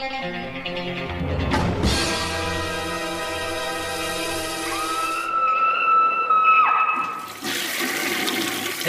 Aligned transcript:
Thank 0.00 1.52
you. 1.52 1.59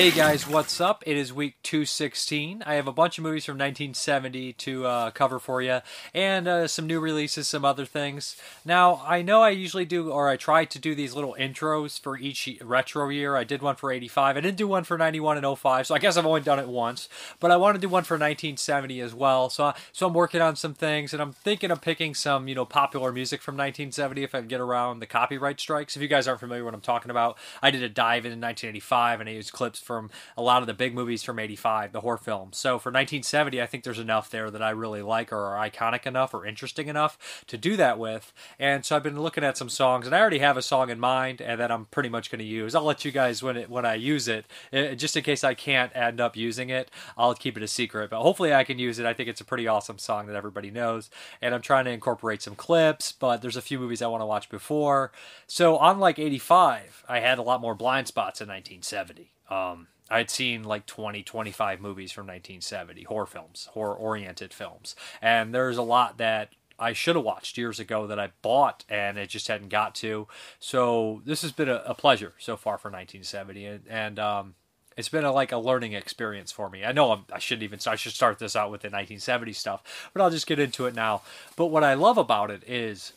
Hey 0.02 0.10
guys, 0.10 0.48
what's 0.48 0.82
up? 0.82 1.04
It 1.06 1.16
is 1.16 1.32
week 1.32 1.58
216. 1.62 2.64
I 2.66 2.74
have 2.74 2.88
a 2.88 2.92
bunch 2.92 3.20
of 3.20 3.24
movies 3.24 3.46
from 3.46 3.60
1970 3.60 4.54
to 4.54 4.86
uh, 4.88 5.12
cover 5.12 5.38
for 5.38 5.62
you, 5.62 5.82
and 6.12 6.48
uh, 6.48 6.68
some 6.68 6.88
new 6.88 7.00
releases, 7.00 7.48
some 7.48 7.64
other 7.64 7.86
things. 7.86 8.36
Now, 8.66 9.04
I 9.06 9.22
know 9.22 9.44
I 9.44 9.52
usually 9.52 9.86
do, 9.86 10.10
or 10.10 10.28
I 10.28 10.38
try 10.38 10.66
to 10.66 10.80
do 10.80 10.96
these 10.96 11.14
little 11.14 11.36
intros 11.40 12.00
for 12.00 12.18
each 12.18 12.50
retro 12.64 13.10
year. 13.10 13.36
I 13.36 13.44
did 13.44 13.62
one 13.62 13.76
for 13.76 13.92
85. 13.92 14.38
I 14.38 14.42
didn't 14.42 14.58
do 14.58 14.68
one 14.68 14.86
for 14.86 14.98
91 14.98 15.38
and 15.38 15.58
05, 15.60 15.86
so 15.86 15.94
I 15.94 16.00
guess 16.00 16.18
I've 16.18 16.26
only 16.26 16.42
done 16.42 16.58
it 16.58 16.68
once. 16.68 17.08
But 17.40 17.52
I 17.52 17.58
want 17.58 17.76
to 17.76 17.80
do 17.80 17.88
one 17.88 18.04
for 18.04 18.16
1970 18.16 19.02
as 19.02 19.14
well. 19.14 19.52
So, 19.52 19.72
so 19.94 20.08
I'm 20.08 20.16
working 20.16 20.42
on 20.42 20.56
some 20.56 20.74
things, 20.74 21.14
and 21.14 21.22
I'm 21.22 21.32
thinking 21.32 21.70
of 21.70 21.80
picking 21.80 22.16
some, 22.16 22.48
you 22.48 22.56
know, 22.56 22.66
popular 22.66 23.12
music 23.12 23.44
from 23.44 23.54
1970 23.54 24.24
if 24.24 24.34
I 24.34 24.42
get 24.42 24.62
around 24.62 25.00
the 25.00 25.06
copyright 25.06 25.60
strikes. 25.60 25.96
If 25.96 26.02
you 26.02 26.08
guys 26.08 26.28
aren't 26.28 26.40
familiar 26.40 26.66
what 26.66 26.74
I'm 26.74 26.82
talking 26.82 27.12
about, 27.12 27.38
I 27.62 27.70
did 27.70 27.84
a 27.84 27.90
dive 27.90 28.26
in 28.26 28.32
1985, 28.42 29.20
and 29.20 29.30
I 29.30 29.34
used 29.34 29.52
clips 29.52 29.91
from 29.92 30.10
a 30.38 30.42
lot 30.42 30.62
of 30.62 30.68
the 30.68 30.74
big 30.74 30.96
movies 30.96 31.22
from 31.22 31.38
85, 31.38 31.92
the 31.92 32.00
horror 32.00 32.18
films. 32.18 32.58
So 32.58 32.80
for 32.80 32.90
1970, 32.90 33.62
I 33.62 33.66
think 33.66 33.84
there's 33.84 34.00
enough 34.00 34.30
there 34.30 34.50
that 34.50 34.62
I 34.62 34.70
really 34.70 35.02
like 35.02 35.34
or 35.34 35.38
are 35.38 35.70
iconic 35.70 36.06
enough 36.06 36.34
or 36.34 36.46
interesting 36.46 36.88
enough 36.88 37.44
to 37.48 37.58
do 37.58 37.76
that 37.76 38.00
with. 38.00 38.32
And 38.58 38.86
so 38.86 38.96
I've 38.96 39.04
been 39.04 39.22
looking 39.22 39.44
at 39.44 39.58
some 39.58 39.68
songs, 39.68 40.06
and 40.06 40.16
I 40.16 40.22
already 40.22 40.40
have 40.40 40.56
a 40.56 40.62
song 40.62 40.90
in 40.90 40.98
mind, 40.98 41.42
and 41.42 41.60
that 41.60 41.72
I'm 41.72 41.86
pretty 41.86 42.08
much 42.08 42.32
going 42.32 42.40
to 42.40 42.46
use. 42.46 42.74
I'll 42.74 42.84
let 42.84 43.04
you 43.04 43.12
guys 43.12 43.44
when 43.44 43.58
it 43.58 43.70
when 43.70 43.86
I 43.86 43.96
use 43.96 44.30
it, 44.30 44.46
eh, 44.72 44.96
just 44.96 45.18
in 45.18 45.24
case 45.24 45.44
I 45.44 45.56
can't 45.56 45.94
end 45.94 46.22
up 46.22 46.38
using 46.38 46.70
it. 46.70 46.90
I'll 47.18 47.36
keep 47.36 47.58
it 47.58 47.64
a 47.64 47.68
secret, 47.68 48.10
but 48.10 48.22
hopefully 48.22 48.54
I 48.54 48.64
can 48.64 48.80
use 48.80 48.98
it. 48.98 49.06
I 49.06 49.14
think 49.14 49.28
it's 49.28 49.42
a 49.42 49.46
pretty 49.46 49.68
awesome 49.68 49.98
song 49.98 50.28
that 50.28 50.38
everybody 50.38 50.72
knows, 50.72 51.10
and 51.42 51.54
I'm 51.54 51.62
trying 51.62 51.84
to 51.86 51.92
incorporate 51.92 52.42
some 52.42 52.56
clips. 52.56 53.12
But 53.12 53.42
there's 53.42 53.58
a 53.58 53.62
few 53.62 53.78
movies 53.78 54.02
I 54.02 54.08
want 54.08 54.22
to 54.22 54.26
watch 54.26 54.50
before. 54.50 55.12
So 55.48 55.78
unlike 55.80 56.18
85, 56.18 57.04
I 57.10 57.20
had 57.20 57.40
a 57.40 57.44
lot 57.44 57.60
more 57.60 57.76
blind 57.76 58.08
spots 58.08 58.40
in 58.40 58.48
1970. 58.48 59.34
Um, 59.52 59.88
I'd 60.10 60.30
seen 60.30 60.64
like 60.64 60.86
20, 60.86 61.24
25 61.24 61.80
movies 61.80 62.12
from 62.12 62.28
1970, 62.28 63.04
horror 63.04 63.26
films, 63.26 63.70
horror 63.72 63.96
oriented 63.96 64.54
films. 64.54 64.96
And 65.22 65.54
there's 65.54 65.78
a 65.78 65.84
lot 65.84 66.18
that 66.18 66.50
I 66.78 66.94
should 66.94 67.16
have 67.16 67.24
watched 67.24 67.58
years 67.58 67.80
ago 67.80 68.08
that 68.08 68.20
I 68.20 68.32
bought 68.42 68.84
and 68.90 69.18
it 69.18 69.30
just 69.30 69.48
hadn't 69.48 69.70
got 69.70 69.96
to. 69.96 70.28
So 70.60 71.22
this 71.26 71.44
has 71.44 71.52
been 71.52 71.70
a, 71.70 71.84
a 71.86 71.94
pleasure 71.94 72.34
so 72.40 72.58
far 72.58 72.78
for 72.78 72.90
1970. 72.90 73.66
And, 73.66 73.84
and 73.88 74.20
um, 74.20 74.56
it's 74.98 75.10
been 75.10 75.24
a, 75.24 75.32
like 75.32 75.52
a 75.52 75.58
learning 75.58 75.94
experience 75.94 76.52
for 76.52 76.70
me. 76.70 76.84
I 76.84 76.92
know 76.92 77.12
I'm, 77.12 77.26
I 77.32 77.40
shouldn't 77.40 77.64
even 77.64 77.80
I 77.88 77.96
should 77.96 78.14
start 78.14 78.40
this 78.40 78.56
out 78.56 78.72
with 78.72 78.82
the 78.82 78.88
1970 78.88 79.54
stuff, 79.54 80.10
but 80.14 80.22
I'll 80.22 80.30
just 80.30 80.48
get 80.48 80.60
into 80.60 80.88
it 80.88 80.96
now. 80.96 81.22
But 81.56 81.68
what 81.68 81.84
I 81.84 81.94
love 81.94 82.18
about 82.18 82.52
it 82.52 82.64
is 82.68 83.14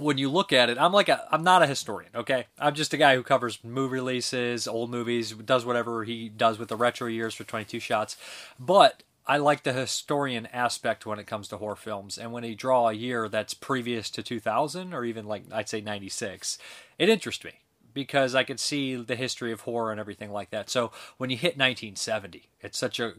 when 0.00 0.18
you 0.18 0.30
look 0.30 0.52
at 0.52 0.70
it, 0.70 0.78
I'm 0.78 0.92
like 0.92 1.08
a, 1.08 1.26
I'm 1.30 1.44
not 1.44 1.62
a 1.62 1.66
historian, 1.66 2.10
okay? 2.14 2.46
I'm 2.58 2.74
just 2.74 2.94
a 2.94 2.96
guy 2.96 3.14
who 3.14 3.22
covers 3.22 3.58
movie 3.62 3.94
releases, 3.94 4.66
old 4.66 4.90
movies, 4.90 5.32
does 5.32 5.64
whatever 5.64 6.04
he 6.04 6.28
does 6.28 6.58
with 6.58 6.68
the 6.68 6.76
retro 6.76 7.08
years 7.08 7.34
for 7.34 7.44
22 7.44 7.80
shots. 7.80 8.16
But 8.58 9.02
I 9.26 9.36
like 9.36 9.62
the 9.62 9.72
historian 9.72 10.46
aspect 10.46 11.06
when 11.06 11.18
it 11.18 11.26
comes 11.26 11.48
to 11.48 11.58
horror 11.58 11.76
films. 11.76 12.18
And 12.18 12.32
when 12.32 12.44
you 12.44 12.54
draw 12.54 12.88
a 12.88 12.92
year 12.92 13.28
that's 13.28 13.54
previous 13.54 14.10
to 14.10 14.22
2000 14.22 14.92
or 14.92 15.04
even 15.04 15.26
like 15.26 15.44
I'd 15.52 15.68
say 15.68 15.80
96, 15.80 16.58
it 16.98 17.08
interests 17.08 17.44
me 17.44 17.52
because 17.92 18.34
I 18.34 18.44
could 18.44 18.60
see 18.60 18.96
the 18.96 19.16
history 19.16 19.52
of 19.52 19.62
horror 19.62 19.90
and 19.90 20.00
everything 20.00 20.32
like 20.32 20.50
that. 20.50 20.70
So 20.70 20.92
when 21.16 21.30
you 21.30 21.36
hit 21.36 21.58
1970, 21.58 22.48
it's 22.60 22.78
such 22.78 22.98
a 23.00 23.14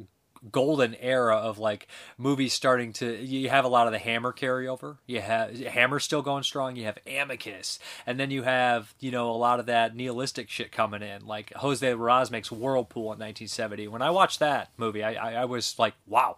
golden 0.49 0.95
era 0.95 1.35
of 1.37 1.59
like 1.59 1.87
movies 2.17 2.53
starting 2.53 2.93
to 2.93 3.23
you 3.23 3.49
have 3.49 3.65
a 3.65 3.67
lot 3.67 3.87
of 3.87 3.93
the 3.93 3.99
hammer 3.99 4.33
carryover. 4.33 4.97
You 5.05 5.21
have 5.21 5.57
hammer 5.59 5.99
still 5.99 6.21
going 6.21 6.43
strong. 6.43 6.75
You 6.75 6.85
have 6.85 6.97
amicus. 7.05 7.77
And 8.07 8.19
then 8.19 8.31
you 8.31 8.43
have 8.43 8.95
you 8.99 9.11
know 9.11 9.29
a 9.29 9.37
lot 9.37 9.59
of 9.59 9.67
that 9.67 9.95
nihilistic 9.95 10.49
shit 10.49 10.71
coming 10.71 11.03
in. 11.03 11.25
Like 11.25 11.51
José 11.51 11.95
Larraz 11.95 12.31
makes 12.31 12.51
whirlpool 12.51 13.13
in 13.13 13.19
1970 13.19 13.87
when 13.87 14.01
i 14.01 14.09
watched 14.09 14.39
that 14.39 14.69
movie 14.77 15.03
i, 15.03 15.13
I, 15.13 15.33
I 15.41 15.45
was 15.45 15.77
like 15.77 15.93
wow. 16.07 16.37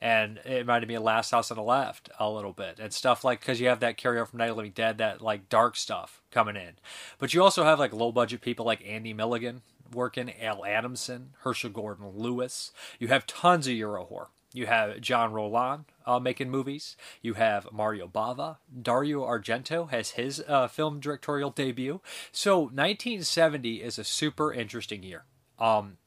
And 0.00 0.38
it 0.44 0.58
reminded 0.58 0.86
me 0.86 0.94
of 0.94 1.02
Last 1.02 1.32
House 1.32 1.50
on 1.50 1.56
the 1.56 1.62
Left 1.64 2.08
a 2.20 2.30
little 2.30 2.52
bit, 2.52 2.78
and 2.78 2.92
stuff 2.92 3.24
like 3.24 3.40
because 3.40 3.60
you 3.60 3.66
have 3.66 3.80
that 3.80 3.98
carryover 3.98 4.28
from 4.28 4.38
Night 4.38 4.48
of 4.48 4.54
the 4.54 4.58
Living 4.58 4.70
Dead, 4.72 4.98
that 4.98 5.20
like 5.20 5.48
dark 5.48 5.74
stuff 5.74 6.22
coming 6.30 6.54
in, 6.54 6.74
but 7.18 7.34
you 7.34 7.42
also 7.42 7.64
have 7.64 7.80
like 7.80 7.92
low 7.92 8.12
budget 8.12 8.40
people 8.40 8.64
like 8.64 8.86
Andy 8.86 9.12
Milligan 9.12 9.62
working, 9.92 10.32
Al 10.40 10.64
Adamson, 10.64 11.30
Herschel 11.40 11.70
Gordon 11.70 12.10
Lewis. 12.14 12.72
You 12.98 13.08
have 13.08 13.26
tons 13.26 13.66
of 13.66 13.74
Euro 13.74 14.04
horror. 14.04 14.28
You 14.54 14.66
have 14.66 15.00
Jean 15.00 15.32
Rollin 15.32 15.84
uh, 16.06 16.18
making 16.18 16.50
movies. 16.50 16.96
You 17.20 17.34
have 17.34 17.68
Mario 17.70 18.08
Bava. 18.08 18.56
Dario 18.80 19.22
Argento 19.22 19.90
has 19.90 20.10
his 20.12 20.42
uh, 20.48 20.68
film 20.68 21.00
directorial 21.00 21.50
debut. 21.50 22.00
So 22.32 22.60
1970 22.60 23.82
is 23.82 23.98
a 23.98 24.04
super 24.04 24.52
interesting 24.52 25.02
year. 25.02 25.24
Um, 25.58 25.98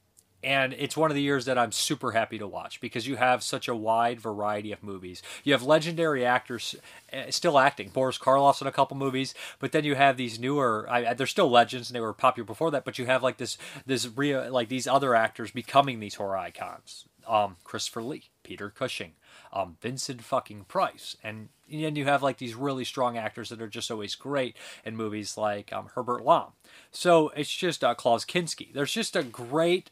and 0.44 0.74
it's 0.74 0.98
one 0.98 1.12
of 1.12 1.16
the 1.16 1.22
years 1.22 1.46
that 1.46 1.58
I'm 1.58 1.72
super 1.72 2.12
happy 2.12 2.40
to 2.40 2.48
watch 2.48 2.82
because 2.82 3.08
you 3.08 3.16
have 3.18 3.44
such 3.44 3.68
a 3.68 3.76
wide 3.76 4.20
variety 4.20 4.72
of 4.72 4.82
movies. 4.82 5.22
You 5.44 5.54
have 5.54 5.64
legendary 5.64 6.26
actors 6.26 6.76
uh, 7.14 7.30
still 7.30 7.60
acting. 7.60 7.90
Boris 7.90 8.18
Karloff's 8.18 8.62
in 8.62 8.68
a 8.68 8.72
couple 8.72 8.98
movies, 8.98 9.36
but 9.60 9.72
then 9.72 9.84
you 9.84 9.96
have 9.96 10.18
these 10.18 10.40
newer. 10.40 10.88
I, 10.90 11.14
they're 11.14 11.28
still 11.28 11.50
legends 11.50 11.90
and 11.90 11.96
they 11.96 12.02
were 12.02 12.14
popular 12.14 12.46
before 12.46 12.72
that. 12.72 12.86
But 12.86 12.98
you 12.98 13.06
have 13.06 13.22
like 13.22 13.38
this 13.38 13.58
this 13.86 14.08
real 14.16 14.52
like 14.52 14.70
these 14.70 14.88
other 14.88 15.16
actors 15.16 15.52
becoming 15.52 16.00
these 16.00 16.16
horror 16.16 16.38
icons. 16.38 17.06
Um, 17.28 17.58
Christopher 17.64 18.02
Lee, 18.02 18.32
Peter 18.42 18.72
Cushing, 18.72 19.12
um, 19.54 19.78
Vincent 19.80 20.24
fucking 20.24 20.64
Price, 20.64 21.16
and 21.24 21.50
then 21.72 21.96
you 21.96 22.06
have 22.06 22.24
like 22.24 22.40
these 22.40 22.56
really 22.56 22.84
strong 22.84 23.16
actors 23.16 23.50
that 23.50 23.62
are 23.62 23.68
just 23.68 23.92
always 23.92 24.16
great 24.16 24.58
in 24.84 24.96
movies 24.98 25.38
like 25.38 25.72
um, 25.72 25.90
Herbert 25.94 26.26
Lom. 26.26 26.54
So 26.92 27.30
it's 27.30 27.56
just 27.56 27.84
uh, 27.84 27.94
Klaus 27.94 28.26
Kinski. 28.26 28.74
There's 28.74 28.92
just 28.92 29.16
a 29.16 29.22
great 29.22 29.92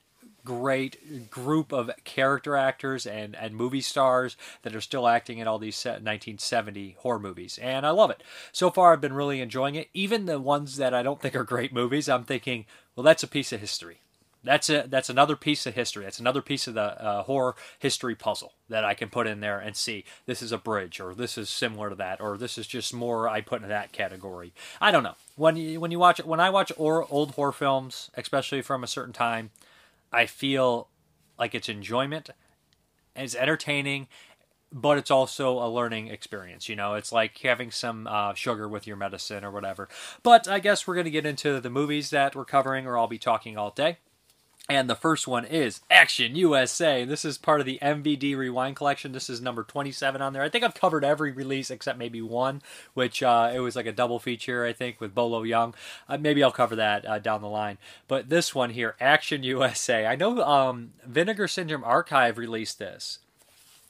great 0.49 1.29
group 1.29 1.71
of 1.71 1.91
character 2.05 2.55
actors 2.55 3.05
and, 3.05 3.35
and 3.35 3.53
movie 3.53 3.81
stars 3.81 4.35
that 4.63 4.75
are 4.75 4.81
still 4.81 5.07
acting 5.07 5.37
in 5.37 5.47
all 5.47 5.59
these 5.59 5.85
1970 5.85 6.97
horror 7.01 7.19
movies. 7.19 7.59
And 7.61 7.85
I 7.85 7.91
love 7.91 8.09
it. 8.09 8.23
So 8.51 8.71
far, 8.71 8.91
I've 8.91 9.01
been 9.01 9.13
really 9.13 9.41
enjoying 9.41 9.75
it. 9.75 9.89
Even 9.93 10.25
the 10.25 10.39
ones 10.39 10.77
that 10.77 10.91
I 10.91 11.03
don't 11.03 11.21
think 11.21 11.35
are 11.35 11.43
great 11.43 11.71
movies, 11.71 12.09
I'm 12.09 12.23
thinking, 12.23 12.65
well, 12.95 13.03
that's 13.03 13.21
a 13.21 13.27
piece 13.27 13.53
of 13.53 13.59
history. 13.59 13.99
That's 14.43 14.71
a, 14.71 14.85
that's 14.87 15.09
another 15.09 15.35
piece 15.35 15.67
of 15.67 15.75
history. 15.75 16.05
That's 16.05 16.19
another 16.19 16.41
piece 16.41 16.65
of 16.67 16.73
the 16.73 16.81
uh, 16.81 17.23
horror 17.23 17.55
history 17.77 18.15
puzzle 18.15 18.53
that 18.69 18.83
I 18.83 18.95
can 18.95 19.09
put 19.09 19.27
in 19.27 19.39
there 19.39 19.59
and 19.59 19.75
see 19.75 20.03
this 20.25 20.41
is 20.41 20.51
a 20.51 20.57
bridge 20.57 20.99
or 20.99 21.13
this 21.13 21.37
is 21.37 21.47
similar 21.51 21.91
to 21.91 21.95
that 21.97 22.19
or 22.19 22.39
this 22.39 22.57
is 22.57 22.65
just 22.65 22.91
more 22.91 23.29
I 23.29 23.41
put 23.41 23.61
in 23.61 23.69
that 23.69 23.91
category. 23.91 24.51
I 24.81 24.89
don't 24.89 25.03
know. 25.03 25.15
When 25.35 25.57
you 25.57 25.79
when 25.79 25.91
you 25.91 25.99
watch 25.99 26.23
when 26.23 26.39
I 26.39 26.49
watch 26.49 26.71
or, 26.75 27.05
old 27.11 27.31
horror 27.31 27.51
films, 27.51 28.09
especially 28.15 28.63
from 28.63 28.83
a 28.83 28.87
certain 28.87 29.13
time, 29.13 29.51
I 30.11 30.25
feel 30.25 30.89
like 31.37 31.55
it's 31.55 31.69
enjoyment, 31.69 32.29
it's 33.15 33.35
entertaining, 33.35 34.07
but 34.71 34.97
it's 34.97 35.11
also 35.11 35.59
a 35.59 35.69
learning 35.69 36.07
experience. 36.07 36.69
You 36.69 36.75
know, 36.75 36.93
it's 36.93 37.11
like 37.11 37.37
having 37.39 37.71
some 37.71 38.07
uh, 38.07 38.33
sugar 38.33 38.67
with 38.67 38.85
your 38.85 38.97
medicine 38.97 39.43
or 39.43 39.51
whatever. 39.51 39.89
But 40.23 40.47
I 40.47 40.59
guess 40.59 40.85
we're 40.85 40.95
going 40.95 41.05
to 41.05 41.11
get 41.11 41.25
into 41.25 41.59
the 41.59 41.69
movies 41.69 42.09
that 42.11 42.35
we're 42.35 42.45
covering, 42.45 42.85
or 42.85 42.97
I'll 42.97 43.07
be 43.07 43.17
talking 43.17 43.57
all 43.57 43.71
day. 43.71 43.97
And 44.69 44.87
the 44.87 44.95
first 44.95 45.27
one 45.27 45.45
is 45.45 45.81
Action 45.89 46.35
USA. 46.35 47.03
This 47.03 47.25
is 47.25 47.39
part 47.39 47.59
of 47.59 47.65
the 47.65 47.79
MVD 47.81 48.37
Rewind 48.37 48.75
collection. 48.75 49.13
This 49.13 49.27
is 49.27 49.41
number 49.41 49.63
27 49.63 50.21
on 50.21 50.31
there. 50.31 50.43
I 50.43 50.49
think 50.49 50.63
I've 50.63 50.75
covered 50.75 51.03
every 51.03 51.31
release 51.31 51.71
except 51.71 51.97
maybe 51.97 52.21
one, 52.21 52.61
which 52.93 53.23
uh, 53.23 53.51
it 53.51 53.61
was 53.61 53.75
like 53.75 53.87
a 53.87 53.91
double 53.91 54.19
feature, 54.19 54.63
I 54.63 54.73
think, 54.73 55.01
with 55.01 55.15
Bolo 55.15 55.43
Yeung. 55.43 55.73
Uh, 56.07 56.19
maybe 56.19 56.43
I'll 56.43 56.51
cover 56.51 56.75
that 56.75 57.03
uh, 57.07 57.17
down 57.17 57.41
the 57.41 57.47
line. 57.47 57.79
But 58.07 58.29
this 58.29 58.53
one 58.53 58.69
here, 58.69 58.95
Action 59.01 59.41
USA. 59.41 60.05
I 60.05 60.15
know 60.15 60.39
um, 60.43 60.93
Vinegar 61.03 61.47
Syndrome 61.47 61.83
Archive 61.83 62.37
released 62.37 62.77
this. 62.77 63.17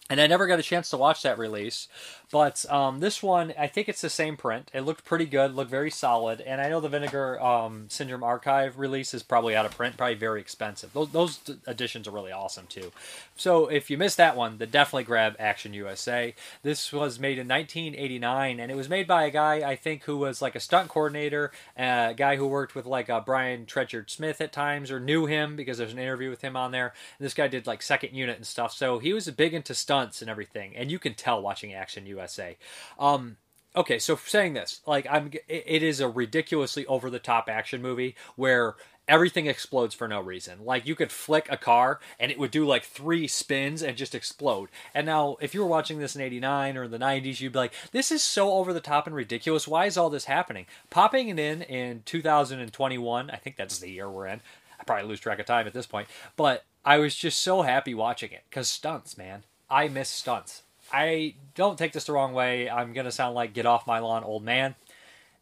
And 0.10 0.20
I 0.20 0.28
never 0.28 0.48
got 0.48 0.60
a 0.60 0.64
chance 0.64 0.90
to 0.90 0.98
watch 0.98 1.22
that 1.22 1.38
release. 1.38 1.88
But 2.32 2.64
um, 2.72 3.00
this 3.00 3.24
one, 3.24 3.54
I 3.58 3.66
think 3.66 3.90
it's 3.90 4.02
the 4.02 4.10
same 4.10 4.38
print. 4.38 4.70
It 4.72 4.82
looked 4.82 5.04
pretty 5.04 5.26
good, 5.26 5.56
looked 5.56 5.72
very 5.72 5.90
solid. 5.90 6.42
And 6.42 6.62
I 6.62 6.70
know 6.70 6.80
the 6.80 6.88
Vinegar 6.88 7.42
um, 7.42 7.86
Syndrome 7.90 8.24
Archive 8.24 8.78
release 8.78 9.16
is 9.16 9.24
probably 9.24 9.56
out 9.56 9.66
of 9.66 9.76
print, 9.76 9.98
probably 9.98 10.16
very 10.16 10.40
expensive. 10.40 10.94
Those, 10.94 11.10
those 11.10 11.40
editions 11.68 12.08
are 12.08 12.12
really 12.12 12.32
awesome 12.32 12.68
too. 12.68 12.92
So 13.36 13.66
if 13.68 13.90
you 13.90 13.98
missed 13.98 14.18
that 14.18 14.36
one, 14.36 14.60
then 14.60 14.70
definitely 14.70 15.06
grab 15.06 15.36
Action 15.40 15.74
USA. 15.74 16.36
This 16.62 16.94
was 16.94 17.20
made 17.20 17.40
in 17.40 17.48
1989, 17.48 18.60
and 18.60 18.72
it 18.72 18.76
was 18.76 18.90
made 18.90 19.08
by 19.08 19.24
a 19.24 19.32
guy 19.32 19.68
I 19.68 19.76
think 19.76 20.04
who 20.04 20.18
was 20.18 20.40
like 20.40 20.56
a 20.56 20.60
stunt 20.60 20.90
coordinator, 20.90 21.52
a 21.76 22.14
guy 22.16 22.36
who 22.36 22.46
worked 22.46 22.76
with 22.76 22.86
like 22.86 23.10
uh, 23.10 23.22
Brian 23.22 23.66
Trenchard 23.66 24.12
Smith 24.12 24.40
at 24.40 24.52
times, 24.52 24.92
or 24.92 25.00
knew 25.00 25.26
him 25.26 25.56
because 25.56 25.80
there's 25.80 25.94
an 25.94 26.00
interview 26.00 26.30
with 26.30 26.42
him 26.42 26.56
on 26.56 26.72
there. 26.72 26.94
And 27.18 27.26
this 27.26 27.34
guy 27.34 27.48
did 27.48 27.66
like 27.66 27.82
second 27.82 28.14
unit 28.14 28.36
and 28.36 28.46
stuff, 28.46 28.72
so 28.72 29.00
he 29.00 29.14
was 29.14 29.28
big 29.32 29.56
into 29.56 29.74
stunts 29.74 30.22
and 30.22 30.30
everything, 30.30 30.76
and 30.76 30.92
you 30.92 31.00
can 31.00 31.16
tell 31.16 31.42
watching 31.42 31.74
Action 31.74 32.06
USA. 32.06 32.19
USA. 32.20 32.58
Um, 33.00 33.38
okay, 33.76 34.00
so 34.00 34.16
saying 34.16 34.54
this, 34.54 34.82
like 34.86 35.08
I'm, 35.10 35.32
it 35.48 35.84
is 35.84 36.00
a 36.00 36.10
ridiculously 36.10 36.86
over 36.86 37.10
the 37.10 37.20
top 37.20 37.50
action 37.50 37.82
movie 37.82 38.16
where 38.36 38.76
everything 39.08 39.48
explodes 39.48 39.96
for 39.96 40.08
no 40.08 40.22
reason. 40.22 40.60
Like 40.64 40.86
you 40.86 40.96
could 40.96 41.12
flick 41.12 41.48
a 41.50 41.58
car 41.58 42.00
and 42.20 42.32
it 42.32 42.38
would 42.38 42.52
do 42.52 42.66
like 42.66 42.84
three 42.84 43.28
spins 43.28 43.82
and 43.82 43.98
just 43.98 44.14
explode. 44.14 44.70
And 44.94 45.06
now, 45.06 45.38
if 45.42 45.54
you 45.54 45.62
were 45.62 45.68
watching 45.68 46.00
this 46.00 46.16
in 46.16 46.22
'89 46.22 46.78
or 46.78 46.84
in 46.84 46.92
the 46.92 47.00
'90s, 47.00 47.42
you'd 47.42 47.54
be 47.54 47.60
like, 47.60 47.74
"This 47.92 48.12
is 48.12 48.22
so 48.22 48.54
over 48.54 48.72
the 48.72 48.80
top 48.80 49.08
and 49.08 49.16
ridiculous. 49.16 49.68
Why 49.68 49.86
is 49.86 49.98
all 49.98 50.10
this 50.10 50.26
happening?" 50.26 50.68
Popping 50.90 51.30
it 51.30 51.40
in 51.40 51.64
in 51.64 52.04
2021, 52.06 53.30
I 53.30 53.36
think 53.38 53.58
that's 53.58 53.80
the 53.80 53.90
year 53.90 54.10
we're 54.10 54.28
in. 54.28 54.42
I 54.80 54.84
probably 54.84 55.10
lose 55.10 55.20
track 55.20 55.40
of 55.40 55.46
time 55.46 55.68
at 55.68 55.74
this 55.74 55.88
point, 55.88 56.08
but 56.38 56.64
I 56.86 57.00
was 57.00 57.16
just 57.16 57.42
so 57.42 57.64
happy 57.64 57.94
watching 57.94 58.32
it 58.32 58.44
because 58.50 58.70
stunts, 58.70 59.18
man. 59.18 59.44
I 59.70 59.88
miss 59.88 60.10
stunts. 60.10 60.64
I 60.92 61.36
don't 61.56 61.78
take 61.78 61.94
this 61.94 62.06
the 62.06 62.14
wrong 62.14 62.34
way. 62.34 62.70
I'm 62.70 62.94
gonna 62.94 63.12
sound 63.12 63.36
like 63.36 63.54
get 63.54 63.66
off 63.66 63.88
my 63.88 64.00
lawn, 64.00 64.24
old 64.24 64.44
man. 64.44 64.76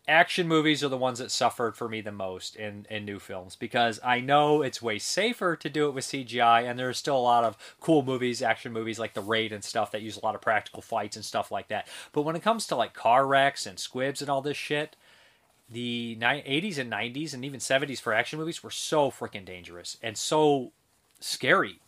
Action 0.08 0.48
movies 0.48 0.86
are 0.86 0.90
the 0.90 0.98
ones 0.98 1.20
that 1.20 1.32
suffered 1.32 1.76
for 1.76 1.90
me 1.90 2.00
the 2.00 2.14
most 2.14 2.56
in, 2.56 2.88
in 2.90 3.04
new 3.04 3.20
films 3.20 3.58
because 3.58 4.00
I 4.06 4.22
know 4.22 4.62
it's 4.62 4.82
way 4.82 5.00
safer 5.00 5.58
to 5.58 5.70
do 5.70 5.90
it 5.90 5.94
with 5.94 6.06
CGI, 6.06 6.64
and 6.64 6.80
there's 6.80 6.98
still 6.98 7.18
a 7.18 7.20
lot 7.20 7.44
of 7.44 7.58
cool 7.82 8.04
movies, 8.04 8.42
action 8.42 8.72
movies 8.72 9.00
like 9.00 9.14
The 9.14 9.22
Raid 9.22 9.52
and 9.52 9.64
stuff 9.64 9.92
that 9.92 10.02
use 10.02 10.16
a 10.16 10.24
lot 10.24 10.34
of 10.34 10.40
practical 10.40 10.82
fights 10.82 11.18
and 11.18 11.26
stuff 11.26 11.52
like 11.52 11.68
that. 11.68 11.90
But 12.14 12.22
when 12.22 12.38
it 12.38 12.42
comes 12.42 12.68
to 12.68 12.76
like 12.78 12.94
car 12.94 13.28
wrecks 13.28 13.66
and 13.66 13.78
squibs 13.78 14.22
and 14.22 14.30
all 14.30 14.42
this 14.42 14.56
shit, 14.56 14.96
the 15.70 16.18
80s 16.20 16.78
and 16.78 16.92
90s 16.92 17.34
and 17.34 17.44
even 17.44 17.60
70s 17.60 18.00
for 18.00 18.14
action 18.14 18.40
movies 18.40 18.64
were 18.64 18.72
so 18.72 19.12
freaking 19.12 19.44
dangerous 19.44 19.98
and 20.02 20.18
so 20.18 20.72
scary. 21.20 21.82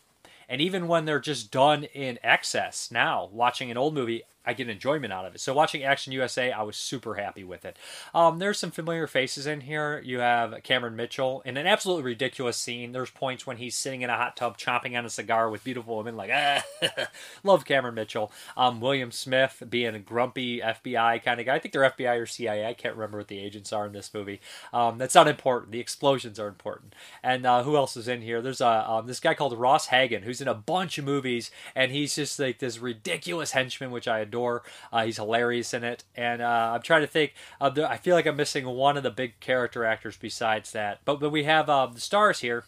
And 0.50 0.60
even 0.60 0.88
when 0.88 1.06
they're 1.06 1.20
just 1.20 1.52
done 1.52 1.84
in 1.84 2.18
excess 2.24 2.90
now, 2.92 3.30
watching 3.32 3.70
an 3.70 3.78
old 3.78 3.94
movie, 3.94 4.24
I 4.50 4.54
get 4.54 4.68
enjoyment 4.68 5.14
out 5.14 5.26
of 5.26 5.36
it. 5.36 5.42
So 5.42 5.54
watching 5.54 5.84
Action 5.84 6.12
USA, 6.12 6.52
I 6.52 6.64
was 6.64 6.76
super 6.76 7.14
happy 7.14 7.44
with 7.44 7.66
it. 7.66 7.78
Um, 8.16 8.40
there's 8.40 8.58
some 8.58 8.72
familiar 8.72 9.06
faces 9.06 9.46
in 9.46 9.62
here. 9.62 10.02
You 10.04 10.20
have 10.22 10.64
Cameron 10.64 10.96
Mitchell 10.96 11.44
in 11.46 11.56
an 11.56 11.68
absolutely 11.68 12.04
ridiculous 12.04 12.58
scene. 12.58 12.92
There's 12.92 13.12
points 13.12 13.46
when 13.46 13.58
he's 13.58 13.76
sitting 13.76 14.02
in 14.02 14.10
a 14.10 14.18
hot 14.18 14.36
tub 14.36 14.58
chomping 14.58 14.98
on 14.98 15.06
a 15.06 15.10
cigar 15.10 15.52
with 15.52 15.64
beautiful 15.64 15.98
women, 15.98 16.18
like 16.18 16.32
ah, 16.34 16.64
love 17.44 17.64
Cameron 17.64 17.94
Mitchell. 17.94 18.32
Um, 18.58 18.82
William 18.82 19.12
Smith 19.12 19.62
being 19.70 19.94
a 19.94 20.00
grumpy 20.00 20.62
FBI 20.62 21.24
kind 21.24 21.40
of 21.40 21.46
guy. 21.46 21.54
I 21.54 21.60
think 21.60 21.74
they're 21.74 21.88
FBI 21.88 22.20
or 22.20 22.26
CIA. 22.26 22.66
I 22.66 22.74
can't 22.74 22.96
remember 22.96 23.20
what 23.20 23.28
the 23.28 23.38
agents 23.38 23.72
are 23.72 23.86
in 23.86 23.94
this 23.94 24.12
movie. 24.16 24.42
Um, 24.74 24.98
that's 24.98 25.14
not 25.14 25.28
important. 25.28 25.74
The 25.74 25.80
explosions 25.80 26.40
are 26.40 26.48
important. 26.48 26.96
And 27.22 27.46
uh, 27.46 27.62
who 27.62 27.76
else 27.76 27.96
is 27.96 28.08
in 28.08 28.24
here? 28.24 28.42
There's 28.42 28.62
a 28.62 28.90
um, 28.90 29.06
this 29.06 29.20
guy 29.20 29.36
called 29.36 29.56
Ross 29.56 29.88
Hagen 29.88 30.24
who's 30.24 30.42
in 30.42 30.48
a 30.48 30.56
bunch 30.56 30.98
of 30.98 31.06
movies, 31.06 31.52
and 31.76 31.92
he's 31.92 32.16
just 32.16 32.40
like 32.40 32.58
this 32.58 32.80
ridiculous 32.80 33.52
henchman, 33.52 33.92
which 33.92 34.08
I 34.08 34.20
adore 34.20 34.39
door. 34.40 34.64
Uh, 34.92 35.06
he's 35.06 35.18
hilarious 35.18 35.74
in 35.74 35.84
it, 35.84 36.04
and 36.16 36.42
uh, 36.42 36.72
I'm 36.76 36.82
trying 36.82 37.02
to 37.02 37.08
think. 37.08 37.34
The, 37.60 37.90
I 37.90 37.98
feel 37.98 38.16
like 38.16 38.26
I'm 38.26 38.36
missing 38.38 38.66
one 38.66 38.98
of 38.98 39.04
the 39.04 39.12
big 39.12 39.40
character 39.40 39.84
actors 39.84 40.18
besides 40.18 40.72
that. 40.72 41.00
But 41.06 41.20
but 41.20 41.30
we 41.30 41.44
have 41.44 41.70
uh, 41.70 41.88
the 41.88 42.02
stars 42.02 42.40
here 42.40 42.64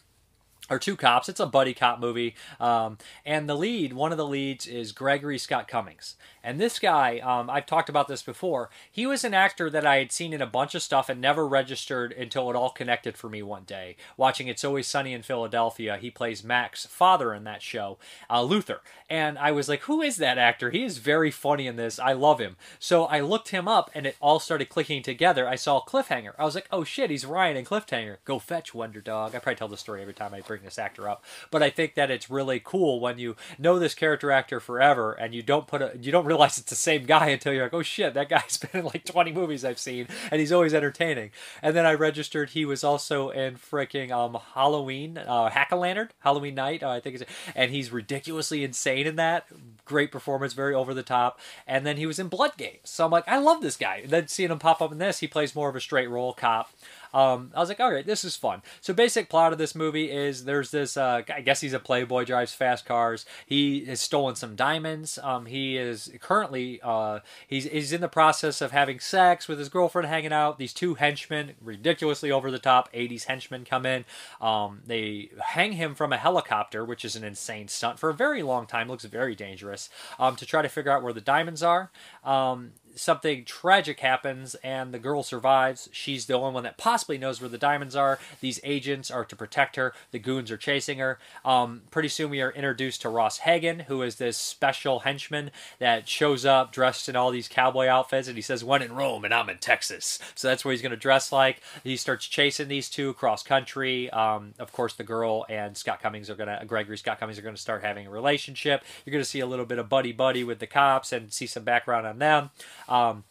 or 0.72 0.80
two 0.80 0.96
cops. 0.96 1.30
It's 1.30 1.40
a 1.40 1.46
buddy 1.46 1.76
cop 1.76 2.00
movie, 2.00 2.34
um, 2.60 2.98
and 3.26 3.48
the 3.48 3.56
lead, 3.56 3.94
one 3.94 4.12
of 4.12 4.18
the 4.18 4.26
leads, 4.26 4.66
is 4.66 4.92
Gregory 4.92 5.38
Scott 5.38 5.68
Cummins. 5.68 6.16
And 6.44 6.60
this 6.60 6.80
guy, 6.80 7.20
um, 7.20 7.50
I've 7.50 7.68
talked 7.68 7.90
about 7.90 8.08
this 8.08 8.24
before. 8.24 8.72
He 8.92 9.06
was 9.06 9.24
an 9.24 9.36
actor 9.36 9.70
that 9.70 9.86
I 9.86 9.98
had 9.98 10.12
seen 10.12 10.34
in 10.34 10.42
a 10.42 10.48
bunch 10.48 10.74
of 10.74 10.82
stuff 10.82 11.08
and 11.08 11.22
never 11.22 11.48
registered 11.48 12.12
until 12.14 12.50
it 12.50 12.56
all 12.56 12.72
connected 12.72 13.16
for 13.16 13.30
me 13.30 13.44
one 13.44 13.64
day. 13.64 13.96
Watching 14.18 14.48
It's 14.48 14.64
Always 14.64 14.88
Sunny 14.88 15.14
in 15.14 15.22
Philadelphia, 15.22 15.98
he 15.98 16.10
plays 16.10 16.44
Mac's 16.44 16.88
father 16.88 17.34
in 17.34 17.44
that 17.44 17.62
show, 17.62 18.00
uh, 18.30 18.42
Luther. 18.42 18.82
And 19.08 19.38
I 19.38 19.52
was 19.52 19.70
like, 19.70 19.82
who 19.82 20.02
is 20.02 20.18
that 20.18 20.40
actor? 20.40 20.72
He 20.72 20.84
is 20.84 20.98
very 20.98 21.30
funny 21.30 21.68
in 21.68 21.76
this. 21.76 22.00
I 22.00 22.14
love 22.14 22.40
him. 22.40 22.56
So 22.80 23.06
I 23.06 23.20
looked 23.20 23.50
him 23.50 23.68
up, 23.68 23.92
and 23.94 24.08
it 24.08 24.16
all 24.20 24.40
started 24.40 24.70
clicking 24.70 25.04
together. 25.04 25.48
I 25.48 25.56
saw 25.56 25.84
Cliffhanger. 25.84 26.34
I 26.40 26.46
was 26.46 26.56
like, 26.56 26.68
oh 26.72 26.84
shit, 26.84 27.12
he's 27.12 27.26
Ryan 27.26 27.58
in 27.58 27.66
Cliffhanger. 27.66 28.18
Go 28.26 28.40
fetch 28.40 28.74
Wonder 28.74 29.02
Dog. 29.02 29.36
I 29.36 29.40
probably 29.40 29.58
tell 29.58 29.68
the 29.68 29.78
story 29.78 30.02
every 30.02 30.14
time 30.14 30.34
I 30.34 30.42
bring 30.42 30.61
this 30.64 30.80
actor 30.80 31.10
up, 31.10 31.24
but 31.50 31.64
I 31.64 31.70
think 31.70 31.96
that 31.96 32.12
it's 32.12 32.30
really 32.30 32.62
cool 32.64 33.00
when 33.00 33.18
you 33.18 33.36
know 33.58 33.80
this 33.80 33.96
character 33.96 34.32
actor 34.32 34.60
forever 34.60 35.14
and 35.14 35.34
you 35.34 35.42
don't 35.42 35.68
put 35.68 35.82
a 35.82 35.92
you 36.00 36.12
don't 36.12 36.26
realize 36.26 36.58
it's 36.58 36.70
the 36.70 36.76
same 36.76 37.06
guy 37.06 37.28
until 37.30 37.54
you're 37.54 37.64
like, 37.64 37.74
oh 37.74 37.82
shit, 37.82 38.14
that 38.14 38.30
guy's 38.30 38.58
been 38.72 38.82
in 38.82 38.86
like 38.86 39.06
20 39.06 39.32
movies 39.32 39.66
I've 39.66 39.80
seen, 39.80 40.08
and 40.32 40.40
he's 40.40 40.52
always 40.52 40.74
entertaining. 40.74 41.32
And 41.62 41.76
then 41.76 41.86
I 41.86 41.94
registered 41.94 42.52
he 42.52 42.66
was 42.66 42.84
also 42.84 43.30
in 43.30 43.56
freaking 43.56 44.12
um, 44.12 44.38
Halloween, 44.54 45.18
uh, 45.18 45.50
Hack-O-Lantern, 45.50 46.10
Halloween 46.20 46.56
Night, 46.56 46.84
uh, 46.84 46.90
I 46.90 47.00
think 47.00 47.22
it's, 47.22 47.32
and 47.56 47.72
he's 47.72 47.92
ridiculously 47.92 48.64
insane 48.64 49.08
in 49.08 49.16
that. 49.18 49.48
Great 49.86 50.12
performance, 50.12 50.54
very 50.54 50.74
over 50.74 50.94
the 50.94 51.04
top. 51.04 51.40
And 51.68 51.86
then 51.86 51.98
he 51.98 52.06
was 52.06 52.20
in 52.20 52.28
Blood 52.28 52.58
Games, 52.58 52.80
so 52.86 53.06
I'm 53.06 53.12
like, 53.12 53.28
I 53.28 53.38
love 53.38 53.62
this 53.62 53.78
guy. 53.78 53.98
And 53.98 54.10
then 54.10 54.28
seeing 54.28 54.52
him 54.52 54.60
pop 54.60 54.82
up 54.82 54.92
in 54.92 54.98
this, 54.98 55.20
he 55.20 55.28
plays 55.28 55.56
more 55.56 55.70
of 55.70 55.76
a 55.76 55.82
straight 55.82 56.10
role 56.10 56.34
cop. 56.34 56.72
Um, 57.14 57.52
I 57.56 57.60
was 57.60 57.70
like, 57.70 57.80
all 57.80 57.92
right, 57.92 58.06
this 58.06 58.24
is 58.24 58.36
fun. 58.36 58.62
So 58.82 58.94
basic 58.94 59.30
plot 59.30 59.52
of 59.52 59.58
this 59.58 59.76
movie 59.76 60.12
is 60.12 60.46
there's 60.46 60.72
this. 60.72 60.98
Uh, 60.98 61.24
I 61.34 61.42
guess 61.42 61.62
he's 61.62 61.74
a 61.74 61.80
playboy, 61.80 62.26
drives 62.26 62.54
fast 62.54 62.86
cars. 62.86 63.26
He 63.46 63.86
has 63.86 64.02
stolen 64.02 64.36
some 64.36 64.56
diamonds. 64.56 65.18
Um, 65.22 65.46
he 65.46 65.78
is 65.78 66.12
currently 66.20 66.80
uh, 66.84 67.20
he's 67.48 67.66
he's 67.66 67.94
in 67.94 68.02
the 68.02 68.08
process 68.08 68.62
of 68.62 68.72
having 68.72 69.00
sex 69.00 69.48
with 69.48 69.60
his 69.60 69.70
girlfriend, 69.70 70.08
hanging 70.08 70.34
out. 70.34 70.58
These 70.58 70.74
two 70.74 70.96
henchmen, 70.96 71.54
ridiculously 71.62 72.32
over 72.32 72.52
the 72.52 72.60
top, 72.60 72.92
80s 72.94 73.26
henchmen 73.26 73.66
come 73.66 73.86
in. 73.86 74.06
Um, 74.40 74.82
they 74.86 75.30
hang 75.40 75.74
him 75.74 75.96
from 75.96 76.14
a 76.14 76.18
helicopter, 76.18 76.84
which 76.86 77.06
is 77.06 77.16
an 77.16 77.24
insane 77.24 77.68
stunt 77.68 78.00
for 78.00 78.10
a 78.10 78.14
very 78.14 78.44
long 78.44 78.66
time. 78.66 78.88
Looks 78.88 79.06
very 79.06 79.36
dangerous. 79.36 79.90
Um, 80.20 80.36
to 80.36 80.46
try 80.46 80.62
to 80.62 80.70
figure 80.70 80.92
out 80.92 81.04
where 81.04 81.14
the 81.14 81.22
diamonds 81.22 81.64
are. 81.64 81.92
Um, 82.24 82.72
something 82.96 83.46
tragic 83.46 84.00
happens 84.00 84.56
and 84.56 84.94
the 84.94 85.00
girl 85.00 85.24
survives. 85.24 85.90
She's 85.92 86.26
the 86.26 86.34
only 86.34 86.54
one 86.54 86.64
that 86.64 86.78
possibly 86.78 87.18
knows 87.18 87.42
where 87.42 87.50
the 87.50 87.58
diamonds 87.58 87.96
are. 87.96 88.20
These 88.40 88.60
agents 88.64 89.12
are 89.12 89.26
to 89.26 89.36
protect 89.36 89.76
her. 89.76 89.94
The 90.12 90.20
goons 90.20 90.52
are 90.52 90.58
chasing 90.58 91.00
her. 91.00 91.20
Um, 91.44 91.84
pretty 91.92 92.10
soon 92.10 92.30
we 92.30 92.42
are 92.42 92.52
introduced 92.52 93.02
to 93.02 93.10
Ross 93.10 93.40
Hagen, 93.40 93.82
who 93.82 94.02
is 94.02 94.16
this 94.16 94.38
special 94.38 95.00
henchman 95.00 95.52
that 95.80 96.08
shows 96.08 96.46
up 96.46 96.72
dressed 96.72 97.10
in 97.10 97.16
all 97.16 97.32
these 97.32 97.48
cowboy 97.48 97.88
outfits, 97.88 98.28
and 98.28 98.38
he 98.38 98.42
says, 98.42 98.64
"When 98.64 98.82
in 98.82 98.94
Rome, 98.94 99.26
and 99.26 99.34
I'm 99.34 99.50
in 99.50 99.58
Texas." 99.58 100.20
So 100.36 100.48
that's 100.48 100.64
what 100.64 100.72
he's 100.72 100.82
going 100.82 100.92
to 100.92 100.98
dress 100.98 101.32
like. 101.32 101.62
He 101.84 101.98
starts 101.98 102.28
chasing 102.28 102.68
these 102.68 102.90
two 102.90 103.10
across 103.10 103.44
country. 103.44 104.10
Um, 104.12 104.54
of 104.60 104.72
course, 104.72 104.94
the 104.94 105.04
girl 105.04 105.46
and 105.50 105.76
Scott 105.78 106.02
Cummins 106.02 106.30
are 106.30 106.36
going 106.36 106.50
to 106.50 106.66
Gregory 106.66 106.98
Scott 106.98 107.20
Cummins 107.20 107.40
are 107.40 107.44
going 107.44 107.56
to 107.56 107.62
start 107.62 107.84
having 107.84 108.08
a 108.08 108.12
relationship. 108.12 108.84
You're 109.06 109.12
going 109.12 109.24
to 109.24 109.30
see 109.30 109.40
a 109.40 109.46
little 109.46 109.66
bit 109.66 109.80
of 109.80 109.90
buddy 109.90 110.12
buddy 110.12 110.44
with 110.44 110.60
the 110.60 110.68
cops 110.68 111.12
and 111.12 111.32
see 111.32 111.48
some 111.48 111.64
background 111.64 112.08
on 112.08 112.20
them. 112.20 112.50
Um, 112.92 113.24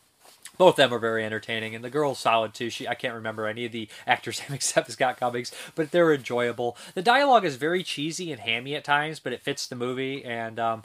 both 0.60 0.74
of 0.74 0.76
them 0.76 0.92
are 0.92 0.98
very 0.98 1.24
entertaining, 1.24 1.74
and 1.74 1.82
the 1.82 1.88
girl's 1.88 2.18
solid 2.18 2.52
too. 2.52 2.68
She 2.68 2.86
I 2.86 2.94
can't 2.94 3.14
remember 3.14 3.46
any 3.46 3.64
of 3.64 3.72
the 3.72 3.88
actors' 4.06 4.40
name 4.48 4.54
except 4.54 4.92
Scott 4.92 5.18
Cummins, 5.18 5.52
but 5.74 5.90
they're 5.90 6.12
enjoyable. 6.12 6.76
The 6.94 7.00
dialogue 7.00 7.46
is 7.46 7.56
very 7.56 7.82
cheesy 7.82 8.30
and 8.30 8.42
hammy 8.42 8.74
at 8.74 8.84
times, 8.84 9.20
but 9.20 9.32
it 9.32 9.40
fits 9.40 9.66
the 9.66 9.74
movie. 9.74 10.22
And 10.22 10.60
um, 10.60 10.82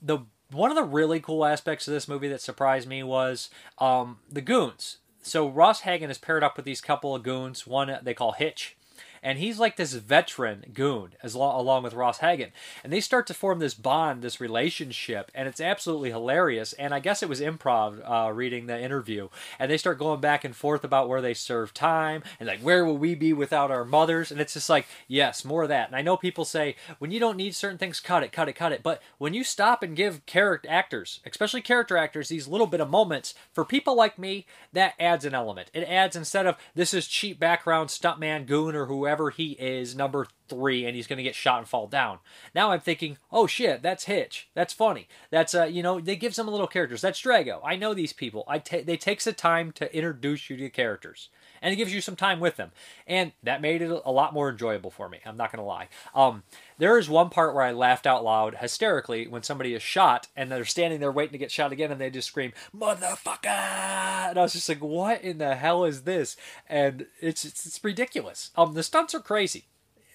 the 0.00 0.20
one 0.50 0.70
of 0.70 0.76
the 0.76 0.82
really 0.82 1.20
cool 1.20 1.44
aspects 1.44 1.86
of 1.86 1.92
this 1.92 2.08
movie 2.08 2.28
that 2.28 2.40
surprised 2.40 2.88
me 2.88 3.02
was 3.02 3.50
um, 3.76 4.18
the 4.32 4.40
goons. 4.40 4.96
So 5.20 5.46
Ross 5.46 5.80
Hagen 5.80 6.10
is 6.10 6.16
paired 6.16 6.42
up 6.42 6.56
with 6.56 6.64
these 6.64 6.80
couple 6.80 7.14
of 7.14 7.22
goons. 7.22 7.66
One 7.66 7.98
they 8.02 8.14
call 8.14 8.32
Hitch, 8.32 8.77
and 9.22 9.38
he's 9.38 9.58
like 9.58 9.76
this 9.76 9.92
veteran 9.92 10.64
goon 10.72 11.10
as 11.22 11.34
lo- 11.34 11.58
along 11.58 11.82
with 11.82 11.94
Ross 11.94 12.18
Hagen, 12.18 12.52
and 12.82 12.92
they 12.92 13.00
start 13.00 13.26
to 13.28 13.34
form 13.34 13.58
this 13.58 13.74
bond, 13.74 14.22
this 14.22 14.40
relationship, 14.40 15.30
and 15.34 15.48
it's 15.48 15.60
absolutely 15.60 16.10
hilarious. 16.10 16.72
And 16.74 16.94
I 16.94 17.00
guess 17.00 17.22
it 17.22 17.28
was 17.28 17.40
improv 17.40 18.00
uh, 18.08 18.32
reading 18.32 18.66
the 18.66 18.80
interview, 18.80 19.28
and 19.58 19.70
they 19.70 19.78
start 19.78 19.98
going 19.98 20.20
back 20.20 20.44
and 20.44 20.54
forth 20.54 20.84
about 20.84 21.08
where 21.08 21.20
they 21.20 21.34
serve 21.34 21.74
time 21.74 22.22
and 22.38 22.46
like 22.46 22.60
where 22.60 22.84
will 22.84 22.98
we 22.98 23.14
be 23.14 23.32
without 23.32 23.70
our 23.70 23.84
mothers, 23.84 24.30
and 24.30 24.40
it's 24.40 24.54
just 24.54 24.68
like 24.68 24.86
yes, 25.06 25.44
more 25.44 25.62
of 25.62 25.68
that. 25.68 25.88
And 25.88 25.96
I 25.96 26.02
know 26.02 26.16
people 26.16 26.44
say 26.44 26.76
when 26.98 27.10
you 27.10 27.20
don't 27.20 27.36
need 27.36 27.54
certain 27.54 27.78
things, 27.78 28.00
cut 28.00 28.22
it, 28.22 28.32
cut 28.32 28.48
it, 28.48 28.54
cut 28.54 28.72
it, 28.72 28.82
but 28.82 29.02
when 29.18 29.34
you 29.34 29.44
stop 29.44 29.82
and 29.82 29.96
give 29.96 30.24
character 30.26 30.68
actors, 30.68 31.20
especially 31.26 31.60
character 31.60 31.96
actors, 31.96 32.28
these 32.28 32.48
little 32.48 32.66
bit 32.66 32.80
of 32.80 32.90
moments 32.90 33.34
for 33.52 33.64
people 33.64 33.96
like 33.96 34.18
me, 34.18 34.46
that 34.72 34.94
adds 35.00 35.24
an 35.24 35.34
element. 35.34 35.70
It 35.72 35.84
adds 35.84 36.16
instead 36.16 36.46
of 36.46 36.56
this 36.74 36.94
is 36.94 37.06
cheap 37.06 37.38
background 37.38 37.90
stuntman 37.90 38.46
goon 38.46 38.74
or 38.74 38.86
whoever 38.86 39.07
whoever 39.08 39.30
he 39.30 39.52
is, 39.52 39.96
number 39.96 40.26
three, 40.48 40.84
and 40.84 40.94
he's 40.94 41.06
going 41.06 41.16
to 41.16 41.22
get 41.22 41.34
shot 41.34 41.60
and 41.60 41.68
fall 41.68 41.86
down. 41.86 42.18
Now 42.54 42.72
I'm 42.72 42.80
thinking, 42.80 43.16
oh 43.32 43.46
shit, 43.46 43.80
that's 43.80 44.04
Hitch. 44.04 44.50
That's 44.54 44.74
funny. 44.74 45.08
That's 45.30 45.54
uh, 45.54 45.64
you 45.64 45.82
know, 45.82 45.98
they 45.98 46.14
give 46.14 46.34
some 46.34 46.46
little 46.46 46.66
characters. 46.66 47.00
That's 47.00 47.22
Drago. 47.22 47.60
I 47.64 47.76
know 47.76 47.94
these 47.94 48.12
people. 48.12 48.44
I 48.46 48.58
they 48.58 48.98
takes 48.98 49.24
the 49.24 49.32
time 49.32 49.72
to 49.72 49.94
introduce 49.96 50.50
you 50.50 50.58
to 50.58 50.64
the 50.64 50.68
characters, 50.68 51.30
and 51.62 51.72
it 51.72 51.76
gives 51.76 51.94
you 51.94 52.02
some 52.02 52.16
time 52.16 52.38
with 52.38 52.56
them, 52.56 52.72
and 53.06 53.32
that 53.42 53.62
made 53.62 53.80
it 53.80 54.02
a 54.04 54.12
lot 54.12 54.34
more 54.34 54.50
enjoyable 54.50 54.90
for 54.90 55.08
me. 55.08 55.20
I'm 55.24 55.38
not 55.38 55.50
going 55.50 55.62
to 55.62 55.66
lie. 55.66 55.88
Um, 56.14 56.42
there 56.78 56.98
is 56.98 57.08
one 57.08 57.28
part 57.28 57.54
where 57.54 57.64
I 57.64 57.72
laughed 57.72 58.06
out 58.06 58.24
loud 58.24 58.56
hysterically 58.56 59.26
when 59.26 59.42
somebody 59.42 59.74
is 59.74 59.82
shot 59.82 60.28
and 60.36 60.50
they're 60.50 60.64
standing 60.64 61.00
there 61.00 61.12
waiting 61.12 61.32
to 61.32 61.38
get 61.38 61.50
shot 61.50 61.72
again 61.72 61.90
and 61.90 62.00
they 62.00 62.10
just 62.10 62.28
scream 62.28 62.52
motherfucker 62.74 63.46
and 63.46 64.38
I 64.38 64.42
was 64.42 64.52
just 64.52 64.68
like 64.68 64.82
what 64.82 65.22
in 65.22 65.38
the 65.38 65.54
hell 65.56 65.84
is 65.84 66.02
this 66.02 66.36
and 66.68 67.06
it's 67.20 67.44
it's, 67.44 67.66
it's 67.66 67.82
ridiculous 67.82 68.50
um 68.56 68.74
the 68.74 68.82
stunts 68.82 69.14
are 69.14 69.20
crazy 69.20 69.66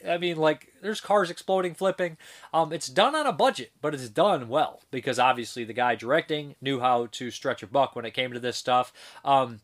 I 0.07 0.17
mean, 0.17 0.37
like 0.37 0.73
there's 0.81 1.01
cars 1.01 1.29
exploding, 1.29 1.75
flipping. 1.75 2.17
Um, 2.53 2.73
it's 2.73 2.87
done 2.87 3.15
on 3.15 3.25
a 3.25 3.31
budget, 3.31 3.71
but 3.81 3.93
it's 3.93 4.09
done 4.09 4.49
well 4.49 4.81
because 4.91 5.19
obviously 5.19 5.63
the 5.63 5.73
guy 5.73 5.95
directing 5.95 6.55
knew 6.61 6.79
how 6.79 7.07
to 7.13 7.31
stretch 7.31 7.63
a 7.63 7.67
buck 7.67 7.95
when 7.95 8.05
it 8.05 8.11
came 8.11 8.33
to 8.33 8.39
this 8.39 8.57
stuff. 8.57 8.91
Um, 9.23 9.61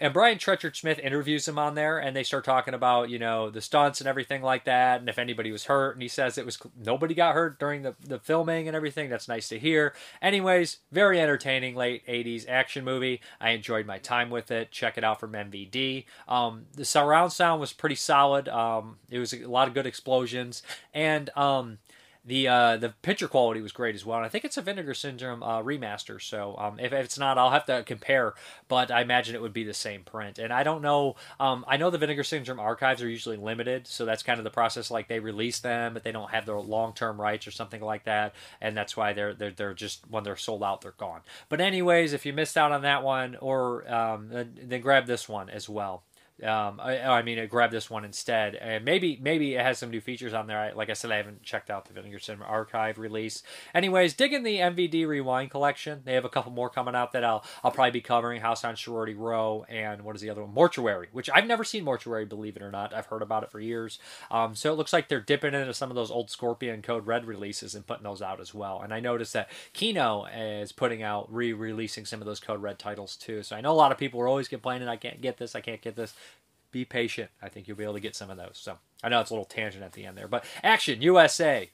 and 0.00 0.12
Brian 0.12 0.38
Trenchard 0.38 0.76
Smith 0.76 0.98
interviews 0.98 1.46
him 1.46 1.58
on 1.58 1.74
there, 1.74 1.98
and 1.98 2.16
they 2.16 2.22
start 2.22 2.44
talking 2.44 2.74
about 2.74 3.10
you 3.10 3.18
know 3.18 3.50
the 3.50 3.60
stunts 3.60 4.00
and 4.00 4.08
everything 4.08 4.42
like 4.42 4.64
that, 4.64 5.00
and 5.00 5.08
if 5.08 5.18
anybody 5.18 5.52
was 5.52 5.64
hurt. 5.64 5.94
And 5.94 6.02
he 6.02 6.08
says 6.08 6.38
it 6.38 6.46
was 6.46 6.58
nobody 6.76 7.14
got 7.14 7.34
hurt 7.34 7.58
during 7.58 7.82
the 7.82 7.94
the 8.00 8.18
filming 8.18 8.68
and 8.68 8.76
everything. 8.76 9.10
That's 9.10 9.28
nice 9.28 9.48
to 9.48 9.58
hear. 9.58 9.94
Anyways, 10.22 10.78
very 10.92 11.20
entertaining 11.20 11.74
late 11.74 12.06
'80s 12.06 12.48
action 12.48 12.84
movie. 12.84 13.20
I 13.40 13.50
enjoyed 13.50 13.86
my 13.86 13.98
time 13.98 14.30
with 14.30 14.50
it. 14.50 14.70
Check 14.70 14.98
it 14.98 15.04
out 15.04 15.20
from 15.20 15.32
MVD. 15.32 16.04
Um, 16.28 16.66
the 16.74 16.84
surround 16.84 17.32
sound 17.32 17.60
was 17.60 17.72
pretty 17.72 17.96
solid. 17.96 18.48
Um, 18.48 18.98
it 19.10 19.18
was 19.18 19.32
a 19.32 19.46
lot 19.46 19.68
of 19.68 19.74
good 19.74 19.86
explosions, 19.86 20.62
and 20.94 21.30
um, 21.36 21.78
the 22.28 22.46
uh, 22.46 22.76
the 22.76 22.90
picture 22.90 23.26
quality 23.26 23.62
was 23.62 23.72
great 23.72 23.94
as 23.94 24.04
well. 24.04 24.18
And 24.18 24.26
I 24.26 24.28
think 24.28 24.44
it's 24.44 24.58
a 24.58 24.62
Vinegar 24.62 24.92
Syndrome 24.92 25.42
uh, 25.42 25.62
remaster. 25.62 26.20
So 26.20 26.54
um, 26.58 26.78
if, 26.78 26.92
if, 26.92 27.04
it's 27.06 27.18
not, 27.18 27.38
I'll 27.38 27.50
have 27.50 27.64
to 27.66 27.82
compare. 27.84 28.34
But 28.68 28.90
I 28.90 29.00
imagine 29.00 29.34
it 29.34 29.40
would 29.40 29.54
be 29.54 29.64
the 29.64 29.72
same 29.72 30.02
print. 30.02 30.38
And 30.38 30.52
I 30.52 30.62
don't 30.62 30.82
know. 30.82 31.16
Um, 31.40 31.64
I 31.66 31.78
know 31.78 31.88
the 31.88 31.96
Vinegar 31.96 32.24
Syndrome 32.24 32.60
archives 32.60 33.02
are 33.02 33.08
usually 33.08 33.38
limited, 33.38 33.86
so 33.86 34.04
that's 34.04 34.22
kind 34.22 34.38
of 34.38 34.44
the 34.44 34.50
process. 34.50 34.90
Like 34.90 35.08
they 35.08 35.20
release 35.20 35.60
them, 35.60 35.94
but 35.94 36.04
they 36.04 36.12
don't 36.12 36.30
have 36.30 36.44
their 36.44 36.60
long 36.60 36.92
term 36.92 37.18
rights 37.18 37.46
or 37.46 37.50
something 37.50 37.80
like 37.80 38.04
that. 38.04 38.34
And 38.60 38.76
that's 38.76 38.94
why 38.94 39.14
they're 39.14 39.32
they're 39.32 39.50
they're 39.50 39.74
just 39.74 40.02
when 40.10 40.22
they're 40.22 40.36
sold 40.36 40.62
out, 40.62 40.82
they're 40.82 40.92
gone. 40.92 41.22
But 41.48 41.62
anyways, 41.62 42.12
if 42.12 42.26
you 42.26 42.34
missed 42.34 42.58
out 42.58 42.72
on 42.72 42.82
that 42.82 43.02
one, 43.02 43.36
or 43.40 43.90
um, 43.90 44.28
then 44.30 44.82
grab 44.82 45.06
this 45.06 45.30
one 45.30 45.48
as 45.48 45.66
well. 45.66 46.02
Um, 46.42 46.80
I, 46.80 47.00
I, 47.00 47.22
mean, 47.22 47.38
I 47.38 47.46
grabbed 47.46 47.72
this 47.72 47.90
one 47.90 48.04
instead, 48.04 48.54
and 48.54 48.84
maybe 48.84 49.18
maybe 49.20 49.54
it 49.54 49.60
has 49.60 49.78
some 49.78 49.90
new 49.90 50.00
features 50.00 50.34
on 50.34 50.46
there. 50.46 50.58
I, 50.58 50.72
like 50.72 50.88
I 50.88 50.92
said, 50.92 51.10
I 51.10 51.16
haven't 51.16 51.42
checked 51.42 51.68
out 51.68 51.86
the 51.86 51.92
Vinegar 51.92 52.18
Syndrome 52.18 52.48
Archive 52.48 52.98
release. 52.98 53.42
Anyways, 53.74 54.14
digging 54.14 54.44
the 54.44 54.58
MVD 54.58 55.06
Rewind 55.06 55.50
collection. 55.50 56.02
They 56.04 56.14
have 56.14 56.24
a 56.24 56.28
couple 56.28 56.52
more 56.52 56.70
coming 56.70 56.94
out 56.94 57.12
that 57.12 57.24
I'll 57.24 57.44
I'll 57.64 57.72
probably 57.72 57.90
be 57.90 58.00
covering. 58.00 58.40
House 58.40 58.64
on 58.64 58.76
Sorority 58.76 59.14
Row 59.14 59.64
and 59.68 60.02
what 60.02 60.16
is 60.16 60.22
the 60.22 60.30
other 60.30 60.42
one? 60.42 60.54
Mortuary, 60.54 61.08
which 61.12 61.28
I've 61.32 61.46
never 61.46 61.64
seen 61.64 61.84
Mortuary, 61.84 62.24
believe 62.24 62.56
it 62.56 62.62
or 62.62 62.70
not. 62.70 62.94
I've 62.94 63.06
heard 63.06 63.22
about 63.22 63.42
it 63.42 63.50
for 63.50 63.60
years. 63.60 63.98
Um, 64.30 64.54
so 64.54 64.72
it 64.72 64.76
looks 64.76 64.92
like 64.92 65.08
they're 65.08 65.20
dipping 65.20 65.54
into 65.54 65.74
some 65.74 65.90
of 65.90 65.96
those 65.96 66.10
old 66.10 66.30
Scorpion 66.30 66.82
Code 66.82 67.06
Red 67.06 67.26
releases 67.26 67.74
and 67.74 67.86
putting 67.86 68.04
those 68.04 68.22
out 68.22 68.40
as 68.40 68.54
well. 68.54 68.80
And 68.82 68.94
I 68.94 69.00
noticed 69.00 69.32
that 69.32 69.50
Kino 69.72 70.26
is 70.26 70.72
putting 70.72 71.02
out 71.02 71.32
re-releasing 71.32 72.04
some 72.04 72.20
of 72.20 72.26
those 72.26 72.40
Code 72.40 72.62
Red 72.62 72.78
titles 72.78 73.16
too. 73.16 73.42
So 73.42 73.56
I 73.56 73.60
know 73.60 73.72
a 73.72 73.74
lot 73.74 73.92
of 73.92 73.98
people 73.98 74.20
are 74.20 74.28
always 74.28 74.48
complaining, 74.48 74.88
I 74.88 74.96
can't 74.96 75.20
get 75.20 75.38
this, 75.38 75.54
I 75.54 75.60
can't 75.60 75.80
get 75.80 75.96
this 75.96 76.14
be 76.70 76.84
patient. 76.84 77.30
I 77.42 77.48
think 77.48 77.66
you'll 77.66 77.76
be 77.76 77.84
able 77.84 77.94
to 77.94 78.00
get 78.00 78.16
some 78.16 78.30
of 78.30 78.36
those. 78.36 78.58
So 78.60 78.78
I 79.02 79.08
know 79.08 79.20
it's 79.20 79.30
a 79.30 79.34
little 79.34 79.44
tangent 79.44 79.84
at 79.84 79.92
the 79.92 80.04
end 80.04 80.16
there, 80.16 80.28
but 80.28 80.44
Action 80.62 81.02
USA, 81.02 81.70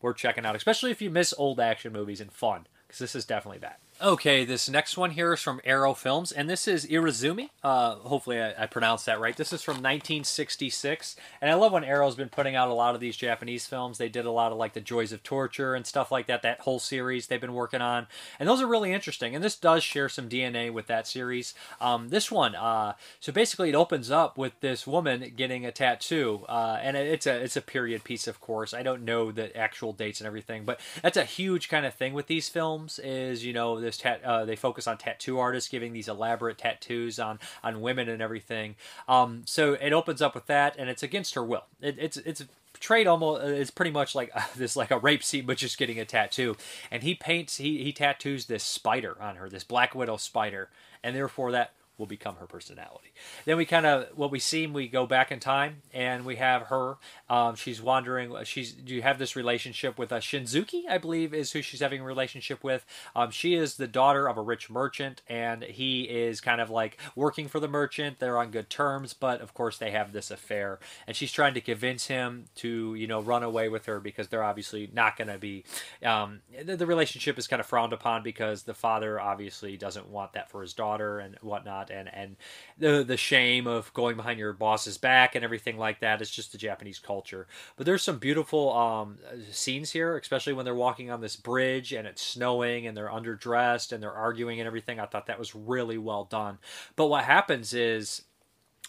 we're 0.00 0.12
checking 0.12 0.46
out, 0.46 0.56
especially 0.56 0.90
if 0.90 1.02
you 1.02 1.10
miss 1.10 1.34
old 1.36 1.60
action 1.60 1.92
movies 1.92 2.20
and 2.20 2.32
fun, 2.32 2.66
because 2.86 2.98
this 2.98 3.14
is 3.14 3.24
definitely 3.24 3.58
that. 3.58 3.80
Okay, 4.02 4.44
this 4.44 4.68
next 4.68 4.98
one 4.98 5.12
here 5.12 5.32
is 5.32 5.40
from 5.40 5.58
Arrow 5.64 5.94
Films, 5.94 6.30
and 6.30 6.50
this 6.50 6.68
is 6.68 6.84
Irezumi. 6.84 7.48
Uh, 7.64 7.94
hopefully, 7.94 8.38
I, 8.38 8.64
I, 8.64 8.66
pronounced 8.66 9.06
that 9.06 9.18
right. 9.18 9.34
This 9.34 9.54
is 9.54 9.62
from 9.62 9.76
1966, 9.76 11.16
and 11.40 11.50
I 11.50 11.54
love 11.54 11.72
when 11.72 11.82
Arrow's 11.82 12.14
been 12.14 12.28
putting 12.28 12.54
out 12.54 12.68
a 12.68 12.74
lot 12.74 12.94
of 12.94 13.00
these 13.00 13.16
Japanese 13.16 13.66
films. 13.66 13.96
They 13.96 14.10
did 14.10 14.26
a 14.26 14.30
lot 14.30 14.52
of 14.52 14.58
like 14.58 14.74
the 14.74 14.82
Joys 14.82 15.12
of 15.12 15.22
Torture 15.22 15.74
and 15.74 15.86
stuff 15.86 16.12
like 16.12 16.26
that. 16.26 16.42
That 16.42 16.60
whole 16.60 16.78
series 16.78 17.26
they've 17.26 17.40
been 17.40 17.54
working 17.54 17.80
on, 17.80 18.06
and 18.38 18.46
those 18.46 18.60
are 18.60 18.66
really 18.66 18.92
interesting. 18.92 19.34
And 19.34 19.42
this 19.42 19.56
does 19.56 19.82
share 19.82 20.10
some 20.10 20.28
DNA 20.28 20.70
with 20.70 20.88
that 20.88 21.06
series. 21.06 21.54
Um, 21.80 22.10
this 22.10 22.30
one, 22.30 22.54
uh, 22.54 22.92
so 23.18 23.32
basically, 23.32 23.70
it 23.70 23.74
opens 23.74 24.10
up 24.10 24.36
with 24.36 24.60
this 24.60 24.86
woman 24.86 25.32
getting 25.34 25.64
a 25.64 25.72
tattoo, 25.72 26.44
uh, 26.50 26.78
and 26.82 26.98
it's 26.98 27.26
a 27.26 27.42
it's 27.42 27.56
a 27.56 27.62
period 27.62 28.04
piece, 28.04 28.28
of 28.28 28.42
course. 28.42 28.74
I 28.74 28.82
don't 28.82 29.06
know 29.06 29.32
the 29.32 29.56
actual 29.56 29.94
dates 29.94 30.20
and 30.20 30.26
everything, 30.26 30.66
but 30.66 30.80
that's 31.00 31.16
a 31.16 31.24
huge 31.24 31.70
kind 31.70 31.86
of 31.86 31.94
thing 31.94 32.12
with 32.12 32.26
these 32.26 32.50
films. 32.50 32.98
Is 32.98 33.42
you 33.42 33.54
know 33.54 33.85
this 33.86 33.96
tat, 33.96 34.22
uh, 34.24 34.44
they 34.44 34.56
focus 34.56 34.86
on 34.86 34.98
tattoo 34.98 35.38
artists 35.38 35.70
giving 35.70 35.92
these 35.92 36.08
elaborate 36.08 36.58
tattoos 36.58 37.18
on 37.18 37.38
on 37.62 37.80
women 37.80 38.08
and 38.08 38.20
everything. 38.20 38.74
Um, 39.08 39.42
so 39.46 39.74
it 39.74 39.92
opens 39.92 40.20
up 40.20 40.34
with 40.34 40.46
that, 40.46 40.74
and 40.78 40.90
it's 40.90 41.02
against 41.02 41.34
her 41.34 41.44
will. 41.44 41.64
It, 41.80 41.96
it's 41.98 42.16
it's 42.18 42.44
portrayed 42.72 43.06
almost 43.06 43.42
it's 43.42 43.70
pretty 43.70 43.90
much 43.90 44.14
like 44.14 44.30
uh, 44.34 44.42
this 44.56 44.76
like 44.76 44.90
a 44.90 44.98
rape 44.98 45.24
scene 45.24 45.46
but 45.46 45.56
just 45.56 45.78
getting 45.78 45.98
a 45.98 46.04
tattoo 46.04 46.54
and 46.90 47.02
he 47.02 47.14
paints 47.14 47.56
he 47.56 47.82
he 47.82 47.90
tattoos 47.90 48.46
this 48.46 48.62
spider 48.62 49.16
on 49.18 49.36
her 49.36 49.48
this 49.48 49.64
black 49.64 49.94
widow 49.94 50.18
spider 50.18 50.68
and 51.02 51.16
therefore 51.16 51.50
that 51.52 51.70
will 51.98 52.06
become 52.06 52.36
her 52.36 52.46
personality. 52.46 53.12
Then 53.44 53.56
we 53.56 53.64
kind 53.64 53.86
of 53.86 54.08
what 54.14 54.30
we 54.30 54.38
see, 54.38 54.66
we 54.66 54.88
go 54.88 55.06
back 55.06 55.32
in 55.32 55.40
time, 55.40 55.82
and 55.92 56.24
we 56.24 56.36
have 56.36 56.62
her. 56.62 56.96
Um, 57.28 57.54
she's 57.54 57.80
wandering. 57.80 58.34
She's 58.44 58.72
do 58.72 58.94
you 58.94 59.02
have 59.02 59.18
this 59.18 59.36
relationship 59.36 59.98
with 59.98 60.12
a 60.12 60.16
uh, 60.16 60.20
Shinzuki, 60.20 60.82
I 60.88 60.98
believe, 60.98 61.32
is 61.32 61.52
who 61.52 61.62
she's 61.62 61.80
having 61.80 62.00
a 62.00 62.04
relationship 62.04 62.62
with. 62.62 62.84
Um, 63.14 63.30
she 63.30 63.54
is 63.54 63.76
the 63.76 63.86
daughter 63.86 64.28
of 64.28 64.36
a 64.36 64.42
rich 64.42 64.68
merchant, 64.68 65.22
and 65.28 65.62
he 65.62 66.02
is 66.02 66.40
kind 66.40 66.60
of 66.60 66.70
like 66.70 66.98
working 67.14 67.48
for 67.48 67.60
the 67.60 67.68
merchant. 67.68 68.18
They're 68.18 68.38
on 68.38 68.50
good 68.50 68.70
terms, 68.70 69.14
but 69.14 69.40
of 69.40 69.54
course 69.54 69.78
they 69.78 69.90
have 69.90 70.12
this 70.12 70.30
affair, 70.30 70.78
and 71.06 71.16
she's 71.16 71.32
trying 71.32 71.54
to 71.54 71.60
convince 71.60 72.06
him 72.06 72.46
to 72.56 72.94
you 72.94 73.06
know 73.06 73.20
run 73.20 73.42
away 73.42 73.68
with 73.68 73.86
her 73.86 74.00
because 74.00 74.28
they're 74.28 74.44
obviously 74.44 74.90
not 74.92 75.16
going 75.16 75.28
to 75.28 75.38
be. 75.38 75.64
Um, 76.04 76.40
the, 76.64 76.76
the 76.76 76.86
relationship 76.86 77.38
is 77.38 77.46
kind 77.46 77.60
of 77.60 77.66
frowned 77.66 77.92
upon 77.92 78.22
because 78.22 78.64
the 78.64 78.74
father 78.74 79.20
obviously 79.20 79.76
doesn't 79.76 80.08
want 80.08 80.32
that 80.34 80.50
for 80.50 80.62
his 80.62 80.74
daughter 80.74 81.18
and 81.18 81.36
whatnot 81.40 81.85
and 81.90 82.12
and 82.12 82.36
the 82.78 83.04
the 83.04 83.16
shame 83.16 83.66
of 83.66 83.92
going 83.92 84.16
behind 84.16 84.38
your 84.38 84.52
boss's 84.52 84.98
back 84.98 85.34
and 85.34 85.44
everything 85.44 85.78
like 85.78 86.00
that. 86.00 86.20
It's 86.20 86.30
just 86.30 86.52
the 86.52 86.58
Japanese 86.58 86.98
culture. 86.98 87.46
But 87.76 87.86
there's 87.86 88.02
some 88.02 88.18
beautiful 88.18 88.72
um, 88.72 89.18
scenes 89.50 89.90
here, 89.90 90.16
especially 90.16 90.52
when 90.52 90.64
they're 90.64 90.74
walking 90.74 91.10
on 91.10 91.20
this 91.20 91.36
bridge 91.36 91.92
and 91.92 92.06
it's 92.06 92.22
snowing 92.22 92.86
and 92.86 92.96
they're 92.96 93.10
underdressed 93.10 93.92
and 93.92 94.02
they're 94.02 94.12
arguing 94.12 94.60
and 94.60 94.66
everything. 94.66 95.00
I 95.00 95.06
thought 95.06 95.26
that 95.26 95.38
was 95.38 95.54
really 95.54 95.98
well 95.98 96.24
done. 96.24 96.58
But 96.96 97.06
what 97.06 97.24
happens 97.24 97.74
is 97.74 98.22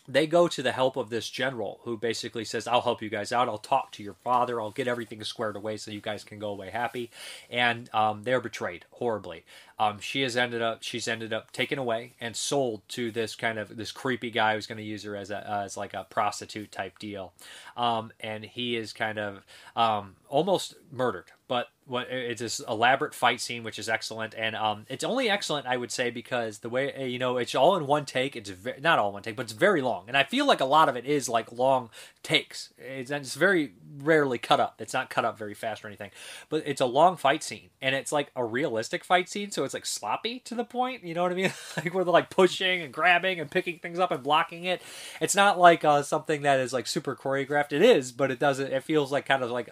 they 0.08 0.26
go 0.26 0.48
to 0.48 0.64
the 0.64 0.72
help 0.72 0.96
of 0.96 1.10
this 1.10 1.30
general 1.30 1.82
who 1.84 1.98
basically 1.98 2.46
says, 2.46 2.68
I'll 2.68 2.82
help 2.82 3.02
you 3.02 3.10
guys 3.10 3.32
out. 3.32 3.50
I'll 3.50 3.58
talk 3.58 3.92
to 3.94 4.04
your 4.04 4.14
father. 4.14 4.62
I'll 4.62 4.72
get 4.72 4.88
everything 4.88 5.24
squared 5.24 5.56
away 5.58 5.78
so 5.78 5.92
you 5.92 6.00
guys 6.00 6.24
can 6.24 6.40
go 6.40 6.50
away 6.50 6.70
happy. 6.70 7.12
And 7.50 7.94
um, 7.94 8.24
they're 8.24 8.40
betrayed 8.40 8.86
horribly. 8.92 9.44
Um, 9.80 10.00
she 10.00 10.22
has 10.22 10.36
ended 10.36 10.62
up 10.62 10.82
she's 10.82 11.08
ended 11.08 11.34
up 11.34 11.52
taken 11.52 11.78
away 11.78 12.14
and 12.20 12.36
sold 12.36 12.82
to 12.90 13.12
this 13.12 13.36
kind 13.36 13.60
of 13.60 13.78
this 13.78 13.92
creepy 13.92 14.32
guy 14.32 14.56
who's 14.56 14.66
going 14.66 14.80
to 14.80 14.84
use 14.84 15.04
her 15.04 15.16
as 15.16 15.30
a 15.30 15.48
as 15.48 15.78
like 15.78 15.94
a 15.94 16.06
prostitute 16.10 16.72
type 16.72 16.98
deal, 16.98 17.34
um, 17.76 18.12
and 18.20 18.44
he 18.44 18.76
is 18.76 18.92
kind 18.92 19.20
of 19.20 19.46
um, 19.76 20.16
almost 20.30 20.74
murdered. 20.92 21.26
But 21.48 21.68
what 21.88 22.08
it's 22.10 22.42
this 22.42 22.60
elaborate 22.68 23.14
fight 23.14 23.40
scene, 23.40 23.64
which 23.64 23.80
is 23.80 23.88
excellent, 23.88 24.36
and 24.36 24.56
um, 24.56 24.86
it's 24.90 25.04
only 25.04 25.30
excellent, 25.30 25.66
I 25.66 25.78
would 25.78 25.92
say, 25.92 26.10
because 26.10 26.60
the 26.60 26.70
way 26.70 26.92
eh, 26.92 27.06
you 27.06 27.18
know 27.18 27.38
it's 27.38 27.56
all 27.56 27.78
in 27.78 27.88
one 27.88 28.06
take. 28.06 28.36
It's 28.36 28.52
not 28.82 29.00
all 29.00 29.14
one 29.14 29.24
take, 29.24 29.38
but 29.38 29.44
it's 29.44 29.54
very 29.54 29.82
long, 29.82 30.06
and 30.08 30.18
I 30.18 30.24
feel 30.24 30.46
like 30.46 30.60
a 30.60 30.66
lot 30.66 30.90
of 30.90 30.98
it 30.98 31.06
is 31.06 31.30
like 31.30 31.52
long 31.52 31.90
takes. 32.24 32.74
It's, 32.78 33.10
it's 33.10 33.36
very 33.36 33.74
rarely 34.00 34.38
cut 34.38 34.60
up. 34.60 34.82
It's 34.82 34.94
not 34.94 35.10
cut 35.10 35.24
up 35.24 35.38
very 35.38 35.54
fast 35.54 35.84
or 35.84 35.88
anything, 35.88 36.12
but 36.50 36.64
it's 36.66 36.82
a 36.82 36.86
long 36.86 37.16
fight 37.16 37.42
scene, 37.42 37.70
and 37.82 37.96
it's 37.96 38.12
like 38.12 38.32
a 38.36 38.44
realistic 38.44 39.06
fight 39.06 39.30
scene, 39.30 39.52
so 39.52 39.64
it's 39.64 39.74
like 39.74 39.86
sloppy 39.86 40.40
to 40.40 40.56
the 40.56 40.66
point. 40.66 41.06
You 41.06 41.14
know 41.14 41.24
what 41.24 41.32
I 41.32 41.36
mean? 41.36 41.54
like 41.78 41.94
where 41.94 42.04
they're 42.04 42.12
like 42.12 42.30
pushing 42.30 42.82
and 42.82 42.94
grabbing 42.94 43.40
and 43.40 43.50
picking 43.50 43.80
things 43.80 43.98
up 43.98 44.12
and 44.12 44.22
blocking 44.22 44.66
it. 44.66 44.82
It's 45.22 45.36
not 45.36 45.58
like 45.58 45.86
uh, 45.86 46.04
something 46.04 46.42
that 46.42 46.60
is 46.60 46.74
like 46.74 46.86
super 46.86 47.16
choreographed. 47.16 47.72
It 47.72 47.82
is, 47.82 48.12
but 48.12 48.30
it 48.30 48.40
doesn't. 48.40 48.74
It 48.74 48.84
feels 48.84 49.10
like 49.12 49.26
kind 49.26 49.42
of 49.42 49.52
like 49.52 49.70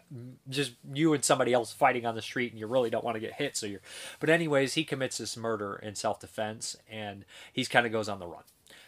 just 0.47 0.73
you 0.93 1.13
and 1.13 1.23
somebody 1.23 1.51
else 1.51 1.73
fighting 1.73 2.04
on 2.05 2.15
the 2.15 2.21
street, 2.21 2.51
and 2.51 2.59
you 2.59 2.67
really 2.67 2.89
don't 2.89 3.03
want 3.03 3.15
to 3.15 3.21
get 3.21 3.33
hit. 3.33 3.57
So 3.57 3.65
you're. 3.65 3.81
But 4.19 4.29
anyways, 4.29 4.73
he 4.73 4.83
commits 4.83 5.17
this 5.17 5.37
murder 5.37 5.75
in 5.75 5.95
self 5.95 6.19
defense, 6.19 6.75
and 6.89 7.25
he's 7.51 7.67
kind 7.67 7.85
of 7.85 7.91
goes 7.91 8.09
on 8.09 8.19
the 8.19 8.27
run. 8.27 8.43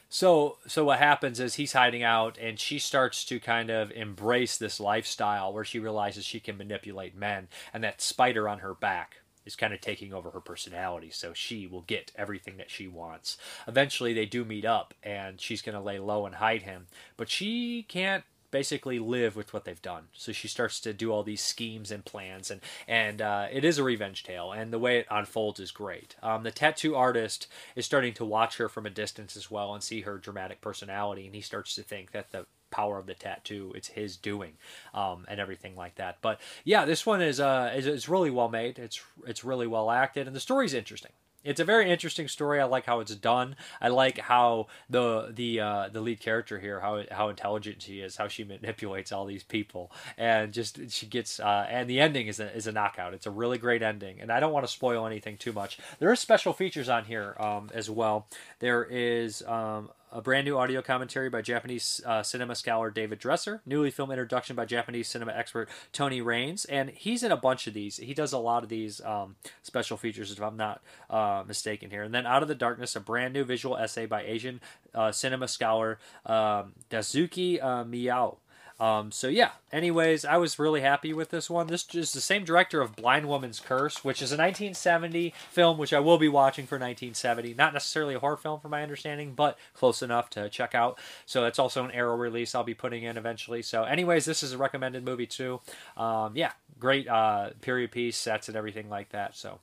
So 0.10 0.58
so 0.68 0.86
what 0.86 1.00
happens 1.00 1.40
is 1.40 1.56
he's 1.56 1.74
hiding 1.74 2.02
out 2.02 2.38
and 2.42 2.58
she 2.58 2.80
starts 2.80 3.26
to 3.26 3.42
kind 3.42 3.70
of 3.70 3.92
embrace 3.92 4.58
this 4.58 4.80
lifestyle 4.80 5.52
where 5.52 5.66
she 5.66 5.80
realizes 5.80 6.24
she 6.24 6.40
can 6.40 6.56
manipulate 6.58 7.14
men 7.14 7.50
and 7.74 7.84
that 7.84 8.00
spider 8.00 8.48
on 8.48 8.60
her 8.60 8.74
back 8.74 9.18
is 9.48 9.56
kind 9.56 9.74
of 9.74 9.82
taking 9.82 10.14
over 10.14 10.32
her 10.32 10.42
personality, 10.42 11.10
so 11.10 11.34
she 11.34 11.66
will 11.66 11.82
get 11.82 12.12
everything 12.16 12.58
that 12.58 12.70
she 12.70 12.88
wants. 12.88 13.38
Eventually, 13.66 14.14
they 14.14 14.26
do 14.26 14.44
meet 14.44 14.66
up, 14.66 14.94
and 15.02 15.40
she's 15.40 15.62
going 15.62 15.74
to 15.74 15.82
lay 15.82 15.98
low 15.98 16.26
and 16.26 16.36
hide 16.36 16.64
him, 16.64 16.88
but 17.16 17.30
she 17.30 17.84
can't 17.88 18.26
basically 18.52 19.00
live 19.00 19.36
with 19.36 19.54
what 19.54 19.66
they've 19.66 19.82
done. 19.82 20.06
So 20.14 20.32
she 20.32 20.48
starts 20.48 20.80
to 20.82 20.94
do 20.94 21.12
all 21.12 21.24
these 21.24 21.42
schemes 21.42 21.92
and 21.92 22.06
plans, 22.06 22.52
and 22.52 22.62
and 22.88 23.22
uh, 23.22 23.48
it 23.52 23.66
is 23.66 23.78
a 23.78 23.84
revenge 23.84 24.24
tale, 24.24 24.52
and 24.52 24.72
the 24.72 24.80
way 24.80 25.00
it 25.00 25.08
unfolds 25.10 25.60
is 25.60 25.72
great. 25.72 26.16
Um, 26.22 26.44
the 26.44 26.52
tattoo 26.52 26.96
artist 26.96 27.48
is 27.76 27.86
starting 27.86 28.14
to 28.14 28.26
watch 28.26 28.58
her 28.58 28.70
from 28.70 28.86
a 28.86 28.92
distance 28.92 29.36
as 29.36 29.52
well 29.52 29.74
and 29.74 29.84
see 29.84 30.02
her 30.02 30.18
dramatic 30.18 30.62
personality, 30.62 31.26
and 31.26 31.36
he 31.36 31.42
starts 31.42 31.76
to 31.76 31.84
think 31.84 32.12
that 32.12 32.32
the 32.32 32.46
power 32.70 32.98
of 32.98 33.06
the 33.06 33.14
tattoo. 33.14 33.72
It's 33.76 33.90
his 33.90 34.18
doing, 34.18 34.54
um, 34.94 35.26
and 35.28 35.40
everything 35.40 35.76
like 35.76 35.96
that. 35.96 36.18
But 36.22 36.40
yeah, 36.64 36.86
this 36.86 37.06
one 37.06 37.22
is 37.22 37.40
uh 37.40 37.74
is, 37.76 37.88
is 37.88 38.10
really 38.10 38.30
well 38.32 38.50
made. 38.50 38.80
It's 38.80 39.02
it's 39.26 39.44
really 39.44 39.68
well 39.68 39.90
acted, 39.92 40.28
and 40.28 40.36
the 40.36 40.42
story's 40.42 40.74
interesting. 40.74 41.12
It's 41.44 41.60
a 41.60 41.66
very 41.66 41.90
interesting 41.90 42.28
story. 42.28 42.60
I 42.60 42.66
like 42.66 42.86
how 42.86 43.00
it's 43.00 43.16
done. 43.16 43.56
I 43.80 43.88
like 43.90 44.20
how 44.20 44.68
the 44.90 45.32
the 45.34 45.60
uh, 45.60 45.90
the 45.90 46.02
lead 46.02 46.20
character 46.20 46.60
here, 46.60 46.80
how 46.80 47.04
how 47.12 47.30
intelligent 47.30 47.82
she 47.82 48.00
is, 48.00 48.18
how 48.18 48.28
she 48.28 48.44
manipulates 48.44 49.12
all 49.12 49.26
these 49.26 49.44
people, 49.44 49.92
and 50.18 50.52
just 50.52 50.90
she 50.90 51.06
gets 51.06 51.40
uh, 51.40 51.66
and 51.70 51.90
the 51.90 52.00
ending 52.00 52.28
is 52.28 52.40
a 52.40 52.54
is 52.56 52.68
a 52.68 52.72
knockout. 52.72 53.14
It's 53.14 53.28
a 53.28 53.32
really 53.32 53.58
great 53.58 53.82
ending, 53.82 54.20
and 54.20 54.32
I 54.32 54.40
don't 54.40 54.54
want 54.54 54.66
to 54.66 54.72
spoil 54.72 55.06
anything 55.06 55.38
too 55.38 55.54
much. 55.54 55.78
There 56.00 56.12
are 56.12 56.16
special 56.16 56.54
features 56.54 56.90
on 56.90 57.06
here 57.06 57.36
um, 57.40 57.70
as 57.74 57.90
well. 57.90 58.28
There 58.60 58.84
is 58.84 59.42
um, 59.44 59.90
a 60.12 60.22
brand 60.22 60.46
new 60.46 60.58
audio 60.58 60.82
commentary 60.82 61.30
by 61.30 61.42
Japanese 61.42 62.02
uh, 62.06 62.24
cinema 62.24 62.56
scholar 62.56 62.90
David 62.90 63.20
Desser, 63.20 63.60
newly 63.66 63.92
film 63.92 64.12
introduction 64.12 64.56
by 64.56 64.66
Japanese 64.66 65.08
cinema 65.08 65.34
expert 65.34 65.70
Tony 65.92 66.22
Rayns, 66.22 66.66
and 66.70 66.90
he's 66.90 67.24
in 67.24 67.32
a 67.32 67.38
bunch 67.38 67.68
of 67.68 67.74
these. 67.74 67.98
He 67.98 68.14
does 68.14 68.34
a 68.34 68.38
lot 68.38 68.64
of 68.64 68.70
these 68.70 69.02
um, 69.02 69.36
special 69.64 69.98
features, 69.98 70.32
if 70.32 70.42
I'm 70.42 70.58
not 70.58 70.82
uh, 71.10 71.44
mistaken 71.48 71.90
here. 71.90 72.04
And 72.04 72.14
then 72.14 72.26
Out 72.26 72.42
of 72.42 72.48
the 72.48 72.56
Darkness, 72.56 72.96
a 72.96 73.00
brand 73.00 73.34
new 73.34 73.44
visual 73.44 73.76
essay 73.78 74.06
by 74.06 74.24
Asian 74.24 74.62
uh, 74.96 75.12
cinema 75.12 75.48
scholar 75.48 76.00
um, 76.26 76.74
Daisuke 76.90 77.62
uh, 77.62 77.84
Miyao. 77.84 78.38
Um, 78.80 79.12
so 79.12 79.28
yeah. 79.28 79.52
Anyways, 79.72 80.24
I 80.24 80.38
was 80.38 80.60
really 80.60 80.82
happy 80.82 81.14
with 81.14 81.30
this 81.30 81.50
one. 81.50 81.68
This 81.68 81.86
is 81.94 82.14
the 82.14 82.22
same 82.22 82.46
director 82.46 82.82
of 82.82 82.96
Blind 82.96 83.28
Woman's 83.28 83.60
Curse, 83.60 84.04
which 84.04 84.22
is 84.22 84.32
a 84.32 84.38
1970 84.38 85.34
film, 85.50 85.78
which 85.78 85.94
I 85.94 86.00
will 86.00 86.18
be 86.18 86.30
watching 86.30 86.66
for 86.66 86.76
1970. 86.76 87.54
Not 87.56 87.74
necessarily 87.74 88.16
a 88.16 88.20
horror 88.20 88.38
film, 88.38 88.60
from 88.60 88.72
my 88.72 88.84
understanding, 88.84 89.34
but 89.34 89.58
close 89.74 90.02
enough 90.02 90.30
to 90.32 90.50
check 90.50 90.76
out. 90.76 91.00
So 91.26 91.46
it's 91.46 91.60
also 91.60 91.84
an 91.84 91.92
Arrow 91.92 92.16
release 92.16 92.56
I'll 92.56 92.64
be 92.64 92.74
putting 92.74 93.04
in 93.04 93.18
eventually. 93.18 93.62
So, 93.62 93.84
anyways, 93.84 94.26
this 94.26 94.44
is 94.44 94.54
a 94.54 94.58
recommended 94.58 95.04
movie 95.04 95.28
too. 95.28 95.60
Um, 95.96 96.34
yeah, 96.36 96.52
great 96.80 97.08
uh, 97.08 97.52
period 97.62 97.92
piece 97.92 98.18
sets 98.18 98.48
and 98.48 98.56
everything 98.56 98.90
like 98.90 99.10
that. 99.10 99.36
So 99.36 99.60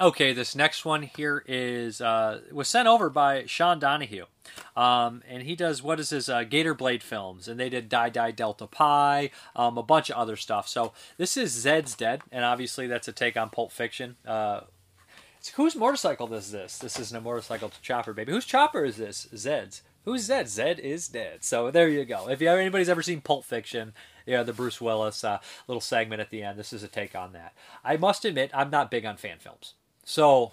Okay, 0.00 0.32
this 0.32 0.54
next 0.54 0.84
one 0.84 1.02
here 1.02 1.42
is 1.48 2.00
uh, 2.00 2.40
was 2.52 2.68
sent 2.68 2.86
over 2.86 3.10
by 3.10 3.46
Sean 3.46 3.80
Donahue, 3.80 4.26
um, 4.76 5.24
and 5.28 5.42
he 5.42 5.56
does 5.56 5.82
what 5.82 5.98
is 5.98 6.10
his 6.10 6.28
uh, 6.28 6.44
Gator 6.44 6.72
Blade 6.72 7.02
films, 7.02 7.48
and 7.48 7.58
they 7.58 7.68
did 7.68 7.88
Die 7.88 8.10
Die 8.10 8.30
Delta 8.30 8.68
Pi, 8.68 9.30
um, 9.56 9.76
a 9.76 9.82
bunch 9.82 10.08
of 10.08 10.16
other 10.16 10.36
stuff. 10.36 10.68
So 10.68 10.92
this 11.16 11.36
is 11.36 11.50
Zed's 11.50 11.96
Dead, 11.96 12.22
and 12.30 12.44
obviously 12.44 12.86
that's 12.86 13.08
a 13.08 13.12
take 13.12 13.36
on 13.36 13.50
Pulp 13.50 13.72
Fiction. 13.72 14.14
Uh, 14.24 14.60
whose 15.56 15.74
motorcycle 15.74 16.32
is 16.32 16.52
this? 16.52 16.78
This 16.78 17.00
isn't 17.00 17.18
a 17.18 17.20
motorcycle 17.20 17.68
to 17.68 17.82
Chopper, 17.82 18.12
baby. 18.12 18.30
Whose 18.30 18.46
chopper 18.46 18.84
is 18.84 18.98
this? 18.98 19.26
Zed's. 19.34 19.82
Who's 20.04 20.22
Zed? 20.22 20.48
Zed 20.48 20.78
is 20.78 21.08
dead. 21.08 21.42
So 21.42 21.72
there 21.72 21.88
you 21.88 22.04
go. 22.04 22.28
If 22.28 22.40
you, 22.40 22.48
anybody's 22.48 22.88
ever 22.88 23.02
seen 23.02 23.20
Pulp 23.20 23.44
Fiction, 23.44 23.94
yeah, 24.26 24.44
the 24.44 24.52
Bruce 24.52 24.80
Willis 24.80 25.24
uh, 25.24 25.40
little 25.66 25.80
segment 25.80 26.20
at 26.20 26.30
the 26.30 26.44
end, 26.44 26.56
this 26.56 26.72
is 26.72 26.84
a 26.84 26.88
take 26.88 27.16
on 27.16 27.32
that. 27.32 27.52
I 27.84 27.96
must 27.96 28.24
admit, 28.24 28.52
I'm 28.54 28.70
not 28.70 28.92
big 28.92 29.04
on 29.04 29.16
fan 29.16 29.38
films. 29.40 29.74
So 30.08 30.52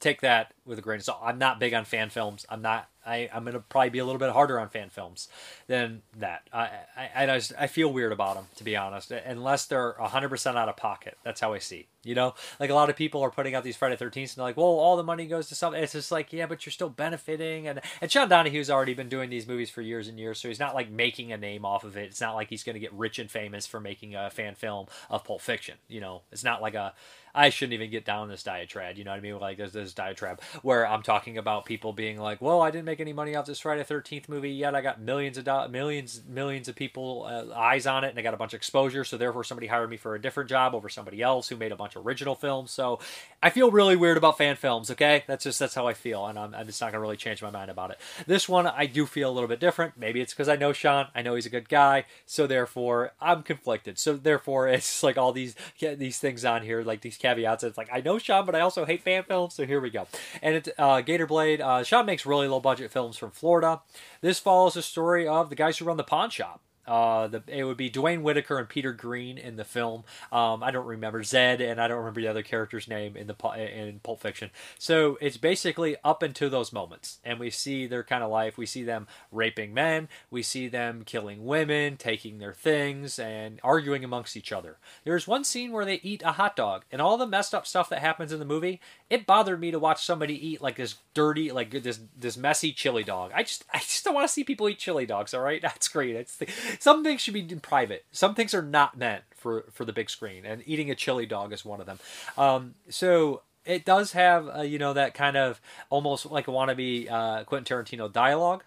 take 0.00 0.20
that 0.20 0.52
with 0.66 0.78
a 0.78 0.82
grain 0.82 0.98
of 0.98 1.04
salt. 1.04 1.20
I'm 1.24 1.38
not 1.38 1.58
big 1.58 1.72
on 1.72 1.86
fan 1.86 2.10
films. 2.10 2.44
I'm 2.50 2.60
not. 2.60 2.90
I, 3.06 3.28
I'm 3.34 3.44
gonna 3.44 3.60
probably 3.60 3.90
be 3.90 3.98
a 3.98 4.04
little 4.04 4.18
bit 4.18 4.30
harder 4.32 4.60
on 4.60 4.68
fan 4.68 4.90
films 4.90 5.28
than 5.66 6.02
that. 6.18 6.42
I 6.52 6.70
I, 6.94 7.10
I, 7.16 7.26
just, 7.26 7.52
I 7.58 7.66
feel 7.66 7.90
weird 7.90 8.12
about 8.12 8.34
them 8.34 8.46
to 8.56 8.64
be 8.64 8.76
honest, 8.76 9.10
unless 9.10 9.64
they're 9.64 9.94
100 9.98 10.28
percent 10.28 10.58
out 10.58 10.68
of 10.68 10.76
pocket. 10.76 11.16
That's 11.24 11.40
how 11.40 11.54
I 11.54 11.58
see. 11.58 11.88
You 12.02 12.14
know, 12.14 12.34
like 12.60 12.68
a 12.68 12.74
lot 12.74 12.90
of 12.90 12.96
people 12.96 13.22
are 13.22 13.30
putting 13.30 13.54
out 13.54 13.64
these 13.64 13.76
Friday 13.76 13.96
13th 13.96 14.16
and 14.16 14.28
they're 14.36 14.44
like, 14.44 14.58
well, 14.58 14.66
all 14.66 14.98
the 14.98 15.02
money 15.02 15.26
goes 15.26 15.48
to 15.48 15.54
something. 15.54 15.82
It's 15.82 15.92
just 15.92 16.12
like, 16.12 16.30
yeah, 16.34 16.44
but 16.44 16.66
you're 16.66 16.72
still 16.72 16.90
benefiting. 16.90 17.66
And 17.66 17.80
and 18.02 18.12
Sean 18.12 18.28
Donahue's 18.28 18.70
already 18.70 18.92
been 18.92 19.08
doing 19.08 19.30
these 19.30 19.48
movies 19.48 19.70
for 19.70 19.80
years 19.80 20.06
and 20.06 20.18
years, 20.18 20.38
so 20.38 20.48
he's 20.48 20.60
not 20.60 20.74
like 20.74 20.90
making 20.90 21.32
a 21.32 21.38
name 21.38 21.64
off 21.64 21.84
of 21.84 21.96
it. 21.96 22.04
It's 22.04 22.20
not 22.20 22.34
like 22.34 22.50
he's 22.50 22.62
gonna 22.62 22.78
get 22.78 22.92
rich 22.92 23.18
and 23.18 23.30
famous 23.30 23.66
for 23.66 23.80
making 23.80 24.14
a 24.14 24.28
fan 24.28 24.54
film 24.54 24.86
of 25.08 25.24
Pulp 25.24 25.40
Fiction. 25.40 25.76
You 25.88 26.00
know, 26.00 26.22
it's 26.30 26.44
not 26.44 26.60
like 26.60 26.74
a 26.74 26.92
I 27.34 27.50
shouldn't 27.50 27.74
even 27.74 27.90
get 27.90 28.04
down 28.04 28.28
this 28.28 28.42
diatribe. 28.42 28.96
You 28.96 29.04
know 29.04 29.10
what 29.10 29.18
I 29.18 29.20
mean? 29.20 29.38
Like 29.38 29.56
there's 29.56 29.72
this 29.72 29.92
diatribe 29.92 30.40
where 30.62 30.86
I'm 30.86 31.02
talking 31.02 31.38
about 31.38 31.64
people 31.64 31.92
being 31.92 32.18
like, 32.18 32.40
"Well, 32.40 32.60
I 32.60 32.70
didn't 32.70 32.84
make 32.84 33.00
any 33.00 33.12
money 33.12 33.34
off 33.34 33.46
this 33.46 33.60
Friday 33.60 33.82
Thirteenth 33.82 34.28
movie 34.28 34.50
yet. 34.50 34.74
I 34.74 34.82
got 34.82 35.00
millions 35.00 35.38
of 35.38 35.44
do- 35.44 35.68
millions 35.68 36.22
millions 36.28 36.68
of 36.68 36.76
people 36.76 37.26
uh, 37.28 37.54
eyes 37.54 37.86
on 37.86 38.04
it, 38.04 38.10
and 38.10 38.18
I 38.18 38.22
got 38.22 38.34
a 38.34 38.36
bunch 38.36 38.52
of 38.52 38.58
exposure. 38.58 39.04
So 39.04 39.16
therefore, 39.16 39.44
somebody 39.44 39.66
hired 39.66 39.90
me 39.90 39.96
for 39.96 40.14
a 40.14 40.22
different 40.22 40.48
job 40.48 40.74
over 40.74 40.88
somebody 40.88 41.22
else 41.22 41.48
who 41.48 41.56
made 41.56 41.72
a 41.72 41.76
bunch 41.76 41.96
of 41.96 42.06
original 42.06 42.34
films. 42.34 42.70
So 42.70 43.00
I 43.42 43.50
feel 43.50 43.70
really 43.70 43.96
weird 43.96 44.16
about 44.16 44.38
fan 44.38 44.56
films. 44.56 44.90
Okay, 44.90 45.24
that's 45.26 45.44
just 45.44 45.58
that's 45.58 45.74
how 45.74 45.86
I 45.86 45.94
feel, 45.94 46.26
and 46.26 46.38
I'm, 46.38 46.54
I'm 46.54 46.66
just 46.66 46.80
not 46.80 46.92
gonna 46.92 47.00
really 47.00 47.16
change 47.16 47.42
my 47.42 47.50
mind 47.50 47.70
about 47.70 47.90
it. 47.90 47.98
This 48.26 48.48
one 48.48 48.66
I 48.66 48.86
do 48.86 49.06
feel 49.06 49.30
a 49.30 49.32
little 49.32 49.48
bit 49.48 49.60
different. 49.60 49.94
Maybe 49.96 50.20
it's 50.20 50.32
because 50.32 50.48
I 50.48 50.56
know 50.56 50.72
Sean. 50.72 51.08
I 51.14 51.22
know 51.22 51.34
he's 51.34 51.46
a 51.46 51.50
good 51.50 51.68
guy. 51.68 52.04
So 52.26 52.46
therefore, 52.46 53.12
I'm 53.20 53.42
conflicted. 53.42 53.98
So 53.98 54.16
therefore, 54.16 54.68
it's 54.74 55.02
like 55.02 55.18
all 55.18 55.32
these 55.32 55.54
these 55.80 56.18
things 56.18 56.44
on 56.44 56.62
here, 56.62 56.82
like 56.82 57.00
these 57.00 57.16
caveats. 57.24 57.64
It's 57.64 57.78
like 57.78 57.88
I 57.92 58.00
know 58.00 58.18
Sean, 58.18 58.44
but 58.44 58.54
I 58.54 58.60
also 58.60 58.84
hate 58.84 59.02
fan 59.02 59.24
films. 59.24 59.54
So 59.54 59.64
here 59.64 59.80
we 59.80 59.90
go. 59.90 60.06
And 60.42 60.68
uh, 60.78 61.00
Gator 61.00 61.26
Blade. 61.26 61.60
Uh, 61.60 61.82
Sean 61.82 62.06
makes 62.06 62.26
really 62.26 62.48
low 62.48 62.60
budget 62.60 62.90
films 62.90 63.16
from 63.16 63.30
Florida. 63.30 63.80
This 64.20 64.38
follows 64.38 64.74
the 64.74 64.82
story 64.82 65.26
of 65.26 65.48
the 65.48 65.56
guys 65.56 65.78
who 65.78 65.86
run 65.86 65.96
the 65.96 66.04
pawn 66.04 66.30
shop. 66.30 66.60
Uh, 66.86 67.26
the, 67.28 67.42
it 67.46 67.64
would 67.64 67.76
be 67.76 67.88
Duane 67.88 68.22
Whitaker 68.22 68.58
and 68.58 68.68
Peter 68.68 68.92
Green 68.92 69.38
in 69.38 69.56
the 69.56 69.64
film. 69.64 70.04
Um, 70.30 70.62
I 70.62 70.70
don't 70.70 70.86
remember 70.86 71.22
Zed, 71.22 71.60
and 71.60 71.80
I 71.80 71.88
don't 71.88 71.98
remember 71.98 72.20
the 72.20 72.28
other 72.28 72.42
character's 72.42 72.88
name 72.88 73.16
in 73.16 73.26
the 73.26 73.34
in 73.54 74.00
Pulp 74.00 74.20
Fiction. 74.20 74.50
So 74.78 75.18
it's 75.20 75.36
basically 75.36 75.96
up 76.04 76.22
into 76.22 76.48
those 76.48 76.72
moments, 76.72 77.18
and 77.24 77.38
we 77.38 77.50
see 77.50 77.86
their 77.86 78.02
kind 78.02 78.22
of 78.22 78.30
life. 78.30 78.58
We 78.58 78.66
see 78.66 78.82
them 78.82 79.06
raping 79.32 79.72
men, 79.74 80.08
we 80.30 80.42
see 80.42 80.68
them 80.68 81.02
killing 81.04 81.44
women, 81.44 81.96
taking 81.96 82.38
their 82.38 82.52
things, 82.52 83.18
and 83.18 83.60
arguing 83.62 84.04
amongst 84.04 84.36
each 84.36 84.52
other. 84.52 84.76
There's 85.04 85.26
one 85.26 85.44
scene 85.44 85.72
where 85.72 85.84
they 85.84 86.00
eat 86.02 86.22
a 86.24 86.32
hot 86.32 86.56
dog, 86.56 86.84
and 86.92 87.00
all 87.00 87.16
the 87.16 87.26
messed 87.26 87.54
up 87.54 87.66
stuff 87.66 87.88
that 87.88 88.00
happens 88.00 88.32
in 88.32 88.38
the 88.38 88.44
movie. 88.44 88.80
It 89.10 89.26
bothered 89.26 89.60
me 89.60 89.70
to 89.70 89.78
watch 89.78 90.04
somebody 90.04 90.34
eat 90.46 90.60
like 90.60 90.76
this 90.76 90.96
dirty, 91.14 91.50
like 91.50 91.70
this 91.70 92.00
this 92.16 92.36
messy 92.36 92.72
chili 92.72 93.04
dog. 93.04 93.32
I 93.34 93.42
just 93.42 93.64
I 93.72 93.78
just 93.78 94.04
don't 94.04 94.14
want 94.14 94.26
to 94.26 94.32
see 94.32 94.44
people 94.44 94.68
eat 94.68 94.78
chili 94.78 95.06
dogs. 95.06 95.34
All 95.34 95.40
right, 95.40 95.62
that's 95.62 95.88
great. 95.88 96.16
It's 96.16 96.36
the, 96.36 96.48
some 96.78 97.04
things 97.04 97.20
should 97.20 97.34
be 97.34 97.46
in 97.48 97.60
private. 97.60 98.04
Some 98.12 98.34
things 98.34 98.54
are 98.54 98.62
not 98.62 98.96
meant 98.96 99.24
for 99.34 99.64
for 99.72 99.84
the 99.84 99.92
big 99.92 100.10
screen, 100.10 100.44
and 100.44 100.62
eating 100.66 100.90
a 100.90 100.94
chili 100.94 101.26
dog 101.26 101.52
is 101.52 101.64
one 101.64 101.80
of 101.80 101.86
them. 101.86 101.98
Um, 102.36 102.74
so 102.88 103.42
it 103.64 103.84
does 103.84 104.12
have 104.12 104.48
uh, 104.48 104.62
you 104.62 104.78
know 104.78 104.92
that 104.92 105.14
kind 105.14 105.36
of 105.36 105.60
almost 105.90 106.26
like 106.26 106.48
a 106.48 106.50
wannabe 106.50 107.10
uh, 107.10 107.44
Quentin 107.44 107.76
Tarantino 107.76 108.12
dialogue, 108.12 108.64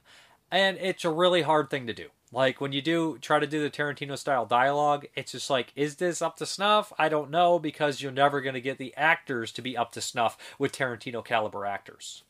and 0.51 0.77
it's 0.77 1.05
a 1.05 1.09
really 1.09 1.41
hard 1.41 1.69
thing 1.69 1.87
to 1.87 1.93
do. 1.93 2.07
Like 2.31 2.59
when 2.59 2.73
you 2.73 2.81
do 2.81 3.17
try 3.19 3.39
to 3.39 3.47
do 3.47 3.61
the 3.61 3.69
Tarantino 3.69 4.17
style 4.17 4.45
dialogue, 4.45 5.07
it's 5.15 5.31
just 5.31 5.49
like, 5.49 5.71
is 5.75 5.95
this 5.95 6.21
up 6.21 6.37
to 6.37 6.45
snuff? 6.45 6.91
I 6.99 7.07
don't 7.07 7.31
know 7.31 7.57
because 7.57 8.01
you're 8.01 8.11
never 8.11 8.41
going 8.41 8.55
to 8.55 8.61
get 8.61 8.77
the 8.77 8.93
actors 8.97 9.51
to 9.53 9.61
be 9.61 9.77
up 9.77 9.93
to 9.93 10.01
snuff 10.01 10.37
with 10.59 10.73
Tarantino 10.73 11.23
caliber 11.23 11.65
actors. 11.65 12.23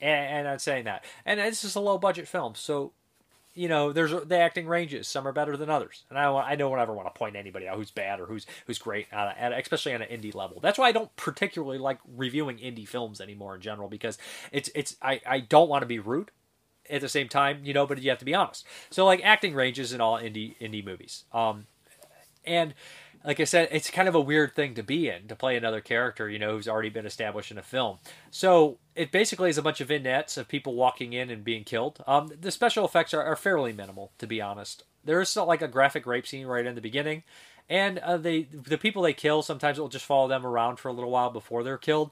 And, 0.00 0.38
and 0.38 0.48
I'm 0.48 0.58
saying 0.58 0.86
that, 0.86 1.04
and 1.24 1.38
it's 1.38 1.62
just 1.62 1.76
a 1.76 1.80
low 1.80 1.98
budget 1.98 2.26
film, 2.26 2.54
so 2.56 2.92
you 3.54 3.68
know, 3.68 3.92
there's 3.92 4.10
the 4.10 4.38
acting 4.38 4.66
ranges. 4.66 5.06
Some 5.06 5.26
are 5.28 5.32
better 5.32 5.56
than 5.56 5.70
others, 5.70 6.04
and 6.10 6.18
I 6.18 6.24
don't, 6.24 6.44
I 6.44 6.56
don't 6.56 6.78
ever 6.78 6.92
want 6.92 7.12
to 7.12 7.16
point 7.16 7.36
anybody 7.36 7.68
out 7.68 7.76
who's 7.76 7.90
bad 7.90 8.20
or 8.20 8.26
who's 8.26 8.46
who's 8.66 8.78
great, 8.78 9.06
uh, 9.12 9.32
especially 9.56 9.94
on 9.94 10.02
an 10.02 10.08
indie 10.08 10.34
level. 10.34 10.58
That's 10.60 10.78
why 10.78 10.88
I 10.88 10.92
don't 10.92 11.14
particularly 11.16 11.78
like 11.78 11.98
reviewing 12.16 12.58
indie 12.58 12.86
films 12.86 13.20
anymore 13.20 13.54
in 13.54 13.60
general 13.60 13.88
because 13.88 14.18
it's 14.50 14.70
it's 14.74 14.96
I, 15.00 15.20
I 15.26 15.40
don't 15.40 15.68
want 15.68 15.82
to 15.82 15.86
be 15.86 16.00
rude 16.00 16.32
at 16.90 17.00
the 17.00 17.08
same 17.08 17.28
time, 17.28 17.60
you 17.64 17.72
know, 17.72 17.86
but 17.86 18.02
you 18.02 18.10
have 18.10 18.18
to 18.18 18.24
be 18.24 18.34
honest. 18.34 18.66
So 18.90 19.04
like 19.04 19.20
acting 19.22 19.54
ranges 19.54 19.92
in 19.92 20.00
all 20.00 20.18
indie 20.18 20.56
indie 20.58 20.84
movies, 20.84 21.24
um, 21.32 21.66
and 22.44 22.74
like 23.24 23.40
I 23.40 23.44
said, 23.44 23.68
it's 23.72 23.90
kind 23.90 24.06
of 24.06 24.14
a 24.14 24.20
weird 24.20 24.54
thing 24.54 24.74
to 24.74 24.82
be 24.82 25.08
in 25.08 25.28
to 25.28 25.36
play 25.36 25.56
another 25.56 25.80
character, 25.80 26.28
you 26.28 26.38
know, 26.38 26.52
who's 26.52 26.68
already 26.68 26.90
been 26.90 27.06
established 27.06 27.50
in 27.50 27.56
a 27.56 27.62
film. 27.62 27.98
So 28.30 28.78
it 28.94 29.10
basically 29.10 29.48
is 29.48 29.56
a 29.56 29.62
bunch 29.62 29.80
of 29.80 29.88
vignettes 29.88 30.36
of 30.36 30.46
people 30.46 30.74
walking 30.74 31.14
in 31.14 31.30
and 31.30 31.42
being 31.42 31.64
killed. 31.64 32.04
Um, 32.06 32.30
the 32.38 32.50
special 32.50 32.84
effects 32.84 33.14
are, 33.14 33.22
are, 33.22 33.36
fairly 33.36 33.72
minimal, 33.72 34.12
to 34.18 34.26
be 34.26 34.42
honest. 34.42 34.84
There 35.02 35.20
is 35.20 35.34
like 35.36 35.62
a 35.62 35.68
graphic 35.68 36.06
rape 36.06 36.26
scene 36.26 36.46
right 36.46 36.66
in 36.66 36.74
the 36.74 36.80
beginning, 36.80 37.22
and 37.68 37.98
uh, 37.98 38.18
they 38.18 38.42
the 38.42 38.78
people 38.78 39.02
they 39.02 39.12
kill 39.12 39.42
sometimes 39.42 39.78
it 39.78 39.80
will 39.80 39.88
just 39.88 40.04
follow 40.04 40.28
them 40.28 40.46
around 40.46 40.76
for 40.76 40.88
a 40.88 40.92
little 40.92 41.10
while 41.10 41.30
before 41.30 41.62
they're 41.62 41.78
killed. 41.78 42.10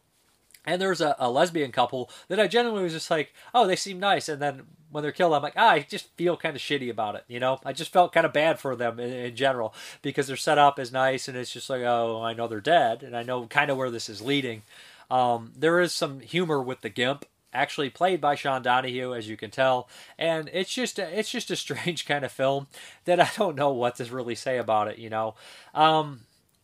And 0.64 0.80
there's 0.80 1.00
a, 1.00 1.16
a, 1.18 1.28
lesbian 1.28 1.72
couple 1.72 2.08
that 2.28 2.38
I 2.38 2.46
genuinely 2.46 2.84
was 2.84 2.92
just 2.92 3.10
like, 3.10 3.34
oh, 3.52 3.66
they 3.66 3.74
seem 3.74 3.98
nice. 3.98 4.28
And 4.28 4.40
then 4.40 4.62
when 4.92 5.02
they're 5.02 5.10
killed, 5.10 5.34
I'm 5.34 5.42
like, 5.42 5.54
ah, 5.56 5.70
I 5.70 5.80
just 5.80 6.14
feel 6.16 6.36
kind 6.36 6.54
of 6.54 6.62
shitty 6.62 6.88
about 6.88 7.16
it. 7.16 7.24
You 7.26 7.40
know, 7.40 7.58
I 7.64 7.72
just 7.72 7.92
felt 7.92 8.12
kind 8.12 8.26
of 8.26 8.32
bad 8.32 8.60
for 8.60 8.76
them 8.76 9.00
in, 9.00 9.12
in, 9.12 9.34
general 9.34 9.74
because 10.02 10.26
they're 10.26 10.36
set 10.36 10.58
up 10.58 10.78
as 10.78 10.92
nice, 10.92 11.26
and 11.26 11.36
it's 11.36 11.52
just 11.52 11.68
like, 11.68 11.82
oh, 11.82 12.22
I 12.22 12.34
know 12.34 12.46
they're 12.46 12.60
dead, 12.60 13.02
and 13.02 13.16
I 13.16 13.22
know 13.22 13.46
kind 13.46 13.70
of 13.70 13.76
where 13.76 13.90
this 13.90 14.08
is 14.08 14.22
leading. 14.22 14.62
Um, 15.10 15.52
there 15.56 15.80
is 15.80 15.92
some 15.92 16.20
humor 16.20 16.62
with 16.62 16.82
the 16.82 16.90
gimp, 16.90 17.24
actually 17.52 17.90
played 17.90 18.20
by 18.20 18.34
Sean 18.34 18.62
Donahue, 18.62 19.14
as 19.14 19.28
you 19.28 19.36
can 19.36 19.50
tell, 19.50 19.88
and 20.16 20.48
it's 20.52 20.72
just 20.72 20.98
a, 20.98 21.18
it's 21.18 21.30
just 21.30 21.50
a 21.50 21.56
strange 21.64 22.06
kind 22.06 22.24
of 22.24 22.30
film 22.30 22.68
that 23.04 23.18
I 23.18 23.30
don't 23.36 23.56
know 23.56 23.72
what 23.72 23.96
to 23.96 24.04
really 24.04 24.36
say 24.36 24.58
about 24.58 24.88
it. 24.88 24.98
You 24.98 25.10
know, 25.10 25.34
um, 25.74 26.20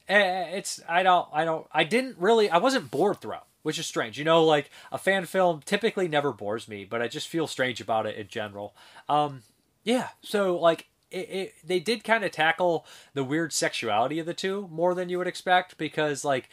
it's 0.08 0.80
I 0.88 1.02
don't 1.02 1.28
I 1.32 1.44
don't 1.44 1.66
I 1.72 1.84
didn't 1.84 2.16
really 2.18 2.48
I 2.48 2.58
wasn't 2.58 2.90
bored 2.90 3.20
throughout 3.20 3.47
which 3.68 3.78
is 3.78 3.86
strange. 3.86 4.18
You 4.18 4.24
know, 4.24 4.42
like 4.42 4.70
a 4.90 4.96
fan 4.96 5.26
film 5.26 5.60
typically 5.62 6.08
never 6.08 6.32
bores 6.32 6.68
me, 6.68 6.86
but 6.86 7.02
I 7.02 7.06
just 7.06 7.28
feel 7.28 7.46
strange 7.46 7.82
about 7.82 8.06
it 8.06 8.16
in 8.16 8.26
general. 8.26 8.74
Um, 9.10 9.42
yeah, 9.84 10.08
so 10.22 10.56
like 10.58 10.86
it, 11.10 11.28
it, 11.30 11.54
they 11.62 11.78
did 11.78 12.02
kind 12.02 12.24
of 12.24 12.30
tackle 12.30 12.86
the 13.12 13.22
weird 13.22 13.52
sexuality 13.52 14.18
of 14.20 14.24
the 14.24 14.32
two 14.32 14.70
more 14.72 14.94
than 14.94 15.10
you 15.10 15.18
would 15.18 15.26
expect 15.26 15.76
because 15.76 16.24
like 16.24 16.48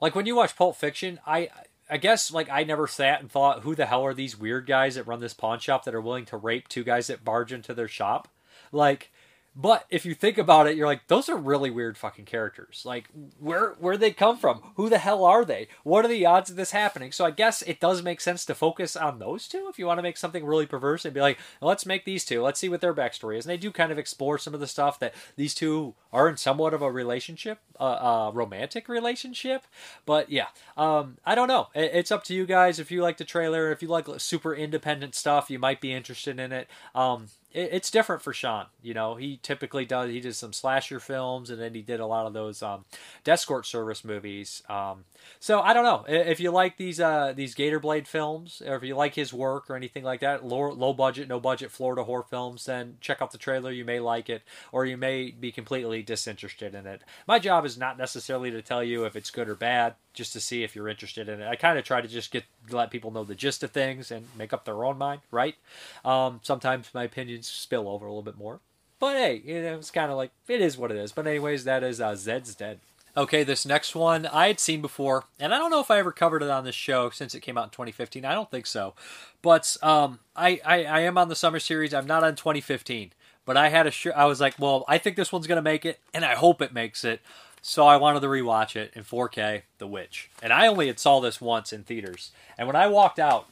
like 0.00 0.16
when 0.16 0.26
you 0.26 0.34
watch 0.34 0.56
Pulp 0.56 0.74
Fiction, 0.74 1.20
I 1.24 1.50
I 1.88 1.96
guess 1.96 2.32
like 2.32 2.50
I 2.50 2.64
never 2.64 2.88
sat 2.88 3.20
and 3.20 3.30
thought, 3.30 3.60
who 3.62 3.76
the 3.76 3.86
hell 3.86 4.04
are 4.04 4.12
these 4.12 4.36
weird 4.36 4.66
guys 4.66 4.96
that 4.96 5.06
run 5.06 5.20
this 5.20 5.34
pawn 5.34 5.60
shop 5.60 5.84
that 5.84 5.94
are 5.94 6.00
willing 6.00 6.24
to 6.24 6.36
rape 6.36 6.66
two 6.66 6.82
guys 6.82 7.06
that 7.06 7.24
barge 7.24 7.52
into 7.52 7.72
their 7.72 7.86
shop? 7.86 8.26
Like, 8.72 9.12
but 9.60 9.86
if 9.90 10.06
you 10.06 10.14
think 10.14 10.38
about 10.38 10.68
it, 10.68 10.76
you're 10.76 10.86
like, 10.86 11.08
those 11.08 11.28
are 11.28 11.36
really 11.36 11.68
weird 11.68 11.98
fucking 11.98 12.26
characters. 12.26 12.82
Like, 12.84 13.08
where 13.40 13.70
where 13.80 13.96
they 13.96 14.12
come 14.12 14.38
from? 14.38 14.62
Who 14.76 14.88
the 14.88 14.98
hell 14.98 15.24
are 15.24 15.44
they? 15.44 15.66
What 15.82 16.04
are 16.04 16.08
the 16.08 16.24
odds 16.26 16.48
of 16.48 16.54
this 16.54 16.70
happening? 16.70 17.10
So 17.10 17.24
I 17.24 17.32
guess 17.32 17.62
it 17.62 17.80
does 17.80 18.00
make 18.00 18.20
sense 18.20 18.44
to 18.44 18.54
focus 18.54 18.94
on 18.94 19.18
those 19.18 19.48
two 19.48 19.66
if 19.68 19.76
you 19.76 19.84
want 19.84 19.98
to 19.98 20.02
make 20.02 20.16
something 20.16 20.44
really 20.44 20.64
perverse 20.64 21.04
and 21.04 21.12
be 21.12 21.20
like, 21.20 21.38
let's 21.60 21.84
make 21.84 22.04
these 22.04 22.24
two. 22.24 22.40
Let's 22.40 22.60
see 22.60 22.68
what 22.68 22.80
their 22.80 22.94
backstory 22.94 23.36
is. 23.36 23.46
And 23.46 23.50
they 23.50 23.56
do 23.56 23.72
kind 23.72 23.90
of 23.90 23.98
explore 23.98 24.38
some 24.38 24.54
of 24.54 24.60
the 24.60 24.68
stuff 24.68 25.00
that 25.00 25.12
these 25.34 25.56
two 25.56 25.96
are 26.12 26.28
in 26.28 26.36
somewhat 26.36 26.74
of 26.74 26.82
a 26.82 26.90
relationship, 26.90 27.58
a 27.78 27.82
uh, 27.82 28.30
romantic 28.32 28.88
relationship. 28.88 29.64
But 30.06 30.30
yeah, 30.30 30.46
um, 30.76 31.18
I 31.24 31.34
don't 31.34 31.48
know. 31.48 31.68
It, 31.74 31.90
it's 31.94 32.12
up 32.12 32.24
to 32.24 32.34
you 32.34 32.46
guys. 32.46 32.78
If 32.78 32.90
you 32.90 33.02
like 33.02 33.18
the 33.18 33.24
trailer, 33.24 33.70
if 33.70 33.82
you 33.82 33.88
like 33.88 34.06
super 34.18 34.54
independent 34.54 35.14
stuff, 35.14 35.50
you 35.50 35.58
might 35.58 35.80
be 35.80 35.92
interested 35.92 36.38
in 36.38 36.52
it. 36.52 36.68
Um, 36.94 37.28
it, 37.52 37.70
it's 37.72 37.90
different 37.90 38.22
for 38.22 38.32
Sean. 38.32 38.66
You 38.82 38.94
know, 38.94 39.16
he 39.16 39.38
typically 39.42 39.84
does. 39.84 40.10
He 40.10 40.20
did 40.20 40.36
some 40.36 40.52
slasher 40.52 41.00
films, 41.00 41.50
and 41.50 41.60
then 41.60 41.74
he 41.74 41.82
did 41.82 42.00
a 42.00 42.06
lot 42.06 42.26
of 42.26 42.32
those 42.32 42.62
um, 42.62 42.84
escort 43.26 43.66
service 43.66 44.04
movies. 44.04 44.62
Um, 44.68 45.04
so 45.40 45.60
I 45.60 45.72
don't 45.72 45.84
know 45.84 46.04
if 46.08 46.40
you 46.40 46.50
like 46.50 46.76
these 46.76 47.00
uh, 47.00 47.32
these 47.34 47.54
Gator 47.54 47.80
Blade 47.80 48.06
films, 48.06 48.62
or 48.66 48.76
if 48.76 48.82
you 48.82 48.94
like 48.94 49.14
his 49.14 49.32
work 49.32 49.68
or 49.70 49.76
anything 49.76 50.04
like 50.04 50.20
that. 50.20 50.44
Low 50.44 50.70
low 50.70 50.92
budget, 50.92 51.28
no 51.28 51.40
budget 51.40 51.70
Florida 51.70 52.04
horror 52.04 52.22
films. 52.22 52.64
Then 52.64 52.96
check 53.00 53.20
out 53.20 53.32
the 53.32 53.38
trailer. 53.38 53.70
You 53.70 53.84
may 53.84 54.00
like 54.00 54.28
it, 54.28 54.42
or 54.72 54.86
you 54.86 54.96
may 54.96 55.30
be 55.30 55.52
completely 55.52 55.97
disinterested 56.02 56.74
in 56.74 56.86
it. 56.86 57.02
My 57.26 57.38
job 57.38 57.64
is 57.64 57.78
not 57.78 57.98
necessarily 57.98 58.50
to 58.50 58.62
tell 58.62 58.82
you 58.82 59.04
if 59.04 59.16
it's 59.16 59.30
good 59.30 59.48
or 59.48 59.54
bad 59.54 59.94
just 60.12 60.32
to 60.32 60.40
see 60.40 60.62
if 60.62 60.74
you're 60.74 60.88
interested 60.88 61.28
in 61.28 61.40
it. 61.40 61.48
I 61.48 61.56
kind 61.56 61.78
of 61.78 61.84
try 61.84 62.00
to 62.00 62.08
just 62.08 62.30
get 62.30 62.44
let 62.70 62.90
people 62.90 63.10
know 63.10 63.24
the 63.24 63.34
gist 63.34 63.62
of 63.62 63.70
things 63.70 64.10
and 64.10 64.26
make 64.36 64.52
up 64.52 64.64
their 64.64 64.84
own 64.84 64.98
mind, 64.98 65.20
right? 65.30 65.56
Um, 66.04 66.40
sometimes 66.42 66.90
my 66.94 67.04
opinions 67.04 67.48
spill 67.48 67.88
over 67.88 68.06
a 68.06 68.10
little 68.10 68.22
bit 68.22 68.38
more, 68.38 68.60
but 68.98 69.16
hey, 69.16 69.42
you 69.44 69.62
know, 69.62 69.76
it's 69.76 69.90
kind 69.90 70.10
of 70.10 70.16
like 70.16 70.32
it 70.48 70.60
is 70.60 70.76
what 70.76 70.90
it 70.90 70.96
is. 70.96 71.12
But 71.12 71.26
anyways, 71.26 71.64
that 71.64 71.82
is 71.82 72.00
uh, 72.00 72.14
Zed's 72.14 72.54
Dead. 72.54 72.80
Okay, 73.16 73.42
this 73.42 73.66
next 73.66 73.96
one 73.96 74.26
I 74.26 74.46
had 74.46 74.60
seen 74.60 74.80
before, 74.80 75.24
and 75.40 75.52
I 75.52 75.58
don't 75.58 75.70
know 75.70 75.80
if 75.80 75.90
I 75.90 75.98
ever 75.98 76.12
covered 76.12 76.40
it 76.40 76.50
on 76.50 76.64
this 76.64 76.76
show 76.76 77.10
since 77.10 77.34
it 77.34 77.40
came 77.40 77.58
out 77.58 77.64
in 77.64 77.70
2015. 77.70 78.24
I 78.24 78.32
don't 78.32 78.48
think 78.48 78.64
so, 78.64 78.94
but 79.42 79.76
um, 79.82 80.20
I, 80.36 80.60
I, 80.64 80.84
I 80.84 81.00
am 81.00 81.18
on 81.18 81.28
the 81.28 81.34
summer 81.34 81.58
series. 81.58 81.92
I'm 81.92 82.06
not 82.06 82.22
on 82.22 82.36
2015, 82.36 83.12
but 83.48 83.56
I 83.56 83.70
had 83.70 83.86
a 83.86 83.90
sh- 83.90 84.08
I 84.14 84.26
was 84.26 84.42
like, 84.42 84.56
well, 84.58 84.84
I 84.86 84.98
think 84.98 85.16
this 85.16 85.32
one's 85.32 85.46
gonna 85.46 85.62
make 85.62 85.86
it, 85.86 86.00
and 86.12 86.22
I 86.22 86.34
hope 86.34 86.60
it 86.60 86.74
makes 86.74 87.02
it. 87.02 87.22
So 87.62 87.86
I 87.86 87.96
wanted 87.96 88.20
to 88.20 88.26
rewatch 88.26 88.76
it 88.76 88.92
in 88.94 89.04
4K, 89.04 89.62
The 89.78 89.86
Witch. 89.86 90.30
And 90.42 90.52
I 90.52 90.66
only 90.66 90.88
had 90.88 90.98
saw 90.98 91.18
this 91.18 91.40
once 91.40 91.72
in 91.72 91.82
theaters. 91.82 92.30
And 92.58 92.66
when 92.66 92.76
I 92.76 92.88
walked 92.88 93.18
out, 93.18 93.46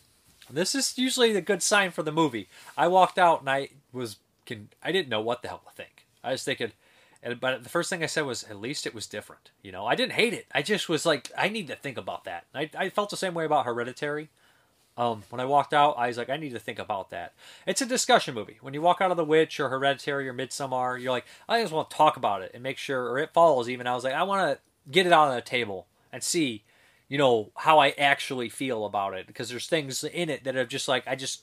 this 0.51 0.75
is 0.75 0.99
usually 0.99 1.35
a 1.35 1.41
good 1.41 1.63
sign 1.63 1.93
for 1.93 2.03
the 2.03 2.13
movie. 2.13 2.51
I 2.77 2.89
walked 2.89 3.19
out 3.19 3.41
and 3.41 3.49
I 3.49 3.71
was 3.91 4.17
can 4.45 4.69
I 4.83 4.93
didn't 4.93 5.09
know 5.09 5.23
what 5.23 5.41
the 5.41 5.49
hell 5.49 5.63
to 5.67 5.75
think. 5.75 6.05
I 6.23 6.33
was 6.33 6.45
thinking 6.45 6.73
and 7.23 7.41
but 7.41 7.63
the 7.63 7.71
first 7.71 7.89
thing 7.89 8.03
I 8.03 8.07
said 8.07 8.27
was 8.27 8.45
at 8.45 8.61
least 8.61 8.87
it 8.87 8.95
was 8.95 9.07
different. 9.07 9.51
You 9.63 9.73
know, 9.73 9.87
I 9.87 9.95
didn't 9.95 10.13
hate 10.13 10.35
it. 10.35 10.45
I 10.53 10.61
just 10.61 10.91
was 10.91 11.07
like 11.07 11.33
I 11.39 11.49
need 11.49 11.69
to 11.69 11.75
think 11.75 11.97
about 11.97 12.25
that. 12.25 12.45
I 12.55 12.69
I 12.77 12.91
felt 12.91 13.09
the 13.09 13.17
same 13.17 13.33
way 13.33 13.47
about 13.47 13.65
Hereditary. 13.65 14.29
Um, 14.97 15.25
when 15.29 15.41
I 15.41 15.45
walked 15.45 15.75
out, 15.75 15.97
I 15.99 16.07
was 16.07 16.17
like, 16.17 16.31
I 16.31 16.39
need 16.39 16.53
to 16.53 16.59
think 16.59 16.79
about 16.79 17.11
that. 17.11 17.35
It's 17.67 17.83
a 17.83 17.87
discussion 17.87 18.35
movie. 18.35 18.57
When 18.63 18.73
you 18.73 18.81
walk 18.81 19.01
out 19.01 19.11
of 19.11 19.19
The 19.19 19.25
Witch 19.25 19.61
or 19.61 19.69
Hereditary 19.69 20.27
or 20.27 20.33
Midsommar, 20.33 21.01
you're 21.01 21.13
like, 21.13 21.27
I 21.49 21.61
just 21.61 21.73
want 21.73 21.91
to 21.91 21.97
talk 21.97 22.17
about 22.17 22.43
it 22.43 22.53
and 22.55 22.63
make 22.63 22.79
sure, 22.79 23.11
or 23.11 23.19
It 23.19 23.35
Follows 23.35 23.69
even. 23.69 23.87
I 23.87 23.95
was 23.95 24.05
like, 24.05 24.15
I 24.15 24.23
want 24.23 24.51
to 24.51 24.91
get 24.91 25.07
it 25.07 25.13
on 25.13 25.35
the 25.35 25.43
table 25.43 25.87
and 26.13 26.23
see, 26.23 26.65
you 27.09 27.19
know, 27.19 27.51
how 27.57 27.79
I 27.79 27.91
actually 27.99 28.49
feel 28.49 28.87
about 28.87 29.13
it 29.13 29.27
because 29.27 29.51
there's 29.51 29.67
things 29.67 30.03
in 30.03 30.31
it 30.31 30.45
that 30.45 30.57
are 30.57 30.65
just 30.65 30.89
like, 30.89 31.07
I 31.07 31.15
just, 31.15 31.43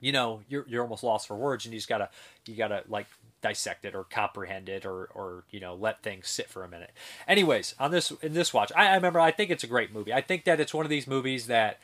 you 0.00 0.12
know, 0.12 0.42
you're 0.48 0.66
you're 0.68 0.82
almost 0.82 1.04
lost 1.04 1.28
for 1.28 1.36
words 1.36 1.64
and 1.64 1.72
you 1.72 1.78
just 1.78 1.88
gotta 1.88 2.10
you 2.46 2.56
gotta 2.56 2.82
like 2.88 3.06
dissect 3.40 3.84
it 3.84 3.94
or 3.94 4.02
comprehend 4.04 4.68
it 4.68 4.84
or 4.84 5.04
or 5.14 5.44
you 5.50 5.60
know 5.60 5.74
let 5.74 6.02
things 6.02 6.28
sit 6.28 6.48
for 6.50 6.64
a 6.64 6.68
minute. 6.68 6.90
Anyways, 7.28 7.76
on 7.78 7.92
this 7.92 8.10
in 8.20 8.34
this 8.34 8.52
watch, 8.52 8.72
I, 8.74 8.88
I 8.88 8.94
remember 8.96 9.20
I 9.20 9.30
think 9.30 9.50
it's 9.50 9.62
a 9.62 9.68
great 9.68 9.92
movie. 9.94 10.12
I 10.12 10.20
think 10.20 10.44
that 10.44 10.58
it's 10.58 10.74
one 10.74 10.84
of 10.84 10.90
these 10.90 11.06
movies 11.06 11.46
that 11.46 11.78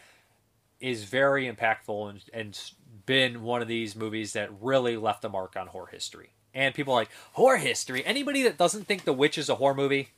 is 0.81 1.05
very 1.05 1.51
impactful 1.51 2.11
and, 2.11 2.23
and 2.33 2.73
been 3.07 3.43
one 3.43 3.62
of 3.62 3.69
these 3.69 3.97
movies 3.97 4.33
that 4.35 4.51
really 4.61 4.97
left 4.97 5.25
a 5.25 5.29
mark 5.29 5.57
on 5.57 5.67
horror 5.67 5.88
history. 5.91 6.31
And 6.55 6.75
people 6.75 6.95
are 6.95 7.01
like, 7.01 7.11
horror 7.33 7.57
history? 7.57 8.05
Anybody 8.05 8.43
that 8.43 8.59
doesn't 8.59 8.87
think 8.87 9.05
The 9.05 9.12
Witch 9.12 9.38
is 9.38 9.49
a 9.49 9.57
horror 9.57 9.75
movie, 9.75 10.11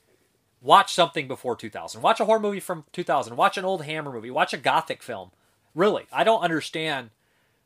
watch 0.60 0.94
something 0.94 1.28
before 1.28 1.56
2000. 1.56 2.02
Watch 2.02 2.20
a 2.20 2.24
horror 2.24 2.40
movie 2.40 2.60
from 2.60 2.84
2000. 2.92 3.36
Watch 3.36 3.58
an 3.58 3.64
old 3.64 3.84
Hammer 3.84 4.12
movie. 4.12 4.30
Watch 4.30 4.52
a 4.52 4.58
Gothic 4.58 5.02
film. 5.02 5.30
Really, 5.74 6.06
I 6.12 6.24
don't 6.24 6.42
understand 6.42 7.10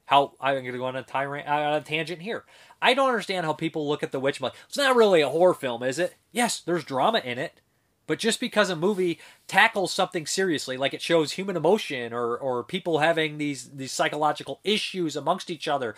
how 0.06 0.34
I'm 0.40 0.54
going 0.54 0.72
to 0.72 0.78
go 0.78 0.84
on 0.84 0.96
a, 0.96 1.02
tyrant, 1.02 1.48
uh, 1.48 1.52
on 1.52 1.74
a 1.74 1.80
tangent 1.80 2.22
here. 2.22 2.44
I 2.82 2.92
don't 2.92 3.08
understand 3.08 3.46
how 3.46 3.54
people 3.54 3.88
look 3.88 4.02
at 4.02 4.12
The 4.12 4.20
Witch 4.20 4.40
like, 4.40 4.52
it's 4.68 4.76
not 4.76 4.96
really 4.96 5.22
a 5.22 5.28
horror 5.28 5.54
film, 5.54 5.82
is 5.82 5.98
it? 5.98 6.16
Yes, 6.32 6.60
there's 6.60 6.84
drama 6.84 7.20
in 7.20 7.38
it. 7.38 7.60
But 8.06 8.18
just 8.18 8.38
because 8.38 8.70
a 8.70 8.76
movie 8.76 9.18
tackles 9.46 9.92
something 9.92 10.26
seriously, 10.26 10.76
like 10.76 10.92
it 10.92 11.02
shows 11.02 11.32
human 11.32 11.56
emotion 11.56 12.12
or, 12.12 12.36
or 12.36 12.62
people 12.62 12.98
having 12.98 13.38
these, 13.38 13.70
these 13.70 13.92
psychological 13.92 14.60
issues 14.62 15.16
amongst 15.16 15.50
each 15.50 15.66
other, 15.66 15.94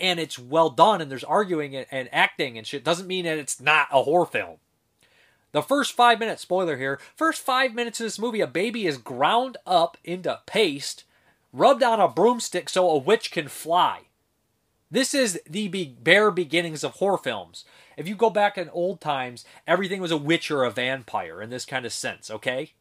and 0.00 0.18
it's 0.18 0.38
well 0.38 0.70
done 0.70 1.00
and 1.00 1.10
there's 1.10 1.24
arguing 1.24 1.76
and 1.76 2.08
acting 2.12 2.58
and 2.58 2.66
shit, 2.66 2.84
doesn't 2.84 3.06
mean 3.06 3.24
that 3.24 3.38
it's 3.38 3.60
not 3.60 3.88
a 3.92 4.02
horror 4.02 4.26
film. 4.26 4.56
The 5.52 5.62
first 5.62 5.92
five 5.92 6.18
minutes, 6.18 6.42
spoiler 6.42 6.76
here, 6.76 7.00
first 7.14 7.40
five 7.40 7.74
minutes 7.74 8.00
of 8.00 8.04
this 8.04 8.18
movie, 8.18 8.40
a 8.40 8.46
baby 8.46 8.86
is 8.86 8.98
ground 8.98 9.56
up 9.66 9.96
into 10.04 10.40
paste, 10.46 11.04
rubbed 11.52 11.82
on 11.82 12.00
a 12.00 12.08
broomstick 12.08 12.68
so 12.68 12.90
a 12.90 12.98
witch 12.98 13.30
can 13.30 13.48
fly. 13.48 14.02
This 14.96 15.12
is 15.12 15.38
the 15.46 15.68
bare 16.00 16.30
beginnings 16.30 16.82
of 16.82 16.92
horror 16.92 17.18
films. 17.18 17.66
If 17.98 18.08
you 18.08 18.14
go 18.14 18.30
back 18.30 18.56
in 18.56 18.70
old 18.70 18.98
times, 18.98 19.44
everything 19.66 20.00
was 20.00 20.10
a 20.10 20.16
witch 20.16 20.50
or 20.50 20.64
a 20.64 20.70
vampire 20.70 21.42
in 21.42 21.50
this 21.50 21.66
kind 21.66 21.84
of 21.84 21.92
sense, 21.92 22.30
okay? 22.30 22.72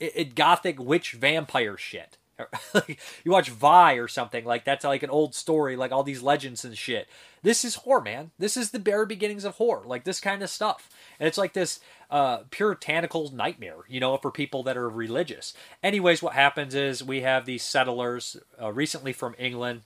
It, 0.00 0.12
it 0.16 0.34
gothic 0.34 0.80
witch 0.80 1.12
vampire 1.12 1.76
shit. 1.76 2.18
you 3.24 3.30
watch 3.30 3.52
Viy 3.52 4.02
or 4.02 4.08
something 4.08 4.44
like 4.44 4.64
that's 4.64 4.84
like 4.84 5.04
an 5.04 5.10
old 5.10 5.32
story, 5.32 5.76
like 5.76 5.92
all 5.92 6.02
these 6.02 6.22
legends 6.22 6.64
and 6.64 6.76
shit. 6.76 7.06
This 7.44 7.64
is 7.64 7.76
horror, 7.76 8.00
man. 8.00 8.32
This 8.36 8.56
is 8.56 8.72
the 8.72 8.80
bare 8.80 9.06
beginnings 9.06 9.44
of 9.44 9.54
horror, 9.54 9.84
like 9.86 10.02
this 10.02 10.20
kind 10.20 10.42
of 10.42 10.50
stuff. 10.50 10.90
And 11.20 11.28
it's 11.28 11.38
like 11.38 11.52
this 11.52 11.78
uh, 12.10 12.38
puritanical 12.50 13.30
nightmare, 13.32 13.84
you 13.88 14.00
know, 14.00 14.16
for 14.16 14.32
people 14.32 14.64
that 14.64 14.76
are 14.76 14.90
religious. 14.90 15.54
Anyways, 15.84 16.20
what 16.20 16.32
happens 16.32 16.74
is 16.74 17.04
we 17.04 17.20
have 17.20 17.46
these 17.46 17.62
settlers 17.62 18.38
uh, 18.60 18.72
recently 18.72 19.12
from 19.12 19.36
England 19.38 19.82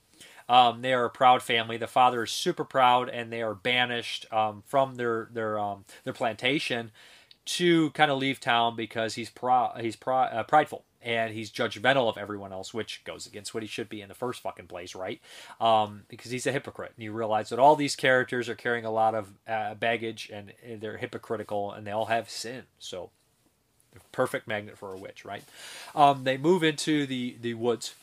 um, 0.49 0.83
they 0.83 0.93
are 0.93 1.05
a 1.05 1.11
proud 1.11 1.43
family. 1.43 1.77
The 1.77 1.87
father 1.87 2.23
is 2.23 2.31
super 2.31 2.65
proud, 2.65 3.09
and 3.09 3.33
they 3.33 3.43
are 3.43 3.55
banished 3.55 4.27
um, 4.33 4.63
from 4.67 4.97
their 4.97 5.29
their 5.33 5.59
um, 5.59 5.85
their 6.05 6.13
plantation 6.13 6.91
to 7.47 7.91
kind 7.91 8.11
of 8.11 8.19
leave 8.19 8.41
town 8.41 8.77
because 8.77 9.15
he's 9.15 9.31
pro- 9.31 9.73
he's 9.79 9.97
pro- 9.97 10.17
uh, 10.17 10.43
prideful 10.43 10.85
and 11.05 11.35
he's 11.35 11.51
judgmental 11.51 12.09
of 12.09 12.17
everyone 12.17 12.51
else, 12.51 12.73
which 12.73 13.05
goes 13.05 13.27
against 13.27 13.53
what 13.53 13.63
he 13.63 13.67
should 13.69 13.91
be 13.91 14.01
in 14.01 14.09
the 14.09 14.15
first 14.15 14.41
fucking 14.41 14.67
place, 14.67 14.95
right? 14.95 15.21
Um, 15.61 16.05
because 16.09 16.31
he's 16.31 16.47
a 16.47 16.53
hypocrite, 16.53 16.93
and 16.97 17.05
you 17.05 17.13
realize 17.13 17.51
that 17.51 17.59
all 17.59 17.77
these 17.77 17.95
characters 17.95 18.49
are 18.49 18.55
carrying 18.55 18.87
a 18.87 18.91
lot 18.91 19.15
of 19.15 19.35
uh, 19.47 19.75
baggage 19.75 20.31
and 20.33 20.55
they're 20.81 20.97
hypocritical, 20.97 21.73
and 21.73 21.87
they 21.87 21.91
all 21.91 22.07
have 22.07 22.31
sin. 22.31 22.63
So, 22.79 23.11
perfect 24.13 24.49
magnet 24.49 24.79
for 24.79 24.95
a 24.95 24.99
witch, 24.99 25.25
right? 25.27 25.45
Um, 25.95 26.25
they 26.25 26.39
move 26.39 26.65
into 26.65 27.07
the 27.07 27.37
the 27.41 27.55
woods 27.55 27.95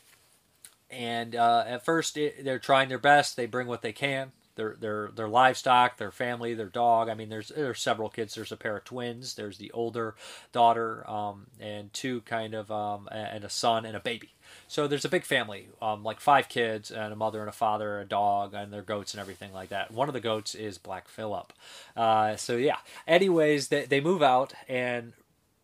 and 0.92 1.36
uh, 1.36 1.64
at 1.66 1.86
first 1.86 2.18
it, 2.18 2.44
they're 2.44 2.60
trying 2.60 2.90
their 2.90 3.00
best. 3.00 3.36
They 3.36 3.46
bring 3.46 3.68
what 3.68 3.82
they 3.82 3.94
can. 3.94 4.32
Their 4.56 4.76
their 4.80 5.12
their 5.16 5.30
livestock, 5.30 5.98
their 5.98 6.12
family, 6.12 6.54
their 6.54 6.68
dog. 6.68 7.08
I 7.08 7.14
mean, 7.14 7.30
there's 7.30 7.50
there's 7.50 7.80
several 7.80 8.10
kids. 8.10 8.36
There's 8.36 8.52
a 8.52 8.58
pair 8.58 8.78
of 8.78 8.84
twins. 8.84 9.36
There's 9.36 9.58
the 9.58 9.72
older 9.72 10.16
daughter, 10.52 11.10
um, 11.10 11.48
and 11.60 11.92
two 11.94 12.22
kind 12.22 12.54
of 12.54 12.70
um, 12.70 13.08
and 13.12 13.46
a 13.46 13.50
son 13.50 13.86
and 13.86 13.96
a 13.96 14.02
baby. 14.02 14.34
So 14.68 14.88
there's 14.88 15.06
a 15.06 15.10
big 15.10 15.24
family, 15.24 15.70
um, 15.82 16.04
like 16.04 16.20
five 16.20 16.50
kids 16.50 16.92
and 16.92 17.14
a 17.14 17.16
mother 17.16 17.40
and 17.40 17.48
a 17.48 17.54
father, 17.54 18.02
a 18.02 18.06
dog, 18.06 18.54
and 18.54 18.74
their 18.74 18.82
goats 18.82 19.14
and 19.14 19.22
everything 19.22 19.54
like 19.54 19.70
that. 19.70 19.92
One 19.92 20.10
of 20.10 20.14
the 20.14 20.20
goats 20.20 20.54
is 20.54 20.78
Black 20.78 21.08
Phillip. 21.08 21.54
Uh, 21.96 22.36
so 22.36 22.58
yeah. 22.58 22.78
Anyways, 23.08 23.70
they 23.70 23.86
they 23.86 24.02
move 24.02 24.22
out 24.22 24.54
and 24.68 25.14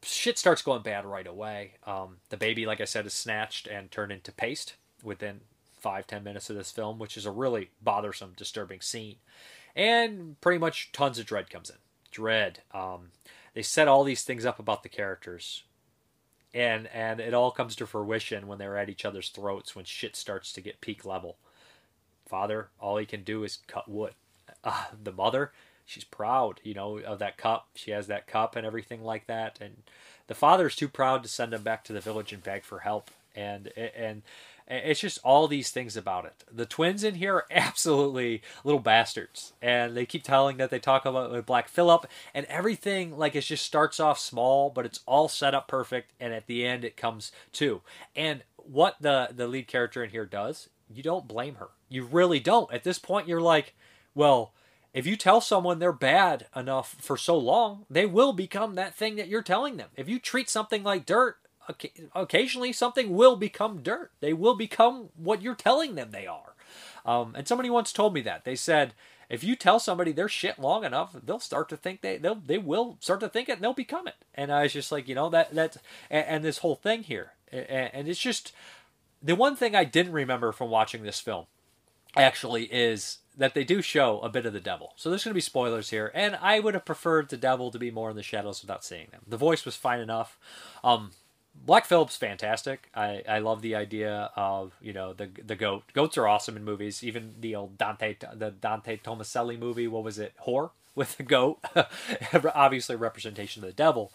shit 0.02 0.38
starts 0.38 0.62
going 0.62 0.82
bad 0.82 1.06
right 1.06 1.28
away. 1.28 1.74
Um, 1.86 2.18
the 2.30 2.38
baby, 2.38 2.66
like 2.66 2.80
I 2.80 2.86
said, 2.86 3.06
is 3.06 3.14
snatched 3.14 3.68
and 3.68 3.92
turned 3.92 4.14
into 4.14 4.32
paste 4.32 4.76
within 5.04 5.42
five 5.80 6.08
ten 6.08 6.24
minutes 6.24 6.50
of 6.50 6.56
this 6.56 6.72
film, 6.72 7.00
which 7.00 7.18
is 7.18 7.26
a 7.26 7.32
really 7.32 7.70
bothersome, 7.82 8.34
disturbing 8.36 8.82
scene, 8.82 9.18
and 9.76 10.40
pretty 10.42 10.58
much 10.58 10.92
tons 10.92 11.20
of 11.20 11.26
dread 11.26 11.50
comes 11.50 11.70
in. 11.70 11.78
Dread. 12.12 12.62
Um, 12.74 13.12
they 13.54 13.62
set 13.62 13.88
all 13.88 14.04
these 14.04 14.24
things 14.24 14.46
up 14.46 14.60
about 14.60 14.84
the 14.84 14.90
characters, 14.90 15.64
and 16.54 16.88
and 16.94 17.20
it 17.20 17.34
all 17.34 17.52
comes 17.52 17.76
to 17.76 17.88
fruition 17.88 18.48
when 18.48 18.58
they're 18.58 18.78
at 18.78 18.90
each 18.90 19.06
other's 19.06 19.30
throats 19.30 19.76
when 19.76 19.86
shit 19.86 20.16
starts 20.16 20.52
to 20.54 20.62
get 20.62 20.82
peak 20.82 21.06
level. 21.06 21.38
Father, 22.28 22.70
all 22.80 22.98
he 22.98 23.06
can 23.06 23.24
do 23.24 23.44
is 23.44 23.60
cut 23.68 23.88
wood. 23.90 24.14
Uh, 24.64 24.86
the 25.02 25.12
mother, 25.12 25.54
she's 25.86 26.04
proud, 26.04 26.60
you 26.64 26.74
know, 26.74 27.00
of 27.00 27.20
that 27.20 27.38
cup. 27.38 27.70
She 27.76 27.92
has 27.92 28.08
that 28.08 28.28
cup 28.28 28.56
and 28.56 28.66
everything 28.66 29.04
like 29.04 29.28
that. 29.28 29.60
And 29.62 29.84
the 30.28 30.36
father's 30.36 30.76
too 30.76 30.90
proud 30.90 31.24
to 31.24 31.30
send 31.30 31.54
him 31.54 31.64
back 31.64 31.84
to 31.86 31.94
the 31.94 32.02
village 32.02 32.34
and 32.34 32.44
beg 32.44 32.64
for 32.64 32.80
help. 32.80 33.12
And 33.36 33.68
and 33.78 34.24
it's 34.70 35.00
just 35.00 35.20
all 35.24 35.48
these 35.48 35.72
things 35.72 35.96
about 35.96 36.26
it. 36.26 36.44
The 36.52 36.66
twins 36.66 37.04
in 37.04 37.16
here 37.16 37.36
are 37.36 37.46
absolutely 37.52 38.42
little 38.64 38.80
bastards, 38.80 39.54
and 39.62 39.96
they 39.96 40.06
keep 40.06 40.24
telling 40.24 40.58
that 40.58 40.70
they 40.70 40.80
talk 40.80 41.06
about 41.06 41.46
Black 41.46 41.70
Phillip, 41.70 42.06
and 42.34 42.46
everything 42.48 43.18
like 43.18 43.36
it 43.36 43.42
just 43.42 43.66
starts 43.66 44.00
off 44.00 44.20
small, 44.20 44.70
but 44.70 44.86
it's 44.86 45.02
all 45.06 45.30
set 45.30 45.56
up 45.56 45.68
perfect, 45.68 46.12
and 46.20 46.34
at 46.34 46.48
the 46.48 46.66
end 46.66 46.84
it 46.84 46.98
comes 46.98 47.32
to. 47.54 47.82
And 48.16 48.44
what 48.58 48.98
the 49.00 49.30
the 49.34 49.48
lead 49.48 49.68
character 49.68 50.04
in 50.04 50.10
here 50.10 50.26
does, 50.26 50.70
you 50.94 51.02
don't 51.02 51.28
blame 51.28 51.56
her. 51.56 51.70
You 51.90 52.04
really 52.04 52.40
don't. 52.40 52.72
At 52.74 52.84
this 52.84 53.00
point, 53.00 53.28
you're 53.28 53.42
like, 53.42 53.74
well. 54.14 54.54
If 54.94 55.06
you 55.06 55.16
tell 55.16 55.42
someone 55.42 55.78
they're 55.78 55.92
bad 55.94 56.48
enough 56.56 56.96
for 57.00 57.18
so 57.18 57.38
long, 57.38 57.86
they 57.88 58.08
will 58.08 58.34
become 58.34 58.74
that 58.76 58.96
thing 58.96 59.16
that 59.18 59.28
you're 59.28 59.44
telling 59.44 59.78
them. 59.78 59.90
If 59.96 60.10
you 60.10 60.18
treat 60.18 60.50
something 60.50 60.82
like 60.82 61.06
dirt, 61.06 61.38
occasionally 62.16 62.74
something 62.74 63.16
will 63.16 63.36
become 63.36 63.82
dirt. 63.82 64.12
They 64.20 64.34
will 64.34 64.56
become 64.56 65.10
what 65.16 65.42
you're 65.42 65.56
telling 65.56 65.96
them 65.96 66.12
they 66.12 66.28
are. 66.28 66.54
Um, 67.06 67.34
and 67.36 67.48
somebody 67.48 67.70
once 67.70 67.94
told 67.94 68.14
me 68.14 68.22
that. 68.22 68.44
They 68.44 68.56
said, 68.56 68.94
if 69.30 69.44
you 69.44 69.56
tell 69.56 69.80
somebody 69.80 70.12
they're 70.12 70.30
shit 70.30 70.60
long 70.60 70.84
enough, 70.84 71.16
they'll 71.24 71.40
start 71.40 71.70
to 71.70 71.78
think 71.78 72.02
they 72.02 72.18
they'll 72.18 72.36
they 72.36 72.58
will 72.58 72.98
start 73.00 73.20
to 73.22 73.30
think 73.30 73.50
it 73.50 73.54
and 73.54 73.62
they'll 73.62 73.74
become 73.74 74.08
it. 74.08 74.16
And 74.34 74.52
I 74.52 74.64
was 74.64 74.74
just 74.74 74.92
like, 74.92 75.08
you 75.08 75.16
know, 75.16 75.30
that 75.30 75.54
that 75.54 75.78
and, 76.10 76.26
and 76.28 76.44
this 76.44 76.60
whole 76.60 76.76
thing 76.76 77.04
here, 77.04 77.34
and, 77.52 77.90
and 77.94 78.08
it's 78.08 78.20
just 78.20 78.54
the 79.22 79.36
one 79.36 79.56
thing 79.56 79.76
I 79.76 79.84
didn't 79.84 80.14
remember 80.14 80.52
from 80.52 80.70
watching 80.70 81.04
this 81.04 81.20
film 81.20 81.46
actually 82.16 82.64
is 82.66 83.20
that 83.36 83.54
they 83.54 83.64
do 83.64 83.82
show 83.82 84.20
a 84.22 84.30
bit 84.30 84.46
of 84.46 84.54
the 84.54 84.60
devil. 84.60 84.94
So 84.96 85.10
there's 85.10 85.24
going 85.24 85.32
to 85.32 85.36
be 85.36 85.42
spoilers 85.42 85.92
here, 85.92 86.12
and 86.16 86.38
I 86.42 86.60
would 86.60 86.74
have 86.74 86.86
preferred 86.86 87.30
the 87.30 87.38
devil 87.38 87.70
to 87.72 87.78
be 87.78 87.92
more 87.92 88.10
in 88.10 88.16
the 88.16 88.24
shadows 88.24 88.62
without 88.62 88.84
seeing 88.84 89.08
them. 89.12 89.22
The 89.28 89.38
voice 89.38 89.64
was 89.64 89.76
fine 89.76 90.00
enough. 90.00 90.40
Um, 90.84 91.12
Black 91.66 91.86
Phillip's 91.86 92.16
fantastic. 92.16 92.90
I, 92.96 93.24
I 93.28 93.40
love 93.40 93.62
the 93.62 93.76
idea 93.76 94.32
of 94.36 94.74
you 94.82 94.94
know 94.94 95.14
the 95.14 95.30
the 95.46 95.56
goat. 95.56 95.84
Goats 95.94 96.18
are 96.18 96.28
awesome 96.28 96.56
in 96.56 96.64
movies. 96.64 97.04
Even 97.04 97.36
the 97.40 97.56
old 97.56 97.78
Dante 97.78 98.16
the 98.34 98.52
Dante 98.52 98.98
Tomaselli 98.98 99.60
movie. 99.60 99.88
What 99.88 100.04
was 100.04 100.20
it? 100.20 100.34
Whore 100.46 100.72
with 100.96 101.18
the 101.18 101.24
goat. 101.24 101.60
Obviously, 102.56 102.96
representation 102.96 103.64
of 103.64 103.68
the 103.68 103.74
devil. 103.74 104.12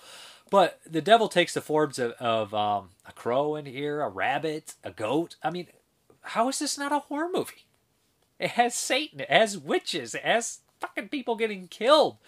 But 0.51 0.81
the 0.85 1.01
devil 1.01 1.29
takes 1.29 1.55
the 1.55 1.63
forms 1.63 1.99
of, 1.99 2.13
of 2.13 2.53
um, 2.53 2.91
a 3.07 3.13
crow 3.13 3.57
in 3.57 3.65
here, 3.65 4.03
a 4.03 4.09
rabbit, 4.09 4.75
a 4.85 4.91
goat. 4.91 5.37
I 5.43 5.49
mean, 5.49 5.69
how 6.21 6.49
is 6.51 6.59
this 6.59 6.77
not 6.77 6.93
a 6.93 6.99
horror 6.99 7.31
movie? 7.33 7.65
It 8.39 8.51
has 8.51 8.75
Satan, 8.75 9.21
it 9.21 9.31
has 9.31 9.57
witches, 9.57 10.15
it 10.15 10.23
has 10.23 10.59
fucking 10.79 11.09
people 11.09 11.37
getting 11.37 11.69
killed. 11.69 12.19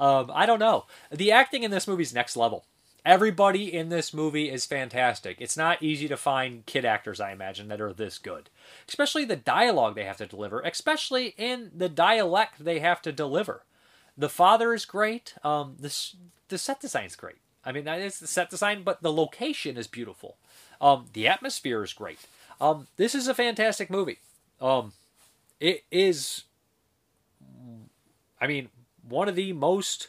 Um, 0.00 0.30
I 0.32 0.46
don't 0.46 0.58
know. 0.58 0.86
The 1.10 1.32
acting 1.32 1.62
in 1.62 1.70
this 1.70 1.86
movie 1.86 2.04
is 2.04 2.14
next 2.14 2.36
level. 2.36 2.64
Everybody 3.04 3.72
in 3.72 3.90
this 3.90 4.14
movie 4.14 4.50
is 4.50 4.64
fantastic. 4.64 5.36
It's 5.38 5.58
not 5.58 5.82
easy 5.82 6.08
to 6.08 6.16
find 6.16 6.64
kid 6.64 6.86
actors, 6.86 7.20
I 7.20 7.32
imagine, 7.32 7.68
that 7.68 7.80
are 7.80 7.92
this 7.92 8.16
good. 8.16 8.48
Especially 8.88 9.26
the 9.26 9.36
dialogue 9.36 9.94
they 9.94 10.04
have 10.04 10.16
to 10.18 10.26
deliver, 10.26 10.60
especially 10.60 11.34
in 11.36 11.70
the 11.76 11.90
dialect 11.90 12.64
they 12.64 12.78
have 12.78 13.02
to 13.02 13.12
deliver. 13.12 13.64
The 14.16 14.30
father 14.30 14.72
is 14.72 14.86
great. 14.86 15.34
Um, 15.44 15.76
the, 15.78 15.94
the 16.48 16.56
set 16.56 16.80
design 16.80 17.04
is 17.04 17.16
great. 17.16 17.36
I 17.62 17.72
mean, 17.72 17.84
that 17.84 18.00
is 18.00 18.20
the 18.20 18.26
set 18.26 18.48
design, 18.48 18.82
but 18.82 19.02
the 19.02 19.12
location 19.12 19.76
is 19.76 19.86
beautiful. 19.86 20.36
Um, 20.80 21.06
the 21.12 21.28
atmosphere 21.28 21.82
is 21.82 21.92
great. 21.92 22.20
Um, 22.58 22.86
this 22.96 23.14
is 23.14 23.28
a 23.28 23.34
fantastic 23.34 23.90
movie. 23.90 24.18
Um, 24.62 24.92
it 25.60 25.84
is, 25.90 26.44
I 28.40 28.46
mean, 28.46 28.68
one 29.06 29.28
of 29.28 29.34
the 29.34 29.52
most 29.52 30.08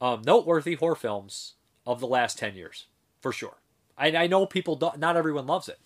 um, 0.00 0.22
noteworthy 0.24 0.74
horror 0.74 0.96
films 0.96 1.54
of 1.86 2.00
the 2.00 2.06
last 2.06 2.38
10 2.38 2.54
years, 2.54 2.86
for 3.20 3.32
sure. 3.32 3.56
I, 3.96 4.14
I 4.16 4.26
know 4.26 4.46
people, 4.46 4.76
don't, 4.76 4.98
not 4.98 5.16
everyone 5.16 5.46
loves 5.46 5.68
it, 5.68 5.78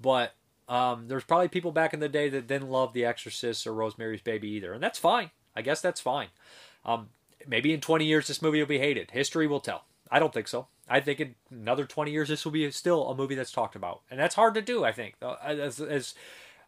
but 0.00 0.34
um, 0.68 1.08
there's 1.08 1.24
probably 1.24 1.48
people 1.48 1.72
back 1.72 1.92
in 1.92 2.00
the 2.00 2.08
day 2.08 2.28
that 2.28 2.46
didn't 2.46 2.70
love 2.70 2.92
The 2.92 3.04
Exorcist 3.04 3.66
or 3.66 3.74
Rosemary's 3.74 4.22
Baby 4.22 4.48
either, 4.50 4.72
and 4.72 4.82
that's 4.82 4.98
fine. 4.98 5.30
I 5.54 5.62
guess 5.62 5.80
that's 5.80 6.00
fine. 6.00 6.28
Um, 6.84 7.08
maybe 7.46 7.72
in 7.72 7.80
20 7.80 8.04
years 8.04 8.28
this 8.28 8.40
movie 8.40 8.60
will 8.60 8.66
be 8.66 8.78
hated. 8.78 9.10
History 9.10 9.46
will 9.46 9.60
tell. 9.60 9.84
I 10.10 10.18
don't 10.18 10.32
think 10.32 10.48
so. 10.48 10.68
I 10.88 11.00
think 11.00 11.20
in 11.20 11.34
another 11.50 11.84
20 11.84 12.10
years 12.10 12.28
this 12.28 12.44
will 12.44 12.52
be 12.52 12.70
still 12.70 13.08
a 13.08 13.14
movie 13.14 13.34
that's 13.34 13.52
talked 13.52 13.76
about, 13.76 14.02
and 14.10 14.18
that's 14.18 14.34
hard 14.34 14.54
to 14.54 14.62
do. 14.62 14.84
I 14.84 14.92
think 14.92 15.14
uh, 15.22 15.36
as, 15.44 15.80
as 15.80 16.14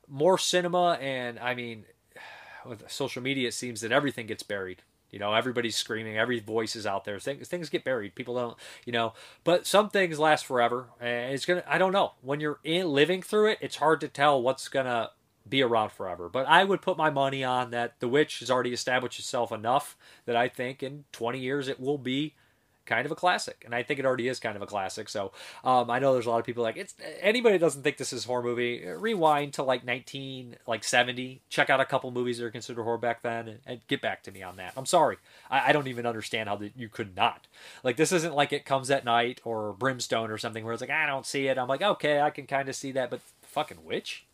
more 0.08 0.38
cinema 0.38 0.98
and 1.00 1.38
I 1.38 1.54
mean, 1.54 1.84
with 2.66 2.88
social 2.90 3.22
media, 3.22 3.48
it 3.48 3.54
seems 3.54 3.80
that 3.80 3.92
everything 3.92 4.26
gets 4.26 4.42
buried. 4.42 4.82
You 5.12 5.18
know, 5.18 5.34
everybody's 5.34 5.76
screaming, 5.76 6.16
every 6.16 6.40
voice 6.40 6.74
is 6.74 6.86
out 6.86 7.04
there. 7.04 7.20
Things, 7.20 7.46
things 7.46 7.68
get 7.68 7.84
buried. 7.84 8.14
People 8.14 8.34
don't, 8.34 8.56
you 8.84 8.92
know, 8.92 9.12
but 9.44 9.66
some 9.66 9.90
things 9.90 10.18
last 10.18 10.46
forever. 10.46 10.86
And 11.00 11.34
it's 11.34 11.44
to, 11.44 11.72
I 11.72 11.78
don't 11.78 11.92
know. 11.92 12.12
When 12.22 12.40
you're 12.40 12.58
in 12.64 12.88
living 12.88 13.22
through 13.22 13.50
it, 13.50 13.58
it's 13.60 13.76
hard 13.76 14.00
to 14.00 14.08
tell 14.08 14.42
what's 14.42 14.68
to 14.86 15.10
be 15.46 15.62
around 15.62 15.92
forever. 15.92 16.28
But 16.28 16.46
I 16.48 16.64
would 16.64 16.80
put 16.80 16.96
my 16.96 17.10
money 17.10 17.44
on 17.44 17.70
that 17.70 18.00
The 18.00 18.08
Witch 18.08 18.40
has 18.40 18.50
already 18.50 18.72
established 18.72 19.18
itself 19.18 19.52
enough 19.52 19.96
that 20.24 20.34
I 20.34 20.48
think 20.48 20.82
in 20.82 21.04
20 21.12 21.38
years 21.38 21.68
it 21.68 21.78
will 21.78 21.98
be 21.98 22.34
kind 22.86 23.06
of 23.06 23.12
a 23.12 23.14
classic, 23.14 23.62
and 23.64 23.74
I 23.74 23.82
think 23.82 24.00
it 24.00 24.06
already 24.06 24.28
is 24.28 24.40
kind 24.40 24.56
of 24.56 24.62
a 24.62 24.66
classic. 24.66 25.08
So 25.08 25.32
um, 25.64 25.90
I 25.90 25.98
know 25.98 26.12
there's 26.12 26.26
a 26.26 26.30
lot 26.30 26.40
of 26.40 26.46
people 26.46 26.62
like 26.62 26.76
it's 26.76 26.94
anybody 27.20 27.58
doesn't 27.58 27.82
think 27.82 27.96
this 27.96 28.12
is 28.12 28.24
a 28.24 28.28
horror 28.28 28.42
movie. 28.42 28.84
Rewind 28.84 29.54
to 29.54 29.62
like 29.62 29.84
19 29.84 30.56
like 30.66 30.84
70, 30.84 31.40
check 31.48 31.70
out 31.70 31.80
a 31.80 31.84
couple 31.84 32.10
movies 32.10 32.38
that 32.38 32.44
are 32.44 32.50
considered 32.50 32.82
horror 32.82 32.98
back 32.98 33.22
then, 33.22 33.48
and, 33.48 33.58
and 33.66 33.80
get 33.88 34.00
back 34.00 34.22
to 34.24 34.32
me 34.32 34.42
on 34.42 34.56
that. 34.56 34.72
I'm 34.76 34.86
sorry, 34.86 35.16
I, 35.50 35.70
I 35.70 35.72
don't 35.72 35.88
even 35.88 36.06
understand 36.06 36.48
how 36.48 36.56
that 36.56 36.76
you 36.76 36.88
could 36.88 37.16
not 37.16 37.46
like 37.82 37.96
this. 37.96 38.12
Isn't 38.12 38.34
like 38.34 38.52
it 38.52 38.64
comes 38.64 38.90
at 38.90 39.04
night 39.04 39.40
or 39.44 39.72
Brimstone 39.72 40.30
or 40.30 40.38
something 40.38 40.64
where 40.64 40.72
it's 40.72 40.80
like 40.80 40.90
I 40.90 41.06
don't 41.06 41.26
see 41.26 41.46
it. 41.46 41.58
I'm 41.58 41.68
like 41.68 41.82
okay, 41.82 42.20
I 42.20 42.30
can 42.30 42.46
kind 42.46 42.68
of 42.68 42.76
see 42.76 42.92
that, 42.92 43.10
but 43.10 43.20
fucking 43.42 43.84
witch. 43.84 44.26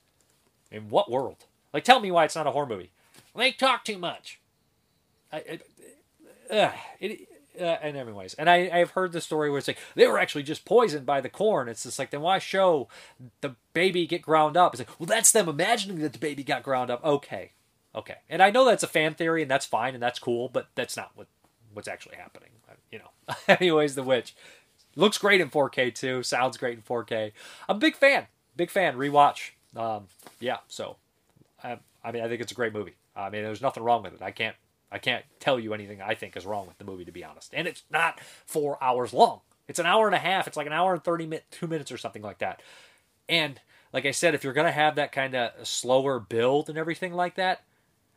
In 0.71 0.91
what 0.91 1.11
world? 1.11 1.47
Like, 1.73 1.85
tell 1.85 2.01
me 2.01 2.11
why 2.11 2.25
it's 2.25 2.37
not 2.37 2.47
a 2.47 2.51
horror 2.51 2.67
movie. 2.67 2.91
They 3.35 3.53
talk 3.53 3.85
too 3.85 3.99
much. 3.99 4.41
I, 5.33 5.61
uh, 6.51 6.73
it, 7.01 7.29
uh, 7.61 7.79
and 7.83 7.97
anyways, 7.97 8.35
and 8.35 8.49
I 8.49 8.71
I've 8.73 8.91
heard 8.91 9.13
the 9.13 9.21
story 9.21 9.51
where 9.51 9.59
it's 9.59 9.69
like 9.69 9.79
they 9.95 10.07
were 10.07 10.19
actually 10.19 10.43
just 10.43 10.65
poisoned 10.65 11.07
by 11.07 11.21
the 11.21 11.29
corn. 11.29 11.69
It's 11.69 11.83
just 11.83 11.99
like 11.99 12.11
then 12.11 12.21
why 12.21 12.39
show 12.39 12.89
the 13.41 13.55
baby 13.73 14.07
get 14.07 14.23
ground 14.23 14.57
up? 14.57 14.75
It's 14.75 14.81
like 14.81 15.01
well 15.01 15.07
that's 15.07 15.33
them 15.33 15.49
imagining 15.49 15.99
that 16.01 16.13
the 16.13 16.19
baby 16.19 16.43
got 16.43 16.63
ground 16.63 16.91
up. 16.91 17.05
Okay, 17.05 17.53
okay, 17.95 18.17
and 18.29 18.43
I 18.43 18.51
know 18.51 18.65
that's 18.65 18.83
a 18.83 18.89
fan 18.89 19.15
theory 19.15 19.43
and 19.43 19.51
that's 19.51 19.67
fine 19.67 19.95
and 19.95 20.03
that's 20.03 20.19
cool, 20.19 20.49
but 20.49 20.69
that's 20.75 20.97
not 20.97 21.11
what 21.15 21.27
what's 21.73 21.89
actually 21.89 22.17
happening. 22.17 22.51
Uh, 22.69 22.75
you 22.91 22.99
know. 22.99 23.35
anyways, 23.49 23.95
the 23.95 24.03
witch 24.03 24.35
looks 24.97 25.19
great 25.19 25.41
in 25.41 25.51
4K 25.51 25.95
too. 25.95 26.23
Sounds 26.23 26.57
great 26.57 26.77
in 26.77 26.83
4K. 26.83 27.33
I'm 27.69 27.77
a 27.77 27.79
big 27.79 27.97
fan. 27.97 28.27
Big 28.57 28.71
fan. 28.71 28.97
Rewatch. 28.97 29.51
Um, 29.77 30.09
yeah. 30.41 30.59
So, 30.69 30.97
I, 31.63 31.79
I 32.05 32.13
mean, 32.13 32.23
I 32.23 32.29
think 32.29 32.41
it's 32.41 32.53
a 32.53 32.55
great 32.55 32.73
movie. 32.73 32.95
I 33.15 33.31
mean, 33.31 33.43
there's 33.43 33.63
nothing 33.63 33.83
wrong 33.83 34.03
with 34.03 34.15
it. 34.15 34.23
I 34.23 34.31
can't 34.31 34.57
I 34.91 34.99
can't 34.99 35.25
tell 35.41 35.61
you 35.61 35.75
anything 35.75 36.01
I 36.01 36.15
think 36.15 36.37
is 36.37 36.47
wrong 36.47 36.67
with 36.67 36.79
the 36.79 36.85
movie, 36.85 37.05
to 37.05 37.13
be 37.13 37.25
honest. 37.25 37.53
And 37.53 37.69
it's 37.69 37.83
not 37.91 38.21
four 38.47 38.83
hours 38.83 39.13
long. 39.13 39.41
It's 39.67 39.79
an 39.79 39.87
hour 39.87 40.07
and 40.07 40.15
a 40.15 40.19
half. 40.19 40.47
It's 40.47 40.57
like 40.57 40.67
an 40.67 40.73
hour 40.73 40.95
and 40.95 41.05
30 41.05 41.27
minutes, 41.27 41.47
two 41.51 41.67
minutes 41.67 41.93
or 41.93 41.99
something 41.99 42.23
like 42.23 42.39
that. 42.39 42.63
And 43.29 43.61
like 43.93 44.07
I 44.07 44.13
said, 44.13 44.35
if 44.35 44.45
you're 44.45 44.55
going 44.55 44.67
to 44.67 44.73
have 44.73 44.95
that 44.97 45.13
kind 45.13 45.35
of 45.35 45.67
slower 45.67 46.19
build 46.19 46.69
and 46.69 46.79
everything 46.79 47.13
like 47.13 47.35
that, 47.35 47.63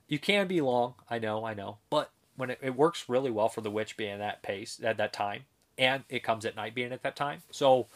you 0.07 0.19
can 0.19 0.47
be 0.47 0.61
long. 0.61 0.95
I 1.09 1.19
know, 1.19 1.45
I 1.45 1.53
know. 1.53 1.77
But 1.89 2.11
when 2.35 2.49
it, 2.49 2.59
it 2.61 2.75
works 2.75 3.05
really 3.07 3.31
well 3.31 3.49
for 3.49 3.61
The 3.61 3.71
Witch 3.71 3.97
being 3.97 4.19
that 4.19 4.41
pace, 4.41 4.79
at 4.83 4.97
that 4.97 5.13
time, 5.13 5.43
and 5.77 6.03
it 6.09 6.23
comes 6.23 6.45
at 6.45 6.55
night 6.55 6.75
being 6.75 6.91
at 6.91 7.03
that 7.03 7.15
time. 7.15 7.41
So 7.51 7.87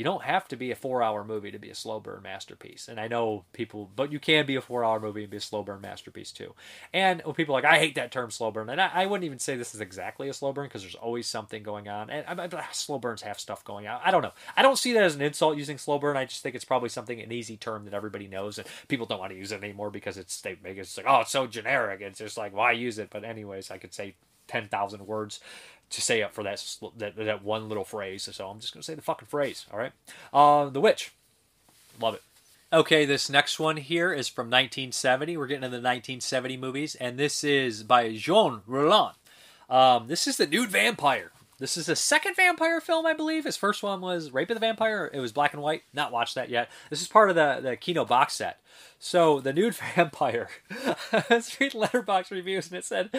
you 0.00 0.04
don't 0.04 0.22
have 0.22 0.48
to 0.48 0.56
be 0.56 0.70
a 0.70 0.74
four 0.74 1.02
hour 1.02 1.22
movie 1.22 1.50
to 1.50 1.58
be 1.58 1.68
a 1.68 1.74
slow 1.74 2.00
burn 2.00 2.22
masterpiece. 2.22 2.88
And 2.88 2.98
I 2.98 3.06
know 3.06 3.44
people, 3.52 3.90
but 3.94 4.10
you 4.10 4.18
can 4.18 4.46
be 4.46 4.56
a 4.56 4.62
four 4.62 4.82
hour 4.82 4.98
movie 4.98 5.24
and 5.24 5.30
be 5.30 5.36
a 5.36 5.42
slow 5.42 5.62
burn 5.62 5.82
masterpiece 5.82 6.32
too. 6.32 6.54
And 6.90 7.22
people 7.36 7.54
are 7.54 7.60
like, 7.60 7.70
I 7.70 7.78
hate 7.78 7.96
that 7.96 8.10
term 8.10 8.30
slow 8.30 8.50
burn. 8.50 8.70
And 8.70 8.80
I, 8.80 8.90
I 8.94 9.04
wouldn't 9.04 9.26
even 9.26 9.38
say 9.38 9.56
this 9.58 9.74
is 9.74 9.82
exactly 9.82 10.30
a 10.30 10.32
slow 10.32 10.54
burn 10.54 10.68
because 10.68 10.80
there's 10.80 10.94
always 10.94 11.26
something 11.26 11.62
going 11.62 11.86
on. 11.86 12.08
And 12.08 12.24
I, 12.26 12.44
I, 12.44 12.48
ah, 12.50 12.68
slow 12.72 12.98
burns 12.98 13.20
have 13.20 13.38
stuff 13.38 13.62
going 13.62 13.88
on. 13.88 14.00
I 14.02 14.10
don't 14.10 14.22
know. 14.22 14.32
I 14.56 14.62
don't 14.62 14.78
see 14.78 14.94
that 14.94 15.02
as 15.02 15.16
an 15.16 15.20
insult 15.20 15.58
using 15.58 15.76
slow 15.76 15.98
burn. 15.98 16.16
I 16.16 16.24
just 16.24 16.42
think 16.42 16.54
it's 16.54 16.64
probably 16.64 16.88
something, 16.88 17.20
an 17.20 17.30
easy 17.30 17.58
term 17.58 17.84
that 17.84 17.92
everybody 17.92 18.26
knows. 18.26 18.56
And 18.56 18.66
people 18.88 19.04
don't 19.04 19.20
want 19.20 19.32
to 19.32 19.38
use 19.38 19.52
it 19.52 19.62
anymore 19.62 19.90
because 19.90 20.16
it's, 20.16 20.40
they 20.40 20.56
make 20.64 20.78
it's 20.78 20.96
like, 20.96 21.04
oh, 21.06 21.20
it's 21.20 21.30
so 21.30 21.46
generic. 21.46 22.00
It's 22.00 22.20
just 22.20 22.38
like, 22.38 22.54
why 22.54 22.72
use 22.72 22.98
it? 22.98 23.10
But, 23.10 23.24
anyways, 23.24 23.70
I 23.70 23.76
could 23.76 23.92
say 23.92 24.14
10,000 24.48 25.06
words 25.06 25.40
to 25.90 26.00
say 26.00 26.22
up 26.22 26.32
for 26.32 26.42
that, 26.44 26.64
that 26.96 27.16
that 27.16 27.44
one 27.44 27.68
little 27.68 27.84
phrase. 27.84 28.28
So 28.32 28.48
I'm 28.48 28.60
just 28.60 28.72
gonna 28.72 28.82
say 28.82 28.94
the 28.94 29.02
fucking 29.02 29.28
phrase. 29.28 29.66
All 29.72 29.78
right. 29.78 29.92
Uh, 30.32 30.68
the 30.70 30.80
Witch. 30.80 31.12
Love 32.00 32.14
it. 32.14 32.22
Okay, 32.72 33.04
this 33.04 33.28
next 33.28 33.58
one 33.58 33.76
here 33.78 34.12
is 34.12 34.28
from 34.28 34.46
1970. 34.46 35.36
We're 35.36 35.48
getting 35.48 35.64
into 35.64 35.76
the 35.76 35.82
1970 35.82 36.56
movies, 36.56 36.94
and 36.94 37.18
this 37.18 37.42
is 37.42 37.82
by 37.82 38.14
Jean 38.14 38.60
Rollin. 38.64 39.14
Um, 39.68 40.06
this 40.06 40.28
is 40.28 40.36
the 40.36 40.46
Nude 40.46 40.70
Vampire. 40.70 41.32
This 41.60 41.76
is 41.76 41.86
the 41.86 41.94
second 41.94 42.36
vampire 42.36 42.80
film, 42.80 43.04
I 43.04 43.12
believe. 43.12 43.44
His 43.44 43.58
first 43.58 43.82
one 43.82 44.00
was 44.00 44.32
Rape 44.32 44.48
of 44.48 44.56
the 44.56 44.60
Vampire. 44.60 45.10
It 45.12 45.20
was 45.20 45.30
black 45.30 45.52
and 45.52 45.62
white. 45.62 45.82
Not 45.92 46.10
watched 46.10 46.34
that 46.34 46.48
yet. 46.48 46.70
This 46.88 47.02
is 47.02 47.06
part 47.06 47.28
of 47.28 47.36
the 47.36 47.60
the 47.62 47.76
Kino 47.76 48.06
box 48.06 48.32
set. 48.32 48.60
So 48.98 49.40
the 49.40 49.52
nude 49.52 49.74
vampire. 49.94 50.48
I 51.12 51.24
was 51.28 51.60
reading 51.60 51.82
Letterboxd 51.82 52.30
reviews 52.30 52.68
and 52.68 52.78
it 52.78 52.84
said 52.86 53.10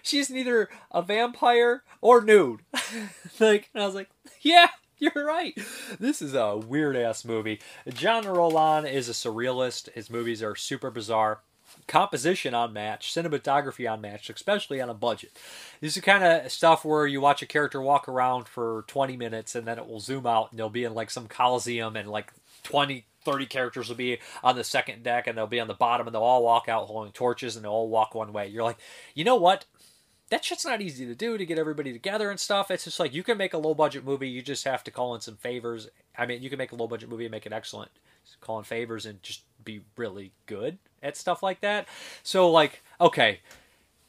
she's 0.00 0.30
neither 0.30 0.68
a 0.92 1.02
vampire 1.02 1.82
or 2.00 2.20
nude. 2.20 2.60
like, 3.40 3.68
and 3.74 3.82
I 3.82 3.86
was 3.86 3.96
like, 3.96 4.10
yeah, 4.40 4.68
you're 4.98 5.26
right. 5.26 5.58
This 5.98 6.22
is 6.22 6.34
a 6.34 6.56
weird 6.56 6.96
ass 6.96 7.24
movie. 7.24 7.60
Jean 7.88 8.22
Rollin 8.24 8.88
is 8.88 9.08
a 9.08 9.12
surrealist. 9.12 9.92
His 9.92 10.08
movies 10.08 10.40
are 10.40 10.54
super 10.54 10.92
bizarre 10.92 11.40
composition 11.86 12.54
on 12.54 12.72
match, 12.72 13.12
cinematography 13.12 13.90
on 13.90 14.00
match, 14.00 14.30
especially 14.30 14.80
on 14.80 14.88
a 14.88 14.94
budget. 14.94 15.38
This 15.80 15.96
is 15.96 16.02
kind 16.02 16.24
of 16.24 16.50
stuff 16.50 16.84
where 16.84 17.06
you 17.06 17.20
watch 17.20 17.42
a 17.42 17.46
character 17.46 17.80
walk 17.80 18.08
around 18.08 18.48
for 18.48 18.84
20 18.88 19.16
minutes 19.16 19.54
and 19.54 19.66
then 19.66 19.78
it 19.78 19.86
will 19.86 20.00
zoom 20.00 20.26
out 20.26 20.50
and 20.50 20.58
they'll 20.58 20.70
be 20.70 20.84
in 20.84 20.94
like 20.94 21.10
some 21.10 21.26
coliseum 21.26 21.96
and 21.96 22.08
like 22.08 22.32
20 22.62 23.04
30 23.24 23.46
characters 23.46 23.88
will 23.88 23.96
be 23.96 24.18
on 24.42 24.56
the 24.56 24.64
second 24.64 25.02
deck 25.02 25.26
and 25.26 25.36
they'll 25.36 25.46
be 25.46 25.60
on 25.60 25.68
the 25.68 25.74
bottom 25.74 26.06
and 26.06 26.14
they'll 26.14 26.22
all 26.22 26.42
walk 26.42 26.68
out 26.68 26.86
holding 26.86 27.12
torches 27.12 27.56
and 27.56 27.64
they'll 27.64 27.72
all 27.72 27.88
walk 27.88 28.14
one 28.14 28.32
way. 28.32 28.48
You're 28.48 28.64
like, 28.64 28.78
you 29.14 29.24
know 29.24 29.36
what? 29.36 29.64
That 30.30 30.44
shit's 30.44 30.64
not 30.64 30.80
easy 30.80 31.04
to 31.06 31.14
do 31.14 31.36
to 31.36 31.44
get 31.44 31.58
everybody 31.58 31.92
together 31.92 32.30
and 32.30 32.40
stuff. 32.40 32.70
It's 32.70 32.84
just 32.84 32.98
like 32.98 33.12
you 33.14 33.22
can 33.22 33.36
make 33.36 33.52
a 33.52 33.58
low 33.58 33.74
budget 33.74 34.04
movie, 34.04 34.28
you 34.28 34.42
just 34.42 34.64
have 34.64 34.82
to 34.84 34.90
call 34.90 35.14
in 35.14 35.20
some 35.20 35.36
favors. 35.36 35.88
I 36.16 36.26
mean, 36.26 36.42
you 36.42 36.48
can 36.48 36.58
make 36.58 36.72
a 36.72 36.76
low 36.76 36.86
budget 36.86 37.10
movie 37.10 37.26
and 37.26 37.32
make 37.32 37.46
it 37.46 37.52
excellent. 37.52 37.90
Just 38.24 38.40
call 38.40 38.58
in 38.58 38.64
favors 38.64 39.04
and 39.04 39.22
just 39.22 39.42
be 39.64 39.82
really 39.96 40.32
good 40.46 40.78
at 41.02 41.16
stuff 41.16 41.42
like 41.42 41.60
that. 41.60 41.86
So 42.22 42.50
like, 42.50 42.82
okay, 43.00 43.40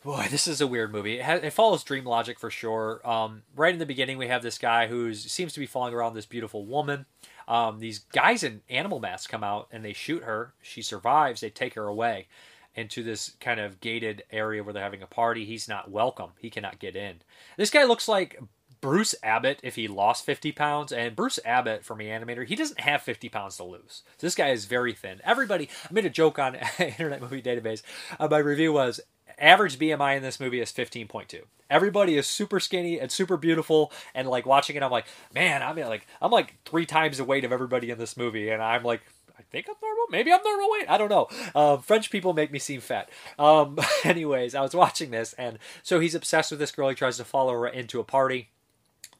boy, 0.04 0.28
this 0.30 0.48
is 0.48 0.62
a 0.62 0.68
weird 0.68 0.92
movie. 0.92 1.18
It, 1.20 1.24
has, 1.24 1.44
it 1.44 1.54
follows 1.54 1.84
dream 1.84 2.06
logic 2.06 2.40
for 2.40 2.50
sure. 2.50 3.02
Um, 3.08 3.44
right 3.56 3.74
in 3.74 3.80
the 3.80 3.86
beginning, 3.86 4.18
we 4.18 4.28
have 4.28 4.44
this 4.44 4.58
guy 4.58 4.88
who 4.88 5.14
seems 5.14 5.54
to 5.54 5.60
be 5.60 5.66
falling 5.66 5.94
around 5.94 6.14
this 6.14 6.26
beautiful 6.26 6.66
woman. 6.66 7.06
Um, 7.48 7.80
these 7.80 8.00
guys 8.00 8.44
in 8.44 8.62
animal 8.70 9.00
masks 9.00 9.28
come 9.28 9.44
out 9.44 9.68
and 9.72 9.84
they 9.84 9.94
shoot 9.94 10.24
her. 10.24 10.54
She 10.62 10.82
survives. 10.82 11.42
They 11.42 11.50
take 11.50 11.74
her 11.76 11.88
away 11.88 12.28
into 12.76 13.04
this 13.04 13.34
kind 13.40 13.60
of 13.60 13.80
gated 13.80 14.24
area 14.32 14.64
where 14.64 14.74
they're 14.74 14.84
having 14.84 15.04
a 15.04 15.08
party. 15.08 15.46
He's 15.46 15.68
not 15.68 15.92
welcome. 15.92 16.32
He 16.40 16.50
cannot 16.50 16.80
get 16.80 16.96
in. 16.96 17.18
This 17.58 17.70
guy 17.70 17.84
looks 17.84 18.08
like 18.08 18.40
Bruce 18.84 19.16
Abbott 19.24 19.62
if 19.64 19.76
he 19.76 19.88
lost 19.88 20.26
50 20.26 20.52
pounds. 20.52 20.92
And 20.92 21.16
Bruce 21.16 21.40
Abbott, 21.46 21.86
from 21.86 22.00
the 22.00 22.08
animator, 22.08 22.46
he 22.46 22.58
doesn't 22.58 22.82
have 22.82 23.02
50 23.02 23.30
pounds 23.30 23.56
to 23.56 23.64
lose. 23.64 24.04
So 24.18 24.28
this 24.28 24.36
guy 24.36 24.50
is 24.50 24.66
very 24.66 24.92
thin. 24.92 25.22
Everybody, 25.24 25.70
I 25.90 25.94
made 25.94 26.06
a 26.06 26.10
joke 26.10 26.38
on 26.38 26.56
Internet 26.80 27.22
Movie 27.22 27.42
Database. 27.42 27.82
Uh, 28.20 28.28
my 28.28 28.40
review 28.40 28.74
was 28.74 29.00
average 29.40 29.80
BMI 29.80 30.18
in 30.18 30.22
this 30.22 30.38
movie 30.38 30.60
is 30.60 30.74
15.2. 30.74 31.44
Everybody 31.70 32.18
is 32.18 32.28
super 32.28 32.60
skinny 32.60 33.00
and 33.00 33.10
super 33.10 33.38
beautiful, 33.38 33.94
and 34.14 34.28
like 34.28 34.46
watching 34.46 34.76
it, 34.76 34.84
I'm 34.84 34.92
like, 34.92 35.06
man, 35.34 35.64
I'm 35.64 35.78
like, 35.78 36.06
I'm 36.22 36.30
like 36.30 36.56
three 36.66 36.86
times 36.86 37.18
the 37.18 37.24
weight 37.24 37.46
of 37.46 37.54
everybody 37.54 37.90
in 37.90 37.98
this 37.98 38.18
movie, 38.18 38.50
and 38.50 38.62
I'm 38.62 38.84
like, 38.84 39.02
I 39.40 39.44
think 39.44 39.68
I'm 39.70 39.76
normal. 39.82 40.06
Maybe 40.12 40.34
I'm 40.34 40.44
normal 40.44 40.72
weight. 40.72 40.90
I 40.90 40.98
don't 40.98 41.10
know. 41.10 41.30
Um, 41.56 41.82
French 41.82 42.12
people 42.12 42.34
make 42.34 42.52
me 42.52 42.60
seem 42.60 42.82
fat. 42.82 43.10
Um, 43.40 43.80
anyways, 44.04 44.56
I 44.56 44.62
was 44.62 44.76
watching 44.76 45.12
this, 45.12 45.32
and 45.34 45.58
so 45.84 46.02
he's 46.02 46.16
obsessed 46.16 46.52
with 46.52 46.60
this 46.60 46.72
girl. 46.72 46.90
He 46.90 46.96
tries 46.96 47.16
to 47.16 47.24
follow 47.24 47.54
her 47.54 47.68
into 47.68 48.02
a 48.02 48.04
party 48.04 48.50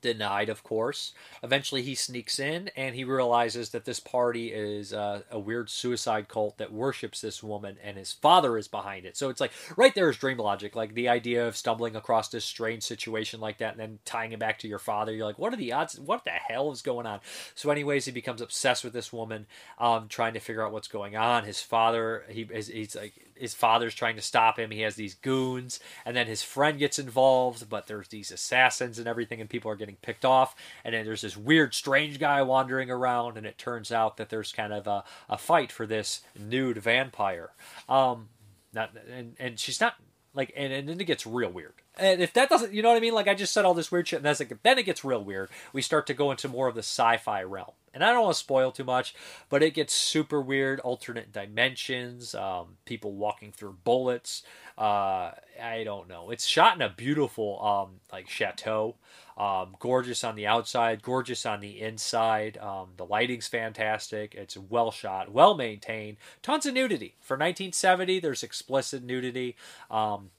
denied, 0.04 0.50
of 0.50 0.62
course. 0.62 1.14
Eventually, 1.42 1.82
he 1.82 1.96
sneaks 1.96 2.38
in 2.38 2.70
and 2.76 2.94
he 2.94 3.04
realizes 3.04 3.72
that 3.72 3.86
this 3.86 4.00
party 4.00 4.50
is 4.54 4.94
uh, 4.94 5.22
a 5.32 5.40
weird 5.40 5.70
suicide 5.72 6.28
cult 6.28 6.60
that 6.60 6.72
worships 6.72 7.22
this 7.22 7.42
woman, 7.42 7.78
and 7.84 7.98
his 7.98 8.14
father 8.14 8.58
is 8.58 8.68
behind 8.68 9.06
it. 9.06 9.18
So 9.18 9.30
it's 9.30 9.42
like 9.42 9.52
right 9.76 9.96
there 9.96 10.10
is 10.10 10.18
dream 10.18 10.38
logic, 10.38 10.76
like 10.76 10.94
the 10.94 11.10
idea 11.10 11.48
of 11.48 11.58
stumbling 11.58 11.96
across 11.96 12.30
this 12.30 12.46
strange 12.46 12.84
situation 12.84 13.40
like 13.40 13.58
that 13.58 13.72
and 13.72 13.80
then 13.80 14.00
tying 14.06 14.34
it 14.34 14.40
back 14.40 14.60
to 14.60 14.68
your 14.68 14.80
father. 14.80 15.12
You're 15.12 15.26
like, 15.26 15.40
what 15.40 15.54
are 15.54 15.58
the 15.58 15.74
odds? 15.74 16.00
What 16.00 16.26
the 16.26 16.32
hell 16.32 16.72
is 16.72 16.84
going 16.84 17.08
on? 17.08 17.22
So, 17.56 17.72
anyways, 17.72 18.06
he 18.06 18.12
becomes 18.12 18.42
obsessed 18.42 18.84
with 18.84 18.94
this 18.94 19.12
woman, 19.12 19.48
um, 19.80 20.08
trying 20.10 20.34
to 20.34 20.40
figure 20.40 20.64
out 20.64 20.74
what's 20.74 20.88
going 20.88 21.16
on. 21.16 21.46
His 21.46 21.62
father, 21.62 22.26
he 22.30 22.48
he's 22.54 22.96
like 22.96 23.14
his 23.36 23.54
father's 23.54 23.96
trying 23.96 24.16
to 24.16 24.22
stop 24.22 24.60
him. 24.60 24.72
He 24.72 24.82
has 24.82 24.96
these 24.96 25.16
goons, 25.16 25.80
and 26.06 26.16
then 26.16 26.28
his 26.28 26.44
friend 26.44 26.78
gets 26.78 27.00
involved, 27.00 27.70
but 27.70 27.88
there's 27.88 28.10
these 28.10 28.32
assassins 28.32 29.00
and 29.00 29.08
everything, 29.08 29.42
and 29.42 29.50
people 29.50 29.72
are 29.72 29.76
getting 29.76 29.93
picked 30.02 30.26
off. 30.26 30.56
And 30.84 30.94
then 30.94 31.06
there's 31.06 31.22
this 31.22 31.38
weird, 31.38 31.74
strange 31.74 32.20
guy 32.20 32.42
wandering 32.42 32.90
around, 32.90 33.38
and 33.38 33.46
it 33.46 33.58
turns 33.58 33.92
out 33.92 34.18
that 34.18 34.30
there's 34.30 34.52
kind 34.52 34.74
of 34.74 34.88
a, 34.88 35.04
a 35.30 35.38
fight 35.38 35.72
for 35.72 35.86
this 35.86 36.22
nude 36.38 36.78
vampire. 36.78 37.52
Um, 37.88 38.30
not, 38.74 38.92
and, 39.12 39.36
and 39.40 39.60
she's 39.60 39.80
not 39.80 39.96
like, 40.34 40.52
and, 40.56 40.74
and 40.74 40.90
then 40.90 41.00
it 41.00 41.06
gets 41.06 41.28
real 41.28 41.52
weird. 41.52 41.74
And 41.96 42.22
if 42.22 42.34
that 42.34 42.50
doesn't, 42.50 42.74
you 42.74 42.82
know 42.82 42.90
what 42.90 42.98
I 42.98 43.02
mean? 43.02 43.14
Like 43.14 43.28
I 43.28 43.36
just 43.36 43.54
said 43.54 43.66
all 43.66 43.76
this 43.76 43.92
weird 43.92 44.08
shit, 44.08 44.18
and 44.18 44.26
that's 44.26 44.40
like, 44.40 44.64
then 44.64 44.80
it 44.80 44.84
gets 44.84 45.06
real 45.06 45.24
weird. 45.24 45.50
We 45.74 45.82
start 45.82 46.08
to 46.08 46.14
go 46.14 46.32
into 46.32 46.48
more 46.48 46.68
of 46.68 46.74
the 46.74 46.80
sci-fi 46.80 47.44
realm, 47.44 47.74
and 47.94 48.04
I 48.04 48.12
don't 48.12 48.24
want 48.24 48.34
to 48.36 48.40
spoil 48.40 48.72
too 48.72 48.84
much, 48.84 49.14
but 49.50 49.62
it 49.62 49.74
gets 49.74 49.94
super 49.94 50.42
weird. 50.42 50.80
Alternate 50.80 51.32
dimensions, 51.32 52.34
um, 52.34 52.78
people 52.86 53.14
walking 53.14 53.52
through 53.52 53.78
bullets. 53.84 54.44
Uh, 54.78 55.32
I 55.62 55.84
don't 55.84 56.08
know. 56.08 56.32
It's 56.32 56.46
shot 56.46 56.76
in 56.76 56.82
a 56.82 56.90
beautiful, 56.90 57.64
um, 57.64 58.00
like 58.12 58.30
chateau. 58.30 58.96
Um, 59.38 59.76
gorgeous 59.80 60.24
on 60.24 60.36
the 60.36 60.46
outside, 60.46 61.02
gorgeous 61.02 61.46
on 61.46 61.60
the 61.60 61.82
inside. 61.82 62.58
Um, 62.58 62.90
the 62.98 63.06
lighting's 63.06 63.48
fantastic. 63.48 64.36
It's 64.36 64.56
well 64.58 64.92
shot, 64.92 65.32
well 65.32 65.56
maintained. 65.56 66.18
Tons 66.44 66.66
of 66.66 66.74
nudity 66.74 67.16
for 67.20 67.36
1970. 67.36 68.20
There's 68.20 68.44
explicit 68.44 69.04
nudity. 69.04 69.56
Um, 69.90 70.30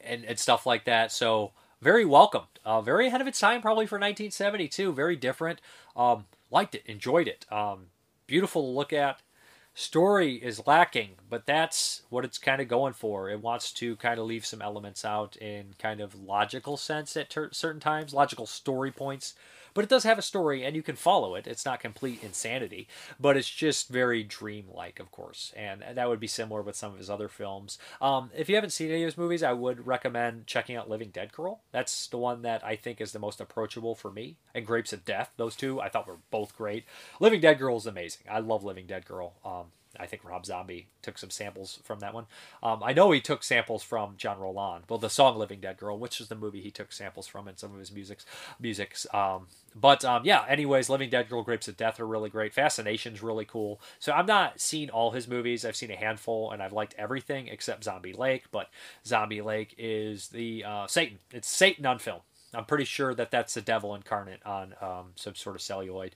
and, 0.00 0.24
and 0.24 0.38
stuff 0.38 0.66
like 0.66 0.84
that. 0.84 1.12
So 1.12 1.52
very 1.86 2.04
welcomed, 2.04 2.58
uh, 2.64 2.80
very 2.80 3.06
ahead 3.06 3.20
of 3.20 3.28
its 3.28 3.38
time, 3.38 3.62
probably 3.62 3.86
for 3.86 3.94
1972. 3.94 4.92
Very 4.92 5.14
different. 5.14 5.60
Um, 5.94 6.24
liked 6.50 6.74
it, 6.74 6.82
enjoyed 6.86 7.28
it. 7.28 7.46
Um, 7.48 7.86
beautiful 8.26 8.62
to 8.62 8.76
look 8.76 8.92
at. 8.92 9.22
Story 9.72 10.34
is 10.34 10.66
lacking, 10.66 11.10
but 11.30 11.46
that's 11.46 12.02
what 12.10 12.24
it's 12.24 12.38
kind 12.38 12.60
of 12.60 12.66
going 12.66 12.92
for. 12.92 13.30
It 13.30 13.40
wants 13.40 13.70
to 13.74 13.94
kind 13.96 14.18
of 14.18 14.26
leave 14.26 14.44
some 14.44 14.60
elements 14.60 15.04
out 15.04 15.36
in 15.36 15.74
kind 15.78 16.00
of 16.00 16.16
logical 16.16 16.76
sense 16.76 17.16
at 17.16 17.30
ter- 17.30 17.52
certain 17.52 17.80
times, 17.80 18.12
logical 18.12 18.46
story 18.46 18.90
points 18.90 19.34
but 19.76 19.84
it 19.84 19.90
does 19.90 20.04
have 20.04 20.18
a 20.18 20.22
story 20.22 20.64
and 20.64 20.74
you 20.74 20.82
can 20.82 20.96
follow 20.96 21.34
it. 21.34 21.46
It's 21.46 21.66
not 21.66 21.80
complete 21.80 22.24
insanity, 22.24 22.88
but 23.20 23.36
it's 23.36 23.50
just 23.50 23.90
very 23.90 24.24
dreamlike, 24.24 24.98
of 24.98 25.12
course, 25.12 25.52
and 25.54 25.84
that 25.94 26.08
would 26.08 26.18
be 26.18 26.26
similar 26.26 26.62
with 26.62 26.76
some 26.76 26.92
of 26.92 26.98
his 26.98 27.10
other 27.10 27.28
films. 27.28 27.78
Um, 28.00 28.30
if 28.34 28.48
you 28.48 28.54
haven't 28.54 28.70
seen 28.70 28.90
any 28.90 29.02
of 29.02 29.08
his 29.08 29.18
movies, 29.18 29.42
I 29.42 29.52
would 29.52 29.86
recommend 29.86 30.46
checking 30.46 30.76
out 30.76 30.88
Living 30.88 31.10
Dead 31.10 31.30
Girl. 31.30 31.60
That's 31.72 32.06
the 32.06 32.16
one 32.16 32.40
that 32.40 32.64
I 32.64 32.74
think 32.74 33.02
is 33.02 33.12
the 33.12 33.18
most 33.18 33.38
approachable 33.38 33.94
for 33.94 34.10
me. 34.10 34.36
And 34.54 34.66
Grapes 34.66 34.94
of 34.94 35.04
Death, 35.04 35.30
those 35.36 35.54
two 35.54 35.78
I 35.78 35.90
thought 35.90 36.08
were 36.08 36.20
both 36.30 36.56
great. 36.56 36.84
Living 37.20 37.42
Dead 37.42 37.58
Girl 37.58 37.76
is 37.76 37.84
amazing. 37.84 38.22
I 38.30 38.38
love 38.38 38.64
Living 38.64 38.86
Dead 38.86 39.04
Girl. 39.04 39.34
Um, 39.44 39.66
I 39.98 40.06
think 40.06 40.24
Rob 40.24 40.46
Zombie 40.46 40.88
took 41.02 41.18
some 41.18 41.30
samples 41.30 41.80
from 41.82 42.00
that 42.00 42.14
one. 42.14 42.26
Um, 42.62 42.82
I 42.82 42.92
know 42.92 43.10
he 43.10 43.20
took 43.20 43.42
samples 43.42 43.82
from 43.82 44.14
Jean 44.16 44.38
Rollin. 44.38 44.82
Well, 44.88 44.98
the 44.98 45.10
song 45.10 45.36
"Living 45.36 45.60
Dead 45.60 45.76
Girl," 45.76 45.98
which 45.98 46.20
is 46.20 46.28
the 46.28 46.34
movie 46.34 46.60
he 46.60 46.70
took 46.70 46.92
samples 46.92 47.26
from 47.26 47.48
in 47.48 47.56
some 47.56 47.72
of 47.72 47.78
his 47.78 47.92
musics. 47.92 48.24
Musics. 48.60 49.06
Um, 49.12 49.46
but 49.74 50.04
um, 50.04 50.22
yeah. 50.24 50.44
Anyways, 50.48 50.88
"Living 50.88 51.10
Dead 51.10 51.28
Girl," 51.28 51.42
"Grapes 51.42 51.68
of 51.68 51.76
Death" 51.76 52.00
are 52.00 52.06
really 52.06 52.30
great. 52.30 52.54
"Fascination's" 52.54 53.22
really 53.22 53.44
cool. 53.44 53.80
So 53.98 54.12
I'm 54.12 54.26
not 54.26 54.60
seen 54.60 54.90
all 54.90 55.10
his 55.10 55.28
movies. 55.28 55.64
I've 55.64 55.76
seen 55.76 55.90
a 55.90 55.96
handful, 55.96 56.50
and 56.50 56.62
I've 56.62 56.72
liked 56.72 56.94
everything 56.98 57.48
except 57.48 57.84
Zombie 57.84 58.12
Lake. 58.12 58.44
But 58.50 58.70
Zombie 59.04 59.42
Lake 59.42 59.74
is 59.78 60.28
the 60.28 60.64
uh, 60.64 60.86
Satan. 60.86 61.18
It's 61.32 61.48
Satan 61.48 61.86
on 61.86 61.98
film. 61.98 62.20
I'm 62.56 62.64
pretty 62.64 62.84
sure 62.84 63.14
that 63.14 63.30
that's 63.30 63.54
the 63.54 63.60
devil 63.60 63.94
incarnate 63.94 64.40
on 64.44 64.74
um, 64.80 65.12
some 65.14 65.34
sort 65.34 65.56
of 65.56 65.62
celluloid. 65.62 66.14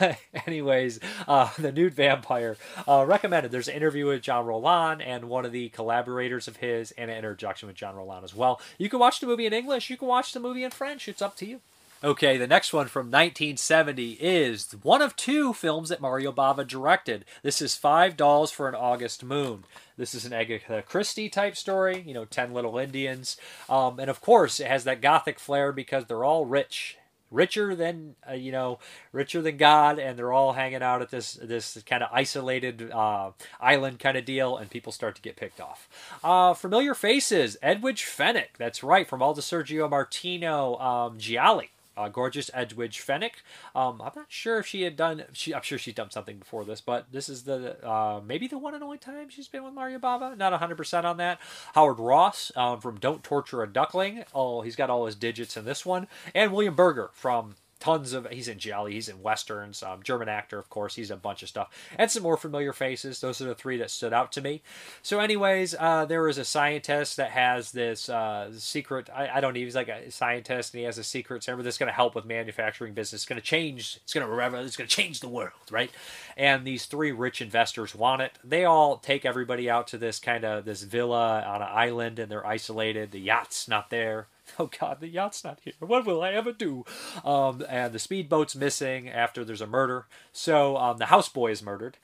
Anyways, 0.46 1.00
uh, 1.26 1.50
the 1.58 1.72
nude 1.72 1.94
vampire 1.94 2.56
uh, 2.86 3.04
recommended. 3.06 3.50
There's 3.50 3.68
an 3.68 3.74
interview 3.74 4.06
with 4.06 4.22
Jean 4.22 4.44
Rollin 4.46 5.00
and 5.00 5.28
one 5.28 5.44
of 5.44 5.52
the 5.52 5.68
collaborators 5.70 6.48
of 6.48 6.56
his, 6.56 6.92
and 6.92 7.10
an 7.10 7.16
introduction 7.16 7.66
with 7.66 7.76
Jean 7.76 7.94
Rollin 7.94 8.24
as 8.24 8.34
well. 8.34 8.60
You 8.78 8.88
can 8.88 9.00
watch 9.00 9.20
the 9.20 9.26
movie 9.26 9.46
in 9.46 9.52
English. 9.52 9.90
You 9.90 9.96
can 9.96 10.08
watch 10.08 10.32
the 10.32 10.40
movie 10.40 10.64
in 10.64 10.70
French. 10.70 11.08
It's 11.08 11.22
up 11.22 11.36
to 11.38 11.46
you. 11.46 11.60
Okay, 12.04 12.36
the 12.36 12.46
next 12.46 12.74
one 12.74 12.88
from 12.88 13.06
1970 13.06 14.18
is 14.20 14.70
one 14.82 15.00
of 15.00 15.16
two 15.16 15.54
films 15.54 15.88
that 15.88 16.00
Mario 16.00 16.30
Bava 16.30 16.66
directed. 16.66 17.24
This 17.42 17.62
is 17.62 17.74
Five 17.74 18.18
Dolls 18.18 18.50
for 18.50 18.68
an 18.68 18.74
August 18.74 19.24
Moon. 19.24 19.64
This 19.96 20.14
is 20.14 20.26
an 20.26 20.34
Agatha 20.34 20.82
Christie 20.82 21.30
type 21.30 21.56
story, 21.56 22.04
you 22.06 22.12
know, 22.12 22.26
10 22.26 22.52
Little 22.52 22.76
Indians. 22.76 23.38
Um, 23.70 23.98
and 23.98 24.10
of 24.10 24.20
course, 24.20 24.60
it 24.60 24.66
has 24.66 24.84
that 24.84 25.00
gothic 25.00 25.38
flair 25.38 25.72
because 25.72 26.04
they're 26.04 26.24
all 26.24 26.44
rich. 26.44 26.98
Richer 27.30 27.74
than 27.74 28.14
uh, 28.28 28.34
you 28.34 28.52
know, 28.52 28.78
richer 29.10 29.42
than 29.42 29.56
God, 29.56 29.98
and 29.98 30.16
they're 30.16 30.32
all 30.32 30.52
hanging 30.52 30.80
out 30.80 31.02
at 31.02 31.10
this 31.10 31.34
this 31.42 31.76
kind 31.84 32.04
of 32.04 32.10
isolated 32.12 32.92
uh, 32.92 33.32
island 33.60 33.98
kind 33.98 34.16
of 34.16 34.24
deal, 34.24 34.56
and 34.56 34.70
people 34.70 34.92
start 34.92 35.16
to 35.16 35.22
get 35.22 35.34
picked 35.34 35.60
off. 35.60 35.88
Uh, 36.22 36.54
familiar 36.54 36.94
faces: 36.94 37.56
Edwidge 37.60 38.04
Fenech, 38.04 38.56
that's 38.58 38.84
right, 38.84 39.08
from 39.08 39.22
all 39.22 39.34
the 39.34 39.42
Sergio 39.42 39.90
Martino 39.90 40.76
um, 40.76 41.18
Gialli 41.18 41.72
uh, 41.96 42.08
gorgeous 42.08 42.50
Edwidge 42.54 43.04
Fenech. 43.04 43.42
Um, 43.74 44.00
I'm 44.02 44.12
not 44.14 44.26
sure 44.28 44.58
if 44.58 44.66
she 44.66 44.82
had 44.82 44.96
done. 44.96 45.24
She, 45.32 45.54
I'm 45.54 45.62
sure 45.62 45.78
she's 45.78 45.94
done 45.94 46.10
something 46.10 46.38
before 46.38 46.64
this, 46.64 46.80
but 46.80 47.06
this 47.12 47.28
is 47.28 47.44
the 47.44 47.84
uh, 47.86 48.20
maybe 48.24 48.46
the 48.46 48.58
one 48.58 48.74
and 48.74 48.82
only 48.82 48.98
time 48.98 49.28
she's 49.28 49.48
been 49.48 49.64
with 49.64 49.74
Mario 49.74 49.98
Bava. 49.98 50.36
Not 50.36 50.52
100 50.52 50.76
percent 50.76 51.06
on 51.06 51.16
that. 51.18 51.40
Howard 51.74 51.98
Ross 51.98 52.52
um, 52.56 52.80
from 52.80 52.98
Don't 52.98 53.22
Torture 53.24 53.62
a 53.62 53.66
Duckling. 53.66 54.24
Oh, 54.34 54.62
he's 54.62 54.76
got 54.76 54.90
all 54.90 55.06
his 55.06 55.14
digits 55.14 55.56
in 55.56 55.64
this 55.64 55.86
one, 55.86 56.08
and 56.34 56.52
William 56.52 56.74
Berger 56.74 57.10
from 57.12 57.56
tons 57.78 58.12
of 58.12 58.26
he's 58.30 58.48
in 58.48 58.58
gialli 58.58 58.92
he's 58.92 59.08
in 59.08 59.22
westerns 59.22 59.82
um, 59.82 60.02
german 60.02 60.28
actor 60.28 60.58
of 60.58 60.68
course 60.70 60.94
he's 60.94 61.10
a 61.10 61.16
bunch 61.16 61.42
of 61.42 61.48
stuff 61.48 61.70
and 61.98 62.10
some 62.10 62.22
more 62.22 62.36
familiar 62.36 62.72
faces. 62.72 63.20
Those 63.20 63.40
are 63.40 63.46
the 63.46 63.54
three 63.54 63.76
that 63.78 63.90
stood 63.90 64.12
out 64.12 64.32
to 64.32 64.40
me. 64.40 64.62
So 65.02 65.20
anyways 65.20 65.74
uh, 65.78 66.04
there 66.06 66.28
is 66.28 66.38
a 66.38 66.44
scientist 66.44 67.16
that 67.16 67.30
has 67.30 67.72
this 67.72 68.08
uh, 68.08 68.50
secret 68.56 69.08
I, 69.14 69.28
I, 69.34 69.40
don't 69.40 69.54
know 69.54 69.60
he's 69.60 69.76
like 69.76 69.88
a 69.88 70.10
scientist 70.10 70.74
and 70.74 70.80
he 70.80 70.84
has 70.84 70.98
a 70.98 71.04
secret 71.04 71.42
server 71.42 71.62
that's 71.62 71.78
going 71.78 71.88
to 71.88 71.94
help 71.94 72.14
with 72.14 72.24
manufacturing 72.24 72.94
business. 72.94 73.22
It's 73.22 73.28
going 73.28 73.40
to 73.40 73.46
change 73.46 73.98
it's 74.02 74.12
going 74.12 74.26
to 74.26 74.60
it's 74.60 74.76
going 74.76 74.88
to 74.88 74.96
change 74.96 75.20
the 75.20 75.28
world 75.28 75.52
right? 75.70 75.90
And 76.36 76.64
these 76.64 76.86
three 76.86 77.12
rich 77.12 77.40
investors 77.40 77.94
want 77.94 78.22
it. 78.22 78.32
They 78.42 78.64
all 78.64 78.98
take 78.98 79.24
everybody 79.24 79.68
out 79.70 79.86
to 79.88 79.98
this 79.98 80.18
kind 80.18 80.44
of 80.44 80.64
this 80.64 80.82
villa 80.82 81.42
on 81.42 81.62
an 81.62 81.68
island 81.70 82.18
and 82.18 82.30
they're 82.30 82.46
isolated. 82.46 83.10
The 83.10 83.20
yacht's 83.20 83.68
not 83.68 83.90
there 83.90 84.28
oh 84.58 84.70
god, 84.78 85.00
the 85.00 85.08
yacht's 85.08 85.44
not 85.44 85.60
here. 85.62 85.74
What 85.78 86.06
will 86.06 86.22
I 86.22 86.32
ever 86.32 86.52
do? 86.52 86.84
Um, 87.24 87.64
and 87.68 87.92
the 87.92 87.98
speedboat's 87.98 88.56
missing 88.56 89.08
after 89.08 89.44
there's 89.44 89.60
a 89.60 89.66
murder. 89.66 90.06
So 90.32 90.76
um, 90.76 90.98
the 90.98 91.06
houseboy 91.06 91.52
is 91.52 91.62
murdered. 91.62 91.98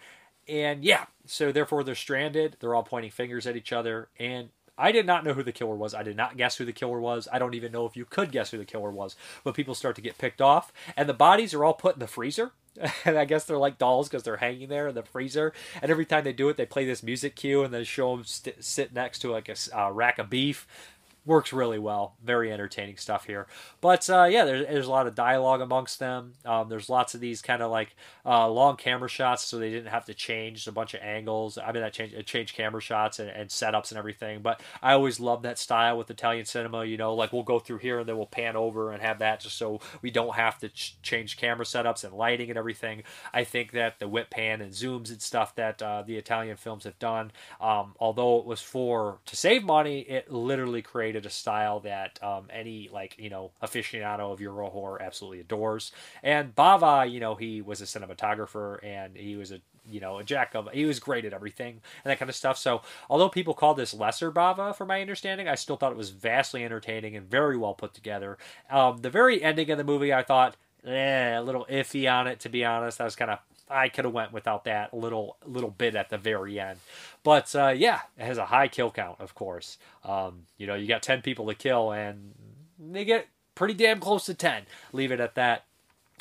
And 0.49 0.85
yeah, 0.85 1.07
so 1.25 1.53
therefore 1.53 1.85
they're 1.85 1.95
stranded. 1.95 2.57
They're 2.61 2.75
all 2.75 2.83
pointing 2.83 3.11
fingers 3.11 3.47
at 3.47 3.57
each 3.57 3.73
other. 3.73 4.09
And 4.19 4.49
I 4.77 4.91
did 4.91 5.07
not 5.07 5.25
know 5.25 5.35
who 5.35 5.43
the 5.43 5.53
killer 5.53 5.77
was. 5.77 5.95
I 5.95 6.03
did 6.03 6.17
not 6.17 6.37
guess 6.37 6.57
who 6.57 6.65
the 6.65 6.73
killer 6.73 7.01
was. 7.01 7.29
I 7.33 7.39
don't 7.39 7.55
even 7.55 7.73
know 7.73 7.87
if 7.87 7.97
you 7.97 8.05
could 8.05 8.33
guess 8.33 8.51
who 8.51 8.59
the 8.59 8.65
killer 8.65 8.91
was. 8.91 9.15
But 9.45 9.55
people 9.55 9.75
start 9.75 9.97
to 9.97 10.03
get 10.03 10.19
picked 10.19 10.41
off. 10.41 10.73
And 10.97 11.09
the 11.09 11.15
bodies 11.15 11.55
are 11.55 11.65
all 11.65 11.75
put 11.75 11.95
in 11.95 12.01
the 12.01 12.07
freezer. 12.07 12.53
and 13.05 13.19
I 13.19 13.25
guess 13.25 13.45
they're 13.45 13.59
like 13.59 13.79
dolls 13.79 14.09
because 14.09 14.23
they're 14.23 14.39
hanging 14.39 14.69
there 14.69 14.89
in 14.89 14.95
the 14.95 15.03
freezer. 15.03 15.53
And 15.81 15.91
every 15.91 16.07
time 16.07 16.25
they 16.25 16.33
do 16.33 16.49
it, 16.49 16.57
they 16.57 16.67
play 16.67 16.85
this 16.85 17.03
music 17.03 17.37
cue 17.37 17.63
and 17.63 17.73
then 17.73 17.85
show 17.85 18.17
them 18.17 18.25
st- 18.25 18.65
sit 18.65 18.93
next 18.93 19.21
to 19.21 19.31
like 19.31 19.49
a 19.49 19.57
uh, 19.79 19.91
rack 19.91 20.19
of 20.19 20.31
beef 20.31 20.67
works 21.25 21.53
really 21.53 21.79
well. 21.79 22.17
Very 22.25 22.53
entertaining 22.53 22.97
stuff 22.97 23.27
here. 23.27 23.47
But 23.81 24.09
uh, 24.11 24.25
yeah, 24.25 24.45
there's, 24.45 24.67
there's 24.67 24.87
a 24.87 24.91
lot 24.91 25.07
of 25.07 25.15
dialogue 25.15 25.61
amongst 25.61 25.99
them. 25.99 26.33
Um, 26.45 26.69
there's 26.69 26.89
lots 26.89 27.15
of 27.15 27.21
these 27.21 27.41
kind 27.41 27.63
of 27.63 27.71
like 27.71 27.95
uh, 28.27 28.49
long 28.49 28.77
camera 28.77 29.09
shots, 29.09 29.45
so 29.45 29.59
they 29.59 29.71
didn't 29.71 29.91
have 29.91 30.05
to 30.07 30.15
change 30.15 30.67
a 30.67 30.73
bunch 30.73 30.95
of 30.95 31.01
angles. 31.01 31.59
I 31.59 31.71
mean, 31.73 31.83
I 31.83 31.91
changed 31.91 32.27
change 32.27 32.55
camera 32.55 32.81
shots 32.81 33.19
and, 33.19 33.31
and, 33.31 33.51
setups 33.51 33.91
and 33.91 33.99
everything. 33.99 34.43
But 34.43 34.61
I 34.83 34.93
always 34.93 35.21
love 35.21 35.43
that 35.43 35.59
style 35.59 35.97
with 35.97 36.11
Italian 36.11 36.45
cinema. 36.45 36.85
You 36.85 36.97
know, 36.97 37.15
like 37.15 37.33
we'll 37.33 37.43
go 37.45 37.59
through 37.59 37.79
here 37.79 38.01
and 38.01 38.09
then 38.09 38.17
we'll 38.17 38.27
pan 38.27 38.57
over 38.57 38.93
and 38.93 39.01
have 39.03 39.21
that 39.21 39.41
just 39.41 39.57
so 39.57 39.81
we 40.01 40.11
don't 40.11 40.35
have 40.35 40.59
to 40.59 40.71
ch- 40.71 40.97
change 41.03 41.37
camera 41.37 41.65
setups 41.65 42.03
and 42.03 42.15
lighting 42.15 42.49
and 42.49 42.59
everything. 42.59 43.05
I 43.33 43.45
think 43.45 43.73
that 43.73 44.01
the 44.01 44.09
whip 44.09 44.31
pan 44.31 44.61
and 44.61 44.73
zooms 44.73 45.11
and 45.11 45.23
stuff 45.23 45.55
that 45.55 45.81
uh, 45.81 46.03
the 46.03 46.17
Italian 46.17 46.57
films 46.57 46.85
have 46.85 46.99
done, 46.99 47.31
um, 47.61 47.95
although 48.01 48.39
it 48.39 48.47
was 48.47 48.61
for 48.61 49.19
to 49.27 49.37
save 49.37 49.63
money, 49.63 50.01
it 50.01 50.33
literally 50.33 50.83
created 50.83 51.12
created 51.13 51.27
a 51.27 51.31
style 51.31 51.81
that 51.81 52.19
um, 52.23 52.47
any 52.51 52.89
like 52.91 53.15
you 53.19 53.29
know 53.29 53.51
aficionado 53.63 54.33
of 54.33 54.41
Euro 54.41 54.71
horror 54.71 55.03
absolutely 55.03 55.41
adores. 55.41 55.93
And 56.23 56.55
Bava, 56.55 57.11
you 57.11 57.21
know, 57.21 57.35
he 57.35 57.61
was 57.61 57.83
a 57.83 57.85
cinematographer 57.85 58.83
and 58.83 59.15
he 59.17 59.37
was 59.37 59.53
a 59.53 59.61
you 59.91 60.01
know 60.01 60.19
a 60.19 60.25
jack 60.25 60.55
of 60.55 60.71
he 60.73 60.87
was 60.87 61.01
great 61.01 61.27
at 61.27 61.35
everything 61.35 61.81
and 62.05 62.11
that 62.11 62.19
kind 62.19 62.31
of 62.31 62.35
stuff. 62.35 62.57
So 62.57 62.81
although 63.11 63.29
people 63.29 63.53
call 63.53 63.75
this 63.75 63.93
lesser 63.93 64.33
Bava, 64.33 64.75
for 64.75 64.87
my 64.87 65.03
understanding, 65.03 65.49
I 65.49 65.55
still 65.55 65.77
thought 65.77 65.93
it 65.93 65.99
was 65.99 66.11
vastly 66.11 66.65
entertaining 66.65 67.15
and 67.15 67.29
very 67.29 67.59
well 67.59 67.75
put 67.75 67.93
together. 67.93 68.39
Um, 68.71 68.99
the 68.99 69.11
very 69.11 69.43
ending 69.43 69.71
of 69.71 69.79
the 69.79 69.85
movie, 69.85 70.13
I 70.13 70.23
thought. 70.23 70.57
Eh, 70.85 71.39
a 71.39 71.41
little 71.41 71.65
iffy 71.71 72.13
on 72.13 72.27
it 72.27 72.41
to 72.41 72.49
be 72.49 72.65
honest. 72.65 73.01
I 73.01 73.05
was 73.05 73.15
kind 73.15 73.31
of 73.31 73.39
I 73.73 73.89
could 73.89 74.05
have 74.05 74.15
went 74.15 74.33
without 74.33 74.65
that 74.65 74.95
little 74.95 75.37
little 75.47 75.71
bit 75.71 75.95
at 75.95 76.11
the 76.11 76.19
very 76.19 76.61
end. 76.61 76.79
But 77.23 77.55
uh, 77.55 77.75
yeah, 77.77 78.01
it 78.19 78.25
has 78.25 78.39
a 78.39 78.47
high 78.47 78.69
kill 78.69 78.91
count, 78.91 79.21
of 79.21 79.35
course. 79.35 79.79
Um, 80.05 80.47
you 80.59 80.67
know, 80.67 80.75
you 80.75 80.87
got 80.87 81.03
ten 81.03 81.23
people 81.23 81.47
to 81.47 81.55
kill, 81.55 81.93
and 81.93 82.35
they 82.79 83.05
get 83.05 83.29
pretty 83.55 83.75
damn 83.75 84.01
close 84.01 84.27
to 84.27 84.35
ten. 84.35 84.65
Leave 84.93 85.13
it 85.13 85.21
at 85.21 85.35
that. 85.37 85.65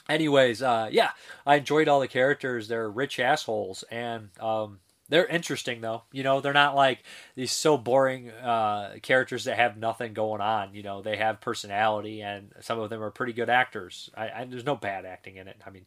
Anyways, 0.09 0.61
uh, 0.61 0.89
yeah, 0.91 1.11
I 1.45 1.55
enjoyed 1.55 1.87
all 1.87 1.99
the 1.99 2.07
characters. 2.07 2.67
They're 2.67 2.89
rich 2.89 3.19
assholes, 3.19 3.83
and 3.91 4.29
um, 4.39 4.79
they're 5.11 5.27
interesting 5.27 5.81
though. 5.81 6.03
You 6.11 6.23
know, 6.23 6.39
they're 6.39 6.53
not 6.53 6.73
like 6.73 7.03
these 7.35 7.51
so 7.51 7.77
boring 7.77 8.31
uh, 8.31 8.95
characters 9.01 9.43
that 9.43 9.57
have 9.57 9.77
nothing 9.77 10.13
going 10.13 10.41
on. 10.41 10.73
You 10.73 10.83
know, 10.83 11.01
they 11.01 11.17
have 11.17 11.41
personality, 11.41 12.21
and 12.21 12.53
some 12.61 12.79
of 12.79 12.89
them 12.89 13.03
are 13.03 13.11
pretty 13.11 13.33
good 13.33 13.49
actors. 13.49 14.09
I, 14.15 14.29
I, 14.29 14.47
there's 14.49 14.65
no 14.65 14.75
bad 14.75 15.05
acting 15.05 15.35
in 15.35 15.49
it. 15.49 15.57
I 15.65 15.69
mean, 15.69 15.85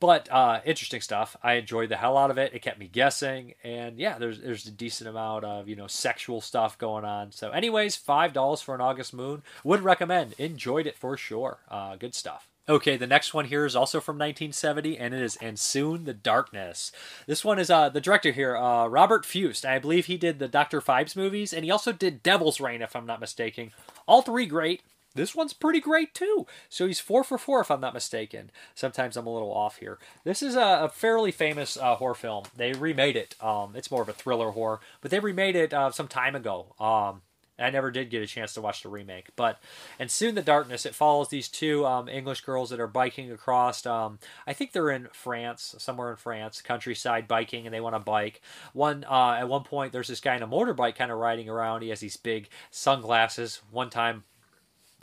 but 0.00 0.30
uh, 0.30 0.60
interesting 0.64 1.00
stuff. 1.00 1.36
I 1.42 1.54
enjoyed 1.54 1.88
the 1.88 1.96
hell 1.96 2.16
out 2.16 2.30
of 2.30 2.38
it. 2.38 2.54
It 2.54 2.62
kept 2.62 2.78
me 2.78 2.88
guessing, 2.88 3.54
and 3.64 3.98
yeah, 3.98 4.18
there's 4.18 4.40
there's 4.40 4.66
a 4.66 4.70
decent 4.70 5.08
amount 5.08 5.44
of 5.44 5.68
you 5.68 5.76
know 5.76 5.86
sexual 5.86 6.40
stuff 6.40 6.78
going 6.78 7.04
on. 7.04 7.32
So, 7.32 7.50
anyways, 7.50 7.96
five 7.96 8.32
dollars 8.32 8.60
for 8.60 8.74
an 8.74 8.80
August 8.80 9.14
Moon. 9.14 9.42
Would 9.64 9.80
recommend. 9.80 10.34
Enjoyed 10.38 10.86
it 10.86 10.96
for 10.96 11.16
sure. 11.16 11.58
Uh, 11.70 11.96
good 11.96 12.14
stuff. 12.14 12.48
Okay, 12.68 12.96
the 12.96 13.06
next 13.06 13.32
one 13.32 13.44
here 13.44 13.64
is 13.64 13.76
also 13.76 14.00
from 14.00 14.16
1970, 14.16 14.98
and 14.98 15.14
it 15.14 15.22
is 15.22 15.36
And 15.36 15.56
Soon 15.56 16.04
the 16.04 16.12
Darkness. 16.12 16.90
This 17.28 17.44
one 17.44 17.60
is 17.60 17.70
uh, 17.70 17.90
the 17.90 18.00
director 18.00 18.32
here, 18.32 18.56
uh, 18.56 18.88
Robert 18.88 19.24
Fuest. 19.24 19.64
I 19.64 19.78
believe 19.78 20.06
he 20.06 20.16
did 20.16 20.40
the 20.40 20.48
Dr. 20.48 20.80
Phibes 20.80 21.14
movies, 21.14 21.52
and 21.52 21.64
he 21.64 21.70
also 21.70 21.92
did 21.92 22.24
Devil's 22.24 22.60
Rain, 22.60 22.82
if 22.82 22.96
I'm 22.96 23.06
not 23.06 23.20
mistaken. 23.20 23.70
All 24.08 24.20
three 24.20 24.46
great. 24.46 24.82
This 25.16 25.34
one's 25.34 25.52
pretty 25.52 25.80
great 25.80 26.14
too. 26.14 26.46
So 26.68 26.86
he's 26.86 27.00
four 27.00 27.24
for 27.24 27.38
four, 27.38 27.60
if 27.60 27.70
I'm 27.70 27.80
not 27.80 27.94
mistaken. 27.94 28.50
Sometimes 28.74 29.16
I'm 29.16 29.26
a 29.26 29.32
little 29.32 29.52
off 29.52 29.78
here. 29.78 29.98
This 30.24 30.42
is 30.42 30.54
a, 30.54 30.84
a 30.84 30.88
fairly 30.88 31.32
famous 31.32 31.76
uh, 31.76 31.96
horror 31.96 32.14
film. 32.14 32.44
They 32.56 32.72
remade 32.72 33.16
it. 33.16 33.34
Um, 33.42 33.74
it's 33.74 33.90
more 33.90 34.02
of 34.02 34.08
a 34.08 34.12
thriller 34.12 34.52
horror, 34.52 34.80
but 35.00 35.10
they 35.10 35.20
remade 35.20 35.56
it 35.56 35.74
uh, 35.74 35.90
some 35.90 36.08
time 36.08 36.36
ago. 36.36 36.74
Um, 36.78 37.22
I 37.58 37.70
never 37.70 37.90
did 37.90 38.10
get 38.10 38.22
a 38.22 38.26
chance 38.26 38.52
to 38.54 38.60
watch 38.60 38.82
the 38.82 38.90
remake, 38.90 39.28
but 39.34 39.58
and 39.98 40.10
soon 40.10 40.34
the 40.34 40.42
darkness. 40.42 40.84
It 40.84 40.94
follows 40.94 41.28
these 41.28 41.48
two 41.48 41.86
um, 41.86 42.08
English 42.08 42.42
girls 42.42 42.70
that 42.70 42.80
are 42.80 42.86
biking 42.86 43.32
across. 43.32 43.86
Um, 43.86 44.18
I 44.46 44.52
think 44.52 44.72
they're 44.72 44.90
in 44.90 45.08
France, 45.12 45.74
somewhere 45.78 46.10
in 46.10 46.16
France, 46.16 46.60
countryside 46.60 47.26
biking, 47.26 47.66
and 47.66 47.72
they 47.72 47.80
want 47.80 47.94
to 47.94 48.00
bike. 48.00 48.42
One 48.74 49.04
uh, 49.04 49.36
at 49.38 49.48
one 49.48 49.64
point, 49.64 49.92
there's 49.92 50.08
this 50.08 50.20
guy 50.20 50.36
in 50.36 50.42
a 50.42 50.48
motorbike 50.48 50.96
kind 50.96 51.10
of 51.10 51.18
riding 51.18 51.48
around. 51.48 51.82
He 51.82 51.88
has 51.88 52.00
these 52.00 52.18
big 52.18 52.48
sunglasses. 52.70 53.62
One 53.70 53.88
time, 53.88 54.24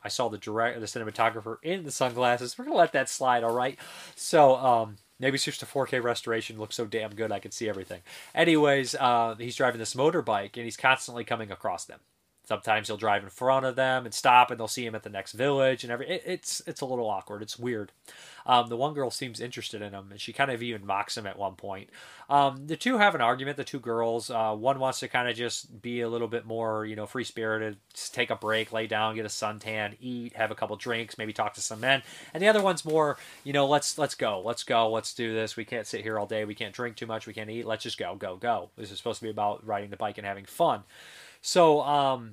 I 0.04 0.10
saw 0.10 0.30
the 0.30 0.38
direct 0.38 0.80
the 0.80 0.86
cinematographer 0.86 1.58
in 1.64 1.84
the 1.84 1.92
sunglasses. 1.92 2.58
We're 2.58 2.66
gonna 2.66 2.78
let 2.78 2.94
that 2.94 3.10
slide, 3.10 3.44
all 3.44 3.54
right. 3.54 3.78
So 4.16 4.56
um, 4.56 4.98
maybe 5.20 5.36
it's 5.36 5.46
just 5.46 5.64
a 5.64 5.66
4K 5.66 6.04
restoration. 6.04 6.60
Looks 6.60 6.76
so 6.76 6.86
damn 6.86 7.16
good, 7.16 7.32
I 7.32 7.40
can 7.40 7.52
see 7.52 7.70
everything. 7.70 8.02
Anyways, 8.36 8.96
uh, 8.96 9.36
he's 9.38 9.56
driving 9.56 9.80
this 9.80 9.96
motorbike 9.96 10.56
and 10.56 10.66
he's 10.66 10.78
constantly 10.78 11.24
coming 11.24 11.52
across 11.52 11.86
them. 11.86 12.00
Sometimes 12.54 12.88
he'll 12.88 12.98
drive 12.98 13.24
in 13.24 13.30
front 13.30 13.66
of 13.66 13.76
them 13.76 14.06
and 14.06 14.14
stop, 14.14 14.52
and 14.52 14.60
they'll 14.60 14.68
see 14.68 14.86
him 14.86 14.94
at 14.94 15.02
the 15.02 15.10
next 15.10 15.32
village, 15.34 15.84
and 15.84 15.92
every 15.92 16.08
it, 16.08 16.24
it's 16.26 16.62
it's 16.68 16.82
a 16.82 16.86
little 16.86 17.10
awkward. 17.10 17.42
It's 17.42 17.58
weird. 17.58 17.92
Um, 18.46 18.68
the 18.68 18.78
one 18.78 18.94
girl 18.94 19.10
seems 19.10 19.40
interested 19.40 19.82
in 19.82 19.94
him, 19.94 20.10
and 20.12 20.20
she 20.20 20.34
kind 20.34 20.52
of 20.52 20.62
even 20.62 20.86
mocks 20.86 21.18
him 21.18 21.26
at 21.26 21.38
one 21.38 21.56
point. 21.56 21.90
Um, 22.30 22.68
the 22.68 22.76
two 22.76 22.98
have 22.98 23.16
an 23.16 23.22
argument. 23.22 23.58
The 23.58 23.64
two 23.64 23.80
girls. 23.80 24.30
Uh, 24.30 24.54
one 24.54 24.80
wants 24.80 25.00
to 25.00 25.08
kind 25.08 25.28
of 25.28 25.36
just 25.36 25.82
be 25.82 26.02
a 26.02 26.10
little 26.10 26.28
bit 26.28 26.46
more, 26.46 26.86
you 26.86 26.96
know, 26.96 27.06
free 27.06 27.24
spirited, 27.24 27.78
take 28.12 28.30
a 28.30 28.36
break, 28.36 28.72
lay 28.72 28.86
down, 28.86 29.16
get 29.16 29.26
a 29.26 29.30
suntan, 29.30 29.96
eat, 30.00 30.36
have 30.36 30.52
a 30.52 30.56
couple 30.56 30.76
drinks, 30.76 31.18
maybe 31.18 31.34
talk 31.34 31.54
to 31.56 31.62
some 31.62 31.80
men. 31.80 32.04
And 32.34 32.44
the 32.44 32.48
other 32.48 32.62
one's 32.62 32.86
more, 32.86 33.18
you 33.44 33.54
know, 33.54 33.66
let's 33.66 33.98
let's 33.98 34.16
go, 34.16 34.42
let's 34.42 34.64
go, 34.64 34.92
let's 34.92 35.14
do 35.14 35.34
this. 35.34 35.56
We 35.56 35.66
can't 35.66 35.88
sit 35.88 36.02
here 36.02 36.20
all 36.20 36.28
day. 36.28 36.46
We 36.46 36.56
can't 36.56 36.74
drink 36.74 36.98
too 36.98 37.08
much. 37.08 37.26
We 37.26 37.34
can't 37.34 37.50
eat. 37.50 37.66
Let's 37.66 37.84
just 37.84 37.98
go, 37.98 38.16
go, 38.16 38.36
go. 38.36 38.70
This 38.78 38.92
is 38.92 38.98
supposed 38.98 39.20
to 39.20 39.26
be 39.26 39.32
about 39.32 39.66
riding 39.66 39.90
the 39.90 39.98
bike 39.98 40.18
and 40.18 40.28
having 40.28 40.46
fun. 40.46 40.84
So 41.42 41.82
um, 41.82 42.32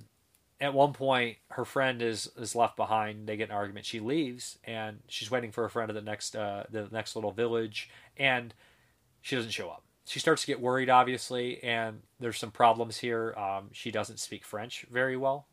at 0.60 0.74
one 0.74 0.92
point, 0.92 1.38
her 1.50 1.64
friend 1.64 2.02
is 2.02 2.30
is 2.36 2.54
left 2.54 2.76
behind. 2.76 3.26
They 3.26 3.36
get 3.36 3.48
an 3.48 3.54
argument. 3.54 3.86
She 3.86 4.00
leaves, 4.00 4.58
and 4.64 4.98
she's 5.08 5.30
waiting 5.30 5.52
for 5.52 5.64
a 5.64 5.70
friend 5.70 5.90
at 5.90 5.94
the 5.94 6.02
next 6.02 6.36
uh, 6.36 6.64
the 6.70 6.88
next 6.90 7.16
little 7.16 7.32
village, 7.32 7.90
and 8.16 8.52
she 9.22 9.36
doesn't 9.36 9.52
show 9.52 9.70
up. 9.70 9.84
She 10.04 10.18
starts 10.18 10.42
to 10.42 10.46
get 10.46 10.60
worried, 10.60 10.90
obviously, 10.90 11.62
and 11.62 12.02
there's 12.18 12.38
some 12.38 12.50
problems 12.50 12.98
here. 12.98 13.34
Um, 13.36 13.68
she 13.72 13.90
doesn't 13.90 14.18
speak 14.18 14.44
French 14.44 14.86
very 14.90 15.16
well, 15.16 15.46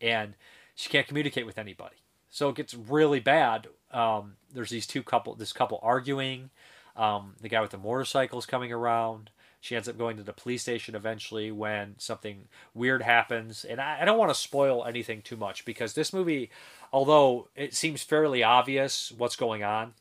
and 0.00 0.34
she 0.74 0.88
can't 0.88 1.06
communicate 1.06 1.46
with 1.46 1.58
anybody. 1.58 1.96
So 2.28 2.48
it 2.48 2.56
gets 2.56 2.74
really 2.74 3.20
bad. 3.20 3.68
Um, 3.92 4.34
there's 4.52 4.70
these 4.70 4.86
two 4.86 5.02
couple, 5.02 5.34
this 5.36 5.52
couple 5.52 5.78
arguing. 5.82 6.50
Um, 6.96 7.34
the 7.40 7.48
guy 7.48 7.60
with 7.60 7.70
the 7.70 7.78
motorcycle 7.78 8.38
is 8.38 8.46
coming 8.46 8.72
around. 8.72 9.30
She 9.64 9.74
ends 9.74 9.88
up 9.88 9.96
going 9.96 10.18
to 10.18 10.22
the 10.22 10.34
police 10.34 10.60
station 10.60 10.94
eventually 10.94 11.50
when 11.50 11.94
something 11.96 12.48
weird 12.74 13.00
happens. 13.00 13.64
And 13.64 13.80
I, 13.80 14.02
I 14.02 14.04
don't 14.04 14.18
want 14.18 14.28
to 14.28 14.34
spoil 14.34 14.84
anything 14.84 15.22
too 15.22 15.38
much 15.38 15.64
because 15.64 15.94
this 15.94 16.12
movie, 16.12 16.50
although 16.92 17.48
it 17.56 17.72
seems 17.72 18.02
fairly 18.02 18.42
obvious 18.42 19.10
what's 19.16 19.36
going 19.36 19.64
on, 19.64 19.94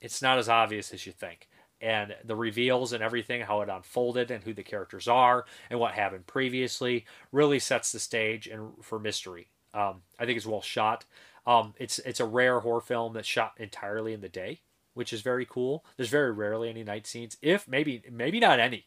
it's 0.00 0.20
not 0.20 0.38
as 0.38 0.48
obvious 0.48 0.92
as 0.92 1.06
you 1.06 1.12
think. 1.12 1.48
And 1.80 2.16
the 2.24 2.34
reveals 2.34 2.92
and 2.92 3.00
everything, 3.00 3.42
how 3.42 3.60
it 3.60 3.68
unfolded, 3.68 4.32
and 4.32 4.42
who 4.42 4.52
the 4.52 4.64
characters 4.64 5.06
are, 5.06 5.44
and 5.70 5.78
what 5.78 5.92
happened 5.92 6.26
previously, 6.26 7.06
really 7.30 7.60
sets 7.60 7.92
the 7.92 8.00
stage 8.00 8.48
and 8.48 8.72
for 8.82 8.98
mystery. 8.98 9.46
Um, 9.72 10.02
I 10.18 10.26
think 10.26 10.36
it's 10.36 10.46
well 10.46 10.62
shot. 10.62 11.04
Um, 11.46 11.74
it's 11.78 12.00
it's 12.00 12.18
a 12.18 12.24
rare 12.24 12.58
horror 12.58 12.80
film 12.80 13.12
that's 13.12 13.28
shot 13.28 13.52
entirely 13.58 14.12
in 14.12 14.20
the 14.20 14.28
day, 14.28 14.62
which 14.94 15.12
is 15.12 15.20
very 15.20 15.46
cool. 15.46 15.84
There's 15.96 16.08
very 16.08 16.32
rarely 16.32 16.68
any 16.68 16.82
night 16.82 17.06
scenes, 17.06 17.36
if 17.40 17.68
maybe 17.68 18.02
maybe 18.10 18.40
not 18.40 18.58
any. 18.58 18.86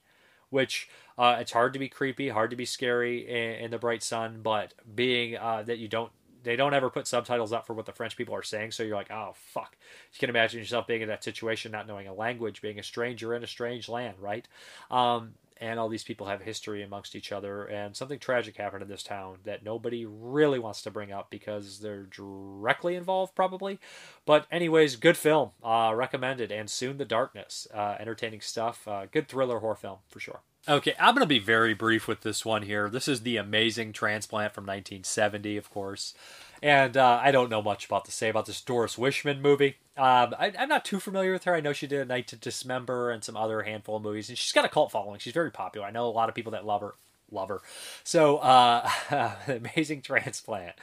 Which 0.50 0.90
uh, 1.18 1.38
it's 1.40 1.52
hard 1.52 1.74
to 1.74 1.80
be 1.80 1.90
creepy, 1.90 2.30
hard 2.30 2.50
to 2.50 2.56
be 2.56 2.66
scary 2.66 3.28
in, 3.28 3.66
in 3.66 3.72
the 3.72 3.78
bright 3.78 4.04
sun, 4.04 4.40
but 4.42 4.74
being 4.96 5.38
uh, 5.38 5.64
that 5.64 5.78
you 5.78 5.88
don't 5.88 6.12
they 6.44 6.56
don't 6.56 6.74
ever 6.74 6.90
put 6.90 7.08
subtitles 7.08 7.52
up 7.52 7.68
for 7.68 7.74
what 7.74 7.86
the 7.86 7.92
French 7.92 8.16
people 8.16 8.34
are 8.34 8.44
saying, 8.44 8.72
so 8.72 8.84
you're 8.84 8.96
like, 8.96 9.12
oh 9.12 9.34
fuck. 9.36 9.76
You 10.14 10.20
can 10.20 10.30
imagine 10.30 10.60
yourself 10.60 10.88
being 10.88 11.02
in 11.02 11.10
that 11.10 11.24
situation, 11.24 11.72
not 11.72 11.88
knowing 11.88 12.08
a 12.08 12.14
language, 12.14 12.62
being 12.62 12.80
a 12.80 12.84
stranger 12.84 13.36
in 13.36 13.44
a 13.44 13.48
strange 13.48 13.90
land, 13.90 14.16
right? 14.20 14.48
Um, 14.90 15.34
and 15.60 15.80
all 15.80 15.90
these 15.90 16.04
people 16.04 16.28
have 16.28 16.42
history 16.42 16.82
amongst 16.82 17.16
each 17.16 17.32
other 17.32 17.66
and 17.66 17.96
something 17.96 18.20
tragic 18.20 18.58
happened 18.58 18.82
in 18.82 18.90
this 18.90 19.04
town 19.04 19.38
that 19.44 19.64
nobody 19.64 20.06
really 20.06 20.60
wants 20.60 20.82
to 20.82 20.92
bring 20.92 21.12
up 21.12 21.30
because 21.30 21.80
they're 21.80 22.08
directly 22.10 22.96
involved 22.96 23.36
probably 23.36 23.80
but 24.26 24.46
anyways 24.52 24.96
good 24.96 25.18
film 25.18 25.52
uh, 25.64 25.92
recommended 25.96 26.52
and 26.52 26.70
soon 26.70 26.98
the 26.98 27.06
darkness 27.06 27.68
uh, 27.74 27.96
entertaining 28.00 28.42
stuff 28.42 28.88
uh, 28.88 29.06
good 29.12 29.28
thriller 29.28 29.60
horror 29.60 29.76
film 29.76 29.98
for 30.08 30.20
sure 30.20 30.42
Okay, 30.68 30.94
I'm 31.00 31.16
going 31.16 31.24
to 31.24 31.26
be 31.26 31.40
very 31.40 31.74
brief 31.74 32.08
with 32.08 32.22
this 32.22 32.46
one 32.46 32.64
here. 32.64 32.90
This 32.90 33.08
is 33.08 33.22
The 33.22 33.38
Amazing 33.38 33.94
Transplant 33.94 34.54
from 34.54 34.66
1970, 34.66 35.56
of 35.56 35.70
course. 35.72 36.14
And 36.62 36.98
uh, 36.98 37.20
I 37.24 37.32
don't 37.32 37.50
know 37.50 37.62
much 37.62 37.86
about 37.86 38.06
to 38.06 38.12
say 38.12 38.28
about 38.30 38.46
this 38.46 38.62
Doris 38.62 38.98
Wishman 38.98 39.40
movie. 39.40 39.78
Um, 40.00 40.34
I, 40.40 40.54
am 40.56 40.70
not 40.70 40.86
too 40.86 41.02
familiar 41.02 41.34
with 41.34 41.44
her. 41.44 41.54
I 41.54 41.60
know 41.60 41.74
she 41.74 41.86
did 41.86 42.00
A 42.00 42.06
Night 42.06 42.28
to 42.28 42.38
Dismember 42.38 43.12
and 43.12 43.22
some 43.22 43.36
other 43.36 43.64
handful 43.64 43.98
of 43.98 44.04
movies, 44.04 44.30
and 44.30 44.38
she's 44.38 44.54
got 44.54 44.64
a 44.64 44.70
cult 44.70 44.94
following. 44.94 45.20
She's 45.20 45.34
very 45.34 45.52
popular. 45.52 45.86
I 45.86 45.92
know 45.92 46.08
a 46.08 46.10
lot 46.10 46.30
of 46.30 46.36
people 46.36 46.54
that 46.54 46.66
love 46.66 46.80
her. 46.80 46.96
Love 47.32 47.50
her. 47.50 47.62
So, 48.06 48.38
uh, 48.38 48.90
Amazing 49.48 50.02
Transplant. 50.02 50.76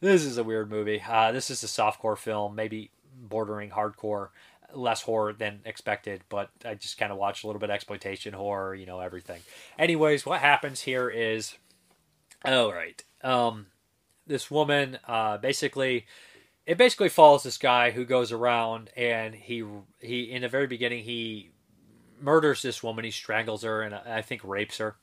This 0.00 0.24
is 0.24 0.36
a 0.36 0.42
weird 0.42 0.68
movie. 0.68 1.00
Uh, 1.08 1.30
this 1.30 1.48
is 1.48 1.62
a 1.62 1.68
softcore 1.68 2.18
film, 2.18 2.56
maybe 2.56 2.90
bordering 3.16 3.70
hardcore 3.70 4.30
less 4.74 5.02
horror 5.02 5.32
than 5.32 5.60
expected, 5.64 6.22
but 6.28 6.50
I 6.64 6.74
just 6.74 6.98
kind 6.98 7.12
of 7.12 7.18
watched 7.18 7.44
a 7.44 7.46
little 7.46 7.60
bit 7.60 7.70
of 7.70 7.74
exploitation 7.74 8.34
horror, 8.34 8.74
you 8.74 8.84
know, 8.84 8.98
everything. 8.98 9.40
Anyways, 9.78 10.26
what 10.26 10.40
happens 10.40 10.82
here 10.82 11.08
is, 11.08 11.54
all 12.44 12.72
right, 12.72 13.02
um, 13.22 13.66
this 14.26 14.50
woman, 14.50 14.98
uh, 15.06 15.38
basically, 15.38 16.06
it 16.66 16.76
basically 16.76 17.08
follows 17.08 17.44
this 17.44 17.58
guy 17.58 17.92
who 17.92 18.04
goes 18.04 18.32
around 18.32 18.90
and 18.96 19.34
he 19.34 19.64
he 20.00 20.24
in 20.24 20.42
the 20.42 20.48
very 20.48 20.66
beginning 20.66 21.04
he 21.04 21.50
murders 22.20 22.62
this 22.62 22.82
woman, 22.82 23.04
he 23.04 23.10
strangles 23.10 23.62
her 23.62 23.82
and 23.82 23.94
uh, 23.94 24.00
I 24.06 24.22
think 24.22 24.42
rapes 24.44 24.78
her, 24.78 24.96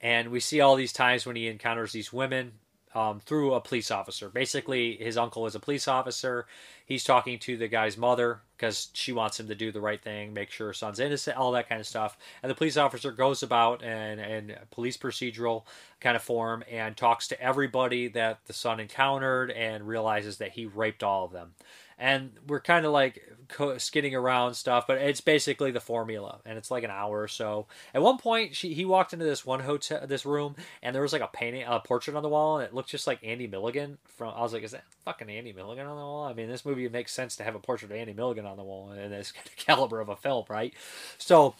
and 0.00 0.30
we 0.30 0.40
see 0.40 0.60
all 0.60 0.76
these 0.76 0.92
times 0.92 1.26
when 1.26 1.36
he 1.36 1.48
encounters 1.48 1.92
these 1.92 2.12
women 2.12 2.52
um, 2.94 3.20
through 3.20 3.54
a 3.54 3.60
police 3.60 3.90
officer. 3.90 4.28
Basically, 4.28 4.96
his 4.96 5.16
uncle 5.16 5.46
is 5.46 5.54
a 5.54 5.60
police 5.60 5.88
officer. 5.88 6.46
He's 6.84 7.04
talking 7.04 7.38
to 7.40 7.56
the 7.56 7.68
guy's 7.68 7.96
mother 7.96 8.40
because 8.56 8.88
she 8.92 9.12
wants 9.12 9.40
him 9.40 9.48
to 9.48 9.54
do 9.54 9.72
the 9.72 9.80
right 9.80 10.00
thing, 10.00 10.34
make 10.34 10.50
sure 10.50 10.68
her 10.68 10.72
son's 10.72 11.00
innocent, 11.00 11.36
all 11.36 11.52
that 11.52 11.68
kind 11.68 11.80
of 11.80 11.86
stuff. 11.86 12.16
And 12.42 12.50
the 12.50 12.54
police 12.54 12.76
officer 12.76 13.10
goes 13.10 13.42
about 13.42 13.82
and 13.82 14.20
and 14.20 14.56
police 14.70 14.96
procedural 14.96 15.64
kind 16.00 16.16
of 16.16 16.22
form 16.22 16.64
and 16.70 16.96
talks 16.96 17.28
to 17.28 17.40
everybody 17.40 18.08
that 18.08 18.40
the 18.46 18.52
son 18.52 18.80
encountered 18.80 19.50
and 19.50 19.86
realizes 19.86 20.38
that 20.38 20.52
he 20.52 20.66
raped 20.66 21.02
all 21.02 21.24
of 21.24 21.32
them 21.32 21.54
and 22.02 22.32
we're 22.48 22.60
kind 22.60 22.84
of 22.84 22.90
like 22.90 23.22
skidding 23.78 24.14
around 24.14 24.54
stuff, 24.54 24.88
but 24.88 24.98
it's 24.98 25.20
basically 25.20 25.70
the 25.70 25.78
formula, 25.78 26.40
and 26.44 26.58
it's 26.58 26.68
like 26.68 26.82
an 26.82 26.90
hour 26.90 27.22
or 27.22 27.28
so. 27.28 27.68
At 27.94 28.02
one 28.02 28.18
point, 28.18 28.56
she 28.56 28.74
he 28.74 28.84
walked 28.84 29.12
into 29.12 29.24
this 29.24 29.46
one 29.46 29.60
hotel, 29.60 30.04
this 30.04 30.26
room, 30.26 30.56
and 30.82 30.94
there 30.94 31.02
was 31.02 31.12
like 31.12 31.22
a 31.22 31.28
painting, 31.28 31.62
a 31.64 31.78
portrait 31.78 32.16
on 32.16 32.24
the 32.24 32.28
wall, 32.28 32.58
and 32.58 32.66
it 32.66 32.74
looked 32.74 32.88
just 32.88 33.06
like 33.06 33.20
Andy 33.22 33.46
Milligan. 33.46 33.98
From 34.08 34.34
I 34.34 34.42
was 34.42 34.52
like, 34.52 34.64
is 34.64 34.72
that 34.72 34.82
fucking 35.04 35.30
Andy 35.30 35.52
Milligan 35.52 35.86
on 35.86 35.96
the 35.96 36.02
wall? 36.02 36.24
I 36.24 36.32
mean, 36.32 36.48
this 36.48 36.64
movie 36.66 36.88
makes 36.88 37.12
sense 37.12 37.36
to 37.36 37.44
have 37.44 37.54
a 37.54 37.60
portrait 37.60 37.92
of 37.92 37.96
Andy 37.96 38.14
Milligan 38.14 38.46
on 38.46 38.56
the 38.56 38.64
wall 38.64 38.90
in 38.90 39.10
this 39.12 39.30
kind 39.30 39.46
of 39.46 39.54
caliber 39.54 40.00
of 40.00 40.08
a 40.08 40.16
film, 40.16 40.44
right? 40.48 40.74
So 41.18 41.54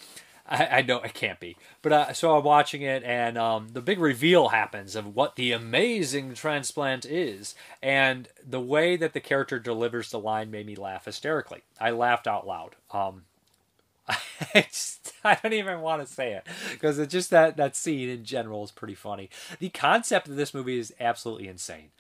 I, 0.47 0.67
I 0.67 0.83
know 0.83 1.01
it 1.01 1.15
can't 1.15 1.39
be, 1.39 1.57
but 1.83 1.93
uh, 1.93 2.13
so 2.13 2.37
I'm 2.37 2.45
watching 2.45 2.83
it, 2.83 3.05
and 3.05 3.39
um, 3.39 3.69
the 3.73 3.81
big 3.81 3.99
reveal 4.01 4.49
happens 4.49 4.97
of 4.97 5.15
what 5.15 5.37
the 5.37 5.53
amazing 5.53 6.35
transplant 6.35 7.05
is, 7.05 7.55
and 7.83 8.29
the 8.45 8.61
way 8.61 8.97
that 8.97 9.13
the 9.13 9.21
character 9.21 9.59
delivers 9.59 10.11
the 10.11 10.19
line 10.19 10.51
made 10.51 10.67
me 10.67 10.75
laugh 10.75 11.05
hysterically. 11.05 11.63
I 11.81 11.91
laughed 11.91 12.27
out 12.27 12.47
loud. 12.47 12.75
Um, 12.91 13.23
I, 14.09 14.63
just, 14.63 15.13
I 15.25 15.39
don't 15.41 15.53
even 15.53 15.81
want 15.81 16.07
to 16.07 16.13
say 16.13 16.33
it 16.33 16.47
because 16.73 16.99
it's 16.99 17.13
just 17.13 17.31
that 17.31 17.57
that 17.57 17.77
scene 17.77 18.09
in 18.09 18.25
general 18.25 18.65
is 18.65 18.73
pretty 18.73 18.97
funny. 18.97 19.31
The 19.61 19.69
concept 19.69 20.29
of 20.29 20.37
this 20.37 20.53
movie 20.55 20.79
is 20.79 20.93
absolutely 21.01 21.49
insane. 21.49 21.91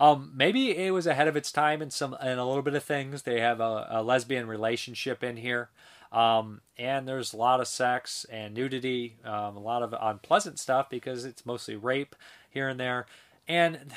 Um, 0.00 0.32
maybe 0.34 0.76
it 0.76 0.90
was 0.90 1.06
ahead 1.06 1.28
of 1.28 1.36
its 1.36 1.52
time 1.52 1.80
in 1.80 1.90
some 1.90 2.16
in 2.20 2.38
a 2.38 2.46
little 2.46 2.62
bit 2.62 2.74
of 2.74 2.82
things. 2.82 3.22
They 3.22 3.40
have 3.40 3.60
a, 3.60 3.86
a 3.90 4.02
lesbian 4.02 4.48
relationship 4.48 5.22
in 5.22 5.36
here. 5.36 5.68
Um, 6.12 6.60
and 6.76 7.08
there's 7.08 7.32
a 7.32 7.38
lot 7.38 7.60
of 7.60 7.66
sex 7.66 8.26
and 8.30 8.54
nudity, 8.54 9.16
um, 9.24 9.56
a 9.56 9.60
lot 9.60 9.82
of 9.82 9.94
unpleasant 9.98 10.58
stuff 10.58 10.90
because 10.90 11.24
it's 11.24 11.46
mostly 11.46 11.74
rape 11.74 12.14
here 12.50 12.68
and 12.68 12.78
there. 12.78 13.06
And 13.48 13.92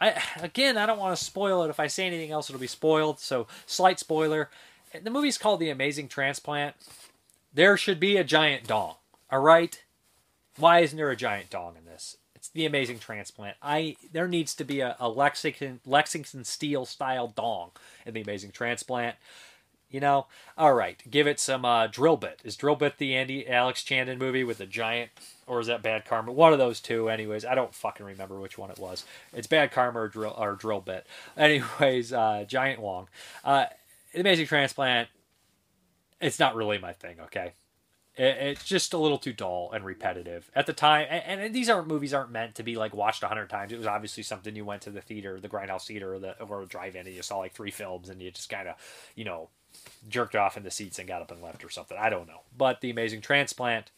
I 0.00 0.22
again, 0.40 0.76
I 0.76 0.86
don't 0.86 0.98
want 0.98 1.16
to 1.18 1.24
spoil 1.24 1.62
it. 1.64 1.70
If 1.70 1.80
I 1.80 1.86
say 1.86 2.06
anything 2.06 2.30
else, 2.30 2.50
it'll 2.50 2.60
be 2.60 2.66
spoiled. 2.66 3.20
So, 3.20 3.46
slight 3.66 3.98
spoiler. 3.98 4.50
The 5.02 5.10
movie's 5.10 5.38
called 5.38 5.60
The 5.60 5.70
Amazing 5.70 6.08
Transplant. 6.08 6.74
There 7.52 7.76
should 7.76 7.98
be 7.98 8.16
a 8.16 8.24
giant 8.24 8.66
dong. 8.66 8.96
All 9.30 9.40
right. 9.40 9.82
Why 10.58 10.80
isn't 10.80 10.96
there 10.96 11.10
a 11.10 11.16
giant 11.16 11.50
dong 11.50 11.76
in 11.76 11.84
this? 11.84 12.16
It's 12.34 12.48
the 12.48 12.66
Amazing 12.66 12.98
Transplant. 12.98 13.56
I 13.62 13.96
there 14.12 14.28
needs 14.28 14.54
to 14.56 14.64
be 14.64 14.80
a, 14.80 14.96
a 15.00 15.08
Lexington 15.08 15.80
Lexington 15.86 16.44
Steele 16.44 16.84
style 16.84 17.28
dong 17.28 17.70
in 18.04 18.14
the 18.14 18.20
Amazing 18.20 18.52
Transplant. 18.52 19.16
You 19.88 20.00
know, 20.00 20.26
all 20.58 20.74
right, 20.74 21.00
give 21.08 21.28
it 21.28 21.38
some 21.38 21.64
uh, 21.64 21.86
drill 21.86 22.16
bit. 22.16 22.40
Is 22.44 22.56
drill 22.56 22.74
bit 22.74 22.98
the 22.98 23.14
Andy 23.14 23.48
Alex 23.48 23.84
Chandon 23.84 24.18
movie 24.18 24.42
with 24.42 24.58
the 24.58 24.66
giant, 24.66 25.10
or 25.46 25.60
is 25.60 25.68
that 25.68 25.82
Bad 25.82 26.04
Karma? 26.04 26.32
One 26.32 26.52
of 26.52 26.58
those 26.58 26.80
two. 26.80 27.08
Anyways, 27.08 27.44
I 27.44 27.54
don't 27.54 27.74
fucking 27.74 28.04
remember 28.04 28.40
which 28.40 28.58
one 28.58 28.70
it 28.70 28.78
was. 28.78 29.04
It's 29.32 29.46
Bad 29.46 29.70
Karma 29.70 30.00
or 30.00 30.08
drill 30.08 30.34
or 30.36 30.54
drill 30.54 30.80
bit. 30.80 31.06
Anyways, 31.36 32.12
uh, 32.12 32.44
Giant 32.48 32.80
Wong, 32.80 33.08
uh, 33.44 33.66
Amazing 34.14 34.46
Transplant. 34.46 35.08
It's 36.20 36.40
not 36.40 36.56
really 36.56 36.78
my 36.78 36.92
thing. 36.92 37.20
Okay, 37.20 37.52
it's 38.16 38.64
just 38.64 38.94
a 38.94 38.98
little 38.98 39.18
too 39.18 39.34
dull 39.34 39.70
and 39.72 39.84
repetitive 39.84 40.50
at 40.54 40.66
the 40.66 40.72
time. 40.72 41.06
And, 41.10 41.40
and, 41.40 41.54
these 41.54 41.68
aren't 41.68 41.86
movies 41.86 42.14
aren't 42.14 42.30
meant 42.30 42.54
to 42.54 42.62
be 42.62 42.76
like 42.76 42.94
watched 42.94 43.22
a 43.22 43.28
hundred 43.28 43.50
times. 43.50 43.72
It 43.72 43.78
was 43.78 43.86
obviously 43.86 44.22
something 44.22 44.56
you 44.56 44.64
went 44.64 44.82
to 44.82 44.90
the 44.90 45.02
theater, 45.02 45.38
the 45.38 45.48
Grindhouse 45.48 45.86
Theater, 45.86 46.14
or 46.14 46.18
the 46.18 46.42
or 46.42 46.64
drive-in, 46.64 47.06
and 47.06 47.14
you 47.14 47.22
saw 47.22 47.38
like 47.38 47.52
three 47.52 47.70
films, 47.70 48.08
and 48.08 48.22
you 48.22 48.30
just 48.30 48.48
kind 48.48 48.68
of, 48.68 48.76
you 49.14 49.24
know, 49.24 49.50
jerked 50.08 50.36
off 50.36 50.56
in 50.56 50.62
the 50.62 50.70
seats 50.70 50.98
and 50.98 51.08
got 51.08 51.22
up 51.22 51.30
and 51.30 51.42
left 51.42 51.64
or 51.64 51.70
something. 51.70 51.96
I 51.98 52.10
don't 52.10 52.28
know. 52.28 52.40
But 52.56 52.80
The 52.80 52.90
Amazing 52.90 53.20
Transplant, 53.20 53.90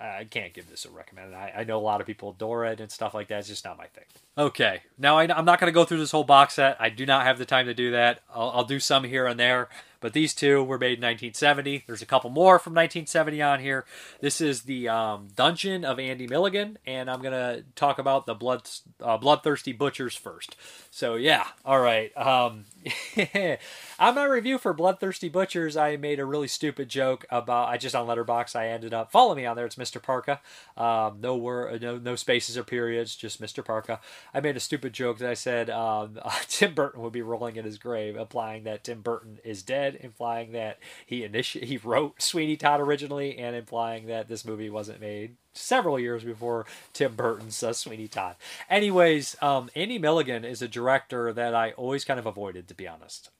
I 0.00 0.24
can't 0.24 0.54
give 0.54 0.68
this 0.70 0.86
a 0.86 0.90
recommend. 0.90 1.34
I, 1.34 1.52
I 1.58 1.64
know 1.64 1.78
a 1.78 1.80
lot 1.80 2.00
of 2.00 2.06
people 2.06 2.30
adore 2.30 2.64
it 2.64 2.80
and 2.80 2.90
stuff 2.90 3.12
like 3.12 3.28
that. 3.28 3.40
It's 3.40 3.48
just 3.48 3.64
not 3.64 3.76
my 3.76 3.86
thing. 3.86 4.04
Okay, 4.38 4.80
now 4.96 5.18
I, 5.18 5.24
am 5.24 5.44
not 5.44 5.60
going 5.60 5.70
to 5.70 5.74
go 5.74 5.84
through 5.84 5.98
this 5.98 6.12
whole 6.12 6.24
box 6.24 6.54
set. 6.54 6.76
I 6.80 6.88
do 6.88 7.04
not 7.04 7.24
have 7.24 7.36
the 7.36 7.44
time 7.44 7.66
to 7.66 7.74
do 7.74 7.90
that. 7.90 8.20
I'll, 8.34 8.50
I'll 8.54 8.64
do 8.64 8.80
some 8.80 9.04
here 9.04 9.26
and 9.26 9.38
there. 9.38 9.68
But 10.00 10.14
these 10.14 10.34
two 10.34 10.64
were 10.64 10.78
made 10.78 10.98
in 10.98 11.04
1970. 11.04 11.84
There's 11.86 12.00
a 12.00 12.06
couple 12.06 12.30
more 12.30 12.58
from 12.58 12.72
1970 12.72 13.42
on 13.42 13.60
here. 13.60 13.84
This 14.20 14.40
is 14.40 14.62
the 14.62 14.88
um, 14.88 15.28
Dungeon 15.36 15.84
of 15.84 15.98
Andy 15.98 16.26
Milligan, 16.26 16.78
and 16.86 17.10
I'm 17.10 17.20
gonna 17.20 17.64
talk 17.76 17.98
about 17.98 18.24
the 18.24 18.34
blood 18.34 18.62
uh, 19.02 19.18
bloodthirsty 19.18 19.72
butchers 19.72 20.14
first. 20.14 20.56
So 20.90 21.16
yeah, 21.16 21.46
all 21.66 21.80
right. 21.80 22.16
Um, 22.16 22.64
on 23.98 24.14
my 24.14 24.24
review 24.24 24.58
for 24.58 24.72
Bloodthirsty 24.72 25.28
Butchers, 25.28 25.76
I 25.76 25.96
made 25.96 26.18
a 26.18 26.24
really 26.24 26.48
stupid 26.48 26.88
joke 26.88 27.24
about. 27.30 27.68
I 27.68 27.76
just 27.76 27.94
on 27.94 28.06
Letterboxd, 28.06 28.56
I 28.56 28.68
ended 28.68 28.94
up 28.94 29.12
follow 29.12 29.34
me 29.34 29.46
on 29.46 29.56
there. 29.56 29.66
It's 29.66 29.76
Mr. 29.76 30.02
Parka. 30.02 30.40
Um, 30.76 31.20
no 31.20 31.36
word, 31.36 31.82
no 31.82 31.98
no 31.98 32.16
spaces 32.16 32.56
or 32.56 32.64
periods, 32.64 33.14
just 33.16 33.40
Mr. 33.40 33.64
Parka. 33.64 34.00
I 34.32 34.40
made 34.40 34.56
a 34.56 34.60
stupid 34.60 34.92
joke 34.92 35.18
that 35.18 35.30
I 35.30 35.34
said 35.34 35.70
um, 35.70 36.18
Tim 36.48 36.74
Burton 36.74 37.02
would 37.02 37.12
be 37.12 37.22
rolling 37.22 37.56
in 37.56 37.64
his 37.64 37.78
grave, 37.78 38.16
implying 38.16 38.64
that 38.64 38.84
Tim 38.84 39.02
Burton 39.02 39.38
is 39.44 39.62
dead 39.62 39.98
implying 40.00 40.52
that 40.52 40.78
he 41.06 41.22
initi- 41.22 41.64
he 41.64 41.76
wrote 41.76 42.20
Sweeney 42.22 42.56
Todd 42.56 42.80
originally, 42.80 43.38
and 43.38 43.54
implying 43.54 44.06
that 44.06 44.28
this 44.28 44.44
movie 44.44 44.70
wasn't 44.70 45.00
made 45.00 45.36
several 45.52 45.98
years 45.98 46.24
before 46.24 46.66
Tim 46.92 47.14
Burton's 47.14 47.62
uh, 47.62 47.72
Sweeney 47.72 48.08
Todd. 48.08 48.36
Anyways, 48.68 49.36
um, 49.42 49.70
Andy 49.74 49.98
Milligan 49.98 50.44
is 50.44 50.62
a 50.62 50.68
director 50.68 51.32
that 51.32 51.54
I 51.54 51.72
always 51.72 52.04
kind 52.04 52.20
of 52.20 52.26
avoided, 52.26 52.68
to 52.68 52.74
be 52.74 52.88
honest, 52.88 53.30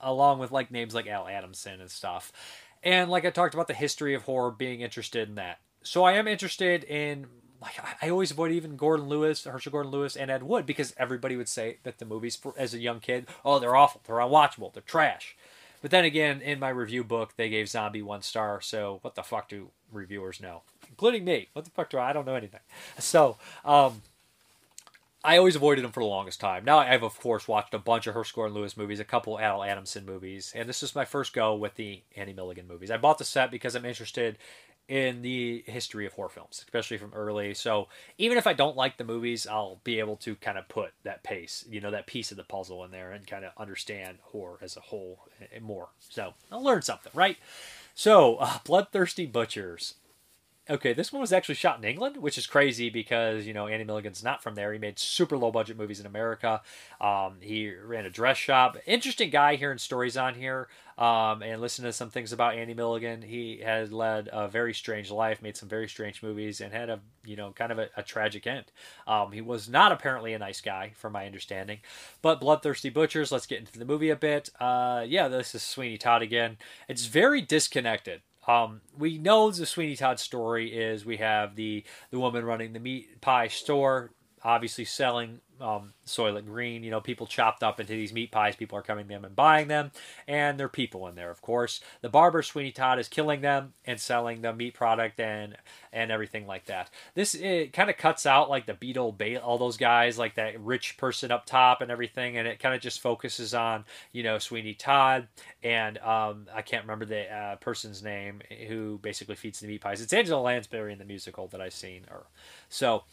along 0.00 0.38
with 0.38 0.50
like 0.50 0.70
names 0.70 0.94
like 0.94 1.06
Al 1.06 1.28
Adamson 1.28 1.80
and 1.80 1.90
stuff. 1.90 2.32
And 2.82 3.10
like 3.10 3.24
I 3.24 3.30
talked 3.30 3.54
about 3.54 3.68
the 3.68 3.74
history 3.74 4.14
of 4.14 4.22
horror, 4.22 4.50
being 4.50 4.80
interested 4.80 5.28
in 5.28 5.34
that. 5.36 5.58
So 5.82 6.04
I 6.04 6.12
am 6.12 6.28
interested 6.28 6.84
in 6.84 7.26
like 7.60 7.74
I 8.02 8.08
always 8.08 8.30
avoid 8.30 8.52
even 8.52 8.76
Gordon 8.76 9.08
Lewis, 9.08 9.44
Herschell 9.44 9.72
Gordon 9.72 9.92
Lewis, 9.92 10.16
and 10.16 10.30
Ed 10.30 10.42
Wood 10.42 10.66
because 10.66 10.94
everybody 10.96 11.36
would 11.36 11.48
say 11.48 11.78
that 11.82 11.98
the 11.98 12.04
movies 12.04 12.36
for, 12.36 12.54
as 12.56 12.74
a 12.74 12.78
young 12.78 13.00
kid, 13.00 13.26
oh, 13.44 13.58
they're 13.58 13.76
awful, 13.76 14.00
they're 14.06 14.16
unwatchable, 14.16 14.72
they're 14.72 14.82
trash. 14.82 15.36
But 15.80 15.90
then 15.90 16.04
again, 16.04 16.40
in 16.40 16.58
my 16.58 16.70
review 16.70 17.04
book, 17.04 17.34
they 17.36 17.48
gave 17.48 17.68
Zombie 17.68 18.02
one 18.02 18.22
star. 18.22 18.60
So 18.60 18.98
what 19.02 19.14
the 19.14 19.22
fuck 19.22 19.48
do 19.48 19.70
reviewers 19.92 20.40
know, 20.40 20.62
including 20.88 21.24
me? 21.24 21.48
What 21.52 21.64
the 21.64 21.70
fuck 21.70 21.90
do 21.90 21.98
I? 21.98 22.10
I 22.10 22.12
don't 22.12 22.26
know 22.26 22.34
anything. 22.34 22.60
So, 22.98 23.36
um, 23.64 24.02
I 25.24 25.36
always 25.36 25.56
avoided 25.56 25.84
him 25.84 25.90
for 25.90 26.00
the 26.00 26.06
longest 26.06 26.40
time. 26.40 26.64
Now 26.64 26.78
I've 26.78 27.02
of 27.02 27.18
course 27.18 27.48
watched 27.48 27.74
a 27.74 27.78
bunch 27.78 28.06
of 28.06 28.14
Herschell 28.14 28.36
Gordon 28.36 28.56
Lewis 28.56 28.76
movies, 28.76 29.00
a 29.00 29.04
couple 29.04 29.38
Al 29.38 29.64
Adamson 29.64 30.06
movies, 30.06 30.52
and 30.54 30.68
this 30.68 30.82
is 30.82 30.94
my 30.94 31.04
first 31.04 31.32
go 31.32 31.54
with 31.54 31.74
the 31.74 32.02
Andy 32.16 32.32
Milligan 32.32 32.68
movies. 32.68 32.90
I 32.90 32.96
bought 32.98 33.18
the 33.18 33.24
set 33.24 33.50
because 33.50 33.74
I'm 33.74 33.84
interested 33.84 34.38
in 34.88 35.20
the 35.20 35.62
history 35.66 36.06
of 36.06 36.14
horror 36.14 36.30
films, 36.30 36.64
especially 36.64 36.96
from 36.96 37.12
early. 37.12 37.52
So 37.52 37.88
even 38.16 38.38
if 38.38 38.46
I 38.46 38.54
don't 38.54 38.76
like 38.76 38.96
the 38.96 39.04
movies, 39.04 39.46
I'll 39.46 39.80
be 39.84 39.98
able 39.98 40.16
to 40.16 40.34
kind 40.36 40.56
of 40.56 40.66
put 40.68 40.92
that 41.02 41.22
pace, 41.22 41.64
you 41.68 41.80
know, 41.80 41.90
that 41.90 42.06
piece 42.06 42.30
of 42.30 42.38
the 42.38 42.44
puzzle 42.44 42.82
in 42.84 42.90
there 42.90 43.12
and 43.12 43.26
kind 43.26 43.44
of 43.44 43.52
understand 43.58 44.18
horror 44.22 44.58
as 44.62 44.76
a 44.76 44.80
whole 44.80 45.26
more. 45.60 45.88
So 45.98 46.32
I'll 46.50 46.64
learn 46.64 46.82
something, 46.82 47.12
right? 47.14 47.36
So, 47.94 48.36
uh, 48.36 48.58
Bloodthirsty 48.64 49.26
Butchers. 49.26 49.94
Okay, 50.70 50.92
this 50.92 51.14
one 51.14 51.22
was 51.22 51.32
actually 51.32 51.54
shot 51.54 51.78
in 51.78 51.84
England, 51.84 52.18
which 52.18 52.36
is 52.36 52.46
crazy 52.46 52.90
because 52.90 53.46
you 53.46 53.54
know 53.54 53.68
Andy 53.68 53.84
Milligan's 53.84 54.22
not 54.22 54.42
from 54.42 54.54
there. 54.54 54.70
He 54.70 54.78
made 54.78 54.98
super 54.98 55.34
low 55.34 55.50
budget 55.50 55.78
movies 55.78 55.98
in 55.98 56.04
America. 56.04 56.60
Um, 57.00 57.36
he 57.40 57.72
ran 57.74 58.04
a 58.04 58.10
dress 58.10 58.36
shop. 58.36 58.76
Interesting 58.84 59.30
guy 59.30 59.56
hearing 59.56 59.78
stories 59.78 60.18
on 60.18 60.34
here 60.34 60.68
um, 60.98 61.42
and 61.42 61.62
listening 61.62 61.88
to 61.88 61.92
some 61.94 62.10
things 62.10 62.34
about 62.34 62.54
Andy 62.54 62.74
Milligan. 62.74 63.22
He 63.22 63.62
had 63.64 63.92
led 63.92 64.28
a 64.30 64.46
very 64.46 64.74
strange 64.74 65.10
life, 65.10 65.40
made 65.40 65.56
some 65.56 65.70
very 65.70 65.88
strange 65.88 66.22
movies, 66.22 66.60
and 66.60 66.70
had 66.70 66.90
a 66.90 67.00
you 67.24 67.36
know 67.36 67.52
kind 67.52 67.72
of 67.72 67.78
a, 67.78 67.88
a 67.96 68.02
tragic 68.02 68.46
end. 68.46 68.66
Um, 69.06 69.32
he 69.32 69.40
was 69.40 69.70
not 69.70 69.90
apparently 69.90 70.34
a 70.34 70.38
nice 70.38 70.60
guy, 70.60 70.92
from 70.94 71.14
my 71.14 71.24
understanding. 71.24 71.78
But 72.20 72.40
Bloodthirsty 72.40 72.90
Butchers. 72.90 73.32
Let's 73.32 73.46
get 73.46 73.60
into 73.60 73.78
the 73.78 73.86
movie 73.86 74.10
a 74.10 74.16
bit. 74.16 74.50
Uh, 74.60 75.02
yeah, 75.08 75.28
this 75.28 75.54
is 75.54 75.62
Sweeney 75.62 75.96
Todd 75.96 76.20
again. 76.20 76.58
It's 76.88 77.06
very 77.06 77.40
disconnected 77.40 78.20
um, 78.48 78.80
we 78.96 79.18
know 79.18 79.50
the 79.50 79.66
Sweeney 79.66 79.94
Todd 79.94 80.18
story 80.18 80.72
is 80.74 81.04
we 81.04 81.18
have 81.18 81.54
the 81.54 81.84
the 82.10 82.18
woman 82.18 82.44
running 82.44 82.72
the 82.72 82.80
meat 82.80 83.20
pie 83.20 83.48
store, 83.48 84.10
obviously 84.42 84.86
selling 84.86 85.40
um, 85.60 85.92
Soylent 86.06 86.46
Green. 86.46 86.82
You 86.82 86.90
know, 86.90 87.00
people 87.00 87.26
chopped 87.26 87.62
up 87.62 87.80
into 87.80 87.92
these 87.92 88.12
meat 88.12 88.30
pies. 88.30 88.56
People 88.56 88.78
are 88.78 88.82
coming 88.82 89.06
to 89.06 89.08
them 89.08 89.24
and 89.24 89.36
buying 89.36 89.68
them, 89.68 89.90
and 90.26 90.58
there 90.58 90.66
are 90.66 90.70
people 90.70 91.06
in 91.06 91.14
there, 91.14 91.30
of 91.30 91.40
course. 91.40 91.80
The 92.00 92.08
barber 92.08 92.42
Sweeney 92.42 92.72
Todd 92.72 92.98
is 92.98 93.08
killing 93.08 93.40
them 93.40 93.74
and 93.84 94.00
selling 94.00 94.42
the 94.42 94.52
meat 94.52 94.74
product 94.74 95.20
and 95.20 95.56
and 95.92 96.10
everything 96.10 96.46
like 96.46 96.66
that. 96.66 96.90
This 97.14 97.34
it 97.34 97.72
kind 97.72 97.90
of 97.90 97.96
cuts 97.96 98.26
out 98.26 98.50
like 98.50 98.66
the 98.66 98.74
Beadle, 98.74 99.16
all 99.42 99.58
those 99.58 99.76
guys, 99.76 100.18
like 100.18 100.34
that 100.36 100.58
rich 100.60 100.96
person 100.96 101.30
up 101.30 101.46
top 101.46 101.80
and 101.80 101.90
everything, 101.90 102.36
and 102.36 102.46
it 102.46 102.58
kind 102.58 102.74
of 102.74 102.80
just 102.80 103.00
focuses 103.00 103.54
on 103.54 103.84
you 104.12 104.22
know 104.22 104.38
Sweeney 104.38 104.74
Todd 104.74 105.28
and 105.62 105.98
um, 105.98 106.46
I 106.54 106.62
can't 106.62 106.84
remember 106.84 107.04
the 107.04 107.32
uh, 107.32 107.56
person's 107.56 108.02
name 108.02 108.40
who 108.68 108.98
basically 109.02 109.34
feeds 109.34 109.60
the 109.60 109.66
meat 109.66 109.80
pies. 109.80 110.00
It's 110.00 110.12
Angela 110.12 110.40
Lansbury 110.40 110.92
in 110.92 110.98
the 110.98 111.04
musical 111.04 111.48
that 111.48 111.60
I've 111.60 111.74
seen, 111.74 112.02
or 112.10 112.26
so 112.68 113.04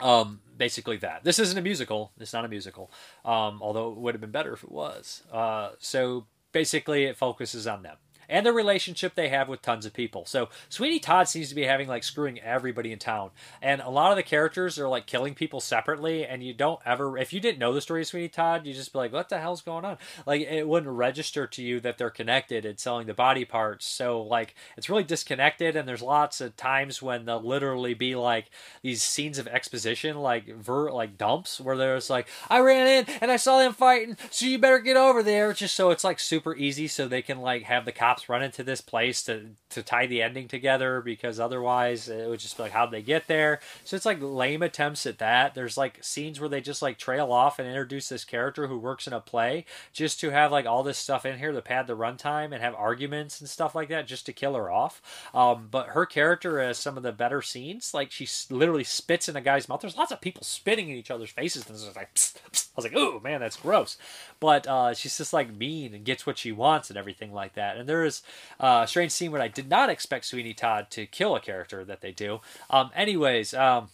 um, 0.00 0.40
basically 0.56 0.96
that. 0.98 1.24
This 1.24 1.38
isn't 1.38 1.58
a 1.58 1.62
musical. 1.62 2.12
It's 2.18 2.32
not 2.32 2.44
a 2.44 2.48
musical. 2.48 2.90
Um, 3.24 3.60
although 3.62 3.90
it 3.92 3.98
would 3.98 4.14
have 4.14 4.20
been 4.20 4.30
better 4.30 4.52
if 4.52 4.64
it 4.64 4.72
was. 4.72 5.22
Uh, 5.32 5.70
so 5.78 6.26
basically, 6.52 7.04
it 7.04 7.16
focuses 7.16 7.66
on 7.66 7.82
them 7.82 7.96
and 8.28 8.44
the 8.44 8.52
relationship 8.52 9.14
they 9.14 9.28
have 9.28 9.48
with 9.48 9.62
tons 9.62 9.86
of 9.86 9.92
people. 9.92 10.24
So 10.26 10.48
Sweeney 10.68 10.98
Todd 10.98 11.28
seems 11.28 11.48
to 11.48 11.54
be 11.54 11.64
having 11.64 11.88
like 11.88 12.04
screwing 12.04 12.40
everybody 12.40 12.92
in 12.92 12.98
town, 12.98 13.30
and 13.62 13.80
a 13.80 13.90
lot 13.90 14.10
of 14.10 14.16
the 14.16 14.22
characters 14.22 14.78
are 14.78 14.88
like 14.88 15.06
killing 15.06 15.34
people 15.34 15.60
separately, 15.60 16.24
and 16.24 16.42
you 16.42 16.54
don't 16.54 16.80
ever, 16.84 17.16
if 17.18 17.32
you 17.32 17.40
didn't 17.40 17.58
know 17.58 17.72
the 17.72 17.80
story 17.80 18.02
of 18.02 18.06
Sweeney 18.06 18.28
Todd, 18.28 18.66
you 18.66 18.74
just 18.74 18.92
be 18.92 18.98
like, 18.98 19.12
what 19.12 19.28
the 19.28 19.38
hell's 19.38 19.62
going 19.62 19.84
on? 19.84 19.98
Like 20.26 20.42
it 20.42 20.68
wouldn't 20.68 20.92
register 20.92 21.46
to 21.46 21.62
you 21.62 21.80
that 21.80 21.98
they're 21.98 22.10
connected 22.10 22.64
and 22.64 22.78
selling 22.78 23.06
the 23.06 23.14
body 23.14 23.44
parts. 23.44 23.86
So 23.86 24.22
like 24.22 24.54
it's 24.76 24.88
really 24.88 25.04
disconnected, 25.04 25.76
and 25.76 25.88
there's 25.88 26.02
lots 26.02 26.40
of 26.40 26.56
times 26.56 27.02
when 27.02 27.24
they'll 27.24 27.42
literally 27.42 27.94
be 27.94 28.14
like 28.14 28.50
these 28.82 29.02
scenes 29.02 29.38
of 29.38 29.48
exposition, 29.48 30.16
like 30.16 30.46
ver 30.54 30.90
like 30.90 31.18
dumps, 31.18 31.60
where 31.60 31.76
there's 31.76 32.10
like, 32.10 32.28
I 32.48 32.60
ran 32.60 32.86
in 32.86 33.14
and 33.20 33.30
I 33.30 33.36
saw 33.36 33.58
them 33.58 33.72
fighting, 33.72 34.16
so 34.30 34.46
you 34.46 34.58
better 34.58 34.78
get 34.78 34.96
over 34.96 35.22
there. 35.22 35.52
Just 35.52 35.74
so 35.74 35.90
it's 35.90 36.04
like 36.04 36.20
super 36.20 36.54
easy, 36.54 36.86
so 36.86 37.08
they 37.08 37.22
can 37.22 37.40
like 37.40 37.64
have 37.64 37.84
the 37.84 37.92
cops 37.92 38.13
cops 38.14 38.28
run 38.28 38.42
into 38.42 38.62
this 38.62 38.80
place 38.80 39.22
to 39.24 39.50
to 39.70 39.82
tie 39.82 40.06
the 40.06 40.22
ending 40.22 40.46
together 40.46 41.00
because 41.00 41.40
otherwise 41.40 42.08
it 42.08 42.28
would 42.28 42.38
just 42.38 42.56
be 42.56 42.62
like 42.62 42.72
how'd 42.72 42.90
they 42.90 43.02
get 43.02 43.26
there? 43.26 43.60
So 43.84 43.96
it's 43.96 44.06
like 44.06 44.18
lame 44.20 44.62
attempts 44.62 45.06
at 45.06 45.18
that. 45.18 45.54
There's 45.54 45.76
like 45.76 45.98
scenes 46.02 46.38
where 46.38 46.48
they 46.48 46.60
just 46.60 46.82
like 46.82 46.98
trail 46.98 47.32
off 47.32 47.58
and 47.58 47.68
introduce 47.68 48.08
this 48.08 48.24
character 48.24 48.66
who 48.68 48.78
works 48.78 49.06
in 49.06 49.12
a 49.12 49.20
play 49.20 49.64
just 49.92 50.20
to 50.20 50.30
have 50.30 50.52
like 50.52 50.66
all 50.66 50.82
this 50.82 50.98
stuff 50.98 51.26
in 51.26 51.38
here 51.38 51.52
to 51.52 51.62
pad 51.62 51.86
the 51.86 51.96
runtime 51.96 52.52
and 52.52 52.62
have 52.62 52.74
arguments 52.74 53.40
and 53.40 53.48
stuff 53.48 53.74
like 53.74 53.88
that 53.88 54.06
just 54.06 54.26
to 54.26 54.32
kill 54.32 54.54
her 54.54 54.70
off. 54.70 55.02
Um, 55.34 55.68
but 55.70 55.88
her 55.88 56.06
character 56.06 56.60
has 56.60 56.78
some 56.78 56.96
of 56.96 57.02
the 57.02 57.12
better 57.12 57.42
scenes. 57.42 57.92
Like 57.92 58.10
she 58.10 58.28
literally 58.50 58.84
spits 58.84 59.28
in 59.28 59.36
a 59.36 59.40
guy's 59.40 59.68
mouth. 59.68 59.80
There's 59.80 59.96
lots 59.96 60.12
of 60.12 60.20
people 60.20 60.44
spitting 60.44 60.88
in 60.88 60.96
each 60.96 61.10
other's 61.10 61.30
faces. 61.30 61.66
And 61.66 61.74
it's 61.74 61.96
like 61.96 62.14
psst, 62.14 62.36
psst. 62.52 62.68
i 62.68 62.76
was 62.76 62.84
like 62.84 62.94
oh 62.96 63.20
man 63.22 63.40
that's 63.40 63.56
gross. 63.56 63.96
But 64.38 64.66
uh, 64.66 64.94
she's 64.94 65.16
just 65.16 65.32
like 65.32 65.56
mean 65.56 65.94
and 65.94 66.04
gets 66.04 66.26
what 66.26 66.38
she 66.38 66.52
wants 66.52 66.90
and 66.90 66.96
everything 66.96 67.32
like 67.32 67.54
that. 67.54 67.76
And 67.76 67.88
there 67.88 68.03
is 68.04 68.22
uh, 68.60 68.82
a 68.84 68.88
strange 68.88 69.12
scene 69.12 69.32
where 69.32 69.42
I 69.42 69.48
did 69.48 69.68
not 69.68 69.90
expect 69.90 70.26
Sweeney 70.26 70.54
Todd 70.54 70.90
to 70.90 71.06
kill 71.06 71.36
a 71.36 71.40
character 71.40 71.84
that 71.84 72.00
they 72.00 72.12
do. 72.12 72.40
Um, 72.70 72.90
anyways, 72.94 73.54
um, 73.54 73.88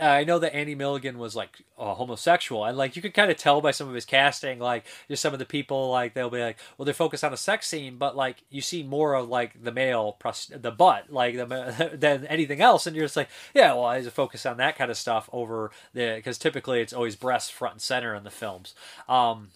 I 0.00 0.24
know 0.24 0.38
that 0.38 0.54
Andy 0.54 0.74
Milligan 0.74 1.18
was 1.18 1.34
like 1.34 1.62
a 1.78 1.94
homosexual, 1.94 2.64
and 2.64 2.76
like 2.76 2.96
you 2.96 3.02
could 3.02 3.14
kind 3.14 3.30
of 3.30 3.36
tell 3.36 3.60
by 3.60 3.70
some 3.70 3.88
of 3.88 3.94
his 3.94 4.04
casting, 4.04 4.58
like 4.58 4.84
just 5.08 5.22
some 5.22 5.32
of 5.32 5.38
the 5.38 5.44
people, 5.44 5.90
like 5.90 6.14
they'll 6.14 6.30
be 6.30 6.40
like, 6.40 6.58
well, 6.76 6.84
they're 6.84 6.94
focused 6.94 7.24
on 7.24 7.32
a 7.32 7.36
sex 7.38 7.66
scene, 7.68 7.96
but 7.96 8.16
like 8.16 8.42
you 8.50 8.60
see 8.60 8.82
more 8.82 9.14
of 9.14 9.28
like 9.28 9.62
the 9.62 9.72
male, 9.72 10.16
the 10.50 10.70
butt, 10.70 11.12
like 11.12 11.36
the 11.36 11.90
than 11.98 12.26
anything 12.26 12.60
else, 12.60 12.86
and 12.86 12.94
you're 12.94 13.04
just 13.04 13.16
like, 13.16 13.28
yeah, 13.54 13.72
well, 13.72 13.84
I 13.84 14.00
just 14.00 14.14
focus 14.14 14.46
on 14.46 14.56
that 14.58 14.76
kind 14.76 14.90
of 14.90 14.96
stuff 14.96 15.28
over 15.32 15.70
the 15.94 16.14
because 16.16 16.38
typically 16.38 16.80
it's 16.80 16.92
always 16.92 17.16
breasts 17.16 17.50
front 17.50 17.74
and 17.74 17.82
center 17.82 18.14
in 18.14 18.24
the 18.24 18.30
films. 18.30 18.74
Um, 19.08 19.48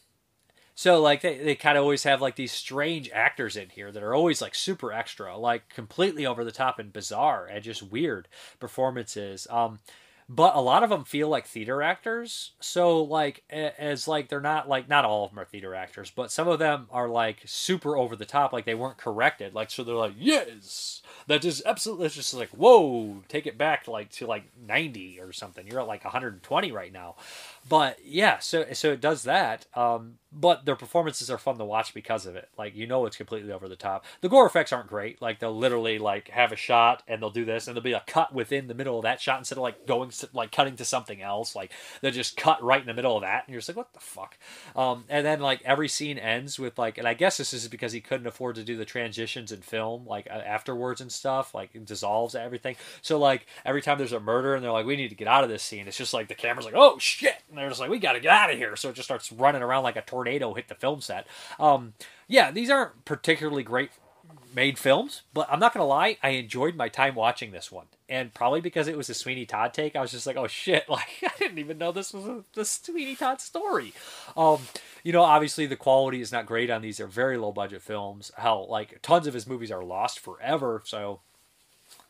so 0.75 1.01
like 1.01 1.21
they, 1.21 1.39
they 1.39 1.55
kind 1.55 1.77
of 1.77 1.83
always 1.83 2.05
have 2.05 2.23
like 2.23 2.37
these 2.37 2.53
strange 2.53 3.11
actors 3.13 3.57
in 3.57 3.69
here 3.71 3.93
that 3.93 4.03
are 4.03 4.15
always 4.15 4.41
like 4.41 4.55
super 4.55 4.93
extra, 4.93 5.37
like 5.37 5.69
completely 5.69 6.25
over 6.27 6.45
the 6.45 6.53
top 6.53 6.79
and 6.79 6.93
bizarre 6.93 7.47
and 7.47 7.63
just 7.63 7.83
weird 7.83 8.29
performances. 8.59 9.47
Um, 9.51 9.81
but 10.29 10.55
a 10.55 10.61
lot 10.61 10.83
of 10.83 10.89
them 10.89 11.05
feel 11.05 11.29
like 11.29 11.47
theater 11.47 11.83
actors. 11.83 12.53
So 12.59 13.03
like 13.03 13.43
as 13.51 14.09
like 14.09 14.29
they're 14.29 14.41
not 14.41 14.67
like 14.67 14.89
not 14.89 15.05
all 15.05 15.25
of 15.25 15.31
them 15.31 15.41
are 15.41 15.45
theater 15.45 15.75
actors, 15.75 16.11
but 16.11 16.33
some 16.33 16.49
of 16.49 16.59
them 16.59 16.87
are 16.91 17.09
like 17.09 17.43
super 17.45 17.97
over 17.99 18.17
the 18.17 18.25
top, 18.25 18.53
like 18.53 18.65
they 18.65 18.75
weren't 18.75 18.97
corrected. 18.97 19.55
Like 19.55 19.71
so 19.71 19.85
they're 19.85 19.95
like 19.95 20.15
yes, 20.17 21.03
that 21.27 21.45
is 21.45 21.63
absolutely. 21.67 22.07
It's 22.07 22.15
just 22.15 22.33
like 22.33 22.49
whoa, 22.51 23.23
take 23.29 23.47
it 23.47 23.59
back 23.59 23.87
like 23.87 24.11
to 24.13 24.27
like 24.27 24.45
ninety 24.59 25.21
or 25.21 25.33
something. 25.33 25.67
You're 25.67 25.81
at 25.81 25.87
like 25.87 26.05
120 26.05 26.73
right 26.73 26.93
now. 26.93 27.17
But 27.69 27.99
yeah, 28.05 28.39
so 28.41 28.67
so 28.73 28.93
it 28.93 29.01
does 29.01 29.23
that. 29.23 29.67
Um, 29.75 30.15
but 30.35 30.65
their 30.65 30.77
performances 30.77 31.31
are 31.31 31.39
fun 31.39 31.59
to 31.59 31.65
watch 31.65 31.93
because 31.95 32.27
of 32.27 32.35
it. 32.37 32.49
Like 32.59 32.75
you 32.75 32.87
know, 32.87 33.07
it's 33.07 33.17
completely 33.17 33.53
over 33.53 33.69
the 33.69 33.77
top. 33.77 34.05
The 34.21 34.29
gore 34.29 34.47
effects 34.47 34.73
aren't 34.73 34.89
great. 34.89 35.23
Like 35.23 35.39
they'll 35.39 35.57
literally 35.57 35.99
like 35.99 36.29
have 36.29 36.53
a 36.53 36.57
shot 36.57 37.03
and 37.07 37.21
they'll 37.21 37.31
do 37.31 37.45
this, 37.45 37.67
and 37.67 37.77
there'll 37.77 37.85
be 37.85 37.93
a 37.93 38.03
cut 38.07 38.35
within 38.35 38.67
the 38.67 38.75
middle 38.75 38.99
of 38.99 39.05
that 39.05 39.21
shot 39.21 39.39
instead 39.39 39.59
of 39.59 39.63
like 39.63 39.87
going 39.87 40.11
like 40.33 40.51
cutting 40.51 40.77
to 40.77 40.85
something 40.85 41.23
else. 41.23 41.55
Like 41.55 41.73
they'll 42.01 42.11
just 42.11 42.37
cut 42.37 42.63
right 42.63 42.81
in 42.81 42.87
the 42.87 42.95
middle 42.95 43.17
of 43.17 43.23
that, 43.23 43.45
and 43.47 43.53
you're 43.53 43.61
just 43.61 43.69
like, 43.69 43.77
what 43.77 43.93
the 43.93 44.01
fuck? 44.01 44.39
Um, 44.75 45.05
and 45.09 45.25
then 45.25 45.41
like 45.41 45.63
every 45.65 45.89
scene 45.89 46.19
ends 46.19 46.59
with 46.59 46.79
like, 46.79 46.99
and 46.99 47.07
I 47.07 47.15
guess 47.15 47.37
this 47.37 47.53
is 47.53 47.69
because 47.69 47.93
he 47.93 48.01
couldn't 48.01 48.27
afford 48.27 48.57
to 48.57 48.65
do 48.65 48.77
the 48.77 48.85
transitions 48.85 49.53
in 49.53 49.61
film 49.61 50.07
like 50.07 50.27
afterwards 50.27 51.01
and 51.01 51.13
stuff. 51.13 51.55
Like 51.55 51.75
it 51.75 51.85
dissolves 51.85 52.35
everything. 52.35 52.77
So 53.03 53.19
like 53.19 53.47
every 53.65 53.83
time 53.83 53.99
there's 53.99 54.13
a 54.13 54.21
murder 54.21 54.55
and 54.55 54.65
they're 54.65 54.73
like, 54.73 54.87
we 54.87 54.97
need 54.97 55.09
to 55.09 55.15
get 55.15 55.29
out 55.29 55.45
of 55.45 55.51
this 55.51 55.63
scene. 55.63 55.87
It's 55.87 55.99
just 55.99 56.15
like 56.15 56.29
the 56.29 56.35
camera's 56.35 56.65
like, 56.65 56.75
oh 56.75 56.99
shit, 56.99 57.43
and 57.53 57.59
they're 57.59 57.69
just 57.69 57.81
like, 57.81 57.91
we 57.91 57.99
got 57.99 58.15
to 58.15 58.21
get 58.21 58.33
out 58.33 58.51
of 58.51 58.57
here. 58.57 58.77
So 58.77 58.89
it 58.89 58.95
just 58.95 59.07
starts 59.07 59.31
running 59.31 59.61
around 59.63 59.83
like 59.83 59.97
a 59.97 60.01
tornado 60.03 60.55
hit 60.55 60.69
the 60.69 60.75
film 60.75 61.03
set. 61.03 61.27
Um, 61.61 61.93
yeah, 62.27 62.51
these 62.51 62.71
aren't 62.71 63.05
particularly 63.05 63.63
great 63.63 63.91
made 64.55 64.79
films, 64.79 65.23
but 65.33 65.49
I'm 65.51 65.59
not 65.59 65.73
gonna 65.73 65.87
lie, 65.87 66.19
I 66.23 66.31
enjoyed 66.31 66.77
my 66.77 66.89
time 66.89 67.15
watching 67.15 67.53
this 67.53 67.73
one, 67.73 67.87
and 68.09 68.33
probably 68.33 68.61
because 68.61 68.89
it 68.89 68.97
was 68.97 69.09
a 69.09 69.15
Sweeney 69.15 69.47
Todd 69.47 69.73
take, 69.73 69.97
I 69.97 70.01
was 70.01 70.11
just 70.11 70.27
like, 70.27 70.37
oh 70.37 70.47
shit, 70.47 70.87
like 70.89 71.09
I 71.23 71.31
didn't 71.39 71.59
even 71.59 71.79
know 71.79 71.93
this 71.93 72.13
was 72.13 72.27
a, 72.27 72.45
the 72.55 72.65
Sweeney 72.65 73.17
Todd 73.17 73.41
story. 73.41 73.93
Um, 74.37 74.61
you 75.03 75.13
know, 75.13 75.23
obviously 75.23 75.67
the 75.67 75.77
quality 75.77 76.21
is 76.21 76.33
not 76.33 76.47
great 76.47 76.71
on 76.71 76.83
these; 76.83 76.99
they're 76.99 77.07
very 77.07 77.39
low 77.39 77.53
budget 77.53 77.83
films. 77.83 78.31
Hell, 78.37 78.67
like 78.69 79.01
tons 79.03 79.27
of 79.27 79.35
his 79.35 79.47
movies 79.47 79.71
are 79.71 79.85
lost 79.85 80.21
forever, 80.21 80.83
so 80.85 81.21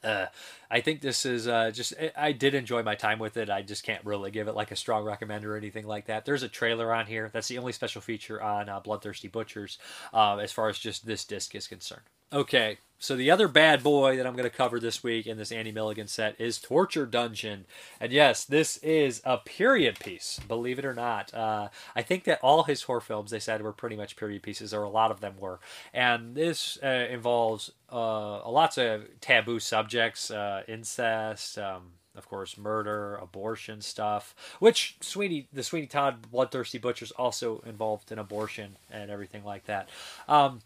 uh, 0.04 0.26
I 0.70 0.80
think 0.80 1.00
this 1.00 1.24
is 1.26 1.46
uh, 1.46 1.70
just, 1.70 1.94
I 2.16 2.32
did 2.32 2.54
enjoy 2.54 2.82
my 2.82 2.94
time 2.94 3.18
with 3.18 3.36
it. 3.36 3.50
I 3.50 3.62
just 3.62 3.84
can't 3.84 4.04
really 4.04 4.30
give 4.30 4.48
it 4.48 4.54
like 4.54 4.70
a 4.70 4.76
strong 4.76 5.04
recommend 5.04 5.44
or 5.44 5.56
anything 5.56 5.86
like 5.86 6.06
that. 6.06 6.24
There's 6.24 6.42
a 6.42 6.48
trailer 6.48 6.94
on 6.94 7.06
here. 7.06 7.30
That's 7.32 7.48
the 7.48 7.58
only 7.58 7.72
special 7.72 8.00
feature 8.00 8.42
on 8.42 8.68
uh, 8.68 8.80
Bloodthirsty 8.80 9.28
Butchers 9.28 9.78
uh, 10.12 10.36
as 10.38 10.52
far 10.52 10.68
as 10.68 10.78
just 10.78 11.06
this 11.06 11.24
disc 11.24 11.54
is 11.54 11.66
concerned. 11.66 12.02
Okay, 12.32 12.78
so 12.98 13.14
the 13.14 13.30
other 13.30 13.46
bad 13.46 13.82
boy 13.82 14.16
that 14.16 14.26
I'm 14.26 14.32
going 14.32 14.48
to 14.48 14.56
cover 14.56 14.80
this 14.80 15.02
week 15.02 15.26
in 15.26 15.36
this 15.36 15.52
Andy 15.52 15.70
Milligan 15.70 16.06
set 16.06 16.40
is 16.40 16.58
Torture 16.58 17.04
Dungeon, 17.04 17.66
and 18.00 18.10
yes, 18.10 18.46
this 18.46 18.78
is 18.78 19.20
a 19.26 19.36
period 19.36 20.00
piece. 20.00 20.40
Believe 20.48 20.78
it 20.78 20.86
or 20.86 20.94
not, 20.94 21.34
uh, 21.34 21.68
I 21.94 22.00
think 22.00 22.24
that 22.24 22.40
all 22.40 22.62
his 22.62 22.84
horror 22.84 23.02
films 23.02 23.32
they 23.32 23.38
said 23.38 23.60
were 23.60 23.74
pretty 23.74 23.96
much 23.96 24.16
period 24.16 24.42
pieces, 24.42 24.72
or 24.72 24.82
a 24.82 24.88
lot 24.88 25.10
of 25.10 25.20
them 25.20 25.34
were, 25.38 25.60
and 25.92 26.34
this 26.34 26.78
uh, 26.82 27.06
involves 27.10 27.70
uh, 27.92 28.48
lots 28.50 28.78
of 28.78 29.20
taboo 29.20 29.60
subjects, 29.60 30.30
uh, 30.30 30.62
incest. 30.66 31.58
Um, 31.58 31.82
of 32.14 32.28
course, 32.28 32.58
murder, 32.58 33.16
abortion 33.16 33.80
stuff, 33.80 34.34
which 34.58 34.96
Sweeney, 35.00 35.48
the 35.50 35.62
Sweeney 35.62 35.86
Todd 35.86 36.30
Bloodthirsty 36.30 36.76
Butchers 36.76 37.10
also 37.12 37.62
involved 37.64 38.12
in 38.12 38.18
abortion 38.18 38.76
and 38.90 39.10
everything 39.10 39.44
like 39.44 39.64
that. 39.64 39.88
Um, 40.28 40.60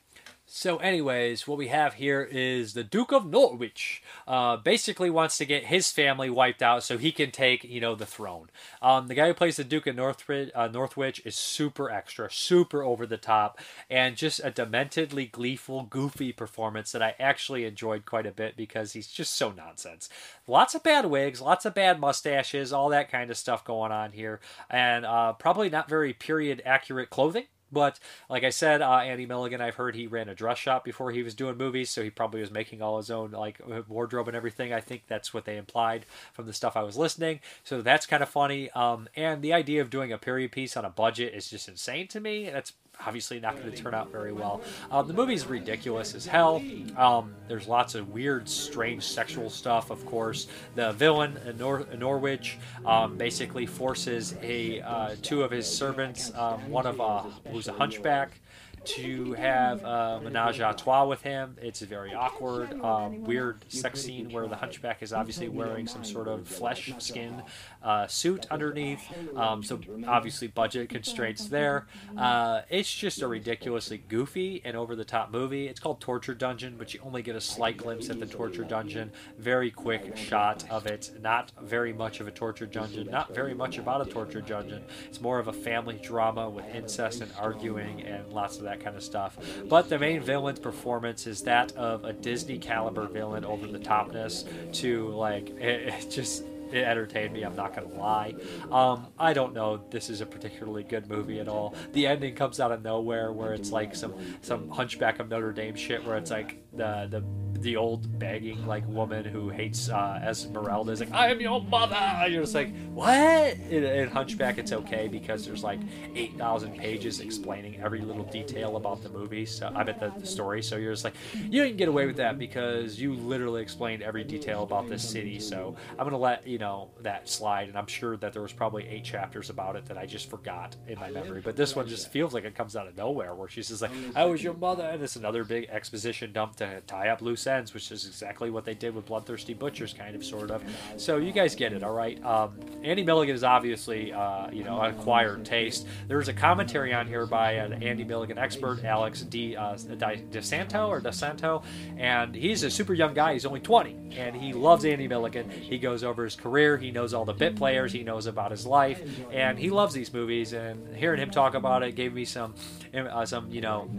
so, 0.48 0.76
anyways, 0.76 1.48
what 1.48 1.58
we 1.58 1.66
have 1.68 1.94
here 1.94 2.22
is 2.22 2.74
the 2.74 2.84
Duke 2.84 3.10
of 3.10 3.26
Norwich. 3.26 4.00
Uh, 4.28 4.56
basically, 4.56 5.10
wants 5.10 5.36
to 5.38 5.44
get 5.44 5.64
his 5.64 5.90
family 5.90 6.30
wiped 6.30 6.62
out 6.62 6.84
so 6.84 6.98
he 6.98 7.10
can 7.10 7.32
take, 7.32 7.64
you 7.64 7.80
know, 7.80 7.96
the 7.96 8.06
throne. 8.06 8.48
Um, 8.80 9.08
the 9.08 9.14
guy 9.14 9.26
who 9.26 9.34
plays 9.34 9.56
the 9.56 9.64
Duke 9.64 9.88
of 9.88 9.96
Northwich, 9.96 10.52
uh, 10.54 10.68
Northwich 10.68 11.20
is 11.24 11.34
super 11.34 11.90
extra, 11.90 12.30
super 12.30 12.84
over 12.84 13.06
the 13.06 13.16
top, 13.16 13.58
and 13.90 14.16
just 14.16 14.38
a 14.44 14.52
dementedly 14.52 15.30
gleeful, 15.30 15.82
goofy 15.82 16.32
performance 16.32 16.92
that 16.92 17.02
I 17.02 17.16
actually 17.18 17.64
enjoyed 17.64 18.06
quite 18.06 18.26
a 18.26 18.30
bit 18.30 18.56
because 18.56 18.92
he's 18.92 19.08
just 19.08 19.34
so 19.34 19.50
nonsense. 19.50 20.08
Lots 20.46 20.76
of 20.76 20.84
bad 20.84 21.06
wigs, 21.06 21.40
lots 21.40 21.64
of 21.64 21.74
bad 21.74 21.98
mustaches, 21.98 22.72
all 22.72 22.88
that 22.90 23.10
kind 23.10 23.32
of 23.32 23.36
stuff 23.36 23.64
going 23.64 23.90
on 23.90 24.12
here, 24.12 24.38
and 24.70 25.04
uh, 25.04 25.32
probably 25.32 25.70
not 25.70 25.88
very 25.88 26.12
period 26.12 26.62
accurate 26.64 27.10
clothing. 27.10 27.46
But 27.72 27.98
like 28.30 28.44
I 28.44 28.50
said, 28.50 28.82
uh, 28.82 28.98
Andy 28.98 29.26
Milligan, 29.26 29.60
I've 29.60 29.74
heard 29.74 29.94
he 29.94 30.06
ran 30.06 30.28
a 30.28 30.34
dress 30.34 30.58
shop 30.58 30.84
before 30.84 31.10
he 31.10 31.22
was 31.22 31.34
doing 31.34 31.56
movies, 31.56 31.90
so 31.90 32.02
he 32.02 32.10
probably 32.10 32.40
was 32.40 32.50
making 32.50 32.82
all 32.82 32.96
his 32.96 33.10
own 33.10 33.32
like 33.32 33.60
wardrobe 33.88 34.28
and 34.28 34.36
everything. 34.36 34.72
I 34.72 34.80
think 34.80 35.02
that's 35.08 35.34
what 35.34 35.44
they 35.44 35.56
implied 35.56 36.06
from 36.32 36.46
the 36.46 36.52
stuff 36.52 36.76
I 36.76 36.82
was 36.82 36.96
listening. 36.96 37.40
So 37.64 37.82
that's 37.82 38.06
kind 38.06 38.22
of 38.22 38.28
funny. 38.28 38.70
Um, 38.70 39.08
and 39.16 39.42
the 39.42 39.52
idea 39.52 39.82
of 39.82 39.90
doing 39.90 40.12
a 40.12 40.18
period 40.18 40.52
piece 40.52 40.76
on 40.76 40.84
a 40.84 40.90
budget 40.90 41.34
is 41.34 41.50
just 41.50 41.68
insane 41.68 42.08
to 42.08 42.20
me. 42.20 42.48
That's 42.50 42.72
obviously 43.04 43.40
not 43.40 43.56
going 43.56 43.70
to 43.70 43.76
turn 43.76 43.94
out 43.94 44.10
very 44.10 44.32
well. 44.32 44.60
Um, 44.90 45.06
the 45.06 45.14
movie's 45.14 45.46
ridiculous 45.46 46.14
as 46.14 46.26
hell. 46.26 46.62
Um, 46.96 47.34
there's 47.48 47.68
lots 47.68 47.94
of 47.94 48.08
weird, 48.10 48.48
strange 48.48 49.02
sexual 49.04 49.50
stuff, 49.50 49.90
of 49.90 50.04
course. 50.06 50.46
The 50.74 50.92
villain 50.92 51.38
in, 51.46 51.58
Nor- 51.58 51.86
Norwich 51.96 52.58
um, 52.84 53.16
basically 53.16 53.66
forces 53.66 54.34
a 54.42 54.80
uh, 54.80 55.16
two 55.22 55.42
of 55.42 55.50
his 55.50 55.66
servants, 55.66 56.32
um, 56.34 56.68
one 56.70 56.86
of 56.86 57.00
uh, 57.00 57.22
who's 57.50 57.68
a 57.68 57.72
hunchback, 57.72 58.40
to 58.86 59.32
have 59.34 59.84
a 59.84 60.20
menage 60.22 60.60
a 60.60 60.74
trois 60.76 61.04
with 61.04 61.22
him. 61.22 61.56
It's 61.60 61.82
a 61.82 61.86
very 61.86 62.14
awkward, 62.14 62.80
um, 62.82 63.24
weird 63.24 63.64
sex 63.68 64.02
scene 64.02 64.30
where 64.30 64.46
the 64.46 64.56
hunchback 64.56 65.02
is 65.02 65.12
obviously 65.12 65.48
wearing 65.48 65.86
some 65.86 66.04
sort 66.04 66.28
of 66.28 66.46
flesh 66.46 66.92
skin 66.98 67.42
uh, 67.82 68.06
suit 68.06 68.46
underneath. 68.50 69.02
Um, 69.36 69.62
so 69.62 69.80
obviously 70.06 70.48
budget 70.48 70.88
constraints 70.88 71.46
there. 71.46 71.86
Uh, 72.16 72.62
it's 72.70 72.92
just 72.92 73.22
a 73.22 73.28
ridiculously 73.28 73.98
goofy 74.08 74.62
and 74.64 74.76
over 74.76 74.94
the 74.96 75.04
top 75.04 75.30
movie. 75.30 75.66
It's 75.68 75.80
called 75.80 76.00
Torture 76.00 76.34
Dungeon, 76.34 76.76
but 76.78 76.94
you 76.94 77.00
only 77.04 77.22
get 77.22 77.36
a 77.36 77.40
slight 77.40 77.76
glimpse 77.76 78.08
at 78.10 78.20
the 78.20 78.26
Torture 78.26 78.64
Dungeon. 78.64 79.12
Very 79.38 79.70
quick 79.70 80.16
shot 80.16 80.64
of 80.70 80.86
it. 80.86 81.10
Not 81.20 81.52
very 81.62 81.92
much 81.92 82.20
of 82.20 82.28
a 82.28 82.30
torture 82.30 82.66
dungeon. 82.66 83.08
Not 83.10 83.34
very 83.34 83.54
much 83.54 83.78
about 83.78 84.06
a 84.06 84.10
torture 84.10 84.40
dungeon. 84.40 84.84
It's 85.06 85.20
more 85.20 85.38
of 85.38 85.48
a 85.48 85.52
family 85.52 85.98
drama 86.02 86.48
with 86.48 86.64
incest 86.74 87.20
and 87.20 87.30
arguing 87.38 88.02
and 88.02 88.32
lots 88.32 88.58
of 88.58 88.64
that 88.64 88.75
kind 88.80 88.96
of 88.96 89.02
stuff. 89.02 89.36
But 89.68 89.88
the 89.88 89.98
main 89.98 90.20
villain's 90.22 90.58
performance 90.58 91.26
is 91.26 91.42
that 91.42 91.72
of 91.76 92.04
a 92.04 92.12
Disney 92.12 92.58
caliber 92.58 93.06
villain 93.06 93.44
over 93.44 93.66
the 93.66 93.78
topness 93.78 94.44
to 94.74 95.08
like 95.08 95.50
it, 95.60 95.94
it 95.94 96.10
just 96.10 96.44
it 96.72 96.82
entertained 96.82 97.32
me. 97.32 97.42
I'm 97.42 97.56
not 97.56 97.74
gonna 97.74 97.94
lie. 97.94 98.34
Um, 98.70 99.06
I 99.18 99.32
don't 99.32 99.54
know. 99.54 99.82
This 99.90 100.10
is 100.10 100.20
a 100.20 100.26
particularly 100.26 100.82
good 100.82 101.08
movie 101.08 101.40
at 101.40 101.48
all. 101.48 101.74
The 101.92 102.06
ending 102.06 102.34
comes 102.34 102.60
out 102.60 102.72
of 102.72 102.82
nowhere, 102.82 103.32
where 103.32 103.54
it's 103.54 103.70
like 103.70 103.94
some 103.94 104.14
some 104.42 104.68
Hunchback 104.70 105.20
of 105.20 105.28
Notre 105.28 105.52
Dame 105.52 105.76
shit, 105.76 106.04
where 106.04 106.16
it's 106.16 106.30
like 106.30 106.62
the 106.76 107.08
the 107.10 107.24
the 107.60 107.74
old 107.74 108.18
begging 108.18 108.66
like 108.66 108.86
woman 108.86 109.24
who 109.24 109.48
hates 109.48 109.88
uh, 109.88 110.20
Esmeralda 110.22 110.92
is 110.92 111.00
like, 111.00 111.10
I 111.12 111.30
am 111.30 111.40
your 111.40 111.62
mother. 111.62 111.94
And 111.94 112.30
you're 112.30 112.42
just 112.42 112.54
like, 112.54 112.70
what? 112.88 113.56
In, 113.70 113.82
in 113.82 114.08
Hunchback, 114.08 114.58
it's 114.58 114.72
okay 114.72 115.08
because 115.08 115.46
there's 115.46 115.64
like 115.64 115.80
eight 116.14 116.36
thousand 116.36 116.76
pages 116.76 117.20
explaining 117.20 117.80
every 117.80 118.00
little 118.00 118.24
detail 118.24 118.76
about 118.76 119.02
the 119.02 119.08
movie. 119.08 119.46
So 119.46 119.72
I 119.74 119.84
bet 119.84 119.98
the, 119.98 120.12
the 120.20 120.26
story. 120.26 120.62
So 120.62 120.76
you're 120.76 120.92
just 120.92 121.04
like, 121.04 121.14
you 121.34 121.62
didn't 121.62 121.78
get 121.78 121.88
away 121.88 122.06
with 122.06 122.16
that 122.16 122.38
because 122.38 123.00
you 123.00 123.14
literally 123.14 123.62
explained 123.62 124.02
every 124.02 124.22
detail 124.22 124.62
about 124.62 124.88
this 124.88 125.08
city. 125.08 125.40
So 125.40 125.76
I'm 125.98 126.04
gonna 126.04 126.18
let 126.18 126.46
you 126.46 126.58
know 126.58 126.90
that 127.00 127.28
slide, 127.28 127.68
and 127.68 127.78
I'm 127.78 127.86
sure 127.86 128.18
that 128.18 128.34
there 128.34 128.42
was 128.42 128.52
probably 128.52 128.86
eight 128.86 129.04
chapters 129.04 129.48
about 129.50 129.76
it 129.76 129.86
that 129.86 129.96
I 129.96 130.04
just 130.04 130.28
forgot 130.28 130.76
in 130.86 130.98
my 130.98 131.10
memory. 131.10 131.40
But 131.40 131.56
this 131.56 131.74
one 131.74 131.88
just 131.88 132.12
feels 132.12 132.34
like 132.34 132.44
it 132.44 132.54
comes 132.54 132.76
out 132.76 132.86
of 132.86 132.96
nowhere, 132.96 133.34
where 133.34 133.48
she's 133.48 133.68
just 133.68 133.80
like, 133.82 133.92
I 134.14 134.26
was 134.26 134.42
your 134.42 134.54
mother, 134.54 134.84
and 134.84 135.02
it's 135.02 135.16
another 135.16 135.42
big 135.42 135.68
exposition 135.70 136.32
dump 136.32 136.56
to 136.56 136.65
tie 136.86 137.08
up 137.08 137.22
loose 137.22 137.46
ends, 137.46 137.74
which 137.74 137.90
is 137.90 138.06
exactly 138.06 138.50
what 138.50 138.64
they 138.64 138.74
did 138.74 138.94
with 138.94 139.06
Bloodthirsty 139.06 139.54
Butchers, 139.54 139.92
kind 139.92 140.14
of, 140.14 140.24
sort 140.24 140.50
of. 140.50 140.62
So 140.96 141.16
you 141.16 141.32
guys 141.32 141.54
get 141.54 141.72
it, 141.72 141.82
all 141.82 141.92
right? 141.92 142.22
Um, 142.24 142.58
Andy 142.82 143.02
Milligan 143.02 143.34
is 143.34 143.44
obviously, 143.44 144.12
uh, 144.12 144.50
you 144.50 144.64
know, 144.64 144.80
acquired 144.80 145.44
taste. 145.44 145.86
There's 146.08 146.28
a 146.28 146.32
commentary 146.32 146.92
on 146.92 147.06
here 147.06 147.26
by 147.26 147.52
an 147.52 147.82
Andy 147.82 148.04
Milligan 148.04 148.38
expert, 148.38 148.84
Alex 148.84 149.22
D. 149.22 149.56
Uh, 149.56 149.74
DeSanto 149.74 150.88
or 150.88 151.00
DeSanto, 151.00 151.64
and 151.98 152.34
he's 152.34 152.62
a 152.62 152.70
super 152.70 152.94
young 152.94 153.14
guy. 153.14 153.32
He's 153.32 153.46
only 153.46 153.60
20, 153.60 154.16
and 154.16 154.36
he 154.36 154.52
loves 154.52 154.84
Andy 154.84 155.08
Milligan. 155.08 155.50
He 155.50 155.78
goes 155.78 156.04
over 156.04 156.24
his 156.24 156.36
career. 156.36 156.76
He 156.76 156.90
knows 156.90 157.14
all 157.14 157.24
the 157.24 157.32
bit 157.32 157.56
players. 157.56 157.92
He 157.92 158.02
knows 158.02 158.26
about 158.26 158.50
his 158.50 158.66
life, 158.66 159.02
and 159.30 159.58
he 159.58 159.70
loves 159.70 159.94
these 159.94 160.12
movies. 160.12 160.52
And 160.52 160.94
hearing 160.96 161.20
him 161.20 161.30
talk 161.30 161.54
about 161.54 161.82
it 161.82 161.94
gave 161.94 162.12
me 162.12 162.24
some, 162.24 162.54
uh, 162.94 163.26
some, 163.26 163.50
you 163.50 163.60
know 163.60 163.90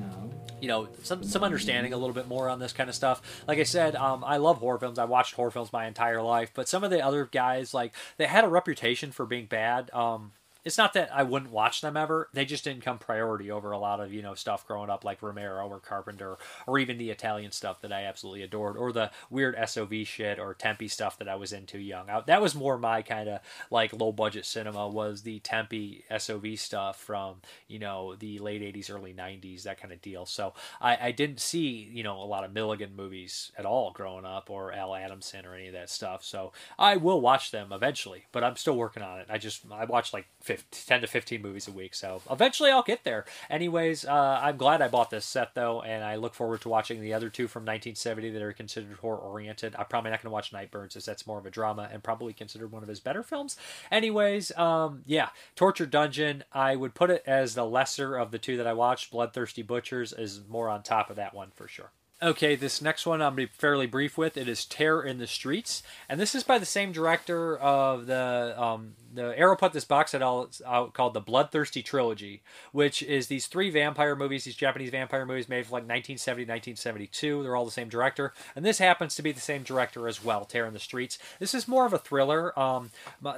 you 0.61 0.67
know 0.67 0.87
some 1.03 1.23
some 1.23 1.43
understanding 1.43 1.93
a 1.93 1.97
little 1.97 2.13
bit 2.13 2.27
more 2.27 2.49
on 2.49 2.59
this 2.59 2.73
kind 2.73 2.89
of 2.89 2.95
stuff. 2.95 3.21
Like 3.47 3.59
I 3.59 3.63
said, 3.63 3.95
um, 3.95 4.23
I 4.23 4.37
love 4.37 4.57
horror 4.57 4.79
films. 4.79 4.99
I 4.99 5.05
watched 5.05 5.35
horror 5.35 5.51
films 5.51 5.71
my 5.73 5.87
entire 5.87 6.21
life, 6.21 6.51
but 6.53 6.67
some 6.67 6.83
of 6.83 6.91
the 6.91 7.03
other 7.03 7.25
guys 7.25 7.73
like 7.73 7.93
they 8.17 8.25
had 8.25 8.43
a 8.43 8.49
reputation 8.49 9.11
for 9.11 9.25
being 9.25 9.45
bad. 9.45 9.89
Um, 9.93 10.31
it's 10.67 10.77
not 10.77 10.91
that 10.93 11.09
I 11.13 11.23
wouldn't 11.23 11.51
watch 11.51 11.79
them 11.79 11.95
ever. 11.95 12.27
They 12.33 12.43
just 12.43 12.65
didn't 12.65 12.83
come 12.83 12.97
priority 12.97 13.49
over 13.49 13.71
a 13.71 13.79
lot 13.79 14.01
of 14.01 14.13
you 14.13 14.21
know 14.21 14.35
stuff 14.35 14.67
growing 14.67 14.89
up, 14.89 15.05
like 15.05 15.21
Romero 15.21 15.65
or 15.65 15.79
Carpenter, 15.79 16.37
or 16.67 16.77
even 16.77 16.97
the 16.97 17.09
Italian 17.09 17.53
stuff 17.53 17.79
that 17.81 17.93
I 17.93 18.03
absolutely 18.03 18.43
adored, 18.43 18.75
or 18.75 18.91
the 18.91 19.09
weird 19.29 19.55
SOV 19.65 20.05
shit 20.05 20.39
or 20.39 20.53
Tempe 20.53 20.89
stuff 20.89 21.17
that 21.19 21.29
I 21.29 21.35
was 21.35 21.53
into 21.53 21.79
young. 21.79 22.09
I, 22.09 22.21
that 22.27 22.41
was 22.41 22.53
more 22.53 22.77
my 22.77 23.01
kind 23.01 23.29
of 23.29 23.39
like 23.71 23.93
low 23.93 24.11
budget 24.11 24.45
cinema 24.45 24.89
was 24.89 25.21
the 25.21 25.39
Tempe 25.39 26.03
SOV 26.15 26.59
stuff 26.59 26.99
from 26.99 27.37
you 27.69 27.79
know 27.79 28.15
the 28.15 28.39
late 28.39 28.61
'80s, 28.61 28.93
early 28.93 29.13
'90s, 29.13 29.63
that 29.63 29.79
kind 29.79 29.93
of 29.93 30.01
deal. 30.01 30.25
So 30.25 30.53
I, 30.81 30.97
I 31.07 31.11
didn't 31.11 31.39
see 31.39 31.89
you 31.93 32.03
know 32.03 32.21
a 32.21 32.27
lot 32.27 32.43
of 32.43 32.51
Milligan 32.51 32.93
movies 32.93 33.53
at 33.57 33.65
all 33.65 33.91
growing 33.91 34.25
up, 34.25 34.49
or 34.49 34.73
Al 34.73 34.93
Adamson 34.93 35.45
or 35.45 35.55
any 35.55 35.67
of 35.67 35.73
that 35.73 35.89
stuff. 35.89 36.25
So 36.25 36.51
I 36.77 36.97
will 36.97 37.21
watch 37.21 37.51
them 37.51 37.71
eventually, 37.71 38.25
but 38.33 38.43
I'm 38.43 38.57
still 38.57 38.75
working 38.75 39.01
on 39.01 39.21
it. 39.21 39.27
I 39.29 39.37
just 39.37 39.63
I 39.71 39.85
watched 39.85 40.13
like 40.13 40.27
10 40.71 41.01
to 41.01 41.07
15 41.07 41.41
movies 41.41 41.67
a 41.67 41.71
week. 41.71 41.95
So 41.95 42.21
eventually 42.29 42.71
I'll 42.71 42.83
get 42.83 43.03
there. 43.03 43.25
Anyways, 43.49 44.05
uh, 44.05 44.39
I'm 44.41 44.57
glad 44.57 44.81
I 44.81 44.87
bought 44.87 45.09
this 45.09 45.25
set 45.25 45.55
though, 45.55 45.81
and 45.81 46.03
I 46.03 46.15
look 46.15 46.33
forward 46.33 46.61
to 46.61 46.69
watching 46.69 47.01
the 47.01 47.13
other 47.13 47.29
two 47.29 47.47
from 47.47 47.61
1970 47.63 48.31
that 48.31 48.41
are 48.41 48.53
considered 48.53 48.97
horror 48.97 49.17
oriented. 49.17 49.75
I'm 49.77 49.85
probably 49.85 50.11
not 50.11 50.21
going 50.21 50.29
to 50.29 50.33
watch 50.33 50.53
Nightbirds 50.53 50.95
as 50.95 51.05
that's 51.05 51.27
more 51.27 51.39
of 51.39 51.45
a 51.45 51.51
drama 51.51 51.89
and 51.91 52.03
probably 52.03 52.33
considered 52.33 52.71
one 52.71 52.83
of 52.83 52.89
his 52.89 52.99
better 52.99 53.23
films. 53.23 53.57
Anyways, 53.91 54.55
um, 54.57 55.03
yeah, 55.05 55.29
Torture 55.55 55.85
Dungeon, 55.85 56.43
I 56.51 56.75
would 56.75 56.95
put 56.95 57.09
it 57.09 57.23
as 57.25 57.55
the 57.55 57.65
lesser 57.65 58.15
of 58.15 58.31
the 58.31 58.39
two 58.39 58.57
that 58.57 58.67
I 58.67 58.73
watched. 58.73 59.11
Bloodthirsty 59.11 59.61
Butchers 59.61 60.13
is 60.13 60.41
more 60.47 60.69
on 60.69 60.83
top 60.83 61.09
of 61.09 61.15
that 61.15 61.33
one 61.33 61.51
for 61.53 61.67
sure. 61.67 61.91
Okay, 62.19 62.55
this 62.55 62.81
next 62.81 63.05
one 63.05 63.21
I'm 63.21 63.35
going 63.35 63.47
to 63.47 63.53
be 63.53 63.57
fairly 63.59 63.85
brief 63.85 64.17
with. 64.17 64.37
It 64.37 64.49
is 64.49 64.65
Terror 64.65 65.03
in 65.03 65.19
the 65.19 65.27
Streets, 65.27 65.83
and 66.09 66.19
this 66.19 66.33
is 66.33 66.43
by 66.43 66.57
the 66.57 66.65
same 66.65 66.91
director 66.91 67.55
of 67.55 68.07
the 68.07 68.55
um, 68.59 68.93
the 69.13 69.37
Arrow 69.37 69.55
put 69.55 69.71
this 69.71 69.85
box 69.85 70.11
set 70.11 70.23
out, 70.23 70.59
called 70.93 71.13
the 71.13 71.21
Bloodthirsty 71.21 71.83
Trilogy, 71.83 72.41
which 72.71 73.03
is 73.03 73.27
these 73.27 73.45
three 73.45 73.69
vampire 73.69 74.15
movies, 74.15 74.45
these 74.45 74.55
Japanese 74.55 74.89
vampire 74.89 75.27
movies 75.27 75.47
made 75.47 75.67
from 75.67 75.73
like 75.73 75.83
1970, 75.83 76.41
1972. 76.45 77.43
They're 77.43 77.55
all 77.55 77.65
the 77.65 77.71
same 77.71 77.87
director, 77.87 78.33
and 78.55 78.65
this 78.65 78.79
happens 78.79 79.13
to 79.13 79.21
be 79.21 79.31
the 79.31 79.39
same 79.39 79.61
director 79.61 80.07
as 80.07 80.23
well. 80.23 80.43
Terror 80.43 80.65
in 80.65 80.73
the 80.73 80.79
Streets. 80.79 81.19
This 81.37 81.53
is 81.53 81.67
more 81.67 81.85
of 81.85 81.93
a 81.93 81.99
thriller. 81.99 82.57
Um, 82.57 82.89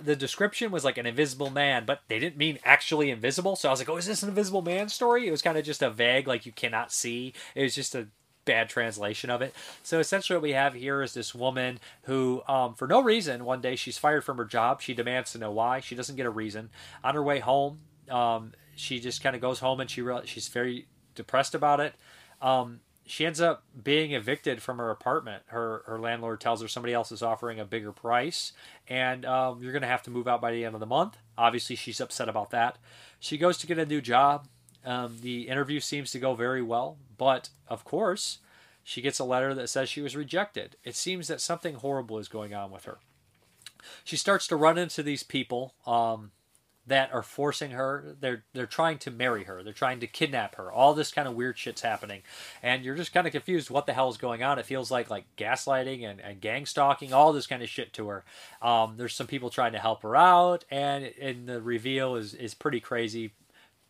the 0.01 0.15
description 0.15 0.71
was 0.71 0.85
like 0.85 0.97
an 0.97 1.05
invisible 1.05 1.49
man, 1.49 1.83
but 1.85 1.99
they 2.07 2.17
didn't 2.17 2.37
mean 2.37 2.59
actually 2.63 3.11
invisible. 3.11 3.57
So 3.57 3.67
I 3.67 3.71
was 3.71 3.81
like, 3.81 3.89
oh, 3.89 3.97
is 3.97 4.05
this 4.05 4.23
an 4.23 4.29
invisible 4.29 4.61
man 4.61 4.87
story? 4.87 5.27
It 5.27 5.31
was 5.31 5.41
kind 5.41 5.57
of 5.57 5.65
just 5.65 5.81
a 5.81 5.89
vague, 5.89 6.29
like 6.29 6.45
you 6.45 6.53
cannot 6.53 6.93
see. 6.93 7.33
It 7.55 7.63
was 7.63 7.75
just 7.75 7.93
a 7.93 8.07
bad 8.49 8.67
translation 8.67 9.29
of 9.29 9.43
it. 9.43 9.53
So 9.83 9.99
essentially, 9.99 10.35
what 10.35 10.41
we 10.41 10.53
have 10.53 10.73
here 10.73 11.03
is 11.03 11.13
this 11.13 11.35
woman 11.35 11.79
who, 12.03 12.41
um, 12.47 12.73
for 12.73 12.87
no 12.87 12.99
reason, 12.99 13.45
one 13.45 13.61
day 13.61 13.75
she's 13.75 13.99
fired 13.99 14.23
from 14.23 14.37
her 14.37 14.45
job. 14.45 14.81
She 14.81 14.95
demands 14.95 15.33
to 15.33 15.37
know 15.37 15.51
why. 15.51 15.81
She 15.81 15.93
doesn't 15.93 16.15
get 16.15 16.25
a 16.25 16.31
reason. 16.31 16.71
On 17.03 17.13
her 17.13 17.21
way 17.21 17.39
home, 17.39 17.81
um, 18.09 18.53
she 18.75 18.99
just 18.99 19.21
kind 19.21 19.35
of 19.35 19.41
goes 19.41 19.59
home 19.59 19.79
and 19.79 19.87
she 19.87 20.01
re- 20.01 20.25
she's 20.25 20.47
very 20.47 20.87
depressed 21.13 21.53
about 21.53 21.79
it. 21.79 21.93
Um, 22.41 22.79
she 23.05 23.23
ends 23.23 23.39
up 23.39 23.63
being 23.83 24.13
evicted 24.13 24.63
from 24.63 24.79
her 24.79 24.89
apartment. 24.89 25.43
Her 25.47 25.83
her 25.85 25.99
landlord 25.99 26.41
tells 26.41 26.59
her 26.63 26.67
somebody 26.67 26.93
else 26.95 27.11
is 27.11 27.21
offering 27.21 27.59
a 27.59 27.65
bigger 27.65 27.91
price, 27.91 28.53
and 28.87 29.25
um, 29.25 29.61
you're 29.61 29.73
going 29.73 29.83
to 29.83 29.87
have 29.87 30.03
to 30.03 30.11
move 30.11 30.27
out 30.27 30.41
by 30.41 30.51
the 30.51 30.65
end 30.65 30.73
of 30.73 30.79
the 30.79 30.87
month. 30.87 31.17
Obviously, 31.37 31.75
she's 31.75 32.01
upset 32.01 32.29
about 32.29 32.49
that. 32.49 32.79
She 33.19 33.37
goes 33.37 33.59
to 33.59 33.67
get 33.67 33.77
a 33.77 33.85
new 33.85 34.01
job. 34.01 34.47
Um, 34.85 35.17
the 35.21 35.47
interview 35.49 35.79
seems 35.79 36.11
to 36.11 36.19
go 36.19 36.35
very 36.35 36.61
well, 36.61 36.97
but 37.17 37.49
of 37.67 37.83
course, 37.83 38.39
she 38.83 39.01
gets 39.01 39.19
a 39.19 39.23
letter 39.25 39.53
that 39.53 39.69
says 39.69 39.89
she 39.89 40.01
was 40.01 40.15
rejected. 40.15 40.75
It 40.83 40.95
seems 40.95 41.27
that 41.27 41.41
something 41.41 41.75
horrible 41.75 42.17
is 42.17 42.27
going 42.27 42.53
on 42.53 42.71
with 42.71 42.85
her. 42.85 42.99
she 44.03 44.15
starts 44.17 44.47
to 44.47 44.55
run 44.55 44.77
into 44.77 45.03
these 45.03 45.23
people 45.23 45.73
um, 45.85 46.31
that 46.87 47.13
are 47.13 47.21
forcing 47.23 47.71
her. 47.71 48.15
They're 48.19 48.43
they're 48.53 48.65
trying 48.65 48.97
to 48.99 49.11
marry 49.11 49.43
her. 49.43 49.63
They're 49.63 49.73
trying 49.73 49.99
to 49.99 50.07
kidnap 50.07 50.55
her. 50.55 50.71
All 50.71 50.93
this 50.93 51.11
kind 51.11 51.27
of 51.27 51.35
weird 51.35 51.57
shit's 51.57 51.81
happening, 51.81 52.23
and 52.63 52.83
you're 52.83 52.95
just 52.95 53.13
kind 53.13 53.27
of 53.27 53.33
confused. 53.33 53.69
What 53.69 53.85
the 53.85 53.93
hell 53.93 54.09
is 54.09 54.17
going 54.17 54.43
on? 54.43 54.59
It 54.59 54.65
feels 54.65 54.89
like 54.89 55.09
like 55.09 55.25
gaslighting 55.37 56.03
and, 56.09 56.19
and 56.19 56.41
gang 56.41 56.65
stalking, 56.65 57.13
all 57.13 57.31
this 57.31 57.47
kind 57.47 57.61
of 57.61 57.69
shit 57.69 57.93
to 57.93 58.07
her. 58.07 58.25
Um, 58.61 58.95
there's 58.97 59.15
some 59.15 59.27
people 59.27 59.49
trying 59.49 59.73
to 59.73 59.79
help 59.79 60.01
her 60.01 60.15
out, 60.15 60.65
and 60.71 61.05
and 61.21 61.47
the 61.47 61.61
reveal 61.61 62.15
is 62.15 62.33
is 62.33 62.53
pretty 62.53 62.79
crazy. 62.79 63.33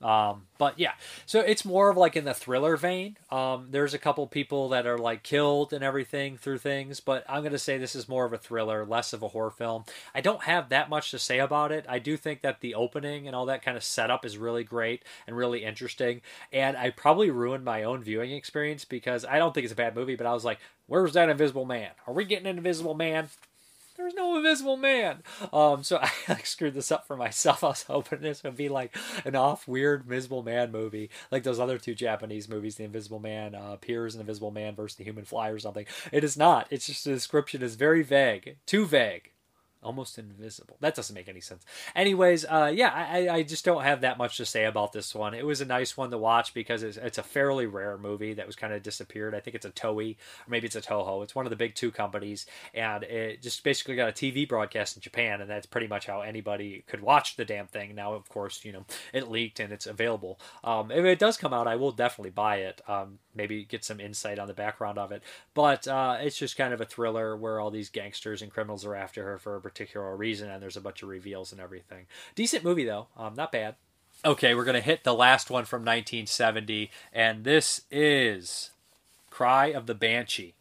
Um, 0.02 0.43
but 0.58 0.80
yeah, 0.80 0.93
so 1.26 1.41
it's 1.41 1.66
more 1.66 1.89
of 1.89 1.97
like 1.97 2.16
in 2.16 2.24
the 2.24 2.34
thriller 2.34 2.78
vein. 2.78 3.18
Um, 3.30 3.68
there's 3.70 3.93
a 3.93 3.97
couple 3.97 4.26
people 4.28 4.70
that 4.70 4.88
are 4.88 4.97
like 4.97 5.24
killed 5.24 5.74
and 5.74 5.84
everything 5.84 6.38
through 6.38 6.60
things, 6.60 7.00
but 7.02 7.26
I'm 7.28 7.43
gonna 7.43 7.58
say 7.58 7.78
this 7.78 7.95
is 7.95 8.08
more 8.08 8.26
of 8.26 8.32
a 8.32 8.38
thriller, 8.38 8.86
less 8.86 9.12
of 9.12 9.24
a 9.24 9.28
horror 9.28 9.52
film. 9.52 9.84
I 10.16 10.22
don't 10.22 10.43
have 10.43 10.70
that 10.70 10.89
much 10.89 11.12
to 11.12 11.20
say 11.20 11.39
about 11.39 11.72
it. 11.72 11.86
I 11.89 12.00
do 12.00 12.16
think 12.16 12.41
that 12.41 12.62
the 12.62 12.76
opening 12.76 13.28
and 13.28 13.36
all 13.36 13.45
that 13.47 13.62
kind 13.62 13.76
of 13.76 13.84
setup 13.84 14.26
is 14.26 14.38
really 14.38 14.64
great 14.64 15.04
and 15.28 15.36
really 15.36 15.64
interesting. 15.66 16.22
And 16.54 16.78
I 16.78 16.91
probably 16.91 17.30
ruined 17.30 17.66
my 17.66 17.84
own 17.84 18.02
viewing 18.02 18.32
experience 18.32 18.86
because 18.86 19.26
I 19.26 19.38
don't 19.38 19.54
think 19.54 19.66
it's 19.66 19.74
a 19.74 19.78
bad 19.78 19.95
movie, 19.95 20.16
but 20.16 20.28
I 20.28 20.34
was 20.34 20.45
like, 20.45 20.60
"Where's 20.88 21.14
that 21.14 21.30
Invisible 21.30 21.66
Man? 21.66 21.91
Are 22.08 22.14
we 22.14 22.24
getting 22.24 22.47
an 22.47 22.58
Invisible 22.58 22.93
Man?" 22.93 23.30
There's 24.00 24.14
no 24.14 24.38
invisible 24.38 24.78
man. 24.78 25.24
Um, 25.52 25.84
so 25.84 25.97
I 26.02 26.10
like 26.28 26.45
screwed 26.45 26.74
this 26.74 26.91
up 26.91 27.06
for 27.06 27.16
myself. 27.16 27.64
I 27.64 27.68
was 27.68 27.84
hoping 27.84 28.22
this 28.22 28.43
would 28.43 28.56
be 28.56 28.70
like 28.70 28.95
an 29.26 29.36
off 29.36 29.68
weird 29.68 30.04
Invisible 30.04 30.43
Man 30.43 30.72
movie, 30.72 31.10
like 31.32 31.43
those 31.43 31.60
other 31.60 31.78
two 31.78 31.95
Japanese 31.95 32.50
movies, 32.50 32.76
The 32.76 32.86
Invisible 32.86 33.20
Man, 33.20 33.56
uh, 33.56 33.78
Piers 33.78 34.16
and 34.16 34.22
Invisible 34.22 34.52
Man 34.52 34.76
versus 34.76 34.97
the 34.97 35.04
Human 35.04 35.26
Fly 35.26 35.50
or 35.50 35.60
something. 35.60 35.86
It 36.12 36.24
is 36.24 36.38
not. 36.38 36.68
It's 36.70 36.86
just 36.86 37.04
the 37.04 37.12
description 37.12 37.62
is 37.62 37.76
very 37.76 38.04
vague, 38.04 38.58
too 38.66 38.86
vague 38.86 39.32
almost 39.82 40.18
invisible. 40.18 40.78
That 40.82 40.96
doesn't 40.96 41.14
make 41.14 41.30
any 41.30 41.40
sense. 41.40 41.66
Anyways, 41.96 42.46
uh, 42.46 42.72
yeah, 42.74 42.92
I, 42.94 43.30
I 43.30 43.44
just 43.44 43.64
don't 43.64 43.84
have 43.84 44.02
that 44.02 44.18
much 44.18 44.38
to 44.38 44.46
say 44.46 44.66
about 44.66 44.92
this 44.92 45.16
one. 45.16 45.34
It 45.34 45.46
was 45.46 45.62
a 45.62 45.66
nice 45.66 45.96
one 45.96 46.12
to 46.12 46.18
watch 46.18 46.54
because 46.54 46.84
it's, 46.84 46.98
it's 46.98 47.18
a 47.18 47.24
fairly 47.24 47.66
rare 47.66 47.98
movie 47.98 48.34
that 48.34 48.46
was 48.46 48.56
kind 48.56 48.74
of 48.74 48.84
disappeared. 48.84 49.34
I 49.34 49.40
think 49.40 49.56
it's 49.56 49.66
a 49.66 49.72
Toei, 49.72 50.16
or 50.16 50.50
maybe 50.50 50.68
it's 50.68 50.76
a 50.76 50.82
Toho. 50.82 51.24
It's 51.24 51.36
one 51.36 51.46
of 51.46 51.50
the 51.50 51.56
big 51.56 51.76
two 51.76 51.92
companies, 51.92 52.46
and 52.74 53.04
it 53.04 53.42
just 53.42 53.64
basically 53.64 53.96
got 53.96 54.10
a 54.10 54.12
TV 54.12 54.48
broadcast 54.48 54.98
in 54.98 55.02
Japan, 55.02 55.42
and 55.42 55.50
that's 55.50 55.66
pretty 55.66 55.88
much 55.88 56.08
how 56.08 56.22
anybody 56.22 56.84
could 56.88 57.02
watch 57.02 57.36
the 57.36 57.46
damn 57.46 57.68
thing. 57.68 57.96
Now, 57.96 58.14
of 58.14 58.28
course, 58.30 58.66
you 58.66 58.72
know, 58.72 58.86
it 59.14 59.30
leaked 59.30 59.60
and 59.60 59.72
it's 59.72 59.88
available. 59.88 60.40
Um, 60.64 60.92
if 60.92 61.06
it 61.06 61.20
does 61.20 61.38
come 61.38 61.54
out, 61.54 61.68
I 61.68 61.76
will 61.76 61.92
definitely 61.92 62.32
buy 62.32 62.58
it. 62.58 62.82
Um, 62.88 63.20
maybe 63.40 63.64
get 63.64 63.86
some 63.86 64.02
insight 64.02 64.38
on 64.38 64.48
the 64.50 64.54
background 64.54 64.98
of 64.98 65.14
it. 65.14 65.24
But 65.54 65.88
uh, 65.88 66.18
it's 66.20 66.38
just 66.38 66.58
kind 66.58 66.74
of 66.74 66.82
a 66.82 66.86
thriller 66.86 67.38
where 67.38 67.62
all 67.62 67.72
these 67.72 67.90
gangsters 67.90 68.42
and 68.42 68.52
criminals 68.52 68.86
are 68.86 68.96
after 68.96 69.24
her 69.24 69.38
for 69.38 69.56
a 69.56 69.62
particular 69.62 70.14
reason, 70.16 70.50
and 70.50 70.62
there's 70.62 70.76
a 70.76 70.82
bunch 70.82 71.02
of 71.02 71.10
reveals 71.10 71.54
and 71.54 71.62
everything. 71.62 72.06
Decent 72.36 72.66
movie 72.66 72.84
though, 72.84 73.08
um, 73.16 73.36
not 73.36 73.54
bad. 73.54 73.76
Okay, 74.26 74.54
we're 74.54 74.66
gonna 74.66 74.82
hit 74.82 75.06
the 75.06 75.14
last 75.14 75.50
one 75.50 75.64
from 75.64 75.84
1970, 75.84 76.92
and 77.14 77.46
this 77.46 77.84
is 77.90 78.72
Cry 79.30 79.68
of 79.68 79.86
the 79.86 79.96
Banshee. 79.96 80.54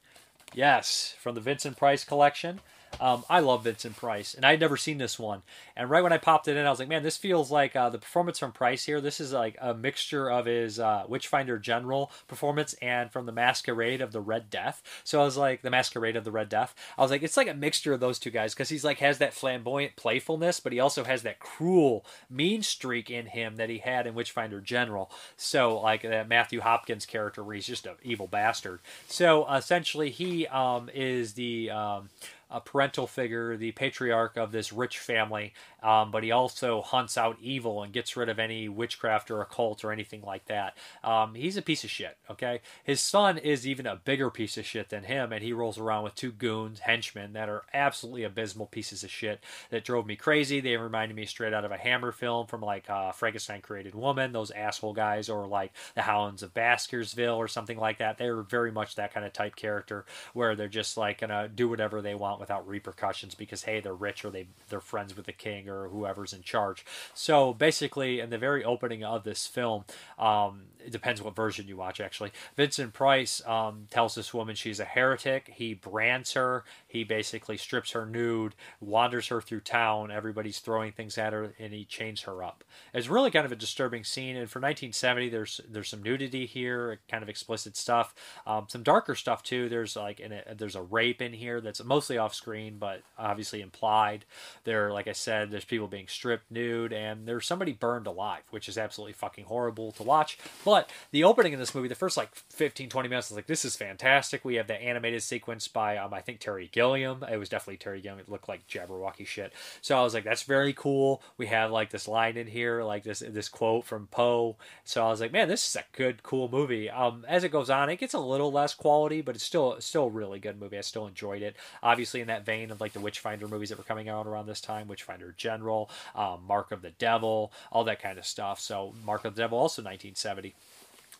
Yes, 0.55 1.17
from 1.19 1.35
the 1.35 1.41
Vincent 1.41 1.77
Price 1.77 2.05
collection. 2.05 2.61
Um, 3.01 3.25
I 3.31 3.41
love 3.41 3.65
Vincent 3.65 3.97
Price, 3.97 4.35
and 4.35 4.45
I'd 4.45 4.61
never 4.61 4.77
seen 4.77 4.99
this 4.99 5.19
one. 5.19 5.43
And 5.77 5.89
right 5.89 6.03
when 6.03 6.13
I 6.13 6.19
popped 6.19 6.49
it 6.49 6.57
in, 6.57 6.67
I 6.67 6.71
was 6.71 6.79
like, 6.79 6.89
man, 6.89 7.03
this 7.03 7.17
feels 7.17 7.51
like 7.51 7.77
uh, 7.77 7.91
the 7.91 7.99
performance 7.99 8.39
from 8.39 8.53
Price 8.53 8.85
here. 8.85 9.01
This 9.01 9.21
is 9.21 9.33
like 9.33 9.57
a 9.61 9.75
mixture 9.75 10.31
of 10.31 10.47
his 10.47 10.81
uh, 10.81 11.05
Witchfinder 11.09 11.59
General 11.59 12.11
performance 12.27 12.75
and 12.83 13.11
from 13.11 13.27
the 13.27 13.33
Masquerade 13.33 14.01
of 14.01 14.13
the 14.13 14.21
Red 14.21 14.51
Death. 14.51 14.83
So 15.05 15.21
I 15.21 15.25
was 15.25 15.37
like, 15.37 15.63
the 15.63 15.71
Masquerade 15.71 16.17
of 16.17 16.25
the 16.25 16.33
Red 16.33 16.49
Death. 16.49 16.75
I 16.97 17.03
was 17.03 17.11
like, 17.11 17.23
it's 17.23 17.37
like 17.37 17.49
a 17.49 17.55
mixture 17.55 17.93
of 17.93 18.01
those 18.01 18.19
two 18.19 18.31
guys 18.31 18.55
because 18.55 18.69
he's 18.69 18.85
like 18.85 18.99
has 18.99 19.19
that 19.19 19.35
flamboyant 19.35 19.97
playfulness, 19.97 20.61
but 20.61 20.73
he 20.73 20.81
also 20.81 21.05
has 21.05 21.23
that 21.23 21.39
cruel, 21.39 22.05
mean 22.29 22.63
streak 22.63 23.11
in 23.11 23.27
him 23.27 23.57
that 23.57 23.71
he 23.71 23.79
had 23.79 24.07
in 24.07 24.15
Witchfinder 24.15 24.61
General. 24.61 25.11
So 25.37 25.81
like 25.81 26.03
that 26.03 26.29
Matthew 26.29 26.61
Hopkins 26.61 27.07
character 27.07 27.43
where 27.43 27.55
he's 27.55 27.67
just 27.67 27.87
an 27.87 27.95
evil 28.03 28.27
bastard. 28.27 28.81
So 29.07 29.51
essentially, 29.53 30.11
he 30.11 30.47
um, 30.49 30.91
is 30.93 31.35
the 31.35 31.71
um, 31.71 32.09
a 32.51 32.61
parental 32.61 33.07
figure, 33.07 33.57
the 33.57 33.73
patriarch 33.73 34.37
of 34.37 34.53
this 34.53 34.73
rich 34.73 34.99
family, 34.99 35.53
um, 35.83 36.11
but 36.11 36.23
he 36.23 36.31
also 36.31 36.83
hunts 36.83 37.19
out 37.19 37.37
evil 37.41 37.83
and 37.83 37.93
gets 37.93 38.17
rid 38.17 38.29
of 38.29 38.39
any 38.39 38.69
witchcraft 38.69 39.31
or 39.31 39.41
occult 39.41 39.85
or 39.85 39.93
anything 39.93 40.23
like 40.23 40.47
that. 40.47 40.77
Um, 41.05 41.35
he's 41.35 41.57
a 41.57 41.63
piece 41.63 41.85
of 41.85 41.91
shit, 41.91 42.17
okay? 42.31 42.61
His 42.85 43.01
son 43.01 43.39
is 43.39 43.67
even 43.67 43.87
a 43.87 43.97
bigger 43.97 44.31
piece 44.31 44.57
of 44.57 44.65
shit 44.65 44.89
than 44.89 45.05
him, 45.05 45.33
and 45.33 45.43
he 45.43 45.53
rolls 45.53 45.79
around 45.79 46.05
with 46.05 46.15
two 46.15 46.33
goons, 46.33 46.81
henchmen, 46.81 47.35
that 47.35 47.49
are 47.49 47.65
absolutely 47.75 48.25
abysmal 48.25 48.67
pieces 48.67 49.05
of 49.05 49.11
shit 49.11 49.41
that 49.71 49.85
drove 49.85 50.07
me 50.07 50.17
crazy. 50.17 50.61
They 50.61 50.77
reminded 50.77 51.15
me 51.15 51.27
straight 51.27 51.53
out 51.53 51.65
of 51.65 51.73
a 51.73 51.77
Hammer 51.77 52.13
film 52.13 52.47
from 52.47 52.63
like 52.63 52.89
uh, 52.89 53.13
Frankenstein 53.13 53.61
Created 53.61 53.95
Woman, 53.95 54.33
those 54.33 54.51
asshole 54.51 54.95
guys, 54.95 55.29
or 55.29 55.47
like 55.47 55.73
the 55.95 56.03
Hounds 56.03 56.43
of 56.43 56.55
Baskerville 56.55 57.37
or 57.37 57.49
something 57.49 57.79
like 57.79 57.99
that. 57.99 58.19
They're 58.19 58.43
very 58.43 58.73
much 58.73 58.95
that 58.95 59.13
kind 59.13 59.27
of 59.27 59.33
type 59.33 59.57
character 59.57 60.05
where 60.33 60.57
they're 60.57 60.69
just 60.69 60.97
like 60.97 61.21
gonna 61.21 61.49
do 61.49 61.69
whatever 61.69 62.03
they 62.03 62.15
want 62.15 62.38
without 62.39 62.67
repercussions 62.67 63.35
because 63.35 63.65
hey, 63.65 63.81
they're 63.81 63.95
rich 63.95 64.25
or 64.25 64.31
they 64.31 64.49
they're 64.69 64.81
friends 64.81 65.17
with 65.17 65.27
the 65.27 65.33
king 65.33 65.69
or 65.69 65.89
whoever's 65.89 66.33
in 66.33 66.43
charge. 66.43 66.85
So 67.15 67.53
basically, 67.53 68.21
in 68.21 68.31
the 68.31 68.39
very 68.39 68.65
opening 68.65 69.05
of 69.05 69.25
this 69.25 69.47
film, 69.47 69.85
um, 70.19 70.63
it 70.89 70.93
depends 70.93 71.21
what 71.21 71.37
version 71.37 71.69
you 71.69 71.77
watch. 71.77 72.01
Actually, 72.01 72.33
Vincent 72.57 72.95
Price 72.95 73.47
um, 73.47 73.87
tells 73.91 74.15
this 74.15 74.33
woman 74.33 74.57
she's 74.57 74.81
a 74.81 74.87
heretic. 74.87 75.53
He 75.55 75.75
brands 75.75 76.33
her. 76.33 76.65
He 76.87 77.05
basically 77.05 77.59
strips 77.59 77.91
her 77.91 78.07
nude, 78.07 78.55
wanders 78.81 79.29
her 79.29 79.43
through 79.43 79.61
town. 79.61 80.11
Everybody's 80.11 80.61
throwing 80.61 80.93
things 80.93 81.19
at 81.19 81.35
her, 81.35 81.53
and 81.59 81.75
he 81.75 81.85
chains 81.85 82.23
her 82.23 82.43
up. 82.43 82.65
It's 82.95 83.09
really 83.09 83.31
kind 83.31 83.45
of 83.45 83.53
a 83.53 83.57
disturbing 83.57 84.03
scene. 84.03 84.35
And 84.35 84.49
for 84.49 84.61
1970, 84.61 85.29
there's 85.29 85.61
there's 85.69 85.91
some 85.91 86.03
nudity 86.03 86.47
here, 86.47 87.01
kind 87.07 87.23
of 87.23 87.29
explicit 87.29 87.77
stuff, 87.77 88.15
um, 88.47 88.65
some 88.69 88.83
darker 88.83 89.15
stuff 89.15 89.43
too. 89.43 89.69
There's 89.69 89.95
like 89.95 90.21
in 90.21 90.33
a, 90.33 90.55
there's 90.57 90.75
a 90.75 90.83
rape 90.83 91.21
in 91.21 91.35
here 91.35 91.61
that's 91.61 91.85
mostly 91.85 92.17
off 92.17 92.35
screen, 92.35 92.79
but 92.79 93.03
obviously 93.19 93.61
implied. 93.61 94.25
There, 94.65 94.91
like 94.91 95.07
I 95.07 95.13
said, 95.13 95.51
there's 95.51 95.67
people 95.67 95.87
being 95.87 96.09
stripped 96.09 96.51
nude, 96.51 96.95
and 96.95 97.29
there's 97.29 97.47
somebody 97.47 97.73
burned 97.73 98.07
alive, 98.07 98.45
which 98.49 98.71
is 98.71 98.79
absolutely 98.79 99.13
fucking 99.13 99.45
horrible 99.45 99.93
to 99.93 100.03
watch. 100.03 100.39
But 100.65 100.78
the 101.11 101.25
opening 101.25 101.53
in 101.53 101.59
this 101.59 101.75
movie, 101.75 101.89
the 101.89 101.95
first 101.95 102.17
like 102.17 102.35
15, 102.35 102.89
20 102.89 103.09
minutes, 103.09 103.31
was 103.31 103.37
like 103.37 103.47
this 103.47 103.65
is 103.65 103.77
fantastic. 103.77 104.45
We 104.45 104.57
have 104.57 104.67
that 104.69 104.83
animated 104.83 105.23
sequence 105.23 105.69
by 105.69 105.97
um, 105.97 106.15
I 106.15 106.21
think 106.21 106.41
Terry 106.41 106.69
Gilliam. 106.73 107.25
It 107.31 107.39
was 107.39 107.49
definitely 107.49 107.79
Terry 107.79 108.01
Gilliam. 108.01 108.21
It 108.21 108.29
looked 108.29 108.49
like 108.49 108.67
Jabberwocky 108.69 109.27
shit. 109.27 109.53
So 109.81 109.99
I 109.99 110.03
was 110.03 110.15
like, 110.15 110.25
that's 110.25 110.43
very 110.43 110.73
cool. 110.73 111.23
We 111.37 111.47
have 111.47 111.71
like 111.71 111.91
this 111.91 112.09
line 112.09 112.37
in 112.37 112.47
here, 112.47 112.83
like 112.83 113.05
this 113.05 113.21
this 113.21 113.49
quote 113.49 113.85
from 113.85 114.07
Poe. 114.09 114.57
So 114.85 115.05
I 115.05 115.11
was 115.11 115.21
like, 115.21 115.33
man, 115.33 115.49
this 115.49 115.69
is 115.69 115.77
a 115.77 115.85
good, 115.97 116.23
cool 116.23 116.49
movie. 116.49 116.91
Um, 116.91 117.25
as 117.29 117.45
it 117.45 117.51
goes 117.51 117.71
on, 117.71 117.91
it 117.91 117.97
gets 117.97 118.15
a 118.15 118.21
little 118.21 118.53
less 118.53 118.75
quality, 118.75 119.21
but 119.21 119.35
it's 119.35 119.45
still 119.45 119.77
still 119.81 120.05
a 120.05 120.11
really 120.11 120.39
good 120.39 120.61
movie. 120.61 120.79
I 120.79 120.83
still 120.83 121.07
enjoyed 121.07 121.43
it. 121.43 121.57
Obviously, 121.83 122.21
in 122.21 122.29
that 122.29 122.45
vein 122.45 122.71
of 122.71 122.81
like 122.81 122.93
the 122.93 123.01
Witchfinder 123.01 123.49
movies 123.49 123.71
that 123.71 123.79
were 123.79 123.85
coming 123.85 124.09
out 124.09 124.27
around 124.27 124.47
this 124.47 124.61
time, 124.61 124.89
Witchfinder 124.89 125.35
General, 125.37 125.91
um, 126.15 126.41
Mark 126.47 126.73
of 126.73 126.83
the 126.83 126.91
Devil, 126.91 127.53
all 127.73 127.85
that 127.85 128.03
kind 128.03 128.19
of 128.19 128.27
stuff. 128.27 128.61
So 128.61 128.95
Mark 129.05 129.25
of 129.25 129.35
the 129.35 129.43
Devil 129.43 129.59
also 129.59 129.83
1970. 129.83 130.55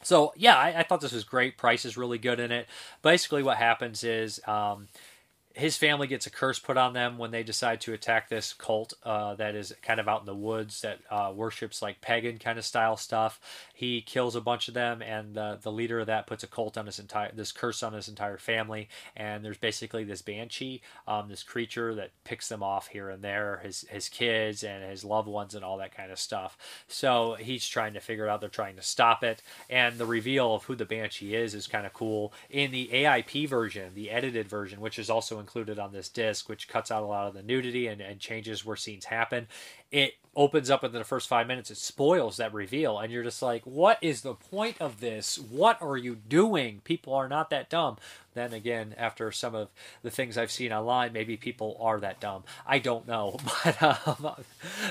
So 0.03 0.33
yeah, 0.37 0.57
I, 0.57 0.81
I, 0.81 0.83
thought 0.83 1.01
this 1.01 1.13
was 1.13 1.25
great. 1.25 1.59
Price 1.59 1.85
is 1.85 1.97
really 1.97 2.19
good 2.19 2.39
in 2.41 2.53
it. 2.53 2.67
Basically, 3.03 3.43
what 3.43 3.57
happens 3.57 4.05
is 4.05 4.41
um, 4.47 4.89
his 5.59 5.77
family 5.77 6.07
gets 6.07 6.25
a 6.25 6.31
curse 6.31 6.61
put 6.61 6.77
on 6.77 6.93
them 6.93 7.19
when 7.19 7.33
they 7.33 7.43
decide 7.43 7.81
to 7.81 7.93
attack 7.93 8.29
this 8.29 8.53
cult 8.53 8.95
uh, 9.03 9.35
that 9.35 9.57
is 9.57 9.75
kind 9.83 9.99
of 9.99 10.07
out 10.07 10.21
in 10.21 10.27
the 10.27 10.35
woods 10.35 10.83
that 10.83 11.01
uh, 11.11 11.33
worships 11.35 11.83
like 11.83 12.01
pagan 12.01 12.39
kind 12.39 12.61
of 12.61 12.65
style 12.65 12.97
stuff. 12.97 13.41
He 13.75 14.01
kills 14.01 14.37
a 14.37 14.41
bunch 14.41 14.69
of 14.69 14.75
them, 14.75 15.03
and 15.03 15.35
the 15.35 15.59
the 15.61 15.73
leader 15.73 15.99
of 15.99 16.07
that 16.07 16.29
puts 16.29 16.45
a 16.45 16.47
cult 16.47 16.79
on 16.79 16.87
his 16.87 17.01
entire 17.01 17.33
this 17.33 17.51
curse 17.51 17.83
on 17.83 17.93
his 17.93 18.07
entire 18.07 18.39
family. 18.39 18.89
And 19.17 19.45
there's 19.45 19.59
basically 19.59 20.05
this 20.05 20.23
banshee, 20.23 20.81
um, 21.09 21.29
this 21.29 21.43
creature 21.43 21.93
that 21.97 22.13
picks 22.23 22.49
them 22.49 22.63
off 22.63 22.87
here 22.87 23.11
and 23.11 23.23
there, 23.23 23.61
his 23.65 23.85
his 23.91 24.09
kids 24.09 24.63
and 24.63 24.89
his 24.89 25.05
loved 25.05 25.29
ones 25.29 25.57
and 25.57 25.65
all 25.65 25.79
that 25.79 25.93
kind 25.93 26.13
of 26.13 26.21
stuff. 26.21 26.57
So 26.87 27.35
he's 27.35 27.67
trying 27.67 27.95
to 27.95 28.01
figure 28.01 28.27
it 28.27 28.31
out. 28.31 28.41
They're 28.41 28.49
trying 28.49 28.77
to 28.77 28.83
stop 28.83 29.25
it, 29.25 29.43
and 29.69 29.99
the 29.99 30.07
reveal 30.07 30.55
of 30.55 30.65
who 30.65 30.77
the 30.77 30.85
banshee 30.85 31.35
is 31.35 31.53
is 31.53 31.67
kind 31.67 31.85
of 31.85 31.93
cool 31.93 32.33
in 32.49 32.71
the 32.71 32.91
AIP 32.93 33.49
version, 33.49 33.95
the 33.97 34.13
edited 34.13 34.47
version, 34.49 34.81
which 34.81 35.01
is 35.01 35.11
also 35.11 35.41
included 35.49 35.79
on 35.79 35.93
this 35.93 36.11
disc, 36.11 36.47
which 36.49 36.69
cuts 36.69 36.91
out 36.91 37.03
a 37.03 37.07
lot 37.07 37.27
of 37.27 37.33
the 37.33 37.43
nudity 37.43 37.87
and, 37.87 38.03
and 38.03 38.21
changes 38.21 38.67
where 38.67 38.77
scenes 38.77 39.07
happen. 39.07 39.47
It 39.91 40.13
opens 40.37 40.69
up 40.69 40.83
within 40.83 40.99
the 40.99 41.05
first 41.05 41.27
five 41.27 41.47
minutes. 41.47 41.71
It 41.71 41.79
spoils 41.79 42.37
that 42.37 42.53
reveal, 42.53 42.99
and 42.99 43.11
you're 43.11 43.23
just 43.25 43.41
like, 43.41 43.67
what 43.67 43.99
is 44.03 44.21
the 44.21 44.35
point 44.35 44.77
of 44.79 45.01
this? 45.01 45.39
What 45.39 45.81
are 45.81 45.97
you 45.97 46.17
doing? 46.17 46.83
People 46.85 47.15
are 47.15 47.29
not 47.29 47.49
that 47.49 47.71
dumb. 47.71 47.97
Then 48.39 48.53
again, 48.53 48.95
after 48.97 49.31
some 49.33 49.55
of 49.55 49.69
the 50.03 50.11
things 50.11 50.39
I've 50.39 50.51
seen 50.51 50.73
online, 50.73 51.13
maybe 51.13 51.37
people 51.37 51.77
are 51.81 52.01
that 52.01 52.21
dumb. 52.21 52.45
I 52.67 52.79
don't 52.79 53.07
know, 53.07 53.39
but 53.65 53.83
um, 53.83 54.35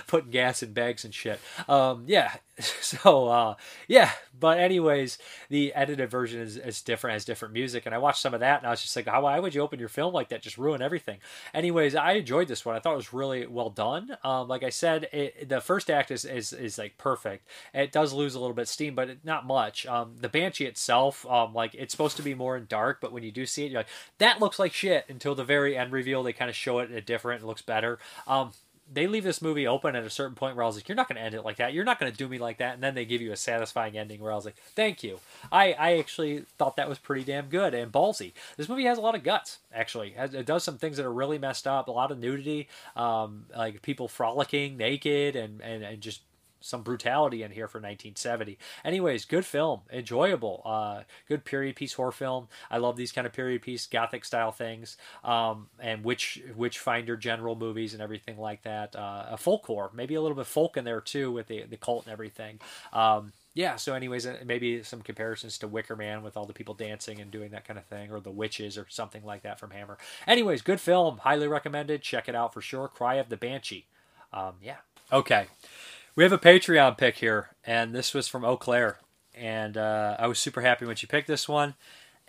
putting 0.07 0.31
gas 0.31 0.61
in 0.61 0.73
bags 0.73 1.05
and 1.05 1.13
shit. 1.13 1.39
Um, 1.67 2.03
yeah, 2.07 2.33
so 2.59 3.27
uh, 3.27 3.55
yeah. 3.87 4.11
But 4.39 4.59
anyways, 4.59 5.17
the 5.49 5.73
edited 5.73 6.11
version 6.11 6.41
is, 6.41 6.57
is 6.57 6.81
different, 6.81 7.13
has 7.13 7.25
different 7.25 7.53
music, 7.53 7.85
and 7.85 7.95
I 7.95 7.97
watched 7.97 8.21
some 8.21 8.33
of 8.33 8.39
that, 8.41 8.59
and 8.59 8.67
I 8.67 8.71
was 8.71 8.81
just 8.81 8.95
like, 8.95 9.07
how 9.07 9.23
why 9.23 9.39
would 9.39 9.55
you 9.55 9.61
open 9.61 9.79
your 9.79 9.89
film 9.89 10.13
like 10.13 10.29
that? 10.29 10.41
Just 10.41 10.57
ruin 10.57 10.81
everything. 10.81 11.19
Anyways, 11.53 11.95
I 11.95 12.13
enjoyed 12.13 12.47
this 12.47 12.65
one. 12.65 12.75
I 12.75 12.79
thought 12.79 12.93
it 12.93 12.97
was 12.97 13.13
really 13.13 13.47
well 13.47 13.69
done. 13.69 14.17
Um, 14.23 14.47
like 14.47 14.63
I 14.63 14.69
said, 14.69 15.07
it, 15.11 15.49
the 15.49 15.61
first 15.61 15.89
act 15.89 16.11
is, 16.11 16.25
is 16.25 16.53
is 16.53 16.77
like 16.77 16.97
perfect. 16.97 17.47
It 17.73 17.91
does 17.91 18.13
lose 18.13 18.35
a 18.35 18.39
little 18.39 18.55
bit 18.55 18.63
of 18.63 18.67
steam, 18.67 18.95
but 18.95 19.23
not 19.23 19.45
much. 19.45 19.85
Um, 19.85 20.15
the 20.19 20.29
Banshee 20.29 20.65
itself, 20.65 21.25
um, 21.27 21.53
like 21.53 21.73
it's 21.73 21.93
supposed 21.93 22.17
to 22.17 22.23
be 22.23 22.33
more 22.33 22.57
in 22.57 22.65
dark, 22.67 23.01
but 23.01 23.11
when 23.11 23.23
you 23.23 23.31
do 23.41 23.45
see 23.45 23.65
it, 23.65 23.71
you're 23.71 23.79
like, 23.79 23.87
that 24.17 24.39
looks 24.39 24.59
like 24.59 24.73
shit 24.73 25.05
until 25.09 25.35
the 25.35 25.43
very 25.43 25.77
end 25.77 25.91
reveal. 25.91 26.23
They 26.23 26.33
kind 26.33 26.49
of 26.49 26.55
show 26.55 26.79
it 26.79 26.89
in 26.89 26.97
a 26.97 27.01
different, 27.01 27.43
it 27.43 27.45
looks 27.45 27.61
better. 27.61 27.99
Um, 28.27 28.51
they 28.91 29.07
leave 29.07 29.23
this 29.23 29.41
movie 29.41 29.67
open 29.67 29.95
at 29.95 30.03
a 30.05 30.09
certain 30.09 30.35
point 30.35 30.55
where 30.55 30.63
I 30.63 30.67
was 30.67 30.75
like, 30.75 30.87
"You're 30.87 30.95
not 30.95 31.09
going 31.09 31.17
to 31.17 31.21
end 31.21 31.35
it 31.35 31.43
like 31.43 31.57
that. 31.57 31.73
You're 31.73 31.83
not 31.83 31.99
going 31.99 32.11
to 32.11 32.17
do 32.17 32.27
me 32.27 32.37
like 32.37 32.57
that." 32.59 32.73
And 32.75 32.83
then 32.83 32.95
they 32.95 33.05
give 33.05 33.21
you 33.21 33.31
a 33.31 33.37
satisfying 33.37 33.97
ending 33.97 34.21
where 34.21 34.31
I 34.31 34.35
was 34.35 34.45
like, 34.45 34.55
"Thank 34.55 35.03
you." 35.03 35.19
I 35.51 35.73
I 35.73 35.97
actually 35.97 36.45
thought 36.57 36.77
that 36.77 36.87
was 36.87 36.97
pretty 36.97 37.23
damn 37.23 37.47
good 37.47 37.73
and 37.73 37.91
ballsy. 37.91 38.31
This 38.55 38.69
movie 38.69 38.85
has 38.85 38.97
a 38.97 39.01
lot 39.01 39.15
of 39.15 39.23
guts. 39.23 39.59
Actually, 39.73 40.15
it 40.17 40.45
does 40.45 40.63
some 40.63 40.77
things 40.77 40.97
that 40.97 41.05
are 41.05 41.13
really 41.13 41.37
messed 41.37 41.67
up. 41.67 41.87
A 41.87 41.91
lot 41.91 42.11
of 42.11 42.19
nudity, 42.19 42.69
um, 42.95 43.47
like 43.55 43.81
people 43.81 44.07
frolicking 44.07 44.77
naked 44.77 45.35
and 45.35 45.61
and, 45.61 45.83
and 45.83 46.01
just 46.01 46.21
some 46.59 46.81
brutality 46.81 47.43
in 47.43 47.51
here 47.51 47.67
for 47.67 47.77
1970. 47.77 48.57
Anyways, 48.83 49.25
good 49.25 49.45
film, 49.45 49.81
enjoyable, 49.91 50.61
uh, 50.65 51.03
good 51.27 51.45
period 51.45 51.75
piece 51.75 51.93
horror 51.93 52.11
film. 52.11 52.47
I 52.69 52.77
love 52.77 52.95
these 52.95 53.11
kind 53.11 53.27
of 53.27 53.33
period 53.33 53.61
piece 53.61 53.85
gothic 53.87 54.25
style 54.25 54.51
things, 54.51 54.97
um, 55.23 55.67
and 55.79 56.03
witch 56.03 56.41
Witchfinder 56.55 57.17
general 57.17 57.55
movies 57.55 57.93
and 57.93 58.01
everything 58.01 58.37
like 58.37 58.63
that. 58.63 58.95
Uh, 58.95 59.25
a 59.29 59.37
folk 59.37 59.65
horror, 59.65 59.91
maybe 59.93 60.15
a 60.15 60.21
little 60.21 60.37
bit 60.37 60.45
folk 60.45 60.77
in 60.77 60.85
there 60.85 61.01
too 61.01 61.31
with 61.31 61.47
the 61.47 61.63
the 61.63 61.77
cult 61.77 62.05
and 62.05 62.13
everything. 62.13 62.59
Um, 62.93 63.33
yeah, 63.57 63.75
so 63.75 63.95
anyways, 63.95 64.27
uh, 64.27 64.37
maybe 64.45 64.83
some 64.83 65.01
comparisons 65.01 65.57
to 65.57 65.67
Wicker 65.67 65.95
Man 65.95 66.21
with 66.21 66.37
all 66.37 66.45
the 66.45 66.53
people 66.53 66.75
dancing 66.75 67.19
and 67.19 67.31
doing 67.31 67.49
that 67.51 67.65
kind 67.65 67.79
of 67.79 67.85
thing, 67.85 68.11
or 68.11 68.19
The 68.19 68.29
Witches 68.29 68.77
or 68.77 68.85
something 68.87 69.25
like 69.25 69.41
that 69.41 69.59
from 69.59 69.71
Hammer. 69.71 69.97
Anyways, 70.27 70.61
good 70.61 70.79
film, 70.79 71.17
highly 71.17 71.47
recommended. 71.47 72.03
Check 72.03 72.29
it 72.29 72.35
out 72.35 72.53
for 72.53 72.61
sure. 72.61 72.87
Cry 72.87 73.15
of 73.15 73.29
the 73.29 73.35
Banshee. 73.35 73.87
Um, 74.31 74.53
yeah. 74.61 74.75
Okay. 75.11 75.47
We 76.17 76.23
have 76.23 76.33
a 76.33 76.39
Patreon 76.39 76.97
pick 76.97 77.17
here, 77.17 77.49
and 77.63 77.93
this 77.93 78.11
was 78.11 78.27
from 78.27 78.43
Eau 78.43 78.57
Claire. 78.57 78.97
And 79.35 79.77
uh, 79.77 80.15
I 80.17 80.25
was 80.25 80.39
super 80.39 80.61
happy 80.61 80.83
when 80.83 80.95
she 80.95 81.05
picked 81.05 81.27
this 81.27 81.47
one. 81.47 81.75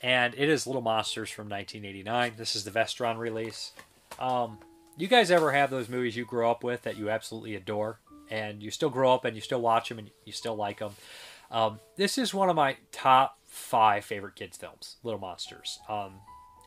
And 0.00 0.34
it 0.36 0.50
is 0.50 0.66
Little 0.66 0.82
Monsters 0.82 1.30
from 1.30 1.48
1989. 1.48 2.34
This 2.36 2.54
is 2.54 2.64
the 2.64 2.70
Vestron 2.70 3.16
release. 3.16 3.72
Um, 4.18 4.58
you 4.98 5.08
guys 5.08 5.30
ever 5.30 5.52
have 5.52 5.70
those 5.70 5.88
movies 5.88 6.18
you 6.18 6.26
grow 6.26 6.50
up 6.50 6.62
with 6.62 6.82
that 6.82 6.98
you 6.98 7.08
absolutely 7.08 7.54
adore? 7.54 7.98
And 8.30 8.62
you 8.62 8.70
still 8.70 8.90
grow 8.90 9.14
up 9.14 9.24
and 9.24 9.34
you 9.34 9.40
still 9.40 9.62
watch 9.62 9.88
them 9.88 9.98
and 9.98 10.10
you 10.26 10.34
still 10.34 10.54
like 10.54 10.80
them. 10.80 10.92
Um, 11.50 11.80
this 11.96 12.18
is 12.18 12.34
one 12.34 12.50
of 12.50 12.56
my 12.56 12.76
top 12.92 13.38
five 13.46 14.04
favorite 14.04 14.36
kids' 14.36 14.58
films, 14.58 14.96
Little 15.02 15.18
Monsters. 15.18 15.78
Um, 15.88 16.16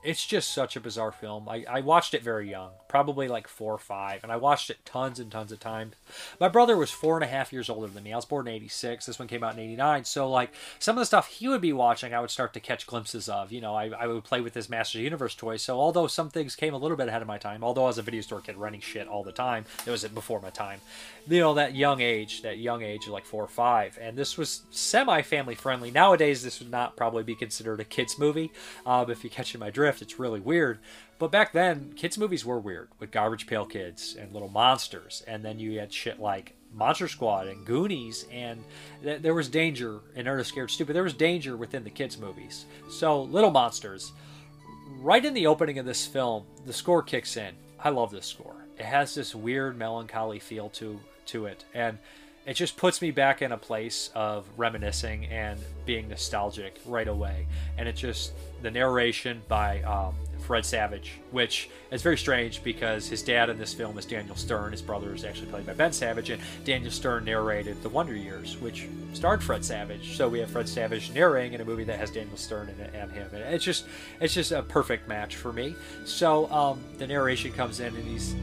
it's 0.03 0.25
just 0.25 0.55
such 0.55 0.75
a 0.75 0.79
bizarre 0.79 1.11
film. 1.11 1.47
I, 1.47 1.65
I 1.69 1.81
watched 1.81 2.15
it 2.15 2.23
very 2.23 2.49
young, 2.49 2.71
probably 2.91 3.29
like 3.29 3.47
four 3.47 3.73
or 3.73 3.77
five, 3.77 4.21
and 4.21 4.33
I 4.33 4.35
watched 4.35 4.69
it 4.69 4.83
tons 4.83 5.17
and 5.17 5.31
tons 5.31 5.53
of 5.53 5.61
times. 5.61 5.93
My 6.41 6.49
brother 6.49 6.75
was 6.75 6.91
four 6.91 7.15
and 7.15 7.23
a 7.23 7.27
half 7.27 7.53
years 7.53 7.69
older 7.69 7.87
than 7.87 8.03
me. 8.03 8.11
I 8.11 8.17
was 8.17 8.25
born 8.25 8.49
in 8.49 8.53
86. 8.53 9.05
This 9.05 9.17
one 9.17 9.29
came 9.29 9.45
out 9.45 9.53
in 9.53 9.61
89. 9.61 10.03
So, 10.03 10.29
like, 10.29 10.51
some 10.77 10.97
of 10.97 10.99
the 10.99 11.05
stuff 11.05 11.27
he 11.27 11.47
would 11.47 11.61
be 11.61 11.71
watching, 11.71 12.13
I 12.13 12.19
would 12.19 12.31
start 12.31 12.51
to 12.53 12.59
catch 12.59 12.85
glimpses 12.85 13.29
of. 13.29 13.53
You 13.53 13.61
know, 13.61 13.73
I, 13.73 13.91
I 13.97 14.07
would 14.07 14.25
play 14.25 14.41
with 14.41 14.53
his 14.53 14.69
Masters 14.69 15.03
Universe 15.03 15.35
toys. 15.35 15.61
So, 15.61 15.79
although 15.79 16.07
some 16.07 16.29
things 16.29 16.57
came 16.57 16.73
a 16.73 16.77
little 16.77 16.97
bit 16.97 17.07
ahead 17.07 17.21
of 17.21 17.29
my 17.29 17.37
time, 17.37 17.63
although 17.63 17.85
I 17.85 17.87
was 17.87 17.97
a 17.97 18.01
video 18.01 18.19
store 18.19 18.41
kid 18.41 18.57
running 18.57 18.81
shit 18.81 19.07
all 19.07 19.23
the 19.23 19.31
time, 19.31 19.63
it 19.87 19.89
was 19.89 20.03
before 20.03 20.41
my 20.41 20.49
time. 20.49 20.81
You 21.29 21.39
know, 21.39 21.53
that 21.53 21.73
young 21.73 22.01
age, 22.01 22.41
that 22.41 22.57
young 22.57 22.81
age 22.81 23.05
of 23.05 23.13
like 23.13 23.25
four 23.25 23.41
or 23.45 23.47
five. 23.47 23.97
And 24.01 24.17
this 24.17 24.37
was 24.37 24.63
semi 24.69 25.21
family 25.21 25.55
friendly. 25.55 25.91
Nowadays, 25.91 26.43
this 26.43 26.59
would 26.59 26.71
not 26.71 26.97
probably 26.97 27.23
be 27.23 27.35
considered 27.35 27.79
a 27.79 27.85
kid's 27.85 28.19
movie. 28.19 28.51
Um, 28.85 29.09
if 29.09 29.23
you're 29.23 29.31
catching 29.31 29.61
my 29.61 29.69
drift, 29.69 30.01
it's 30.01 30.19
really 30.19 30.41
weird. 30.41 30.79
But 31.21 31.29
back 31.29 31.51
then, 31.51 31.93
kids' 31.95 32.17
movies 32.17 32.43
were 32.43 32.57
weird 32.57 32.89
with 32.97 33.11
Garbage 33.11 33.45
Pail 33.45 33.67
Kids 33.67 34.15
and 34.19 34.33
Little 34.33 34.49
Monsters. 34.49 35.21
And 35.27 35.45
then 35.45 35.59
you 35.59 35.77
had 35.77 35.93
shit 35.93 36.19
like 36.19 36.55
Monster 36.73 37.07
Squad 37.07 37.45
and 37.45 37.63
Goonies. 37.63 38.25
And 38.31 38.63
th- 39.03 39.21
there 39.21 39.35
was 39.35 39.47
danger 39.47 39.99
in 40.15 40.27
Ernest 40.27 40.49
Scared 40.49 40.71
Stupid. 40.71 40.95
There 40.95 41.03
was 41.03 41.13
danger 41.13 41.55
within 41.55 41.83
the 41.83 41.91
kids' 41.91 42.17
movies. 42.17 42.65
So, 42.89 43.21
Little 43.21 43.51
Monsters, 43.51 44.13
right 44.99 45.23
in 45.23 45.35
the 45.35 45.45
opening 45.45 45.77
of 45.77 45.85
this 45.85 46.07
film, 46.07 46.45
the 46.65 46.73
score 46.73 47.03
kicks 47.03 47.37
in. 47.37 47.53
I 47.79 47.89
love 47.89 48.09
this 48.09 48.25
score. 48.25 48.65
It 48.79 48.85
has 48.85 49.13
this 49.13 49.35
weird 49.35 49.77
melancholy 49.77 50.39
feel 50.39 50.69
to 50.69 50.99
to 51.27 51.45
it. 51.45 51.65
And 51.75 51.99
it 52.47 52.55
just 52.55 52.77
puts 52.77 52.99
me 52.99 53.11
back 53.11 53.43
in 53.43 53.51
a 53.51 53.57
place 53.57 54.09
of 54.15 54.47
reminiscing 54.57 55.27
and 55.27 55.59
being 55.85 56.09
nostalgic 56.09 56.79
right 56.87 57.07
away. 57.07 57.45
And 57.77 57.87
it 57.87 57.95
just 57.95 58.33
the 58.63 58.71
narration 58.71 59.43
by 59.47 59.83
um, 59.83 60.15
Fred 60.41 60.65
Savage, 60.65 61.19
which 61.31 61.69
is 61.91 62.01
very 62.01 62.17
strange 62.17 62.63
because 62.63 63.07
his 63.07 63.21
dad 63.21 63.49
in 63.49 63.57
this 63.57 63.73
film 63.73 63.97
is 63.97 64.05
Daniel 64.05 64.35
Stern. 64.35 64.71
His 64.71 64.81
brother 64.81 65.13
is 65.13 65.23
actually 65.23 65.47
played 65.47 65.65
by 65.65 65.73
Ben 65.73 65.93
Savage, 65.93 66.29
and 66.29 66.41
Daniel 66.65 66.91
Stern 66.91 67.25
narrated 67.25 67.81
The 67.83 67.89
Wonder 67.89 68.15
Years, 68.15 68.57
which 68.57 68.87
starred 69.13 69.43
Fred 69.43 69.63
Savage. 69.63 70.17
So 70.17 70.27
we 70.27 70.39
have 70.39 70.49
Fred 70.49 70.67
Savage 70.67 71.11
narrating 71.11 71.53
in 71.53 71.61
a 71.61 71.65
movie 71.65 71.83
that 71.85 71.99
has 71.99 72.11
Daniel 72.11 72.37
Stern 72.37 72.69
in 72.69 72.79
it 72.79 72.93
and 72.93 73.11
him, 73.11 73.29
and 73.33 73.43
it's 73.53 73.63
just 73.63 73.85
it's 74.19 74.33
just 74.33 74.51
a 74.51 74.63
perfect 74.63 75.07
match 75.07 75.35
for 75.35 75.53
me. 75.53 75.75
So 76.05 76.51
um, 76.51 76.83
the 76.97 77.07
narration 77.07 77.51
comes 77.51 77.79
in, 77.79 77.95
and 77.95 78.03
he's 78.03 78.35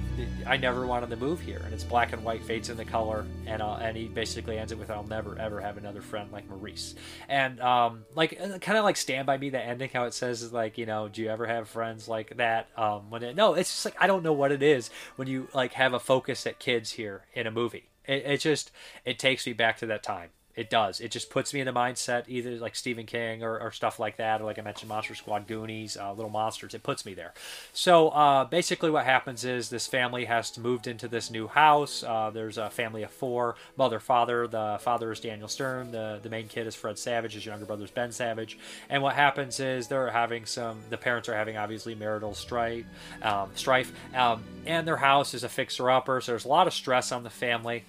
I 0.46 0.57
never 0.57 0.86
wanted 0.86 1.11
to 1.11 1.16
move 1.16 1.40
here, 1.40 1.61
and 1.64 1.74
it's 1.74 1.84
black 1.84 2.12
and 2.12 2.22
white, 2.24 2.42
fades 2.44 2.70
in 2.70 2.76
the 2.76 2.84
color, 2.84 3.26
and 3.46 3.62
uh, 3.62 3.74
and 3.74 3.96
he 3.96 4.09
basically 4.09 4.59
ends 4.59 4.72
it 4.72 4.78
with 4.78 4.90
I'll 4.90 5.07
never 5.07 5.38
ever 5.38 5.61
have 5.61 5.76
another 5.76 6.01
friend 6.01 6.30
like 6.32 6.49
Maurice, 6.49 6.94
and 7.28 7.61
um, 7.61 8.05
like 8.14 8.38
kind 8.61 8.78
of 8.78 8.84
like 8.84 8.96
Stand 8.96 9.26
by 9.26 9.36
Me, 9.36 9.51
the 9.51 9.61
ending, 9.61 9.90
how 9.92 10.05
it 10.05 10.14
says 10.14 10.42
is 10.42 10.53
like 10.53 10.78
you 10.78 10.86
know, 10.86 11.09
do 11.09 11.22
you 11.22 11.28
ever 11.28 11.46
have 11.46 11.68
friends 11.68 11.88
like 12.09 12.36
that? 12.36 12.68
Um, 12.76 13.11
when 13.11 13.22
it, 13.22 13.36
no, 13.36 13.55
it's 13.55 13.70
just 13.70 13.84
like 13.84 13.97
I 13.99 14.07
don't 14.07 14.22
know 14.22 14.32
what 14.32 14.53
it 14.53 14.62
is 14.62 14.91
when 15.16 15.28
you 15.28 15.49
like 15.55 15.72
have 15.74 15.95
a 15.95 16.01
focus 16.01 16.47
at 16.47 16.59
kids 16.59 16.93
here 16.93 17.22
in 17.32 17.47
a 17.47 17.51
movie. 17.51 17.89
It, 18.05 18.24
it 18.26 18.41
just 18.41 18.70
it 19.05 19.18
takes 19.18 19.47
me 19.47 19.53
back 19.53 19.78
to 19.78 19.86
that 19.86 20.03
time 20.03 20.30
it 20.59 20.71
does. 20.71 21.01
It 21.01 21.13
just 21.13 21.31
puts 21.31 21.55
me 21.55 21.61
in 21.61 21.67
the 21.67 21.73
mindset, 21.73 22.25
either 22.27 22.51
like 22.57 22.75
Stephen 22.75 23.07
King 23.07 23.45
or, 23.45 23.61
or 23.61 23.71
stuff 23.71 24.01
like 24.01 24.17
that, 24.17 24.41
or 24.41 24.45
like 24.45 24.59
I 24.59 24.63
mentioned, 24.63 24.89
Monster 24.89 25.15
Squad, 25.15 25.47
Goonies, 25.47 25.97
uh, 25.97 26.13
Little 26.13 26.33
Monsters. 26.33 26.75
It 26.75 26.83
puts 26.83 27.07
me 27.07 27.15
there. 27.15 27.33
So 27.73 28.09
uh, 28.09 28.45
basically, 28.45 28.91
what 28.91 29.05
happens 29.05 29.45
is 29.45 29.71
this 29.71 29.87
family 29.87 30.25
has 30.25 30.59
moved 30.59 30.89
into 30.89 31.07
this 31.07 31.31
new 31.31 31.47
house. 31.47 32.03
Uh, 32.03 32.31
there's 32.35 32.59
a 32.59 32.71
family 32.71 33.05
of 33.05 33.13
four: 33.13 33.55
mother, 33.77 34.01
father. 34.01 34.49
The 34.49 34.79
father 34.81 35.13
is 35.13 35.21
Daniel 35.21 35.47
Stern. 35.47 35.93
The 35.93 36.19
the 36.21 36.29
main 36.29 36.49
kid 36.49 36.67
is 36.67 36.75
Fred 36.75 36.99
Savage. 36.99 37.35
His 37.35 37.47
younger 37.47 37.65
brother 37.65 37.85
is 37.85 37.93
Ben 37.93 38.11
Savage. 38.11 38.59
And 38.91 39.01
what 39.01 39.15
happens 39.15 39.61
is 39.61 39.87
they're 39.87 40.11
having 40.11 40.45
some. 40.45 40.81
The 40.91 40.99
parents 40.99 41.29
are 41.29 41.35
having 41.35 41.57
obviously 41.57 41.95
marital 41.95 42.35
strife, 42.35 42.85
um, 43.23 43.51
strife, 43.55 43.93
um, 44.13 44.43
and 44.67 44.89
their 44.89 44.97
house 44.97 45.35
is 45.35 45.45
a 45.45 45.49
fixer-upper. 45.49 46.21
So 46.21 46.33
there's 46.33 46.47
a 46.47 46.49
lot 46.49 46.67
of 46.67 46.75
stress 46.75 47.13
on 47.13 47.23
the 47.23 47.31
family. 47.31 47.85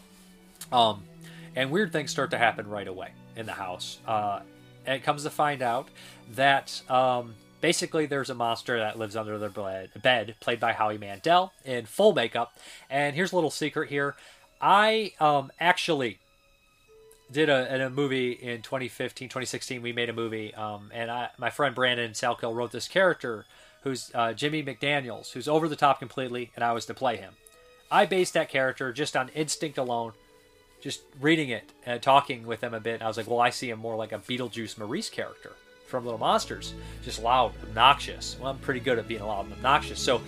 Um, 0.72 1.02
and 1.56 1.72
weird 1.72 1.91
things 1.91 2.12
start 2.12 2.32
to 2.32 2.38
happen 2.38 2.68
right 2.68 2.88
away 2.88 3.12
in 3.36 3.45
the 3.45 3.54
house. 3.54 4.00
Uh, 4.06 4.41
and 4.86 4.95
it 4.95 5.04
comes 5.04 5.24
to 5.24 5.30
find 5.30 5.62
out 5.62 5.88
that 6.36 6.82
um, 6.89 7.36
basically 7.62 8.06
there's 8.06 8.30
a 8.30 8.36
monster 8.36 8.80
that 8.80 8.97
lives 8.97 9.16
under 9.16 9.38
their 9.38 9.50
bed, 9.50 9.89
bed, 10.02 10.36
played 10.39 10.60
by 10.60 10.74
Howie 10.74 10.97
Mandel 10.97 11.52
in 11.66 11.86
full 11.86 12.14
makeup. 12.14 12.58
And 12.89 13.16
here's 13.16 13.32
a 13.32 13.36
little 13.36 13.52
secret 13.52 13.89
here: 13.89 14.16
I 14.62 15.14
um, 15.20 15.52
actually 15.60 16.20
did 17.32 17.50
a, 17.50 17.86
a 17.86 17.89
movie 17.89 18.32
in 18.32 18.62
2015, 18.62 19.30
2016. 19.30 19.82
We 19.82 19.93
made 19.93 20.10
a 20.10 20.14
movie, 20.14 20.54
um, 20.56 20.89
and 20.93 21.12
I, 21.12 21.30
my 21.38 21.50
friend 21.50 21.76
Brandon 21.76 22.12
Salkill 22.12 22.56
wrote 22.56 22.72
this 22.72 22.88
character, 22.88 23.45
who's 23.84 24.12
uh, 24.14 24.34
Jimmy 24.34 24.64
McDaniel's, 24.64 25.32
who's 25.32 25.47
over 25.47 25.68
the 25.68 25.76
top 25.76 26.00
completely, 26.00 26.52
and 26.56 26.64
I 26.64 26.74
was 26.74 26.86
to 26.88 26.93
play 26.93 27.18
him. 27.18 27.34
I 27.91 28.06
based 28.06 28.34
that 28.34 28.50
character 28.50 28.93
just 28.93 29.16
on 29.16 29.30
instinct 29.30 29.78
alone 29.78 30.14
just 30.82 31.02
reading 31.20 31.50
it 31.50 31.72
and 31.86 32.02
talking 32.02 32.46
with 32.46 32.62
them 32.62 32.74
a 32.74 32.80
bit, 32.80 33.02
I 33.02 33.08
was 33.08 33.18
like, 33.18 33.28
well, 33.28 33.40
I 33.40 33.50
see 33.50 33.70
him 33.70 33.80
more 33.80 33.96
like 33.96 34.12
a 34.12 34.20
Beetlejuice 34.20 34.78
Maurice 34.78 35.10
character 35.10 35.52
from 35.88 36.06
Little 36.06 36.20
Monsters, 36.20 36.74
just 37.04 37.22
loud, 37.22 37.54
obnoxious. 37.64 38.38
Well, 38.40 38.52
I'm 38.52 38.60
pretty 38.60 38.80
good 38.80 39.00
at 39.00 39.08
being 39.08 39.24
loud 39.24 39.46
and 39.46 39.54
obnoxious, 39.54 40.00
so 40.00 40.22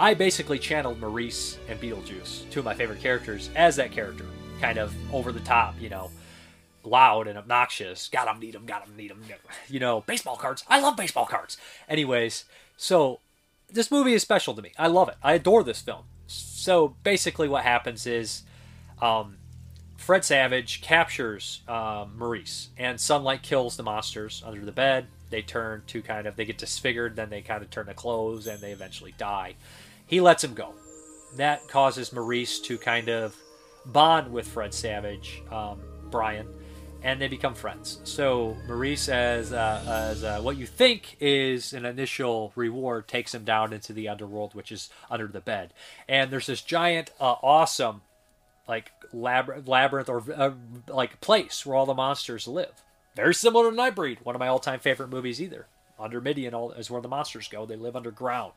I 0.00 0.14
basically 0.14 0.58
channeled 0.58 0.98
Maurice 1.00 1.58
and 1.68 1.80
Beetlejuice, 1.80 2.50
two 2.50 2.60
of 2.60 2.64
my 2.64 2.74
favorite 2.74 3.00
characters, 3.00 3.50
as 3.54 3.76
that 3.76 3.92
character, 3.92 4.24
kind 4.60 4.78
of 4.78 4.94
over 5.14 5.30
the 5.30 5.40
top, 5.40 5.74
you 5.80 5.90
know, 5.90 6.10
loud 6.82 7.28
and 7.28 7.38
obnoxious. 7.38 8.08
Got 8.08 8.26
him, 8.26 8.40
need 8.40 8.54
him, 8.54 8.64
got 8.66 8.86
him, 8.86 8.96
need 8.96 9.10
him. 9.10 9.22
You 9.68 9.80
know, 9.80 10.00
baseball 10.00 10.36
cards. 10.36 10.64
I 10.66 10.80
love 10.80 10.96
baseball 10.96 11.26
cards. 11.26 11.56
Anyways, 11.88 12.44
so 12.76 13.20
this 13.70 13.90
movie 13.90 14.14
is 14.14 14.22
special 14.22 14.54
to 14.54 14.62
me. 14.62 14.72
I 14.78 14.88
love 14.88 15.08
it. 15.08 15.16
I 15.22 15.34
adore 15.34 15.62
this 15.62 15.80
film. 15.80 16.04
So 16.26 16.96
basically, 17.04 17.48
what 17.48 17.62
happens 17.62 18.06
is. 18.06 18.42
Um, 19.00 19.36
Fred 20.02 20.24
Savage 20.24 20.82
captures 20.82 21.62
uh, 21.68 22.06
Maurice, 22.16 22.70
and 22.76 23.00
sunlight 23.00 23.42
kills 23.42 23.76
the 23.76 23.84
monsters 23.84 24.42
under 24.44 24.64
the 24.64 24.72
bed. 24.72 25.06
they 25.30 25.42
turn 25.42 25.84
to 25.86 26.02
kind 26.02 26.26
of 26.26 26.34
they 26.34 26.44
get 26.44 26.58
disfigured, 26.58 27.14
then 27.14 27.30
they 27.30 27.40
kind 27.40 27.62
of 27.62 27.70
turn 27.70 27.86
to 27.86 27.94
clothes, 27.94 28.48
and 28.48 28.60
they 28.60 28.72
eventually 28.72 29.14
die. 29.16 29.54
He 30.06 30.20
lets 30.20 30.42
him 30.42 30.54
go. 30.54 30.74
That 31.36 31.68
causes 31.68 32.12
Maurice 32.12 32.58
to 32.62 32.78
kind 32.78 33.08
of 33.08 33.36
bond 33.86 34.32
with 34.32 34.48
Fred 34.48 34.74
Savage, 34.74 35.40
um, 35.52 35.80
Brian, 36.10 36.48
and 37.04 37.20
they 37.20 37.28
become 37.28 37.54
friends. 37.54 38.00
So 38.02 38.56
Maurice, 38.66 39.08
as 39.08 39.52
uh, 39.52 39.84
as 39.86 40.24
uh, 40.24 40.40
what 40.40 40.56
you 40.56 40.66
think 40.66 41.16
is 41.20 41.72
an 41.74 41.86
initial 41.86 42.52
reward, 42.56 43.06
takes 43.06 43.32
him 43.32 43.44
down 43.44 43.72
into 43.72 43.92
the 43.92 44.08
underworld, 44.08 44.56
which 44.56 44.72
is 44.72 44.90
under 45.08 45.28
the 45.28 45.40
bed. 45.40 45.72
And 46.08 46.32
there's 46.32 46.46
this 46.46 46.60
giant, 46.60 47.12
uh, 47.20 47.36
awesome, 47.40 48.02
like 48.68 48.92
lab- 49.12 49.68
labyrinth 49.68 50.08
or 50.08 50.22
uh, 50.34 50.52
like 50.88 51.20
place 51.20 51.66
where 51.66 51.76
all 51.76 51.86
the 51.86 51.94
monsters 51.94 52.46
live. 52.46 52.82
Very 53.14 53.34
similar 53.34 53.70
to 53.70 53.76
Nightbreed, 53.76 54.24
one 54.24 54.34
of 54.34 54.40
my 54.40 54.48
all-time 54.48 54.80
favorite 54.80 55.10
movies 55.10 55.40
either. 55.40 55.66
Under 55.98 56.20
Midian 56.20 56.54
all 56.54 56.72
is 56.72 56.90
where 56.90 57.02
the 57.02 57.08
monsters 57.08 57.46
go. 57.48 57.66
They 57.66 57.76
live 57.76 57.94
underground. 57.94 58.54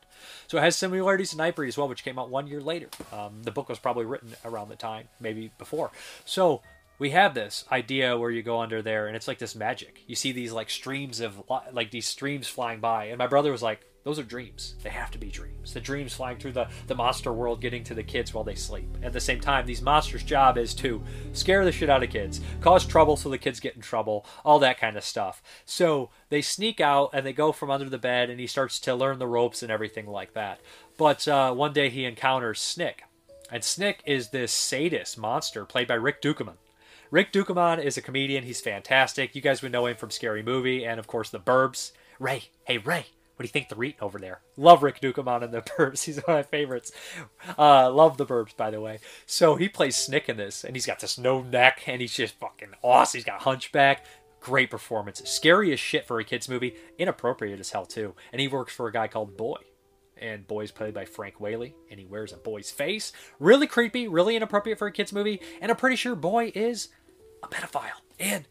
So 0.48 0.58
it 0.58 0.62
has 0.62 0.74
similarities 0.74 1.30
to 1.30 1.36
Nightbreed 1.36 1.68
as 1.68 1.78
well, 1.78 1.88
which 1.88 2.02
came 2.02 2.18
out 2.18 2.30
one 2.30 2.46
year 2.46 2.60
later. 2.60 2.88
Um, 3.12 3.42
the 3.42 3.50
book 3.50 3.68
was 3.68 3.78
probably 3.78 4.04
written 4.04 4.34
around 4.44 4.68
the 4.68 4.76
time, 4.76 5.08
maybe 5.20 5.52
before. 5.58 5.90
So 6.24 6.62
we 6.98 7.10
have 7.10 7.34
this 7.34 7.64
idea 7.70 8.16
where 8.16 8.30
you 8.30 8.42
go 8.42 8.60
under 8.60 8.82
there 8.82 9.06
and 9.06 9.14
it's 9.14 9.28
like 9.28 9.38
this 9.38 9.54
magic. 9.54 10.02
You 10.06 10.16
see 10.16 10.32
these 10.32 10.52
like 10.52 10.70
streams 10.70 11.20
of 11.20 11.42
like 11.72 11.90
these 11.90 12.06
streams 12.06 12.48
flying 12.48 12.80
by, 12.80 13.06
and 13.06 13.18
my 13.18 13.26
brother 13.26 13.52
was 13.52 13.62
like, 13.62 13.86
"Those 14.06 14.20
are 14.20 14.22
dreams. 14.22 14.76
They 14.84 14.90
have 14.90 15.10
to 15.10 15.18
be 15.18 15.32
dreams. 15.32 15.74
The 15.74 15.80
dreams 15.80 16.14
flying 16.14 16.38
through 16.38 16.52
the 16.52 16.68
the 16.86 16.94
monster 16.94 17.32
world, 17.32 17.60
getting 17.60 17.82
to 17.84 17.94
the 17.94 18.04
kids 18.04 18.32
while 18.32 18.44
they 18.44 18.54
sleep. 18.54 18.88
At 19.02 19.12
the 19.12 19.18
same 19.20 19.40
time, 19.40 19.66
these 19.66 19.82
monsters' 19.82 20.22
job 20.22 20.56
is 20.56 20.74
to 20.74 21.02
scare 21.32 21.64
the 21.64 21.72
shit 21.72 21.90
out 21.90 22.04
of 22.04 22.10
kids, 22.10 22.40
cause 22.60 22.86
trouble 22.86 23.16
so 23.16 23.28
the 23.28 23.36
kids 23.36 23.58
get 23.58 23.74
in 23.74 23.82
trouble, 23.82 24.24
all 24.44 24.60
that 24.60 24.78
kind 24.78 24.96
of 24.96 25.02
stuff. 25.02 25.42
So 25.64 26.10
they 26.28 26.40
sneak 26.40 26.80
out 26.80 27.10
and 27.12 27.26
they 27.26 27.32
go 27.32 27.50
from 27.50 27.68
under 27.68 27.90
the 27.90 27.98
bed, 27.98 28.30
and 28.30 28.38
he 28.38 28.46
starts 28.46 28.78
to 28.78 28.94
learn 28.94 29.18
the 29.18 29.26
ropes 29.26 29.60
and 29.64 29.72
everything 29.72 30.06
like 30.06 30.34
that. 30.34 30.60
But 30.96 31.26
uh, 31.26 31.52
one 31.52 31.72
day 31.72 31.90
he 31.90 32.04
encounters 32.04 32.60
Snick, 32.60 33.02
and 33.50 33.64
Snick 33.64 34.04
is 34.06 34.28
this 34.28 34.52
sadist 34.52 35.18
monster 35.18 35.64
played 35.64 35.88
by 35.88 35.94
Rick 35.94 36.22
Ducommun. 36.22 36.58
Rick 37.10 37.32
Ducommun 37.32 37.82
is 37.82 37.96
a 37.96 38.02
comedian. 38.02 38.44
He's 38.44 38.60
fantastic. 38.60 39.34
You 39.34 39.40
guys 39.40 39.62
would 39.62 39.72
know 39.72 39.86
him 39.86 39.96
from 39.96 40.12
Scary 40.12 40.44
Movie 40.44 40.84
and, 40.84 41.00
of 41.00 41.08
course, 41.08 41.30
The 41.30 41.40
Burbs. 41.40 41.90
Ray, 42.18 42.44
hey 42.64 42.78
Ray, 42.78 43.06
what 43.36 43.44
do 43.44 43.48
you 43.48 43.52
think 43.52 43.68
the 43.68 43.76
reet 43.76 43.96
over 44.00 44.18
there? 44.18 44.40
Love 44.56 44.82
Rick 44.82 45.00
Ducommun 45.00 45.42
in 45.42 45.50
The 45.50 45.60
Burbs. 45.78 46.04
He's 46.04 46.16
one 46.16 46.38
of 46.38 46.46
my 46.46 46.50
favorites. 46.50 46.90
Uh, 47.58 47.90
love 47.92 48.16
The 48.16 48.26
Burbs, 48.26 48.56
by 48.56 48.70
the 48.70 48.80
way. 48.80 48.98
So 49.26 49.56
he 49.56 49.68
plays 49.68 49.94
Snick 49.94 50.28
in 50.28 50.36
this, 50.36 50.64
and 50.64 50.74
he's 50.74 50.86
got 50.86 51.00
this 51.00 51.18
no 51.18 51.42
neck, 51.42 51.82
and 51.86 52.00
he's 52.00 52.14
just 52.14 52.38
fucking 52.40 52.72
awesome. 52.82 53.18
He's 53.18 53.24
got 53.24 53.42
hunchback. 53.42 54.06
Great 54.40 54.70
performance. 54.70 55.22
Scary 55.28 55.72
as 55.72 55.80
shit 55.80 56.06
for 56.06 56.18
a 56.18 56.24
kids 56.24 56.48
movie. 56.48 56.76
Inappropriate 56.98 57.60
as 57.60 57.70
hell 57.70 57.86
too. 57.86 58.14
And 58.32 58.40
he 58.40 58.48
works 58.48 58.74
for 58.74 58.86
a 58.86 58.92
guy 58.92 59.08
called 59.08 59.36
Boy 59.36 59.58
and 60.18 60.46
Boy's 60.46 60.70
played 60.70 60.94
by 60.94 61.04
Frank 61.04 61.40
Whaley, 61.40 61.74
and 61.90 62.00
he 62.00 62.06
wears 62.06 62.32
a 62.32 62.36
boy's 62.36 62.70
face. 62.70 63.12
Really 63.38 63.66
creepy, 63.66 64.08
really 64.08 64.36
inappropriate 64.36 64.78
for 64.78 64.86
a 64.86 64.92
kids 64.92 65.12
movie, 65.12 65.40
and 65.60 65.70
I'm 65.70 65.76
pretty 65.76 65.96
sure 65.96 66.14
Boy 66.14 66.52
is 66.54 66.88
a 67.42 67.48
pedophile. 67.48 68.00
And 68.18 68.46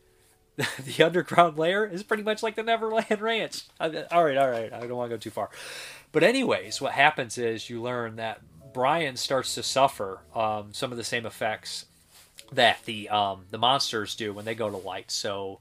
the 0.84 1.04
underground 1.04 1.58
layer 1.58 1.86
is 1.86 2.04
pretty 2.04 2.24
much 2.24 2.42
like 2.44 2.56
the 2.56 2.64
Neverland 2.64 3.22
Ranch. 3.22 3.64
All 3.80 3.90
right, 3.90 4.38
all 4.38 4.50
right, 4.50 4.72
I 4.72 4.80
don't 4.80 4.96
want 4.96 5.10
to 5.10 5.16
go 5.16 5.20
too 5.20 5.30
far. 5.30 5.50
But 6.12 6.24
anyways, 6.24 6.80
what 6.80 6.94
happens 6.94 7.38
is 7.38 7.70
you 7.70 7.82
learn 7.82 8.16
that 8.18 8.42
Brian 8.74 9.18
starts 9.18 9.56
to 9.56 9.64
suffer 9.64 10.22
um, 10.34 10.74
some 10.74 10.92
of 10.92 10.98
the 10.98 11.04
same 11.04 11.26
effects 11.26 11.86
that 12.52 12.80
the 12.86 13.10
um, 13.10 13.46
the 13.50 13.58
monsters 13.58 14.16
do 14.16 14.34
when 14.34 14.46
they 14.46 14.56
go 14.56 14.70
to 14.70 14.78
light. 14.78 15.12
So, 15.12 15.60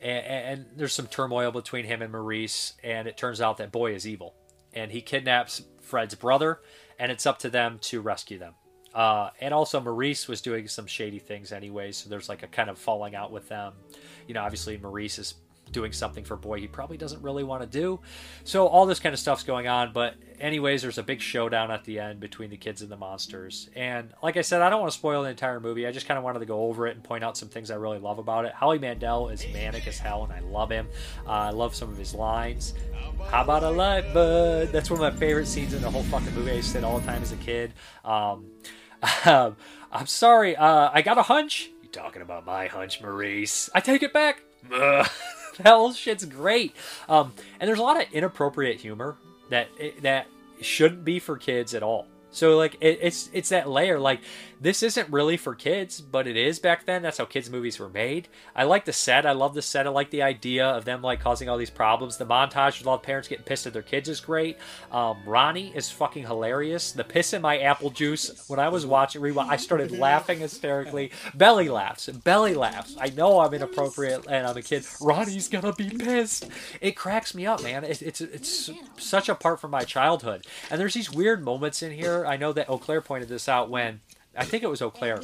and, 0.00 0.26
and 0.26 0.66
there's 0.76 0.92
some 0.94 1.06
turmoil 1.06 1.50
between 1.50 1.84
him 1.84 2.02
and 2.02 2.12
Maurice, 2.12 2.74
and 2.82 3.08
it 3.08 3.16
turns 3.16 3.40
out 3.40 3.58
that 3.58 3.72
Boy 3.72 3.94
is 3.94 4.06
evil 4.06 4.34
and 4.72 4.90
he 4.90 5.00
kidnaps 5.00 5.62
Fred's 5.80 6.14
brother, 6.14 6.60
and 6.98 7.10
it's 7.10 7.26
up 7.26 7.38
to 7.40 7.50
them 7.50 7.78
to 7.82 8.00
rescue 8.00 8.38
them. 8.38 8.54
Uh, 8.94 9.30
and 9.40 9.54
also, 9.54 9.80
Maurice 9.80 10.26
was 10.26 10.40
doing 10.40 10.66
some 10.68 10.86
shady 10.86 11.18
things 11.18 11.52
anyway, 11.52 11.92
so 11.92 12.08
there's 12.08 12.28
like 12.28 12.42
a 12.42 12.48
kind 12.48 12.68
of 12.68 12.78
falling 12.78 13.14
out 13.14 13.30
with 13.30 13.48
them. 13.48 13.72
You 14.30 14.34
know, 14.34 14.42
obviously, 14.44 14.78
Maurice 14.78 15.18
is 15.18 15.34
doing 15.72 15.90
something 15.90 16.22
for 16.22 16.36
Boy 16.36 16.60
he 16.60 16.68
probably 16.68 16.96
doesn't 16.96 17.20
really 17.20 17.42
want 17.42 17.62
to 17.62 17.66
do. 17.66 17.98
So 18.44 18.68
all 18.68 18.86
this 18.86 19.00
kind 19.00 19.12
of 19.12 19.18
stuff's 19.18 19.42
going 19.42 19.66
on. 19.66 19.92
But 19.92 20.14
anyways, 20.38 20.82
there's 20.82 20.98
a 20.98 21.02
big 21.02 21.20
showdown 21.20 21.72
at 21.72 21.82
the 21.82 21.98
end 21.98 22.20
between 22.20 22.48
the 22.48 22.56
kids 22.56 22.80
and 22.80 22.92
the 22.92 22.96
monsters. 22.96 23.68
And 23.74 24.12
like 24.22 24.36
I 24.36 24.42
said, 24.42 24.62
I 24.62 24.70
don't 24.70 24.78
want 24.78 24.92
to 24.92 24.96
spoil 24.96 25.24
the 25.24 25.30
entire 25.30 25.58
movie. 25.58 25.84
I 25.84 25.90
just 25.90 26.06
kind 26.06 26.16
of 26.16 26.22
wanted 26.22 26.38
to 26.38 26.46
go 26.46 26.62
over 26.62 26.86
it 26.86 26.94
and 26.94 27.02
point 27.02 27.24
out 27.24 27.36
some 27.36 27.48
things 27.48 27.72
I 27.72 27.74
really 27.74 27.98
love 27.98 28.20
about 28.20 28.44
it. 28.44 28.52
Howie 28.52 28.78
Mandel 28.78 29.30
is 29.30 29.44
manic 29.52 29.88
as 29.88 29.98
hell, 29.98 30.22
and 30.22 30.32
I 30.32 30.38
love 30.38 30.70
him. 30.70 30.86
Uh, 31.26 31.30
I 31.30 31.50
love 31.50 31.74
some 31.74 31.90
of 31.90 31.98
his 31.98 32.14
lines. 32.14 32.74
How 33.30 33.42
about 33.42 33.64
a 33.64 33.70
light 33.70 34.14
bud? 34.14 34.68
That's 34.68 34.92
one 34.92 35.02
of 35.02 35.12
my 35.12 35.18
favorite 35.18 35.48
scenes 35.48 35.74
in 35.74 35.82
the 35.82 35.90
whole 35.90 36.04
fucking 36.04 36.36
movie. 36.36 36.52
I 36.52 36.60
say 36.60 36.80
all 36.84 37.00
the 37.00 37.06
time 37.06 37.20
as 37.20 37.32
a 37.32 37.36
kid. 37.36 37.72
Um, 38.04 38.46
um, 39.24 39.56
I'm 39.90 40.06
sorry. 40.06 40.54
Uh, 40.54 40.90
I 40.94 41.02
got 41.02 41.18
a 41.18 41.22
hunch. 41.22 41.72
Talking 41.92 42.22
about 42.22 42.46
my 42.46 42.66
hunch, 42.66 43.02
Maurice? 43.02 43.68
I 43.74 43.80
take 43.80 44.02
it 44.02 44.12
back. 44.12 44.42
that 44.70 45.10
whole 45.64 45.92
shit's 45.92 46.24
great. 46.24 46.74
Um, 47.08 47.32
and 47.58 47.68
there's 47.68 47.78
a 47.78 47.82
lot 47.82 48.00
of 48.00 48.12
inappropriate 48.12 48.80
humor 48.80 49.16
that 49.50 49.68
that 50.02 50.26
shouldn't 50.60 51.04
be 51.04 51.18
for 51.18 51.36
kids 51.36 51.74
at 51.74 51.82
all. 51.82 52.06
So 52.30 52.56
like 52.56 52.76
it, 52.80 53.00
it's 53.02 53.28
it's 53.32 53.48
that 53.48 53.68
layer 53.68 53.98
like 53.98 54.20
this 54.60 54.82
isn't 54.82 55.08
really 55.10 55.38
for 55.38 55.54
kids, 55.54 56.00
but 56.02 56.26
it 56.26 56.36
is 56.36 56.58
back 56.58 56.84
then. 56.84 57.00
That's 57.00 57.16
how 57.16 57.24
kids 57.24 57.48
movies 57.48 57.78
were 57.78 57.88
made. 57.88 58.28
I 58.54 58.64
like 58.64 58.84
the 58.84 58.92
set. 58.92 59.24
I 59.24 59.32
love 59.32 59.54
the 59.54 59.62
set. 59.62 59.86
I 59.86 59.90
like 59.90 60.10
the 60.10 60.22
idea 60.22 60.66
of 60.66 60.84
them 60.84 61.00
like 61.00 61.20
causing 61.20 61.48
all 61.48 61.56
these 61.56 61.70
problems. 61.70 62.18
The 62.18 62.26
montage 62.26 62.78
with 62.78 62.86
all 62.86 62.98
the 62.98 63.02
parents 63.02 63.26
getting 63.26 63.44
pissed 63.44 63.66
at 63.66 63.72
their 63.72 63.82
kids 63.82 64.08
is 64.08 64.20
great. 64.20 64.58
Um, 64.92 65.18
Ronnie 65.24 65.72
is 65.74 65.90
fucking 65.90 66.24
hilarious. 66.26 66.92
The 66.92 67.04
piss 67.04 67.32
in 67.32 67.40
my 67.40 67.58
apple 67.58 67.90
juice. 67.90 68.44
When 68.48 68.60
I 68.60 68.68
was 68.68 68.84
watching 68.84 69.20
I 69.38 69.56
started 69.56 69.92
laughing 69.92 70.40
hysterically. 70.40 71.10
Belly 71.34 71.68
laughs. 71.68 72.08
Belly 72.08 72.54
laughs. 72.54 72.96
I 73.00 73.08
know 73.10 73.40
I'm 73.40 73.54
inappropriate 73.54 74.26
and 74.28 74.46
I'm 74.46 74.56
a 74.56 74.62
kid. 74.62 74.84
Ronnie's 75.00 75.48
gonna 75.48 75.72
be 75.72 75.88
pissed. 75.88 76.48
It 76.80 76.92
cracks 76.96 77.34
me 77.34 77.46
up, 77.46 77.62
man. 77.62 77.84
It, 77.84 78.02
it's 78.02 78.20
it's 78.20 78.70
such 78.98 79.28
a 79.28 79.34
part 79.34 79.60
from 79.60 79.70
my 79.70 79.84
childhood. 79.84 80.46
And 80.70 80.80
there's 80.80 80.94
these 80.94 81.10
weird 81.10 81.42
moments 81.42 81.82
in 81.82 81.92
here. 81.92 82.26
I 82.26 82.36
know 82.36 82.52
that 82.52 82.68
Eau 82.68 82.78
Claire 82.78 83.00
pointed 83.00 83.28
this 83.28 83.48
out 83.48 83.70
when 83.70 84.00
I 84.36 84.44
think 84.44 84.62
it 84.62 84.68
was 84.68 84.80
Eau 84.80 84.90
Claire. 84.90 85.20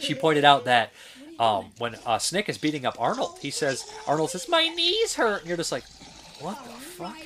She 0.00 0.14
pointed 0.14 0.44
out 0.44 0.64
that 0.64 0.92
um, 1.38 1.66
when 1.78 1.96
uh, 2.06 2.18
Snick 2.18 2.48
is 2.48 2.58
beating 2.58 2.84
up 2.84 2.96
Arnold, 3.00 3.38
he 3.40 3.50
says, 3.50 3.84
Arnold 4.06 4.30
says, 4.30 4.48
"My 4.48 4.68
knees 4.68 5.14
hurt." 5.14 5.40
And 5.40 5.48
you're 5.48 5.56
just 5.56 5.72
like, 5.72 5.84
"What 6.40 6.62
the 6.64 6.70
fuck?" 6.70 7.16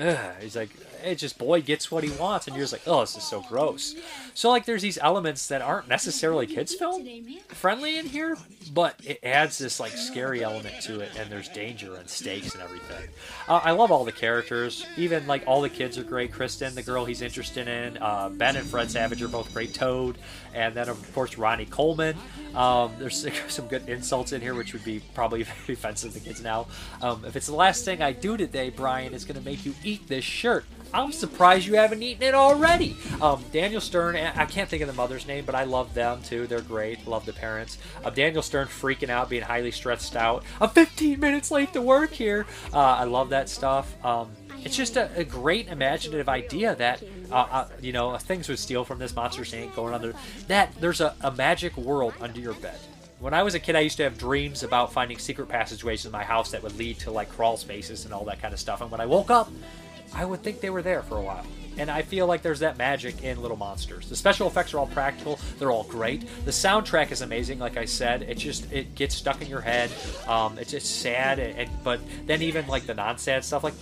Ugh. 0.00 0.34
He's 0.40 0.56
like, 0.56 0.70
it 1.04 1.16
just 1.16 1.38
boy 1.38 1.62
gets 1.62 1.90
what 1.90 2.04
he 2.04 2.10
wants, 2.10 2.46
and 2.46 2.56
you're 2.56 2.64
just 2.64 2.72
like, 2.72 2.86
oh, 2.86 3.00
this 3.00 3.16
is 3.16 3.22
so 3.22 3.42
gross. 3.48 3.94
So 4.34 4.50
like, 4.50 4.64
there's 4.64 4.82
these 4.82 4.98
elements 4.98 5.48
that 5.48 5.62
aren't 5.62 5.88
necessarily 5.88 6.46
kids 6.46 6.74
film 6.74 7.06
friendly 7.48 7.98
in 7.98 8.06
here, 8.06 8.36
but 8.72 8.96
it 9.04 9.20
adds 9.22 9.58
this 9.58 9.80
like 9.80 9.92
scary 9.92 10.42
element 10.42 10.80
to 10.82 11.00
it, 11.00 11.10
and 11.18 11.30
there's 11.30 11.48
danger 11.48 11.94
and 11.94 12.08
stakes 12.08 12.54
and 12.54 12.62
everything. 12.62 13.08
Uh, 13.48 13.60
I 13.62 13.72
love 13.72 13.90
all 13.90 14.04
the 14.04 14.12
characters, 14.12 14.86
even 14.96 15.26
like 15.26 15.44
all 15.46 15.60
the 15.62 15.68
kids 15.68 15.98
are 15.98 16.04
great. 16.04 16.32
Kristen, 16.32 16.74
the 16.74 16.82
girl 16.82 17.04
he's 17.04 17.22
interested 17.22 17.68
in, 17.68 17.98
uh, 17.98 18.28
Ben 18.28 18.56
and 18.56 18.66
Fred 18.66 18.90
Savage 18.90 19.22
are 19.22 19.28
both 19.28 19.52
great. 19.52 19.74
Toad, 19.74 20.18
and 20.58 20.74
then 20.74 20.88
of 20.88 21.14
course 21.14 21.38
Ronnie 21.38 21.66
Coleman. 21.66 22.16
Um, 22.54 22.92
there's 22.98 23.26
some 23.48 23.68
good 23.68 23.88
insults 23.88 24.32
in 24.32 24.40
here, 24.40 24.54
which 24.54 24.72
would 24.72 24.84
be 24.84 25.00
probably 25.14 25.42
very 25.66 25.74
offensive 25.74 26.12
to 26.14 26.20
kids 26.20 26.42
now. 26.42 26.66
Um, 27.00 27.24
if 27.24 27.36
it's 27.36 27.46
the 27.46 27.54
last 27.54 27.84
thing 27.84 28.02
I 28.02 28.12
do 28.12 28.36
today, 28.36 28.70
Brian, 28.70 29.14
is 29.14 29.24
going 29.24 29.38
to 29.38 29.44
make 29.44 29.64
you 29.64 29.74
eat 29.84 30.08
this 30.08 30.24
shirt. 30.24 30.64
I'm 30.92 31.12
surprised 31.12 31.66
you 31.66 31.74
haven't 31.74 32.02
eaten 32.02 32.22
it 32.22 32.34
already. 32.34 32.96
Um, 33.20 33.44
Daniel 33.52 33.80
Stern, 33.80 34.16
I 34.16 34.46
can't 34.46 34.70
think 34.70 34.82
of 34.82 34.88
the 34.88 34.94
mother's 34.94 35.26
name, 35.26 35.44
but 35.44 35.54
I 35.54 35.64
love 35.64 35.92
them 35.92 36.22
too. 36.22 36.46
They're 36.46 36.62
great. 36.62 37.06
Love 37.06 37.26
the 37.26 37.34
parents. 37.34 37.76
Uh, 38.02 38.08
Daniel 38.10 38.42
Stern 38.42 38.68
freaking 38.68 39.10
out, 39.10 39.28
being 39.28 39.42
highly 39.42 39.70
stressed 39.70 40.16
out. 40.16 40.44
I'm 40.62 40.70
15 40.70 41.20
minutes 41.20 41.50
late 41.50 41.74
to 41.74 41.82
work 41.82 42.10
here. 42.10 42.46
Uh, 42.72 42.78
I 42.78 43.04
love 43.04 43.28
that 43.30 43.50
stuff. 43.50 44.02
Um, 44.02 44.30
it's 44.64 44.76
just 44.76 44.96
a, 44.96 45.10
a, 45.16 45.24
great 45.24 45.68
imaginative 45.68 46.28
idea 46.28 46.74
that 46.76 47.02
uh, 47.30 47.34
uh, 47.34 47.68
you 47.80 47.92
know 47.92 48.16
things 48.16 48.48
would 48.48 48.58
steal 48.58 48.84
from 48.84 48.98
this 48.98 49.14
monster 49.14 49.42
Inc. 49.42 49.74
going 49.74 49.94
under 49.94 50.14
that 50.48 50.74
there's 50.80 51.00
a, 51.00 51.14
a 51.20 51.30
magic 51.30 51.76
world 51.76 52.14
under 52.20 52.40
your 52.40 52.54
bed. 52.54 52.78
When 53.20 53.34
I 53.34 53.42
was 53.42 53.54
a 53.54 53.58
kid, 53.58 53.74
I 53.74 53.80
used 53.80 53.96
to 53.96 54.04
have 54.04 54.16
dreams 54.16 54.62
about 54.62 54.92
finding 54.92 55.18
secret 55.18 55.48
passageways 55.48 56.06
in 56.06 56.12
my 56.12 56.22
house 56.22 56.52
that 56.52 56.62
would 56.62 56.76
lead 56.76 57.00
to 57.00 57.10
like 57.10 57.28
crawl 57.28 57.56
spaces 57.56 58.04
and 58.04 58.14
all 58.14 58.24
that 58.26 58.40
kind 58.40 58.54
of 58.54 58.60
stuff. 58.60 58.80
And 58.80 58.90
when 58.90 59.00
I 59.00 59.06
woke 59.06 59.30
up, 59.30 59.50
I 60.14 60.24
would 60.24 60.42
think 60.42 60.60
they 60.60 60.70
were 60.70 60.82
there 60.82 61.02
for 61.02 61.16
a 61.16 61.22
while. 61.22 61.44
And 61.78 61.90
I 61.90 62.02
feel 62.02 62.26
like 62.26 62.42
there's 62.42 62.60
that 62.60 62.76
magic 62.76 63.22
in 63.22 63.40
Little 63.40 63.56
Monsters. 63.56 64.08
The 64.08 64.16
special 64.16 64.46
effects 64.46 64.74
are 64.74 64.78
all 64.78 64.86
practical; 64.88 65.38
they're 65.58 65.70
all 65.70 65.84
great. 65.84 66.28
The 66.44 66.50
soundtrack 66.50 67.12
is 67.12 67.22
amazing. 67.22 67.58
Like 67.58 67.76
I 67.76 67.84
said, 67.84 68.22
it 68.22 68.38
just 68.38 68.70
it 68.72 68.94
gets 68.94 69.14
stuck 69.14 69.40
in 69.40 69.48
your 69.48 69.60
head. 69.60 69.90
Um, 70.26 70.58
it's 70.58 70.72
just 70.72 71.00
sad, 71.00 71.38
and, 71.38 71.58
and, 71.58 71.70
but 71.84 72.00
then 72.26 72.42
even 72.42 72.66
like 72.66 72.86
the 72.86 72.94
non-sad 72.94 73.44
stuff, 73.44 73.62
like 73.64 73.78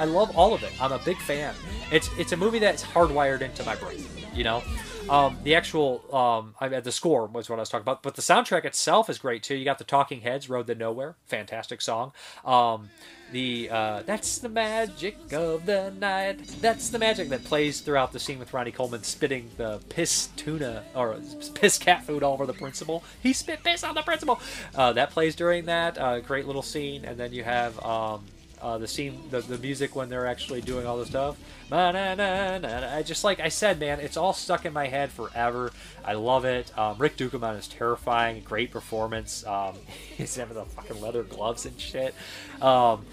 I 0.00 0.04
love 0.04 0.36
all 0.36 0.54
of 0.54 0.62
it. 0.62 0.72
I'm 0.80 0.92
a 0.92 0.98
big 0.98 1.18
fan. 1.18 1.54
It's 1.90 2.10
it's 2.18 2.32
a 2.32 2.36
movie 2.36 2.58
that's 2.58 2.82
hardwired 2.82 3.40
into 3.40 3.64
my 3.64 3.74
brain. 3.76 4.04
You 4.34 4.44
know, 4.44 4.62
um, 5.08 5.38
the 5.42 5.56
actual 5.56 6.04
um, 6.14 6.54
I 6.60 6.68
the 6.80 6.92
score 6.92 7.26
was 7.26 7.50
what 7.50 7.58
I 7.58 7.62
was 7.62 7.68
talking 7.68 7.82
about, 7.82 8.02
but 8.02 8.14
the 8.14 8.22
soundtrack 8.22 8.64
itself 8.64 9.10
is 9.10 9.18
great 9.18 9.42
too. 9.42 9.56
You 9.56 9.64
got 9.64 9.78
the 9.78 9.84
Talking 9.84 10.20
Heads, 10.20 10.48
"Road 10.48 10.66
to 10.68 10.74
Nowhere," 10.74 11.16
fantastic 11.26 11.80
song. 11.80 12.12
Um, 12.44 12.90
the 13.32 13.70
uh, 13.70 14.02
that's 14.06 14.38
the 14.38 14.48
magic 14.48 15.32
of 15.32 15.66
the 15.66 15.92
night. 15.98 16.38
That's 16.60 16.90
the 16.90 16.98
magic 16.98 17.28
that 17.30 17.44
plays 17.44 17.80
throughout 17.80 18.12
the 18.12 18.18
scene 18.18 18.38
with 18.38 18.52
Ronnie 18.52 18.72
Coleman 18.72 19.02
spitting 19.02 19.50
the 19.56 19.80
piss 19.88 20.28
tuna 20.36 20.84
or 20.94 21.16
piss 21.54 21.78
cat 21.78 22.04
food 22.04 22.22
all 22.22 22.34
over 22.34 22.46
the 22.46 22.52
principal. 22.52 23.04
He 23.22 23.32
spit 23.32 23.62
piss 23.62 23.84
on 23.84 23.94
the 23.94 24.02
principal. 24.02 24.40
Uh, 24.74 24.92
that 24.94 25.10
plays 25.10 25.34
during 25.36 25.66
that 25.66 25.98
uh, 25.98 26.20
great 26.20 26.46
little 26.46 26.62
scene, 26.62 27.04
and 27.04 27.18
then 27.18 27.32
you 27.32 27.44
have. 27.44 27.82
Um, 27.84 28.24
uh, 28.60 28.78
the 28.78 28.86
scene, 28.86 29.20
the, 29.30 29.40
the 29.40 29.58
music 29.58 29.96
when 29.96 30.08
they're 30.08 30.26
actually 30.26 30.60
doing 30.60 30.86
all 30.86 30.98
the 30.98 31.06
stuff. 31.06 31.36
I 31.72 33.02
just 33.02 33.24
like 33.24 33.40
I 33.40 33.48
said, 33.48 33.78
man, 33.78 34.00
it's 34.00 34.16
all 34.16 34.32
stuck 34.32 34.66
in 34.66 34.72
my 34.72 34.86
head 34.86 35.10
forever. 35.10 35.72
I 36.04 36.14
love 36.14 36.44
it. 36.44 36.76
Um, 36.78 36.96
Rick 36.98 37.16
Ducommun 37.16 37.58
is 37.58 37.68
terrifying, 37.68 38.42
great 38.42 38.70
performance. 38.70 39.46
Um, 39.46 39.74
he's 40.16 40.34
having 40.36 40.54
the 40.54 40.64
fucking 40.64 41.00
leather 41.00 41.22
gloves 41.22 41.66
and 41.66 41.78
shit. 41.80 42.14
Um, 42.60 43.04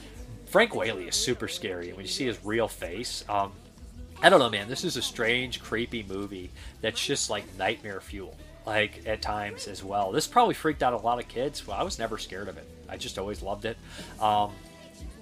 Frank 0.47 0.73
Whaley 0.73 1.07
is 1.07 1.15
super 1.15 1.47
scary. 1.47 1.89
And 1.89 1.97
when 1.97 2.05
you 2.05 2.11
see 2.11 2.25
his 2.25 2.43
real 2.43 2.67
face, 2.67 3.23
um, 3.29 3.51
I 4.21 4.29
don't 4.29 4.39
know, 4.39 4.49
man. 4.49 4.67
This 4.67 4.83
is 4.83 4.97
a 4.97 5.01
strange, 5.01 5.61
creepy 5.61 6.03
movie 6.03 6.49
that's 6.81 7.03
just 7.03 7.29
like 7.29 7.43
nightmare 7.57 8.01
fuel, 8.01 8.35
like 8.65 9.05
at 9.05 9.21
times 9.21 9.67
as 9.67 9.83
well. 9.83 10.11
This 10.11 10.25
probably 10.25 10.55
freaked 10.55 10.81
out 10.81 10.93
a 10.93 10.97
lot 10.97 11.19
of 11.19 11.27
kids. 11.27 11.67
Well, 11.67 11.77
I 11.77 11.83
was 11.83 11.99
never 11.99 12.17
scared 12.17 12.47
of 12.47 12.57
it. 12.57 12.67
I 12.89 12.97
just 12.97 13.19
always 13.19 13.41
loved 13.41 13.65
it. 13.65 13.77
Um, 14.19 14.51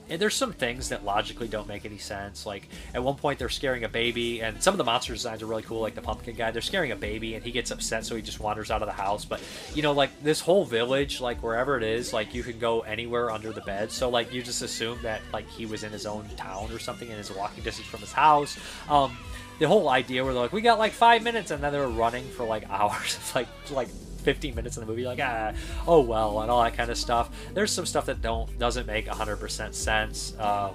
and 0.10 0.22
there's 0.22 0.36
some 0.36 0.54
things 0.54 0.90
that 0.90 1.04
logically 1.04 1.48
don't 1.48 1.68
make 1.68 1.86
any 1.86 1.98
sense. 1.98 2.46
Like 2.46 2.68
at 2.94 3.04
one 3.04 3.16
point 3.16 3.40
they're 3.40 3.50
scaring 3.50 3.84
a 3.84 3.90
baby, 3.90 4.42
and 4.42 4.62
some 4.62 4.74
of 4.74 4.78
the 4.78 4.84
monster 4.84 5.14
designs 5.14 5.42
are 5.42 5.46
really 5.46 5.64
cool. 5.64 5.82
Like 5.82 5.96
the 5.96 6.02
pumpkin 6.02 6.36
guy, 6.36 6.52
they're 6.52 6.62
scaring 6.62 6.92
a 6.92 6.96
baby, 6.96 7.36
and 7.36 7.44
he 7.44 7.52
gets 7.52 7.72
upset, 7.72 8.06
so 8.06 8.16
he 8.16 8.22
just 8.22 8.40
wanders 8.40 8.72
out 8.72 8.82
of 8.82 8.88
the 8.88 8.94
house. 8.94 9.26
But 9.26 9.42
you 9.74 9.82
know, 9.82 9.94
like 9.94 10.24
this 10.24 10.40
whole 10.40 10.66
village, 10.66 11.22
like 11.22 11.42
wherever 11.42 11.78
it 11.78 11.84
is, 11.84 12.14
like 12.14 12.34
you 12.34 12.44
can 12.44 12.60
go 12.60 12.82
anywhere 12.82 13.32
under 13.32 13.52
the 13.52 13.62
bed. 13.62 13.92
So 13.92 14.10
like 14.10 14.34
you 14.34 14.44
just 14.44 14.62
assume 14.62 15.00
that 15.04 15.22
like 15.34 15.48
he 15.50 15.66
was 15.66 15.84
in 15.84 15.92
his 15.92 16.06
own 16.06 16.28
town 16.38 16.72
or 16.72 16.80
something, 16.80 17.10
and 17.10 17.20
is 17.20 17.32
walking 17.32 17.64
distance 17.64 17.88
from 17.88 18.02
his 18.02 18.12
house. 18.12 18.58
Um, 18.90 19.18
the 19.60 19.68
whole 19.68 19.88
idea 19.90 20.24
where 20.24 20.34
they're 20.34 20.44
like, 20.44 20.54
we 20.54 20.62
got 20.62 20.80
like 20.80 20.92
five 20.92 21.24
minutes, 21.24 21.52
and 21.52 21.64
then 21.64 21.72
they 21.72 21.80
were 21.80 21.88
running 21.88 22.26
for 22.30 22.46
like 22.46 22.70
hours, 22.70 23.18
It's 23.22 23.36
like 23.36 23.48
like 23.72 23.90
15 24.26 24.56
minutes 24.56 24.76
in 24.76 24.82
the 24.82 24.88
movie, 24.88 25.06
like 25.06 25.20
ah, 25.22 25.54
oh 25.88 26.02
well, 26.02 26.42
and 26.42 26.52
all 26.52 26.64
that 26.64 26.76
kind 26.76 26.90
of 26.90 26.98
stuff. 26.98 27.30
There's 27.54 27.72
some 27.72 27.86
stuff 27.86 28.08
that 28.08 28.22
don't 28.22 28.58
doesn't 28.60 28.88
make 28.88 29.06
100% 29.06 29.74
sense. 29.74 30.38
Um, 30.40 30.72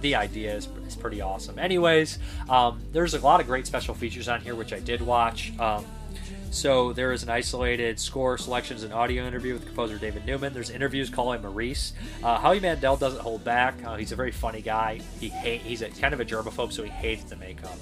the 0.00 0.14
idea 0.14 0.54
is, 0.54 0.68
is 0.86 0.96
pretty 0.96 1.20
awesome. 1.20 1.58
Anyways, 1.58 2.18
um, 2.48 2.80
there's 2.92 3.14
a 3.14 3.20
lot 3.20 3.40
of 3.40 3.46
great 3.46 3.66
special 3.66 3.94
features 3.94 4.28
on 4.28 4.40
here, 4.40 4.54
which 4.54 4.72
I 4.72 4.80
did 4.80 5.00
watch. 5.00 5.52
Um, 5.58 5.84
so 6.50 6.92
there 6.92 7.12
is 7.12 7.22
an 7.22 7.28
isolated 7.28 7.98
score, 8.00 8.38
selections, 8.38 8.82
and 8.82 8.92
audio 8.92 9.26
interview 9.26 9.52
with 9.54 9.66
composer 9.66 9.98
David 9.98 10.24
Newman. 10.24 10.54
There's 10.54 10.70
interviews 10.70 11.10
calling 11.10 11.42
Maurice. 11.42 11.92
Uh, 12.22 12.38
Howie 12.38 12.60
Mandel 12.60 12.96
doesn't 12.96 13.20
hold 13.20 13.44
back. 13.44 13.74
Uh, 13.84 13.96
he's 13.96 14.12
a 14.12 14.16
very 14.16 14.32
funny 14.32 14.62
guy. 14.62 15.00
He 15.20 15.28
hate, 15.28 15.60
he's 15.62 15.82
a, 15.82 15.90
kind 15.90 16.14
of 16.14 16.20
a 16.20 16.24
germaphobe, 16.24 16.72
so 16.72 16.82
he 16.82 16.90
hates 16.90 17.24
the 17.24 17.36
makeup. 17.36 17.76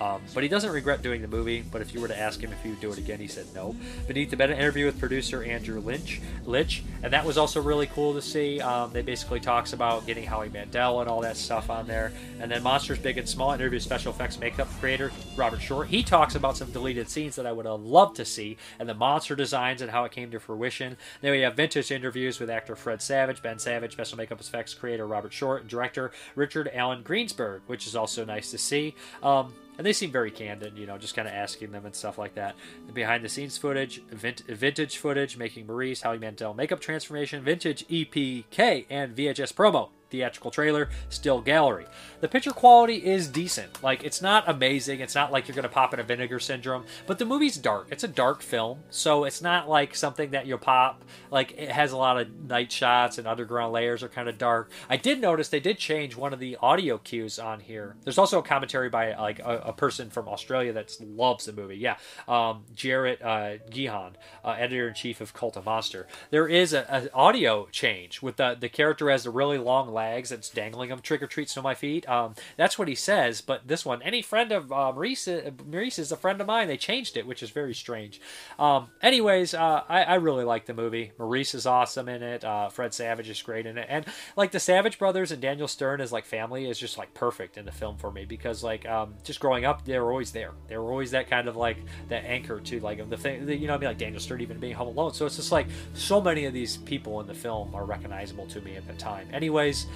Um, 0.00 0.20
but 0.34 0.42
he 0.42 0.48
doesn't 0.48 0.70
regret 0.70 1.02
doing 1.02 1.22
the 1.22 1.28
movie. 1.28 1.62
But 1.62 1.82
if 1.82 1.94
you 1.94 2.00
were 2.00 2.08
to 2.08 2.18
ask 2.18 2.40
him 2.40 2.52
if 2.52 2.62
he 2.62 2.70
would 2.70 2.80
do 2.80 2.92
it 2.92 2.98
again, 2.98 3.18
he 3.18 3.26
said 3.26 3.46
no. 3.54 3.74
Beneath 4.06 4.30
the 4.30 4.36
Bed, 4.36 4.50
an 4.50 4.58
interview 4.58 4.86
with 4.86 4.98
producer 4.98 5.42
Andrew 5.42 5.80
Lynch, 5.80 6.20
Licht, 6.44 6.82
and 7.02 7.12
that 7.12 7.24
was 7.24 7.38
also 7.38 7.60
really 7.60 7.86
cool 7.86 8.14
to 8.14 8.22
see. 8.22 8.60
Um, 8.60 8.92
they 8.92 9.02
basically 9.02 9.40
talks 9.40 9.72
about 9.72 10.06
getting 10.06 10.24
Howie 10.24 10.48
Mandel 10.48 11.00
and 11.00 11.08
all 11.08 11.20
that 11.22 11.36
stuff 11.36 11.70
on 11.70 11.86
there. 11.86 12.12
And 12.40 12.50
then 12.50 12.62
Monsters 12.62 12.98
Big 12.98 13.18
and 13.18 13.28
Small 13.28 13.52
interview 13.52 13.78
special 13.78 14.12
effects 14.12 14.38
makeup 14.38 14.68
creator 14.80 15.10
Robert 15.36 15.60
Short. 15.60 15.88
He 15.88 16.02
talks 16.02 16.34
about 16.34 16.56
some 16.56 16.70
deleted 16.70 17.08
scenes 17.08 17.36
that 17.36 17.46
I 17.46 17.52
would 17.52 17.66
have 17.66 17.80
loved 17.80 18.16
to 18.16 18.24
see, 18.24 18.56
and 18.78 18.88
the 18.88 18.94
monster 18.94 19.34
designs 19.34 19.82
and 19.82 19.90
how 19.90 20.04
it 20.04 20.12
came 20.12 20.30
to 20.30 20.40
fruition. 20.40 20.96
Then 21.20 21.32
we 21.32 21.40
have 21.40 21.54
vintage 21.54 21.90
interviews 21.90 22.38
with 22.38 22.50
actor 22.50 22.76
Fred 22.76 23.00
Savage, 23.00 23.42
Ben 23.42 23.58
Savage, 23.58 23.92
special 23.92 24.18
makeup 24.18 24.40
effects 24.40 24.74
creator 24.74 25.06
Robert 25.06 25.32
Short, 25.32 25.62
and 25.62 25.70
director 25.70 26.12
Richard 26.34 26.70
Allen 26.74 27.02
Greensberg, 27.02 27.60
which 27.66 27.86
is 27.86 27.96
also 27.96 28.24
nice 28.24 28.50
to 28.50 28.58
see. 28.58 28.94
Um, 29.22 29.52
and 29.78 29.86
they 29.86 29.92
seem 29.92 30.10
very 30.10 30.30
candid, 30.30 30.76
you 30.76 30.86
know, 30.86 30.98
just 30.98 31.14
kind 31.14 31.28
of 31.28 31.34
asking 31.34 31.72
them 31.72 31.86
and 31.86 31.94
stuff 31.94 32.18
like 32.18 32.34
that. 32.34 32.54
The 32.86 32.92
behind 32.92 33.24
the 33.24 33.28
scenes 33.28 33.58
footage, 33.58 34.02
vintage 34.04 34.96
footage, 34.96 35.36
making 35.36 35.66
Maurice, 35.66 36.02
Howie 36.02 36.18
Mandel 36.18 36.54
makeup 36.54 36.80
transformation, 36.80 37.42
vintage 37.42 37.86
EPK, 37.88 38.86
and 38.88 39.16
VHS 39.16 39.52
promo 39.52 39.90
theatrical 40.16 40.50
trailer, 40.50 40.88
still 41.10 41.40
gallery. 41.40 41.86
The 42.20 42.28
picture 42.28 42.52
quality 42.52 43.04
is 43.04 43.28
decent. 43.28 43.82
Like, 43.82 44.02
it's 44.02 44.22
not 44.22 44.48
amazing. 44.48 45.00
It's 45.00 45.14
not 45.14 45.30
like 45.30 45.46
you're 45.46 45.54
going 45.54 45.64
to 45.64 45.68
pop 45.68 45.92
in 45.92 46.00
a 46.00 46.02
vinegar 46.02 46.40
syndrome, 46.40 46.84
but 47.06 47.18
the 47.18 47.26
movie's 47.26 47.58
dark. 47.58 47.88
It's 47.90 48.04
a 48.04 48.08
dark 48.08 48.40
film, 48.40 48.78
so 48.88 49.24
it's 49.24 49.42
not 49.42 49.68
like 49.68 49.94
something 49.94 50.30
that 50.30 50.46
you'll 50.46 50.58
pop. 50.58 51.04
Like, 51.30 51.52
it 51.52 51.70
has 51.70 51.92
a 51.92 51.96
lot 51.98 52.18
of 52.18 52.32
night 52.48 52.72
shots 52.72 53.18
and 53.18 53.26
underground 53.28 53.74
layers 53.74 54.02
are 54.02 54.08
kind 54.08 54.28
of 54.28 54.38
dark. 54.38 54.70
I 54.88 54.96
did 54.96 55.20
notice 55.20 55.50
they 55.50 55.60
did 55.60 55.76
change 55.76 56.16
one 56.16 56.32
of 56.32 56.40
the 56.40 56.56
audio 56.62 56.96
cues 56.96 57.38
on 57.38 57.60
here. 57.60 57.96
There's 58.04 58.18
also 58.18 58.38
a 58.38 58.42
commentary 58.42 58.88
by, 58.88 59.14
like, 59.14 59.40
a, 59.40 59.62
a 59.66 59.72
person 59.74 60.08
from 60.08 60.26
Australia 60.28 60.72
that 60.72 60.96
loves 61.00 61.44
the 61.44 61.52
movie. 61.52 61.76
Yeah. 61.76 61.96
Um, 62.26 62.64
Jarrett 62.74 63.20
uh, 63.20 63.58
Gihan, 63.70 64.12
uh, 64.42 64.52
editor 64.52 64.88
in 64.88 64.94
chief 64.94 65.20
of 65.20 65.34
Cult 65.34 65.58
of 65.58 65.66
Monster. 65.66 66.06
There 66.30 66.48
is 66.48 66.72
an 66.72 67.10
audio 67.12 67.66
change 67.70 68.22
with 68.22 68.36
the, 68.36 68.56
the 68.58 68.70
character 68.70 69.10
has 69.10 69.26
a 69.26 69.30
really 69.30 69.58
long 69.58 69.92
legs 70.06 70.30
that's 70.30 70.48
dangling 70.48 70.90
them 70.90 71.00
trick 71.00 71.22
or 71.22 71.26
treats 71.26 71.54
to 71.54 71.62
my 71.62 71.74
feet. 71.74 72.08
Um, 72.08 72.34
that's 72.56 72.78
what 72.78 72.88
he 72.88 72.94
says. 72.94 73.40
But 73.40 73.66
this 73.66 73.84
one, 73.84 74.02
any 74.02 74.22
friend 74.22 74.52
of 74.52 74.72
uh, 74.72 74.92
Maurice, 74.92 75.28
Maurice 75.66 75.98
is 75.98 76.12
a 76.12 76.16
friend 76.16 76.40
of 76.40 76.46
mine. 76.46 76.68
They 76.68 76.76
changed 76.76 77.16
it, 77.16 77.26
which 77.26 77.42
is 77.42 77.50
very 77.50 77.74
strange. 77.74 78.20
Um, 78.58 78.88
anyways, 79.02 79.54
uh, 79.54 79.82
I, 79.88 80.02
I, 80.02 80.14
really 80.14 80.44
like 80.44 80.66
the 80.66 80.74
movie. 80.74 81.12
Maurice 81.18 81.54
is 81.54 81.66
awesome 81.66 82.08
in 82.08 82.22
it. 82.22 82.44
Uh, 82.44 82.68
Fred 82.68 82.94
Savage 82.94 83.28
is 83.28 83.40
great 83.42 83.66
in 83.66 83.78
it, 83.78 83.86
and 83.88 84.06
like 84.36 84.52
the 84.52 84.60
Savage 84.60 84.98
brothers 84.98 85.30
and 85.30 85.42
Daniel 85.42 85.68
Stern 85.68 86.00
as 86.00 86.12
like 86.12 86.24
family 86.24 86.68
is 86.68 86.78
just 86.78 86.98
like 86.98 87.12
perfect 87.14 87.56
in 87.58 87.64
the 87.64 87.72
film 87.72 87.96
for 87.96 88.10
me 88.10 88.24
because 88.24 88.62
like 88.64 88.86
um, 88.86 89.14
just 89.24 89.40
growing 89.40 89.64
up, 89.64 89.84
they 89.84 89.98
were 89.98 90.10
always 90.10 90.32
there. 90.32 90.52
They 90.68 90.76
were 90.76 90.90
always 90.90 91.10
that 91.10 91.28
kind 91.28 91.48
of 91.48 91.56
like 91.56 91.76
that 92.08 92.24
anchor 92.24 92.60
to 92.60 92.80
like 92.80 93.08
the 93.08 93.16
thing. 93.16 93.48
You 93.48 93.66
know, 93.66 93.74
I 93.74 93.78
mean, 93.78 93.88
like 93.88 93.98
Daniel 93.98 94.20
Stern 94.20 94.40
even 94.40 94.58
being 94.58 94.74
Home 94.74 94.88
Alone. 94.88 95.12
So 95.12 95.26
it's 95.26 95.36
just 95.36 95.52
like 95.52 95.66
so 95.94 96.20
many 96.20 96.44
of 96.46 96.52
these 96.52 96.76
people 96.78 97.20
in 97.20 97.26
the 97.26 97.34
film 97.34 97.74
are 97.74 97.84
recognizable 97.84 98.46
to 98.48 98.60
me 98.60 98.76
at 98.76 98.86
the 98.86 98.94
time. 98.94 99.28
Anyways, 99.32 99.86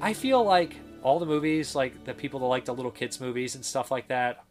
I 0.00 0.12
feel 0.12 0.44
like 0.44 0.76
all 1.02 1.18
the 1.18 1.26
movies, 1.26 1.74
like 1.74 2.04
the 2.04 2.14
people 2.14 2.40
that 2.40 2.46
like 2.46 2.64
the 2.64 2.74
little 2.74 2.90
kids 2.90 3.20
movies 3.20 3.54
and 3.54 3.64
stuff 3.64 3.90
like 3.90 4.08
that, 4.08 4.44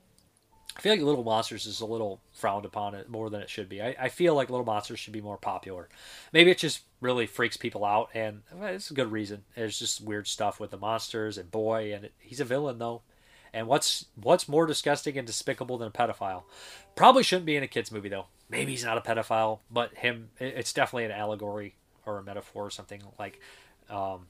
I 0.78 0.82
feel 0.82 0.92
like 0.92 1.02
Little 1.02 1.24
Monsters 1.24 1.66
is 1.66 1.80
a 1.80 1.86
little 1.86 2.20
frowned 2.34 2.66
upon 2.66 2.96
it 2.96 3.10
more 3.10 3.30
than 3.30 3.42
it 3.42 3.50
should 3.50 3.70
be. 3.70 3.82
I, 3.82 3.96
I, 3.98 4.10
feel 4.10 4.36
like 4.36 4.50
Little 4.50 4.66
Monsters 4.66 5.00
should 5.00 5.14
be 5.14 5.22
more 5.22 5.38
popular. 5.38 5.88
Maybe 6.34 6.52
it 6.52 6.58
just 6.58 6.82
really 7.00 7.28
freaks 7.28 7.56
people 7.56 7.86
out, 7.86 8.10
and 8.14 8.42
it's 8.62 8.92
a 8.92 8.94
good 8.94 9.12
reason. 9.12 9.44
It's 9.56 9.80
just 9.80 10.02
weird 10.02 10.28
stuff 10.28 10.60
with 10.60 10.72
the 10.72 10.78
monsters 10.78 11.38
and 11.38 11.50
boy, 11.50 11.94
and 11.94 12.06
it, 12.06 12.14
he's 12.20 12.42
a 12.42 12.46
villain 12.46 12.78
though. 12.78 13.04
And 13.54 13.68
what's 13.68 14.08
what's 14.22 14.50
more 14.50 14.66
disgusting 14.66 15.18
and 15.18 15.26
despicable 15.26 15.78
than 15.78 15.88
a 15.88 15.92
pedophile? 15.92 16.44
Probably 16.96 17.24
shouldn't 17.24 17.46
be 17.46 17.56
in 17.56 17.64
a 17.64 17.68
kids 17.68 17.90
movie 17.90 18.10
though. 18.10 18.26
Maybe 18.50 18.72
he's 18.72 18.84
not 18.84 18.98
a 18.98 19.02
pedophile, 19.02 19.60
but 19.72 19.94
him. 19.96 20.30
It's 20.40 20.74
definitely 20.74 21.06
an 21.06 21.12
allegory 21.12 21.76
or 22.06 22.18
a 22.18 22.24
metaphor 22.24 22.66
or 22.66 22.72
something 22.72 23.02
like. 23.18 23.40
Um, 23.90 24.26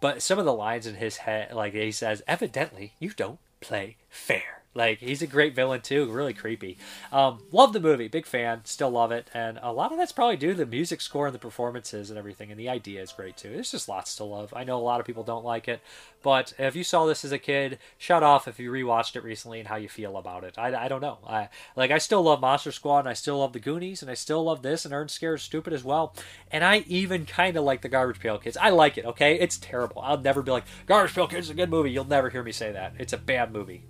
but 0.00 0.22
some 0.22 0.38
of 0.38 0.44
the 0.44 0.52
lines 0.52 0.86
in 0.86 0.96
his 0.96 1.18
head, 1.18 1.52
like 1.52 1.74
he 1.74 1.92
says, 1.92 2.22
evidently 2.26 2.92
you 2.98 3.10
don't 3.10 3.38
play 3.60 3.96
fair. 4.08 4.57
Like 4.74 5.00
he's 5.00 5.22
a 5.22 5.26
great 5.26 5.54
villain 5.54 5.80
too, 5.80 6.10
really 6.10 6.34
creepy. 6.34 6.78
Um, 7.10 7.40
love 7.50 7.72
the 7.72 7.80
movie, 7.80 8.06
big 8.06 8.26
fan, 8.26 8.60
still 8.64 8.90
love 8.90 9.10
it, 9.10 9.28
and 9.32 9.58
a 9.62 9.72
lot 9.72 9.92
of 9.92 9.98
that's 9.98 10.12
probably 10.12 10.36
due 10.36 10.52
to 10.52 10.58
the 10.58 10.66
music 10.66 11.00
score 11.00 11.26
and 11.26 11.34
the 11.34 11.38
performances 11.38 12.10
and 12.10 12.18
everything, 12.18 12.50
and 12.50 12.60
the 12.60 12.68
idea 12.68 13.02
is 13.02 13.10
great 13.12 13.36
too. 13.36 13.50
There's 13.50 13.70
just 13.70 13.88
lots 13.88 14.14
to 14.16 14.24
love. 14.24 14.52
I 14.54 14.64
know 14.64 14.78
a 14.78 14.80
lot 14.80 15.00
of 15.00 15.06
people 15.06 15.24
don't 15.24 15.44
like 15.44 15.68
it, 15.68 15.80
but 16.22 16.52
if 16.58 16.76
you 16.76 16.84
saw 16.84 17.06
this 17.06 17.24
as 17.24 17.32
a 17.32 17.38
kid, 17.38 17.78
shut 17.96 18.22
off 18.22 18.46
if 18.46 18.60
you 18.60 18.70
rewatched 18.70 19.16
it 19.16 19.24
recently 19.24 19.58
and 19.58 19.68
how 19.68 19.76
you 19.76 19.88
feel 19.88 20.16
about 20.16 20.44
it. 20.44 20.58
I, 20.58 20.84
I 20.84 20.88
don't 20.88 21.00
know. 21.00 21.18
I 21.26 21.48
like 21.74 21.90
I 21.90 21.98
still 21.98 22.22
love 22.22 22.40
Monster 22.40 22.70
Squad, 22.70 23.00
and 23.00 23.08
I 23.08 23.14
still 23.14 23.38
love 23.38 23.54
the 23.54 23.60
Goonies, 23.60 24.02
and 24.02 24.10
I 24.10 24.14
still 24.14 24.44
love 24.44 24.62
this, 24.62 24.84
and 24.84 24.92
Earn 24.94 25.08
Scared 25.08 25.40
Stupid 25.40 25.72
as 25.72 25.82
well, 25.82 26.14
and 26.52 26.62
I 26.62 26.84
even 26.86 27.24
kind 27.24 27.56
of 27.56 27.64
like 27.64 27.80
the 27.80 27.88
Garbage 27.88 28.20
Pail 28.20 28.38
Kids. 28.38 28.56
I 28.56 28.68
like 28.68 28.98
it. 28.98 29.06
Okay, 29.06 29.40
it's 29.40 29.56
terrible. 29.56 30.02
I'll 30.02 30.20
never 30.20 30.42
be 30.42 30.52
like 30.52 30.64
Garbage 30.86 31.14
Pail 31.14 31.26
Kids 31.26 31.46
is 31.46 31.50
a 31.50 31.54
good 31.54 31.70
movie. 31.70 31.90
You'll 31.90 32.04
never 32.04 32.30
hear 32.30 32.42
me 32.42 32.52
say 32.52 32.70
that. 32.70 32.94
It's 32.98 33.14
a 33.14 33.18
bad 33.18 33.50
movie 33.52 33.82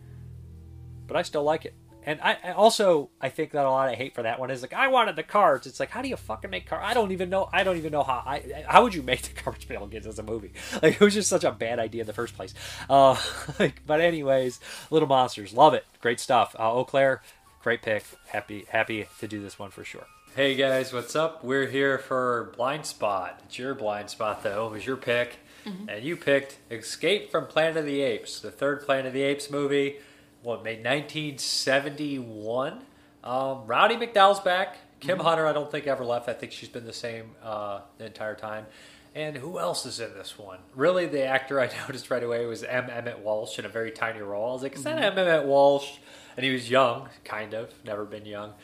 but 1.09 1.17
I 1.17 1.23
still 1.23 1.43
like 1.43 1.65
it. 1.65 1.75
And 2.05 2.21
I, 2.23 2.39
I, 2.43 2.53
also 2.53 3.11
I 3.21 3.29
think 3.29 3.51
that 3.51 3.67
a 3.67 3.71
lot 3.71 3.93
of 3.93 3.97
hate 3.97 4.15
for 4.15 4.23
that 4.23 4.39
one 4.41 4.51
is 4.51 4.63
like 4.63 4.73
I 4.73 4.89
wanted 4.89 5.17
the 5.17 5.23
cards. 5.23 5.67
It's 5.67 5.79
like 5.81 5.91
how 5.91 6.01
do 6.01 6.09
you 6.09 6.17
fucking 6.17 6.49
make 6.49 6.67
cards? 6.67 6.85
I 6.87 6.95
don't 6.95 7.13
even 7.13 7.29
know. 7.29 7.51
I 7.53 7.65
don't 7.65 7.77
even 7.77 7.93
know 7.93 8.03
how. 8.03 8.23
I 8.25 8.65
how 8.67 8.83
would 8.83 8.95
you 8.95 9.03
make 9.03 9.23
the 9.23 9.39
Garbage 9.45 9.69
Pail 9.69 9.87
Kids 9.89 10.07
as 10.07 10.19
a 10.19 10.23
movie? 10.23 10.53
Like 10.83 10.95
it 10.95 11.01
was 11.01 11.13
just 11.13 11.29
such 11.29 11.45
a 11.45 11.53
bad 11.53 11.79
idea 11.79 12.03
in 12.03 12.07
the 12.07 12.13
first 12.13 12.35
place. 12.35 12.55
Uh, 12.89 13.21
like, 13.59 13.83
but 13.87 14.01
anyways, 14.01 14.61
Little 14.91 15.09
Monsters, 15.09 15.53
love 15.53 15.75
it. 15.75 15.85
Great 16.01 16.21
stuff. 16.21 16.57
Uh, 16.59 16.73
Eau 16.73 16.85
Claire, 16.85 17.21
great 17.63 17.83
pick. 17.83 18.05
Happy 18.29 18.65
happy 18.71 19.07
to 19.19 19.29
do 19.29 19.43
this 19.43 19.59
one 19.59 19.71
for 19.71 19.85
sure. 19.85 20.07
Hey 20.35 20.55
guys, 20.55 20.93
what's 20.93 21.15
up? 21.17 21.45
We're 21.45 21.67
here 21.67 21.99
for 21.99 22.55
Blind 22.57 22.87
Spot. 22.87 23.39
It's 23.45 23.59
your 23.59 23.75
blind 23.75 24.09
spot 24.09 24.43
though. 24.43 24.69
It 24.69 24.73
was 24.73 24.87
your 24.87 24.97
pick, 24.97 25.37
mm-hmm. 25.67 25.89
and 25.89 26.03
you 26.03 26.17
picked 26.17 26.59
Escape 26.71 27.31
from 27.31 27.49
Planet 27.49 27.79
of 27.79 27.85
the 27.85 28.01
Apes, 28.01 28.41
the 28.41 28.51
third 28.51 28.83
Planet 28.83 29.07
of 29.07 29.13
the 29.13 29.23
Apes 29.23 29.51
movie 29.51 29.97
what 30.43 30.63
made 30.65 30.85
1971. 30.85 32.83
Um, 33.25 33.67
Roddy 33.67 33.97
McDowell's 33.97 34.41
back. 34.41 34.79
Kim 35.01 35.19
Hunter, 35.21 35.47
I 35.47 35.53
don't 35.53 35.71
think 35.71 35.87
ever 35.87 36.05
left. 36.05 36.29
I 36.29 36.33
think 36.33 36.53
she's 36.53 36.69
been 36.69 36.85
the 36.85 36.93
same 36.93 37.31
uh, 37.43 37.81
the 37.99 38.07
entire 38.07 38.35
time. 38.35 38.67
And 39.15 39.37
who 39.37 39.59
else 39.59 39.87
is 39.87 40.01
in 40.01 40.13
this 40.15 40.39
one? 40.39 40.59
Really, 40.75 41.07
the 41.07 41.25
actor 41.25 41.61
I 41.61 41.71
noticed 41.89 42.11
right 42.11 42.23
away 42.23 42.47
was 42.47 42.63
M. 42.63 42.89
Emmett 42.91 43.21
Walsh 43.21 43.59
in 43.59 43.65
a 43.65 43.69
very 43.69 43.91
tiny 43.91 44.21
role. 44.21 44.51
I 44.51 44.53
was 44.53 44.63
like, 44.63 44.77
is 44.77 44.85
that 44.85 44.99
M. 45.03 45.19
Emmett 45.19 45.47
Walsh? 45.47 45.99
And 46.37 46.45
he 46.45 46.53
was 46.53 46.71
young, 46.71 47.09
kind 47.25 47.55
of, 47.55 47.73
never 47.85 48.05
been 48.05 48.25
young. 48.25 48.55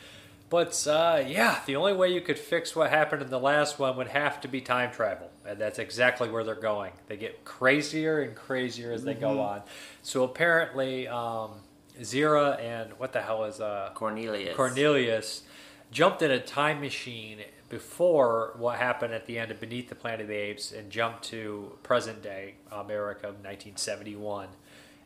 But 0.49 0.87
uh, 0.87 1.23
yeah, 1.27 1.59
the 1.65 1.75
only 1.75 1.93
way 1.93 2.13
you 2.13 2.21
could 2.21 2.37
fix 2.37 2.75
what 2.75 2.89
happened 2.89 3.21
in 3.21 3.29
the 3.29 3.39
last 3.39 3.79
one 3.79 3.97
would 3.97 4.07
have 4.09 4.39
to 4.41 4.47
be 4.47 4.61
time 4.61 4.91
travel, 4.91 5.29
and 5.45 5.59
that's 5.59 5.79
exactly 5.79 6.29
where 6.29 6.43
they're 6.43 6.55
going. 6.55 6.91
They 7.07 7.17
get 7.17 7.43
crazier 7.43 8.21
and 8.21 8.35
crazier 8.35 8.91
as 8.91 9.03
they 9.03 9.15
go 9.15 9.41
on. 9.41 9.63
So 10.03 10.23
apparently, 10.23 11.07
um, 11.07 11.51
Zira 12.01 12.59
and 12.59 12.91
what 12.97 13.13
the 13.13 13.21
hell 13.21 13.45
is 13.45 13.59
uh, 13.59 13.91
Cornelius. 13.93 14.55
Cornelius 14.55 15.43
jumped 15.91 16.21
in 16.21 16.31
a 16.31 16.39
time 16.39 16.81
machine 16.81 17.39
before 17.69 18.53
what 18.57 18.77
happened 18.77 19.13
at 19.13 19.25
the 19.25 19.39
end 19.39 19.51
of 19.51 19.59
Beneath 19.59 19.89
the 19.89 19.95
Planet 19.95 20.21
of 20.21 20.27
the 20.27 20.35
Apes 20.35 20.71
and 20.71 20.89
jumped 20.89 21.23
to 21.25 21.77
present 21.83 22.21
day 22.21 22.55
America, 22.71 23.27
1971, 23.27 24.47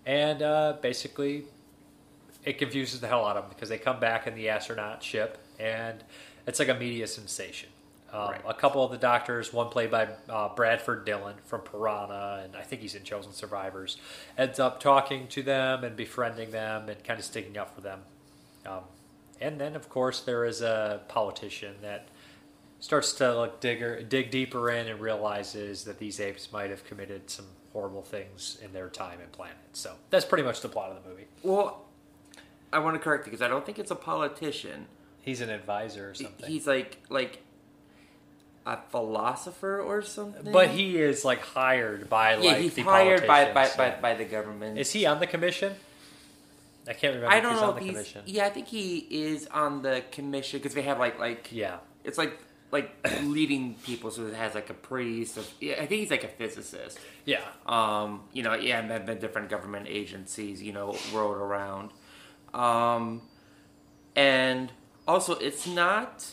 and 0.06 0.42
uh, 0.42 0.76
basically 0.82 1.46
it 2.44 2.58
confuses 2.58 3.00
the 3.00 3.08
hell 3.08 3.26
out 3.26 3.38
of 3.38 3.44
them 3.44 3.50
because 3.50 3.70
they 3.70 3.78
come 3.78 4.00
back 4.00 4.28
in 4.28 4.36
the 4.36 4.50
astronaut 4.50 5.04
ship 5.04 5.38
and 5.60 6.04
it's 6.48 6.60
like 6.60 6.70
a 6.70 6.74
media 6.74 7.06
sensation. 7.06 7.70
Um, 8.14 8.32
Right. 8.32 8.42
A 8.48 8.54
couple 8.54 8.84
of 8.84 8.92
the 8.92 8.98
doctors, 8.98 9.54
one 9.54 9.70
played 9.70 9.92
by 9.92 10.08
uh, 10.30 10.50
Bradford 10.56 11.06
Dillman 11.06 11.36
from 11.46 11.62
Piranha, 11.62 12.42
and 12.44 12.56
I 12.56 12.62
think 12.62 12.82
he's 12.82 12.96
in 12.96 13.04
Chosen 13.04 13.34
Survivors, 13.34 13.98
ends 14.38 14.60
up 14.60 14.80
talking 14.80 15.28
to 15.30 15.44
them 15.44 15.84
and 15.84 15.96
befriending 15.96 16.52
them 16.52 16.90
and 16.90 17.04
kind 17.04 17.20
of 17.20 17.26
sticking 17.26 17.58
up 17.58 17.76
for 17.76 17.82
them. 17.82 18.02
Um, 18.66 18.82
and 19.42 19.60
then, 19.60 19.76
of 19.76 19.90
course, 19.90 20.22
there 20.22 20.46
is 20.46 20.62
a 20.62 21.02
politician 21.08 21.76
that 21.82 22.08
starts 22.80 23.14
to 23.14 23.34
like 23.34 23.60
dig, 23.60 24.08
dig 24.10 24.32
deeper 24.32 24.70
in 24.70 24.88
and 24.88 25.00
realizes 25.00 25.84
that 25.84 26.00
these 26.00 26.20
apes 26.20 26.52
might 26.52 26.70
have 26.70 26.84
committed 26.86 27.30
some 27.30 27.46
horrible 27.74 28.02
things 28.02 28.58
in 28.64 28.74
their 28.74 28.90
time 28.90 29.20
and 29.22 29.32
planet. 29.32 29.56
So 29.74 29.94
that's 30.10 30.26
pretty 30.26 30.44
much 30.44 30.62
the 30.62 30.70
plot 30.70 30.92
of 30.92 31.04
the 31.04 31.10
movie. 31.10 31.26
Well, 31.44 31.86
I 32.72 32.80
want 32.80 32.96
to 32.96 33.00
correct 33.00 33.26
you 33.26 33.32
because 33.32 33.44
I 33.44 33.48
don't 33.48 33.66
think 33.66 33.80
it's 33.80 33.92
a 33.92 33.96
politician. 33.96 34.88
He's 35.22 35.42
an 35.42 35.50
advisor 35.50 36.10
or 36.10 36.14
something. 36.16 36.50
He's 36.50 36.66
like 36.68 36.98
like 37.10 37.44
a 38.66 38.78
philosopher 38.90 39.80
or 39.82 40.02
something. 40.02 40.52
but 40.52 40.70
he 40.70 40.98
is 40.98 41.26
like 41.26 41.42
hired 41.42 42.10
by 42.10 42.36
like 42.36 42.44
yeah, 42.44 42.58
he's 42.58 42.74
the 42.76 42.82
hired 42.84 43.26
by 43.28 43.46
by, 43.46 43.66
politicians, 43.68 43.78
by 44.02 44.02
by 44.02 44.14
the 44.16 44.26
government. 44.26 44.78
Is 44.78 44.92
he 44.92 45.06
on 45.06 45.20
the 45.20 45.28
commission? 45.28 45.74
I 46.88 46.94
can't 46.94 47.16
remember. 47.16 47.34
I 47.36 47.40
don't 47.40 47.54
he's 47.54 47.62
know 47.62 47.68
on 47.72 47.74
if 47.78 47.80
the 47.80 47.86
he's. 47.86 47.92
commission. 47.94 48.22
Yeah, 48.26 48.46
I 48.46 48.50
think 48.50 48.68
he 48.68 48.98
is 49.10 49.48
on 49.48 49.82
the 49.82 50.04
commission 50.12 50.60
because 50.60 50.74
they 50.74 50.82
have 50.84 51.00
like 51.00 51.20
like 51.20 51.50
Yeah. 51.52 51.78
it's 52.04 52.18
like 52.18 52.38
like 52.72 52.96
leading 53.24 53.76
people. 53.76 54.12
So 54.12 54.28
it 54.28 54.34
has 54.34 54.56
like 54.56 54.70
a 54.70 54.74
priest. 54.74 55.38
Of, 55.38 55.52
yeah, 55.60 55.76
I 55.76 55.86
think 55.86 56.02
he's 56.02 56.12
like 56.12 56.24
a 56.24 56.28
physicist. 56.28 57.00
Yeah. 57.26 57.42
Um, 57.66 58.22
you 58.34 58.44
know, 58.44 58.56
yeah, 58.56 58.80
and 58.80 59.06
been 59.06 59.20
different 59.20 59.50
government 59.50 59.88
agencies, 59.88 60.62
you 60.62 60.74
know, 60.74 60.96
world 61.14 61.38
around. 61.38 61.92
Um, 62.54 63.22
and 64.16 64.72
also, 65.08 65.34
it's 65.36 65.66
not. 65.68 66.26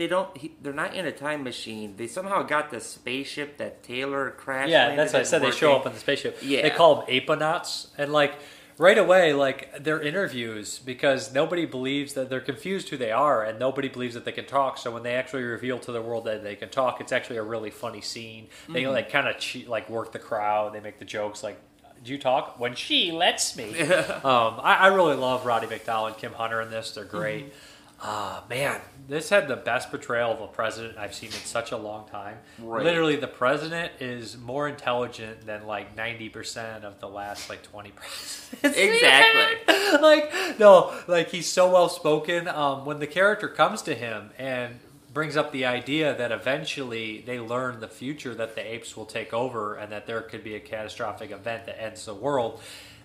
They 0.00 0.06
don't. 0.06 0.34
He, 0.34 0.52
they're 0.62 0.72
not 0.72 0.94
in 0.94 1.04
a 1.04 1.12
time 1.12 1.44
machine. 1.44 1.92
They 1.98 2.06
somehow 2.06 2.42
got 2.42 2.70
the 2.70 2.80
spaceship 2.80 3.58
that 3.58 3.82
Taylor 3.82 4.30
crashed. 4.30 4.70
Yeah, 4.70 4.96
that's 4.96 5.12
what 5.12 5.20
I 5.20 5.24
said. 5.24 5.42
They 5.42 5.50
show 5.50 5.76
up 5.76 5.84
in 5.84 5.92
the 5.92 5.98
spaceship. 5.98 6.38
Yeah. 6.40 6.62
They 6.62 6.70
call 6.70 6.94
them 6.94 7.04
aponauts. 7.08 7.88
And, 7.98 8.10
like, 8.10 8.32
right 8.78 8.96
away, 8.96 9.34
like, 9.34 9.84
their 9.84 10.00
interviews, 10.00 10.78
because 10.78 11.34
nobody 11.34 11.66
believes 11.66 12.14
that 12.14 12.30
they're 12.30 12.40
confused 12.40 12.88
who 12.88 12.96
they 12.96 13.12
are, 13.12 13.44
and 13.44 13.58
nobody 13.58 13.90
believes 13.90 14.14
that 14.14 14.24
they 14.24 14.32
can 14.32 14.46
talk. 14.46 14.78
So 14.78 14.90
when 14.90 15.02
they 15.02 15.16
actually 15.16 15.42
reveal 15.42 15.78
to 15.80 15.92
the 15.92 16.00
world 16.00 16.24
that 16.24 16.42
they 16.42 16.56
can 16.56 16.70
talk, 16.70 17.02
it's 17.02 17.12
actually 17.12 17.36
a 17.36 17.42
really 17.42 17.70
funny 17.70 18.00
scene. 18.00 18.48
They, 18.70 18.84
Mm-hmm. 18.84 18.92
like, 18.92 19.10
kind 19.10 19.28
of 19.28 19.68
like, 19.68 19.90
work 19.90 20.12
the 20.12 20.18
crowd. 20.18 20.72
They 20.72 20.80
make 20.80 20.98
the 20.98 21.04
jokes, 21.04 21.42
like, 21.42 21.60
do 22.02 22.10
you 22.10 22.18
talk? 22.18 22.58
When 22.58 22.74
she 22.74 23.12
lets 23.12 23.54
me. 23.54 23.78
um, 23.80 24.60
I, 24.62 24.76
I 24.80 24.86
really 24.86 25.16
love 25.16 25.44
Roddy 25.44 25.66
McDowell 25.66 26.06
and 26.06 26.16
Kim 26.16 26.32
Hunter 26.32 26.62
in 26.62 26.70
this. 26.70 26.92
They're 26.92 27.04
great. 27.04 27.48
Mm-hmm. 27.48 27.69
Ah, 28.02 28.44
man, 28.48 28.80
this 29.08 29.28
had 29.28 29.46
the 29.46 29.56
best 29.56 29.90
portrayal 29.90 30.32
of 30.32 30.40
a 30.40 30.46
president 30.46 30.96
I've 30.96 31.14
seen 31.14 31.28
in 31.28 31.34
such 31.34 31.70
a 31.70 31.76
long 31.76 32.08
time. 32.08 32.38
Right. 32.58 32.82
Literally, 32.82 33.16
the 33.16 33.26
president 33.28 33.92
is 34.00 34.38
more 34.38 34.68
intelligent 34.68 35.44
than 35.44 35.66
like 35.66 35.94
ninety 35.96 36.28
percent 36.30 36.84
of 36.84 36.98
the 37.00 37.08
last 37.08 37.50
like 37.50 37.62
twenty 37.62 37.90
presidents. 37.96 38.78
Exactly. 38.78 39.98
like 40.00 40.32
no, 40.58 40.94
like 41.08 41.28
he's 41.28 41.46
so 41.46 41.70
well 41.70 41.88
spoken. 41.88 42.48
Um, 42.48 42.84
when 42.86 43.00
the 43.00 43.06
character 43.06 43.48
comes 43.48 43.82
to 43.82 43.94
him 43.94 44.30
and 44.38 44.78
brings 45.12 45.36
up 45.36 45.52
the 45.52 45.64
idea 45.66 46.16
that 46.16 46.30
eventually 46.32 47.20
they 47.26 47.38
learn 47.40 47.80
the 47.80 47.88
future 47.88 48.34
that 48.34 48.54
the 48.54 48.74
apes 48.74 48.96
will 48.96 49.06
take 49.06 49.34
over 49.34 49.74
and 49.74 49.90
that 49.90 50.06
there 50.06 50.20
could 50.22 50.44
be 50.44 50.54
a 50.54 50.60
catastrophic 50.60 51.32
event 51.32 51.66
that 51.66 51.82
ends 51.82 52.04
the 52.06 52.14
world. 52.14 52.60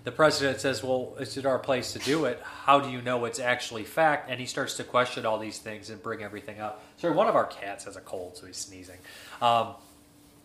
The 0.06 0.11
president 0.11 0.61
says, 0.61 0.84
"Well, 0.84 1.15
is 1.19 1.36
it 1.36 1.45
our 1.45 1.60
place 1.60 1.91
to 1.94 1.99
do 1.99 2.26
it? 2.26 2.40
How 2.44 2.80
do 2.80 2.90
you 2.91 3.02
know 3.02 3.26
it's 3.26 3.40
actually 3.40 3.84
fact?" 3.84 4.30
And 4.30 4.40
he 4.40 4.45
starts 4.45 4.76
to 4.77 4.84
question 4.84 5.26
all 5.26 5.40
these 5.40 5.57
things 5.57 5.90
and 5.90 6.02
bring 6.02 6.22
everything 6.22 6.60
up. 6.61 6.84
So 6.98 7.11
one 7.11 7.27
of 7.27 7.36
our 7.36 7.48
cats 7.48 7.86
has 7.86 7.95
a 7.98 8.02
cold, 8.02 8.38
so 8.38 8.45
he's 8.45 8.57
sneezing. 8.57 8.99
Um, 9.41 9.73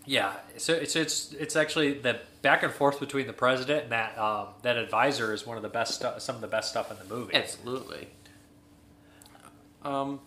yeah, 0.07 0.33
so 0.57 0.73
it's 0.73 0.97
it's 0.97 1.35
it's 1.35 1.57
actually 1.57 1.93
the 1.93 2.21
back 2.41 2.63
and 2.63 2.73
forth 2.73 2.99
between 2.99 3.27
the 3.27 3.35
president 3.35 3.85
and 3.85 3.93
that 3.93 4.19
um, 4.19 4.49
that 4.63 4.79
advisor 4.79 5.35
is 5.35 5.47
one 5.47 5.59
of 5.59 5.63
the 5.63 5.69
best 5.69 5.97
stu- 5.97 6.19
some 6.19 6.35
of 6.35 6.41
the 6.41 6.49
best 6.49 6.71
stuff 6.71 6.91
in 6.91 6.97
the 6.97 7.15
movie. 7.15 7.35
Absolutely. 7.35 8.09
Um. 9.85 10.21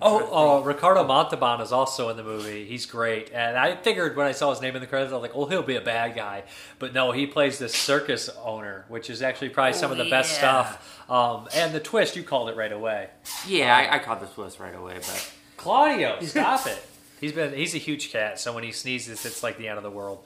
Oh, 0.00 0.28
oh, 0.30 0.62
Ricardo 0.62 1.02
Montalban 1.04 1.60
is 1.60 1.72
also 1.72 2.08
in 2.08 2.16
the 2.16 2.22
movie. 2.22 2.64
He's 2.64 2.86
great, 2.86 3.30
and 3.34 3.56
I 3.58 3.74
figured 3.76 4.16
when 4.16 4.26
I 4.26 4.32
saw 4.32 4.50
his 4.50 4.60
name 4.62 4.76
in 4.76 4.80
the 4.80 4.86
credits, 4.86 5.12
I 5.12 5.16
was 5.16 5.22
like, 5.22 5.32
"Oh, 5.34 5.46
he'll 5.46 5.62
be 5.62 5.74
a 5.76 5.80
bad 5.80 6.14
guy," 6.14 6.44
but 6.78 6.94
no, 6.94 7.10
he 7.12 7.26
plays 7.26 7.58
this 7.58 7.74
circus 7.74 8.30
owner, 8.44 8.84
which 8.88 9.10
is 9.10 9.22
actually 9.22 9.48
probably 9.50 9.72
some 9.74 9.90
Oh, 9.90 9.92
of 9.92 9.98
the 9.98 10.08
best 10.08 10.34
stuff. 10.36 11.04
Um, 11.10 11.48
and 11.54 11.74
the 11.74 11.80
twist, 11.80 12.14
you 12.16 12.22
called 12.22 12.48
it 12.48 12.56
right 12.56 12.70
away. 12.72 13.08
Yeah, 13.46 13.76
I, 13.76 13.96
I 13.96 13.98
caught 13.98 14.20
the 14.20 14.26
twist 14.26 14.60
right 14.60 14.74
away, 14.74 14.94
but 14.98 15.32
Claudio, 15.56 16.20
stop 16.22 16.66
it! 16.66 16.80
He's 17.20 17.32
been 17.32 17.52
he's 17.52 17.74
a 17.74 17.78
huge 17.78 18.12
cat, 18.12 18.38
so 18.38 18.52
when 18.54 18.62
he 18.64 18.70
sneezes, 18.72 19.26
it's 19.26 19.42
like 19.42 19.58
the 19.58 19.66
end 19.68 19.78
of 19.78 19.82
the 19.82 19.90
world. 19.90 20.24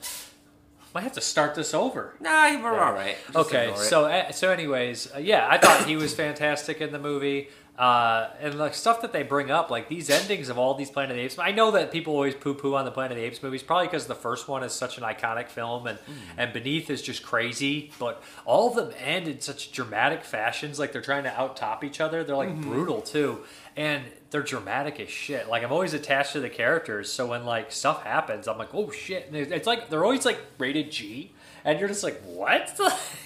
Might 0.93 1.01
have 1.01 1.13
to 1.13 1.21
start 1.21 1.55
this 1.55 1.73
over. 1.73 2.13
nah, 2.19 2.49
were 2.61 2.73
Yeah. 2.73 2.85
all 2.85 2.93
right. 2.93 3.17
Just 3.25 3.35
okay, 3.47 3.73
so 3.77 4.05
uh, 4.05 4.31
so 4.31 4.51
anyways, 4.51 5.15
uh, 5.15 5.17
yeah, 5.17 5.47
I 5.49 5.57
thought 5.57 5.87
he 5.87 5.95
was 5.95 6.13
fantastic 6.13 6.81
in 6.81 6.91
the 6.91 6.99
movie. 6.99 7.49
Uh, 7.77 8.29
and 8.39 8.59
like 8.59 8.75
stuff 8.75 9.01
that 9.01 9.11
they 9.13 9.23
bring 9.23 9.49
up, 9.49 9.71
like 9.71 9.89
these 9.89 10.07
endings 10.07 10.49
of 10.49 10.59
all 10.59 10.75
these 10.75 10.91
Planet 10.91 11.11
of 11.11 11.17
the 11.17 11.23
Apes. 11.23 11.39
I 11.39 11.49
know 11.51 11.71
that 11.71 11.91
people 11.91 12.13
always 12.13 12.35
poo-poo 12.35 12.75
on 12.75 12.85
the 12.85 12.91
Planet 12.91 13.13
of 13.13 13.17
the 13.17 13.23
Apes 13.23 13.41
movies, 13.41 13.63
probably 13.63 13.87
because 13.87 14.05
the 14.05 14.13
first 14.13 14.47
one 14.47 14.63
is 14.63 14.71
such 14.73 14.99
an 14.99 15.03
iconic 15.03 15.49
film, 15.49 15.87
and 15.87 15.97
and 16.37 16.53
Beneath 16.53 16.91
is 16.91 17.01
just 17.01 17.23
crazy. 17.23 17.91
But 17.97 18.21
all 18.45 18.69
of 18.69 18.75
them 18.75 18.93
end 19.03 19.27
in 19.27 19.41
such 19.41 19.71
dramatic 19.71 20.23
fashions, 20.23 20.77
like 20.77 20.91
they're 20.91 21.01
trying 21.01 21.23
to 21.23 21.35
out 21.39 21.57
top 21.57 21.83
each 21.83 21.99
other. 21.99 22.23
They're 22.23 22.35
like 22.35 22.55
brutal 22.61 23.01
too, 23.01 23.39
and 23.75 24.03
they're 24.29 24.43
dramatic 24.43 24.99
as 24.99 25.09
shit. 25.09 25.49
Like 25.49 25.63
I'm 25.63 25.71
always 25.71 25.95
attached 25.95 26.33
to 26.33 26.41
the 26.41 26.49
characters, 26.49 27.11
so 27.11 27.25
when 27.25 27.43
like 27.43 27.71
stuff 27.71 28.03
happens, 28.03 28.47
I'm 28.47 28.59
like, 28.59 28.75
oh 28.75 28.91
shit! 28.91 29.29
And 29.31 29.35
it's 29.35 29.65
like 29.65 29.89
they're 29.89 30.05
always 30.05 30.25
like 30.25 30.39
rated 30.59 30.91
G, 30.91 31.31
and 31.65 31.79
you're 31.79 31.89
just 31.89 32.03
like, 32.03 32.21
what? 32.21 32.79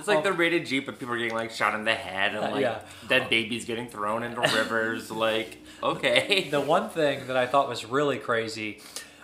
It's 0.00 0.08
like 0.08 0.18
Um, 0.18 0.24
the 0.24 0.32
rated 0.32 0.66
Jeep, 0.66 0.86
but 0.86 0.98
people 0.98 1.14
are 1.14 1.18
getting 1.18 1.34
like 1.34 1.50
shot 1.52 1.74
in 1.74 1.84
the 1.84 1.94
head 1.94 2.34
and 2.34 2.50
like 2.52 2.62
Yeah. 2.62 2.80
dead 3.08 3.28
babies 3.30 3.64
getting 3.64 3.88
thrown 3.88 4.22
into 4.24 4.40
rivers. 4.56 5.10
Like, 5.10 5.58
okay, 5.82 6.48
the 6.50 6.60
one 6.60 6.88
thing 6.90 7.26
that 7.28 7.36
I 7.36 7.46
thought 7.46 7.68
was 7.68 7.84
really 7.84 8.18
crazy 8.18 8.80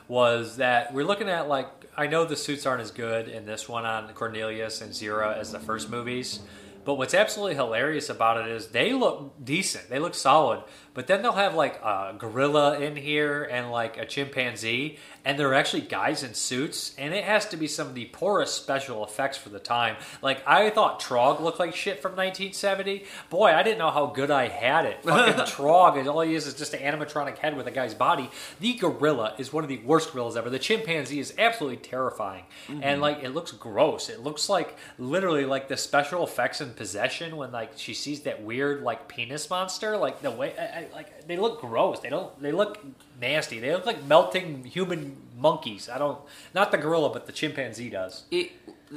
was 0.09 0.57
that 0.59 0.95
we're 0.95 1.05
looking 1.05 1.29
at 1.29 1.49
like 1.49 1.69
I 1.97 2.07
know 2.07 2.25
the 2.27 2.37
suits 2.37 2.67
aren't 2.67 2.83
as 2.83 2.91
good 2.91 3.27
in 3.29 3.47
this 3.47 3.69
one 3.69 3.87
on 3.87 4.13
Cornelius 4.13 4.81
and 4.83 4.93
Zira 4.93 5.37
as 5.39 5.51
the 5.51 5.59
first 5.59 5.89
movies, 5.91 6.41
but 6.85 6.95
what's 6.95 7.15
absolutely 7.15 7.55
hilarious 7.55 8.11
about 8.11 8.37
it 8.47 8.49
is 8.55 8.69
they 8.69 8.93
look 8.93 9.33
decent, 9.43 9.89
they 9.89 9.99
look 9.99 10.15
solid, 10.15 10.61
but 10.97 11.07
then 11.07 11.21
they'll 11.21 11.33
have 11.33 11.55
like 11.55 11.77
a 11.83 12.15
gorilla 12.19 12.81
in 12.81 12.97
here 12.97 13.45
and 13.45 13.71
like 13.71 13.99
a 13.99 14.07
chimpanzee, 14.07 14.97
and 15.27 15.39
they're 15.39 15.53
actually 15.53 15.83
guys 15.83 16.23
in 16.23 16.33
suits, 16.33 16.95
and 16.97 17.13
it 17.13 17.23
has 17.23 17.47
to 17.49 17.59
be 17.59 17.69
some 17.69 17.89
of 17.89 17.95
the 17.95 18.07
poorest 18.07 18.55
special 18.55 19.05
effects 19.05 19.37
for 19.37 19.51
the 19.51 19.59
time. 19.59 19.97
Like 20.23 20.43
I 20.49 20.71
thought 20.71 20.99
Trog 20.99 21.43
looked 21.43 21.61
like 21.61 21.77
shit 21.77 22.01
from 22.01 22.13
1970. 22.13 23.05
Boy, 23.29 23.53
I 23.53 23.63
didn't 23.63 23.79
know 23.79 23.91
how 23.91 24.07
good 24.07 24.31
I 24.31 24.49
had 24.49 24.87
it. 24.87 24.97
Fucking 25.05 25.45
Trog, 25.45 25.99
and 25.99 26.09
all 26.09 26.23
he 26.23 26.35
is 26.35 26.47
is 26.47 26.55
just 26.55 26.73
an 26.73 26.81
animatronic 26.81 27.37
head 27.37 27.59
with 27.59 27.67
a 27.67 27.71
guy's 27.71 27.93
body. 27.93 28.31
The 28.61 28.73
gorilla 28.73 29.35
is 29.37 29.53
one 29.53 29.65
of 29.65 29.69
the 29.69 29.79
worst 29.79 30.13
gorillas 30.13 30.35
ever. 30.35 30.49
The 30.49 30.59
chimpanzee 30.59 31.21
is 31.21 31.35
absolutely 31.37 31.77
terrifying, 31.77 32.45
and 32.69 32.83
mm-hmm. 32.83 33.03
like 33.03 33.23
it 33.23 33.35
looks 33.35 33.53
gross. 33.53 34.09
It 34.09 34.21
looks 34.21 34.49
like 34.49 34.79
literally 34.99 35.45
like 35.45 35.69
the 35.69 35.77
special 35.77 36.25
effects 36.25 36.63
in 36.63 36.71
Possession 36.71 37.37
when 37.37 37.53
like 37.53 37.73
she 37.77 37.93
sees 37.93 38.21
that 38.21 38.43
weird 38.43 38.83
like 38.83 39.09
penis 39.09 39.51
monster. 39.51 39.99
Like 39.99 40.23
the 40.23 40.31
way 40.31 40.55
I, 40.59 40.63
I, 40.63 40.86
I, 40.93 40.95
like 40.97 41.27
they 41.27 41.37
look 41.37 41.61
gross. 41.61 42.01
They 42.01 42.09
don't. 42.11 42.41
They 42.41 42.53
look 42.53 42.85
nasty. 43.21 43.59
They 43.59 43.73
look 43.73 43.87
like 43.87 44.05
melting 44.05 44.65
human 44.65 45.17
monkeys. 45.37 45.89
I 45.89 45.99
don't. 45.99 46.19
Not 46.55 46.71
the 46.71 46.79
gorilla, 46.79 47.11
but 47.11 47.27
the 47.27 47.33
chimpanzee 47.33 47.91
does. 47.91 48.25
It, 48.31 48.53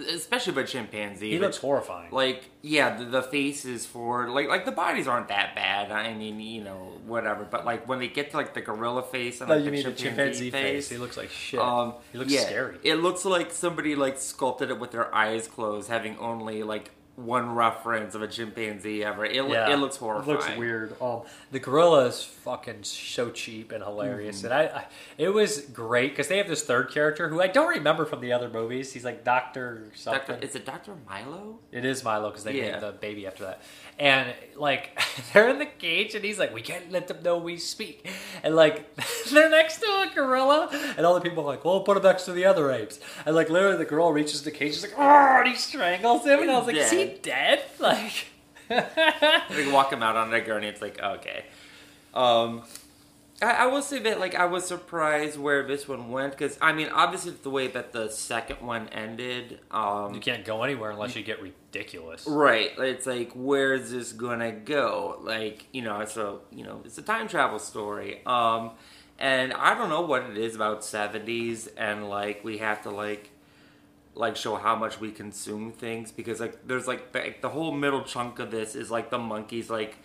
especially 0.09 0.53
by 0.53 0.63
chimpanzee. 0.63 1.31
He 1.31 1.37
but, 1.37 1.45
looks 1.45 1.57
horrifying. 1.57 2.11
Like 2.11 2.45
yeah, 2.61 2.97
the, 2.97 3.05
the 3.05 3.23
faces 3.23 3.85
for 3.85 4.29
like 4.29 4.47
like 4.47 4.65
the 4.65 4.71
bodies 4.71 5.07
aren't 5.07 5.29
that 5.29 5.55
bad. 5.55 5.91
I 5.91 6.13
mean, 6.13 6.39
you 6.39 6.63
know, 6.63 6.93
whatever. 7.05 7.45
But 7.45 7.65
like 7.65 7.87
when 7.87 7.99
they 7.99 8.07
get 8.07 8.31
to 8.31 8.37
like 8.37 8.53
the 8.53 8.61
gorilla 8.61 9.03
face 9.03 9.41
and 9.41 9.49
no, 9.49 9.55
like, 9.55 9.63
you 9.63 9.71
the 9.71 9.77
mean 9.77 9.83
the 9.83 9.93
chimpanzee 9.93 10.51
face? 10.51 10.61
face, 10.61 10.89
He 10.89 10.97
looks 10.97 11.17
like 11.17 11.29
shit. 11.29 11.59
um, 11.59 11.93
he 12.11 12.17
looks 12.17 12.31
yeah, 12.31 12.41
scary. 12.41 12.77
It 12.83 12.95
looks 12.95 13.25
like 13.25 13.51
somebody 13.51 13.95
like 13.95 14.19
sculpted 14.19 14.69
it 14.69 14.79
with 14.79 14.91
their 14.91 15.13
eyes 15.13 15.47
closed, 15.47 15.89
having 15.89 16.17
only 16.17 16.63
like 16.63 16.91
one 17.25 17.53
reference 17.55 18.15
of 18.15 18.21
a 18.21 18.27
chimpanzee 18.27 19.03
ever. 19.03 19.25
It, 19.25 19.35
Yeah, 19.47 19.71
it 19.71 19.77
looks 19.77 19.97
horrifying. 19.97 20.29
It 20.37 20.41
looks 20.45 20.57
weird. 20.57 21.01
Um, 21.01 21.21
the 21.51 21.59
gorilla 21.59 22.05
is 22.05 22.23
fucking 22.23 22.83
so 22.83 23.29
cheap 23.29 23.71
and 23.71 23.83
hilarious, 23.83 24.37
Mm-hmm. 24.37 24.45
and 24.45 24.53
I, 24.53 24.61
I 24.79 24.85
it 25.17 25.29
was 25.29 25.61
great 25.61 26.11
because 26.11 26.27
they 26.27 26.37
have 26.37 26.47
this 26.47 26.63
third 26.63 26.91
character 26.91 27.29
who 27.29 27.41
I 27.41 27.47
don't 27.47 27.69
remember 27.69 28.05
from 28.05 28.21
the 28.21 28.31
other 28.33 28.49
movies. 28.49 28.93
He's 28.93 29.03
like 29.05 29.23
Doctor 29.23 29.91
something. 29.95 30.35
Doctor, 30.35 30.45
is 30.45 30.55
it 30.55 30.65
Doctor 30.65 30.93
Milo? 31.07 31.59
It 31.71 31.85
is 31.85 32.03
Milo 32.03 32.29
because 32.29 32.43
they 32.43 32.53
Yeah. 32.57 32.71
named 32.71 32.81
the 32.83 32.91
baby 32.93 33.27
after 33.27 33.43
that. 33.43 33.61
And 33.99 34.33
like 34.55 34.97
they're 35.33 35.49
in 35.49 35.59
the 35.59 35.65
cage, 35.65 36.15
and 36.15 36.23
he's 36.23 36.39
like, 36.39 36.53
"We 36.53 36.61
can't 36.61 36.89
let 36.91 37.07
them 37.09 37.21
know 37.21 37.37
we 37.37 37.57
speak." 37.57 38.09
And 38.43 38.55
like 38.55 38.95
they're 39.31 39.49
next 39.49 39.79
to 39.79 39.85
a 39.85 40.11
gorilla, 40.15 40.69
and 40.97 41.05
all 41.05 41.13
the 41.15 41.21
people 41.21 41.43
are 41.43 41.47
like, 41.47 41.65
"Well, 41.65 41.81
put 41.81 41.97
him 41.97 42.03
next 42.03 42.23
to 42.25 42.31
the 42.31 42.45
other 42.45 42.71
apes." 42.71 42.99
And 43.25 43.35
like 43.35 43.49
literally, 43.49 43.77
the 43.77 43.85
girl 43.85 44.11
reaches 44.13 44.43
the 44.43 44.51
cage, 44.51 44.73
she's 44.73 44.83
like, 44.83 44.95
"Oh!" 44.97 45.01
and 45.39 45.47
he 45.49 45.55
strangles 45.55 46.25
him, 46.25 46.39
and 46.39 46.49
I 46.49 46.57
was 46.57 46.67
like, 46.67 46.77
"Is 46.77 46.91
he 46.91 47.19
dead?" 47.21 47.63
Like. 47.79 48.27
They 48.69 49.71
walk 49.71 49.91
him 49.91 50.03
out 50.03 50.15
on 50.15 50.31
a 50.33 50.41
gurney. 50.41 50.67
It's 50.67 50.81
like 50.81 51.01
okay. 51.01 51.45
Um, 52.13 52.63
I, 53.41 53.51
I 53.51 53.65
will 53.65 53.81
say 53.81 53.99
that 53.99 54.19
like 54.19 54.35
I 54.35 54.45
was 54.45 54.65
surprised 54.65 55.39
where 55.39 55.65
this 55.65 55.87
one 55.87 56.11
went 56.11 56.33
because 56.33 56.57
I 56.61 56.71
mean 56.73 56.89
obviously 56.89 57.31
the 57.31 57.49
way 57.49 57.67
that 57.67 57.93
the 57.93 58.09
second 58.09 58.61
one 58.65 58.87
ended. 58.89 59.59
Um, 59.71 60.13
You 60.13 60.19
can't 60.19 60.45
go 60.45 60.63
anywhere 60.63 60.91
unless 60.91 61.15
you 61.15 61.23
get 61.23 61.41
ridiculous. 61.71 62.25
Right. 62.27 62.71
It's 62.77 63.05
like, 63.05 63.31
where 63.33 63.73
is 63.73 63.91
this 63.91 64.13
gonna 64.13 64.51
go? 64.51 65.19
Like, 65.21 65.65
you 65.71 65.81
know, 65.81 65.99
it's 65.99 66.17
a 66.17 66.37
you 66.51 66.63
know, 66.63 66.81
it's 66.85 66.97
a 66.97 67.01
time 67.01 67.27
travel 67.27 67.59
story. 67.59 68.21
Um 68.25 68.71
and 69.17 69.53
I 69.53 69.73
don't 69.75 69.89
know 69.89 70.01
what 70.01 70.23
it 70.23 70.37
is 70.37 70.55
about 70.55 70.83
seventies 70.83 71.67
and 71.77 72.09
like 72.09 72.43
we 72.43 72.59
have 72.59 72.83
to 72.83 72.89
like 72.89 73.31
like 74.15 74.35
show 74.35 74.55
how 74.55 74.75
much 74.75 74.99
we 74.99 75.11
consume 75.11 75.71
things 75.71 76.11
because 76.11 76.39
like 76.39 76.67
there's 76.67 76.87
like 76.87 77.11
the, 77.13 77.33
the 77.41 77.49
whole 77.49 77.71
middle 77.71 78.03
chunk 78.03 78.39
of 78.39 78.51
this 78.51 78.75
is 78.75 78.89
like 78.91 79.09
the 79.09 79.17
monkeys 79.17 79.69
like 79.69 79.97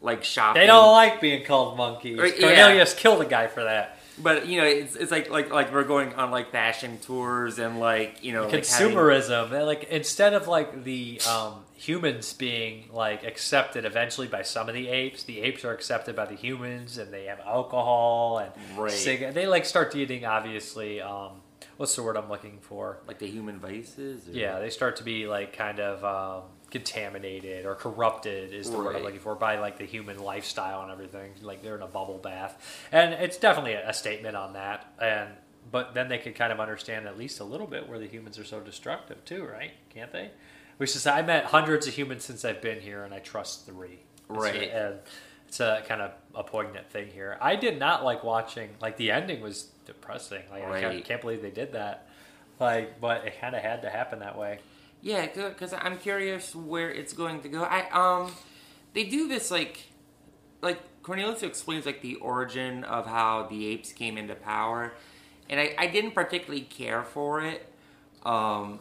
like 0.00 0.24
shopping 0.24 0.60
They 0.60 0.66
don't 0.66 0.92
like 0.92 1.20
being 1.20 1.44
called 1.44 1.76
monkeys. 1.76 2.18
Right, 2.18 2.38
yeah. 2.38 2.84
Killed 2.96 3.20
a 3.20 3.26
guy 3.26 3.48
for 3.48 3.64
that. 3.64 3.99
But 4.22 4.46
you 4.46 4.60
know 4.60 4.66
it's, 4.66 4.96
it's 4.96 5.10
like 5.10 5.30
like 5.30 5.50
like 5.52 5.72
we're 5.72 5.84
going 5.84 6.14
on 6.14 6.30
like 6.30 6.50
fashion 6.52 6.98
tours 6.98 7.58
and 7.58 7.80
like 7.80 8.22
you 8.24 8.32
know 8.32 8.46
like 8.48 8.66
having- 8.66 8.96
Consumerism. 8.96 9.66
Like 9.66 9.84
instead 9.84 10.34
of 10.34 10.48
like 10.48 10.84
the 10.84 11.20
um, 11.28 11.64
humans 11.76 12.32
being 12.32 12.88
like 12.92 13.24
accepted 13.24 13.84
eventually 13.84 14.26
by 14.28 14.42
some 14.42 14.68
of 14.68 14.74
the 14.74 14.88
apes, 14.88 15.22
the 15.24 15.40
apes 15.40 15.64
are 15.64 15.72
accepted 15.72 16.14
by 16.16 16.26
the 16.26 16.34
humans, 16.36 16.98
and 16.98 17.12
they 17.12 17.24
have 17.26 17.40
alcohol 17.40 18.38
and 18.38 18.52
Right. 18.78 18.90
cig- 18.92 19.34
They 19.34 19.46
like 19.46 19.64
start 19.64 19.94
eating 19.96 20.24
obviously. 20.24 21.00
Um, 21.00 21.40
what's 21.76 21.96
the 21.96 22.02
word 22.02 22.16
I'm 22.16 22.28
looking 22.28 22.58
for? 22.60 22.98
like 23.06 23.18
the 23.18 23.26
human 23.26 23.58
vices 23.58 24.28
or- 24.28 24.32
Yeah, 24.32 24.58
they 24.58 24.70
start 24.70 24.96
to 24.96 25.02
be 25.04 25.26
like 25.26 25.54
kind 25.56 25.80
of 25.80 26.04
um, 26.04 26.42
contaminated 26.70 27.66
or 27.66 27.74
corrupted 27.74 28.52
is 28.52 28.70
the 28.70 28.78
word 28.78 28.88
I'm 28.88 28.94
Right. 28.94 29.04
looking 29.04 29.20
for 29.20 29.34
by 29.34 29.58
like 29.58 29.78
the 29.78 29.84
human 29.84 30.18
lifestyle 30.18 30.82
and 30.82 30.90
everything. 30.90 31.32
Like 31.42 31.62
they're 31.62 31.76
in 31.76 31.82
a 31.82 31.86
bubble 31.86 32.18
bath, 32.18 32.86
and 32.92 33.12
it's 33.14 33.36
definitely 33.36 33.72
a, 33.74 33.88
a 33.90 33.92
statement 33.92 34.36
on 34.36 34.52
that. 34.54 34.92
And 35.00 35.28
but 35.70 35.94
then 35.94 36.08
they 36.08 36.18
could 36.18 36.34
kind 36.34 36.52
of 36.52 36.58
understand 36.60 37.06
at 37.06 37.18
least 37.18 37.38
a 37.40 37.44
little 37.44 37.66
bit 37.66 37.88
where 37.88 37.98
the 37.98 38.06
humans 38.06 38.38
are 38.38 38.44
so 38.44 38.60
destructive 38.60 39.24
too, 39.24 39.44
right? 39.44 39.72
Can't 39.90 40.10
they? 40.12 40.30
Which 40.78 40.96
is 40.96 41.06
I 41.06 41.22
met 41.22 41.44
hundreds 41.46 41.86
of 41.86 41.94
humans 41.94 42.24
since 42.24 42.44
I've 42.44 42.62
been 42.62 42.80
here, 42.80 43.04
and 43.04 43.12
I 43.12 43.18
trust 43.18 43.66
three. 43.66 43.98
Right. 44.28 44.70
and 44.70 44.96
it's 45.48 45.58
a 45.58 45.82
kind 45.88 46.00
of 46.00 46.12
a 46.36 46.44
poignant 46.44 46.88
thing 46.90 47.08
here. 47.08 47.36
I 47.40 47.56
did 47.56 47.78
not 47.80 48.04
like 48.04 48.22
watching. 48.22 48.70
Like 48.80 48.96
the 48.96 49.10
ending 49.10 49.40
was 49.40 49.64
depressing. 49.84 50.42
Like 50.50 50.64
I 50.64 50.80
can't, 50.80 51.04
can't 51.04 51.20
believe 51.20 51.42
they 51.42 51.50
did 51.50 51.72
that. 51.72 52.06
Like, 52.60 53.00
but 53.00 53.26
it 53.26 53.40
kind 53.40 53.56
of 53.56 53.62
had 53.62 53.82
to 53.82 53.90
happen 53.90 54.20
that 54.20 54.38
way. 54.38 54.60
Yeah, 55.02 55.26
because 55.26 55.72
I'm 55.72 55.96
curious 55.98 56.54
where 56.54 56.90
it's 56.90 57.12
going 57.12 57.40
to 57.42 57.48
go. 57.48 57.62
I 57.62 57.88
um, 57.90 58.32
they 58.92 59.04
do 59.04 59.28
this 59.28 59.50
like, 59.50 59.84
like 60.60 60.78
Cornelius 61.02 61.42
explains 61.42 61.86
like 61.86 62.02
the 62.02 62.16
origin 62.16 62.84
of 62.84 63.06
how 63.06 63.46
the 63.48 63.66
apes 63.66 63.92
came 63.92 64.18
into 64.18 64.34
power, 64.34 64.92
and 65.48 65.58
I, 65.58 65.74
I 65.78 65.86
didn't 65.86 66.12
particularly 66.12 66.62
care 66.62 67.02
for 67.02 67.42
it, 67.42 67.66
um, 68.26 68.80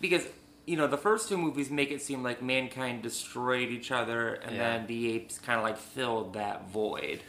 because 0.00 0.26
you 0.64 0.76
know 0.76 0.86
the 0.86 0.96
first 0.98 1.28
two 1.28 1.36
movies 1.36 1.70
make 1.70 1.90
it 1.90 2.00
seem 2.02 2.22
like 2.22 2.40
mankind 2.40 3.02
destroyed 3.02 3.68
each 3.68 3.90
other, 3.90 4.34
and 4.34 4.54
Yeah. 4.54 4.78
then 4.78 4.86
the 4.86 5.12
apes 5.12 5.38
kind 5.40 5.58
of 5.58 5.64
like 5.64 5.76
filled 5.78 6.34
that 6.34 6.70
void, 6.70 7.20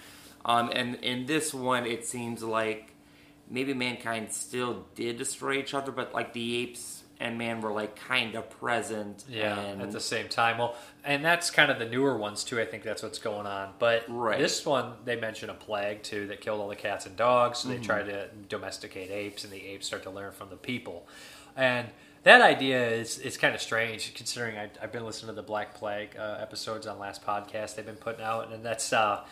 um, 0.45 0.69
and 0.71 0.95
in 0.95 1.25
this 1.25 1.51
one 1.51 1.87
it 1.87 2.05
seems 2.05 2.43
like 2.43 2.93
maybe 3.49 3.73
mankind 3.73 4.31
still 4.31 4.85
did 4.93 5.17
destroy 5.17 5.53
each 5.53 5.73
other, 5.73 5.91
but 5.91 6.13
like 6.13 6.33
the 6.33 6.57
apes 6.61 7.02
and 7.19 7.37
man 7.37 7.61
were 7.61 7.71
like 7.71 7.95
kind 7.95 8.35
of 8.35 8.49
present. 8.49 9.23
Yeah, 9.29 9.57
and, 9.59 9.81
at 9.81 9.91
the 9.91 9.99
same 9.99 10.27
time. 10.29 10.57
Well, 10.57 10.75
and 11.05 11.23
that's 11.23 11.49
kind 11.51 11.71
of 11.71 11.79
the 11.79 11.85
newer 11.85 12.17
ones 12.17 12.43
too. 12.43 12.59
I 12.59 12.65
think 12.65 12.83
that's 12.83 13.03
what's 13.03 13.19
going 13.19 13.45
on. 13.47 13.69
But 13.79 14.03
Right. 14.07 14.39
this 14.39 14.65
one, 14.65 14.93
they 15.05 15.15
mention 15.15 15.49
a 15.49 15.53
plague 15.53 16.03
too 16.03 16.27
that 16.27 16.41
killed 16.41 16.59
all 16.59 16.69
the 16.69 16.75
cats 16.75 17.05
and 17.05 17.15
dogs. 17.15 17.59
So 17.59 17.69
Mm-hmm. 17.69 17.77
they 17.81 17.85
try 17.85 18.03
to 18.03 18.27
domesticate 18.49 19.09
apes, 19.11 19.43
and 19.43 19.53
the 19.53 19.65
apes 19.65 19.87
start 19.87 20.03
to 20.03 20.09
learn 20.09 20.31
from 20.33 20.49
the 20.49 20.57
people. 20.57 21.07
And 21.55 21.89
that 22.23 22.41
idea 22.41 22.87
is 22.89 23.19
is 23.19 23.37
kind 23.37 23.53
of 23.53 23.61
strange 23.61 24.13
considering 24.13 24.57
I, 24.57 24.69
I've 24.81 24.91
been 24.91 25.05
listening 25.05 25.27
to 25.29 25.35
the 25.35 25.43
Black 25.45 25.73
Plague 25.75 26.15
uh, 26.17 26.37
episodes 26.41 26.87
on 26.87 26.97
last 26.99 27.23
podcast 27.25 27.75
they've 27.75 27.85
been 27.85 27.95
putting 27.95 28.23
out, 28.23 28.51
and 28.51 28.63
that's. 28.65 28.91
Uh, 28.93 29.23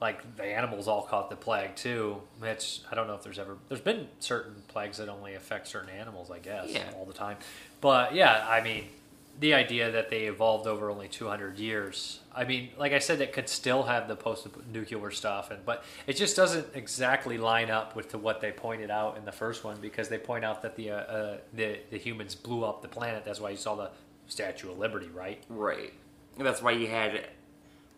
like 0.00 0.36
the 0.36 0.44
animals 0.44 0.88
all 0.88 1.02
caught 1.02 1.30
the 1.30 1.36
plague 1.36 1.74
too. 1.76 2.20
Which 2.38 2.80
I 2.90 2.94
don't 2.94 3.06
know 3.06 3.14
if 3.14 3.22
there's 3.22 3.38
ever 3.38 3.56
there's 3.68 3.80
been 3.80 4.08
certain 4.20 4.62
plagues 4.68 4.98
that 4.98 5.08
only 5.08 5.34
affect 5.34 5.68
certain 5.68 5.90
animals, 5.90 6.30
I 6.30 6.38
guess, 6.38 6.68
Yeah. 6.70 6.90
all 6.96 7.04
the 7.04 7.12
time. 7.14 7.36
But 7.80 8.14
yeah, 8.14 8.46
I 8.48 8.60
mean, 8.62 8.88
the 9.38 9.52
idea 9.54 9.90
that 9.90 10.08
they 10.10 10.24
evolved 10.24 10.66
over 10.66 10.88
only 10.90 11.08
200 11.08 11.58
years. 11.58 12.20
I 12.34 12.44
mean, 12.44 12.70
like 12.78 12.92
I 12.92 12.98
said, 12.98 13.20
it 13.20 13.32
could 13.34 13.48
still 13.50 13.82
have 13.82 14.08
the 14.08 14.16
post-nuclear 14.16 15.10
stuff, 15.10 15.50
and 15.50 15.64
but 15.64 15.84
it 16.06 16.14
just 16.16 16.36
doesn't 16.36 16.66
exactly 16.74 17.36
line 17.38 17.70
up 17.70 17.96
with 17.96 18.10
to 18.10 18.18
what 18.18 18.40
they 18.40 18.50
pointed 18.52 18.90
out 18.90 19.16
in 19.16 19.24
the 19.24 19.32
first 19.32 19.62
one 19.64 19.78
because 19.80 20.08
they 20.08 20.18
point 20.18 20.44
out 20.44 20.62
that 20.62 20.76
the 20.76 20.90
uh, 20.90 20.94
uh, 20.96 21.36
the 21.54 21.78
the 21.90 21.98
humans 21.98 22.34
blew 22.34 22.64
up 22.64 22.82
the 22.82 22.88
planet. 22.88 23.24
That's 23.24 23.40
why 23.40 23.50
you 23.50 23.56
saw 23.56 23.74
the 23.74 23.90
Statue 24.28 24.70
of 24.72 24.78
Liberty, 24.78 25.08
right? 25.14 25.42
right. 25.48 25.92
That's 26.38 26.60
why 26.60 26.72
you 26.72 26.86
had 26.88 27.26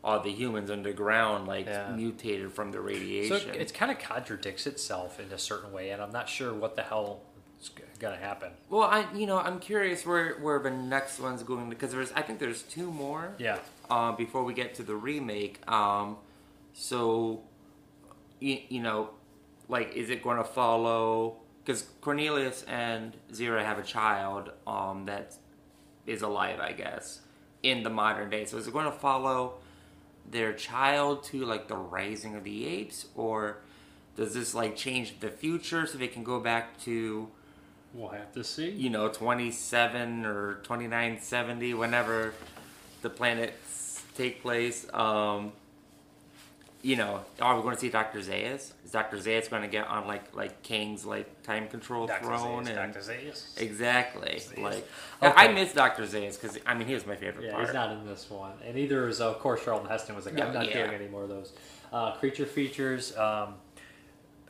all 0.05 0.21
the 0.21 0.31
humans 0.33 0.71
underground 0.71 1.47
like 1.49 1.67
Yeah. 1.67 1.91
mutated 1.95 2.53
from 2.53 2.71
the 2.73 2.79
So 2.79 2.83
radiation. 2.85 3.51
it, 3.51 3.57
it 3.61 3.75
kind 3.75 3.91
of 3.91 3.99
contradicts 3.99 4.67
itself 4.67 5.19
in 5.21 5.33
a 5.33 5.39
certain 5.39 5.73
way, 5.73 5.91
and 5.91 6.01
I'm 6.03 6.13
not 6.13 6.29
sure 6.29 6.53
what 6.55 6.77
the 6.77 6.83
hell 6.83 7.21
is 7.61 7.71
going 7.99 8.15
to 8.17 8.25
happen. 8.25 8.53
well, 8.69 8.85
I 8.85 9.07
you 9.13 9.27
know 9.27 9.39
I'm 9.39 9.59
curious 9.59 10.07
where 10.07 10.35
where 10.39 10.61
the 10.61 10.71
next 10.71 11.19
one's 11.19 11.43
going 11.43 11.69
because 11.69 11.91
there's 11.93 12.13
I 12.13 12.23
think 12.23 12.39
there's 12.39 12.63
two 12.63 12.91
more. 12.93 13.35
Yeah. 13.39 13.59
um, 13.91 14.15
before 14.17 14.45
we 14.45 14.55
get 14.55 14.75
to 14.77 14.83
the 14.83 14.95
remake. 14.95 15.61
Um, 15.71 16.19
so, 16.75 17.43
you, 18.39 18.59
you 18.69 18.81
know, 18.83 19.11
like, 19.69 19.95
is 19.97 20.11
it 20.11 20.23
going 20.23 20.37
to 20.37 20.45
follow? 20.45 21.39
Because 21.65 21.83
Cornelius 22.01 22.63
and 22.69 23.15
Zira 23.33 23.65
have 23.65 23.79
a 23.79 23.83
child 23.83 24.53
um, 24.67 25.07
that 25.07 25.35
is 26.07 26.23
alive, 26.23 26.61
I 26.61 26.73
guess, 26.73 27.21
in 27.63 27.83
the 27.83 27.91
modern 27.91 28.31
day. 28.31 28.45
So, 28.45 28.57
is 28.59 28.67
it 28.69 28.73
going 28.73 28.85
to 28.85 28.93
follow 28.93 29.55
their 30.31 30.53
child 30.53 31.25
to 31.25 31.45
like 31.45 31.69
the 31.69 31.77
rising 31.77 32.35
of 32.35 32.45
the 32.45 32.67
apes, 32.67 33.07
or 33.15 33.59
does 34.17 34.35
this 34.35 34.55
like 34.55 34.77
change 34.77 35.21
the 35.21 35.31
future 35.31 35.87
so 35.87 35.99
they 35.99 36.09
can 36.09 36.25
go 36.25 36.41
back 36.41 36.79
to 36.81 37.29
We'll 37.95 38.09
have 38.11 38.33
to 38.33 38.45
see. 38.45 38.71
you 38.71 38.91
know, 38.91 39.09
27 39.09 40.27
or 40.27 40.55
2970, 40.63 41.75
whenever 41.75 42.35
the 43.03 43.11
planets 43.11 44.03
take 44.17 44.43
place. 44.43 44.87
Um, 44.93 45.53
you 46.89 46.97
know, 46.97 47.21
are 47.41 47.55
we 47.57 47.63
going 47.63 47.75
to 47.75 47.81
see 47.81 47.91
Dr. 47.91 48.21
Zaius? 48.21 48.73
Is 48.85 48.91
Dr. 48.93 49.19
Zaius 49.19 49.51
going 49.51 49.61
to 49.63 49.69
get 49.69 49.87
on 49.89 50.07
like 50.07 50.35
like 50.35 50.63
King's 50.63 51.05
like 51.05 51.43
time 51.43 51.69
control 51.69 52.07
Dr. 52.07 52.25
throne? 52.25 52.65
Zaius, 52.65 52.69
and 52.83 52.93
Dr. 52.95 53.01
Zaius. 53.05 53.61
exactly, 53.61 54.37
Zaius. 54.41 54.59
like 54.63 54.89
Okay. 55.23 55.33
I 55.37 55.53
miss 55.53 55.75
Dr. 55.75 56.05
Zaius 56.05 56.41
because 56.41 56.59
I 56.65 56.73
mean 56.75 56.89
he 56.89 56.95
was 56.95 57.07
my 57.07 57.15
favorite 57.17 57.45
Yeah, 57.45 57.53
part. 57.53 57.65
he's 57.67 57.75
not 57.75 57.93
in 57.93 58.07
this 58.07 58.31
one, 58.31 58.53
and 58.67 58.79
either 58.79 59.07
is 59.07 59.21
of 59.21 59.39
course 59.41 59.63
Charlton 59.65 59.89
Heston 59.89 60.17
was 60.17 60.25
like, 60.25 60.35
No, 60.35 60.47
I'm 60.47 60.55
not 60.55 60.67
yeah. 60.69 60.87
doing 60.87 60.95
any 61.01 61.09
more 61.09 61.25
of 61.25 61.29
those. 61.29 61.53
Uh, 61.93 62.13
creature 62.17 62.47
features, 62.47 63.15
um, 63.19 63.55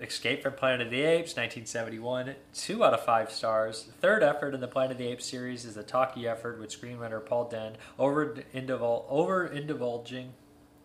Escape 0.01 0.45
from 0.45 0.53
Planet 0.53 0.83
of 0.87 0.91
the 0.93 1.01
Apes, 1.03 1.35
1971, 1.35 2.37
two 2.55 2.85
out 2.85 2.95
of 2.95 3.05
five 3.05 3.33
stars. 3.33 3.89
Third 4.01 4.23
effort 4.23 4.55
in 4.55 4.61
the 4.61 4.69
Planet 4.69 4.93
of 4.93 4.99
the 4.99 5.09
Apes 5.09 5.25
series 5.27 5.65
is 5.65 5.77
a 5.77 5.83
talkie 5.83 6.29
effort 6.29 6.61
with 6.61 6.71
screenwriter 6.71 7.25
Paul 7.25 7.51
Dehn 7.51 7.73
over 7.99 8.37
indivul- 8.55 9.05
over 9.09 9.45
indulging 9.47 10.35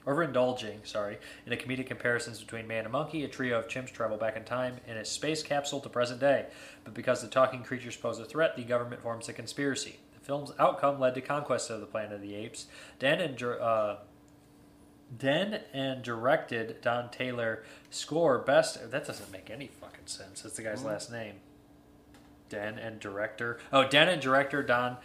overindulging, 0.06 0.86
sorry, 0.86 1.18
in 1.46 1.50
the 1.52 1.58
comedic 1.58 1.88
comparisons 1.88 2.40
between 2.40 2.68
man 2.68 2.84
and 2.84 2.92
monkey, 2.92 3.24
a 3.24 3.28
trio 3.28 3.60
of 3.60 3.68
chimps 3.68 3.92
travel 3.92 4.18
back 4.18 4.36
in 4.36 4.44
time 4.44 4.78
in 4.88 4.98
a 4.98 5.06
space 5.06 5.44
capsule 5.44 5.80
to 5.80 5.90
present 5.90 6.20
day. 6.20 6.46
But 6.84 6.94
because 6.94 7.22
the 7.22 7.28
talking 7.28 7.64
creatures 7.64 7.96
pose 7.96 8.20
a 8.20 8.26
threat, 8.26 8.56
the 8.56 8.64
government 8.64 9.02
forms 9.02 9.30
a 9.30 9.34
conspiracy. 9.34 10.00
The 10.14 10.26
film's 10.26 10.52
outcome 10.60 11.00
led 11.00 11.16
to 11.16 11.22
conquest 11.22 11.70
of 11.70 11.80
the 11.80 11.86
Planet 11.86 12.14
of 12.14 12.22
the 12.22 12.36
Apes. 12.36 12.68
Dan 13.00 13.20
and 13.20 13.42
uh, 13.44 13.98
Dehn 15.18 15.62
and 15.74 16.02
directed 16.02 16.82
Don 16.82 17.10
Taylor 17.10 17.64
score 17.90 18.40
best. 18.40 18.92
That 18.92 19.06
doesn't 19.06 19.32
make 19.32 19.50
any 19.50 19.68
fucking 19.68 20.08
sense. 20.08 20.42
That's 20.42 20.56
the 20.56 20.64
guy's 20.64 20.84
last 20.84 21.12
name. 21.12 21.36
Dehn 22.50 22.84
and 22.86 23.00
director. 23.00 23.60
Oh, 23.72 23.86
Dehn 23.86 24.08
and 24.08 24.22
director 24.22 24.64
Don 24.64 24.98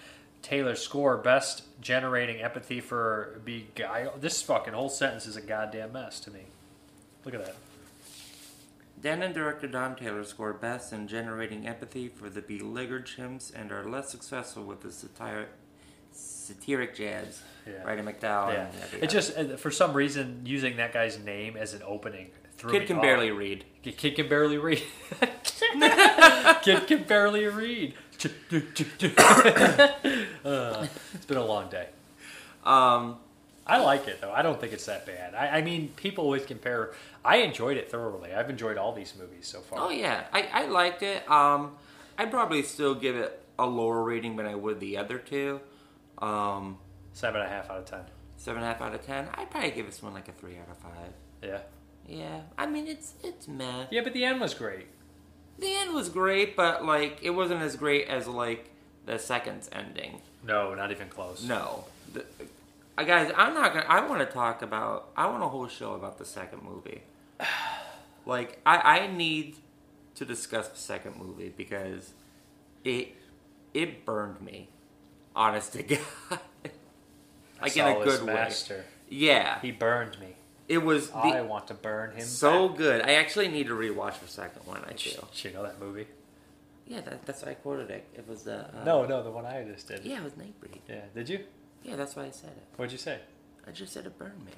Taylor 0.43 0.75
score 0.75 1.17
best 1.17 1.63
generating 1.81 2.41
empathy 2.41 2.81
for 2.81 3.41
beguile. 3.45 4.15
This 4.19 4.41
fucking 4.43 4.75
whole 4.75 4.89
sentence 4.89 5.27
is 5.27 5.37
a 5.37 5.43
goddamn 5.43 5.93
mess 5.93 6.21
to 6.21 6.31
me. 6.31 6.47
Look 7.25 7.35
at 7.35 7.45
that. 7.45 7.57
Dan 9.01 9.23
and 9.23 9.35
director 9.35 9.69
Don 9.69 9.95
Taylor 9.95 10.25
score 10.25 10.53
best 10.53 10.93
in 10.93 11.07
generating 11.07 11.67
empathy 11.67 12.09
for 12.09 12.29
the 12.29 12.43
beleaguered 12.43 13.07
chimps 13.07 13.53
and 13.55 13.71
are 13.71 13.89
less 13.89 14.11
successful 14.11 14.65
with 14.65 14.81
the 14.81 14.91
satiric, 14.91 15.49
satiric 16.11 16.97
jabs. 16.97 17.43
Yeah. 17.67 17.85
Roddy 17.85 18.03
McDowell. 18.03 18.55
Yeah, 18.55 18.71
it 19.01 19.11
just 19.11 19.37
uh, 19.37 19.57
for 19.57 19.71
some 19.71 19.93
reason 19.93 20.43
using 20.45 20.79
that 20.79 20.93
guy's 20.93 21.19
name 21.19 21.57
as 21.57 21.75
an 21.75 21.83
opening 21.87 22.31
threw 22.57 22.73
Kid 22.73 22.87
can 22.87 22.97
off. 22.97 23.03
barely 23.03 23.31
read. 23.31 23.65
Kid 23.83 24.17
can 24.17 24.29
barely 24.29 24.59
read. 24.59 24.83
Kid 26.63 26.87
can 26.87 27.05
barely 27.05 27.47
read. 27.47 27.95
Uh, 30.45 30.87
it's 31.15 31.27
been 31.27 31.37
a 31.37 31.45
long 31.45 31.69
day. 31.69 31.89
Um, 32.65 33.17
I 33.67 33.79
like 33.79 34.09
it 34.09 34.21
though. 34.21 34.33
I 34.33 34.43
don't 34.43 34.61
think 34.61 34.73
it's 34.73 34.87
that 34.87 35.05
bad. 35.07 35.35
I, 35.35 35.59
I 35.59 35.63
mean, 35.63 35.89
people 35.97 36.25
always 36.25 36.45
compare. 36.47 36.93
I 37.25 37.39
enjoyed 37.39 37.77
it 37.77 37.91
thoroughly. 37.91 38.33
I've 38.33 38.49
enjoyed 38.51 38.79
all 38.79 38.93
these 38.93 39.15
movies 39.19 39.47
so 39.47 39.61
far. 39.61 39.79
oh 39.81 39.91
yeah, 39.91 40.25
I, 40.33 40.49
I 40.53 40.67
liked 40.67 41.03
it. 41.03 41.29
Um, 41.31 41.73
I'd 42.17 42.31
probably 42.31 42.63
still 42.63 42.95
give 42.95 43.17
it 43.17 43.43
a 43.59 43.67
lower 43.67 44.03
rating 44.03 44.37
than 44.37 44.47
I 44.47 44.55
would 44.55 44.81
the 44.81 44.97
other 44.97 45.19
two. 45.19 45.61
Um, 46.19 46.79
Seven 47.13 47.41
and 47.41 47.51
a 47.51 47.53
half 47.55 47.69
out 47.71 47.79
of 47.79 47.85
ten. 47.85 48.01
seven 48.37 48.63
and 48.63 48.71
a 48.71 48.73
half 48.73 48.81
out 48.83 48.95
of 48.95 49.05
ten. 49.05 49.29
I'd 49.35 49.51
probably 49.51 49.71
give 49.73 49.87
this 49.87 50.03
one 50.03 50.15
like 50.15 50.29
a 50.29 50.33
three 50.33 50.57
out 50.57 50.71
of 50.71 50.79
five. 50.79 51.13
Yeah. 51.43 51.59
Yeah, 52.07 52.41
I 52.57 52.67
mean 52.67 52.87
it's 52.87 53.15
it's 53.23 53.47
meh. 53.49 53.87
Yeah, 53.91 54.01
but 54.03 54.15
the 54.15 54.25
end 54.25 54.41
was 54.41 54.55
great. 54.55 54.87
The 55.59 55.75
end 55.75 55.93
was 55.95 56.09
great, 56.09 56.57
but 56.57 56.85
like 56.85 57.19
it 57.23 57.31
wasn't 57.31 57.63
as 57.63 57.77
great 57.77 58.09
as 58.09 58.27
like 58.29 58.71
the 59.07 59.19
second's 59.19 59.69
ending. 59.73 60.21
No, 60.47 60.75
not 60.75 60.91
even 60.91 61.09
close. 61.09 61.43
No, 61.43 61.85
the, 62.13 62.25
uh, 62.97 63.03
guys, 63.05 63.33
I'm 63.37 63.55
not 63.55 63.73
gonna. 63.75 63.87
I 63.89 64.07
want 64.09 64.21
to 64.21 64.33
talk 64.33 64.63
about. 64.63 65.09
I 65.17 65.27
want 65.27 65.43
a 65.43 65.49
whole 65.49 65.67
show 65.69 65.95
about 65.95 66.19
the 66.19 66.25
second 66.25 66.63
movie. 66.63 67.03
Like 68.27 68.61
I, 68.67 69.01
I 69.01 69.07
need 69.07 69.57
to 70.17 70.27
discuss 70.27 70.69
the 70.69 70.77
second 70.77 71.17
movie 71.17 71.51
because 71.57 72.13
it 72.85 73.15
it 73.73 74.05
burned 74.05 74.43
me. 74.43 74.69
Honest 75.35 75.73
to 75.73 75.83
God, 75.85 75.99
I 77.59 77.63
like 77.63 77.77
in 77.77 77.87
a 77.87 78.05
good 78.05 78.21
way. 78.27 78.35
master. 78.35 78.85
Yeah, 79.09 79.61
He 79.63 79.71
burned 79.71 80.21
me. 80.21 80.35
It 80.69 80.79
was 80.79 81.11
the, 81.11 81.17
I 81.17 81.41
want 81.41 81.67
to 81.69 81.75
burn 81.75 82.13
him. 82.13 82.25
so 82.27 82.69
back. 82.69 82.79
good. 82.79 83.03
I 83.03 83.15
actually 83.15 83.49
need 83.49 83.67
to 83.69 83.75
rewatch 83.75 84.21
the 84.21 84.29
second 84.29 84.67
one. 84.67 84.83
I 84.85 84.91
Did 84.91 85.01
feel. 85.01 85.29
you 85.35 85.53
know 85.53 85.63
that 85.63 85.81
movie? 85.81 86.07
Yeah, 86.87 87.01
that, 87.03 87.27
that's 87.27 87.43
why 87.43 87.51
I 87.53 87.55
quoted 87.55 87.91
it. 87.91 88.07
It 88.15 88.27
was 88.29 88.45
the 88.45 88.61
uh, 88.61 88.85
No, 88.85 89.05
no, 89.07 89.23
the 89.23 89.31
one 89.31 89.45
I 89.45 89.63
just 89.65 89.89
did. 89.89 90.05
Yeah, 90.05 90.19
it 90.19 90.25
was 90.25 90.33
Nightbreed. 90.35 90.79
Yeah. 90.89 91.01
Did 91.15 91.29
you? 91.29 91.41
Yeah, 91.83 91.97
that's 91.97 92.17
why 92.17 92.25
I 92.25 92.31
said 92.31 92.51
it. 92.51 92.65
What'd 92.77 92.93
you 92.93 92.99
say? 92.99 93.19
I 93.67 93.71
just 93.73 93.93
said 93.93 94.07
it 94.07 94.19
burned 94.19 94.45
me. 94.45 94.53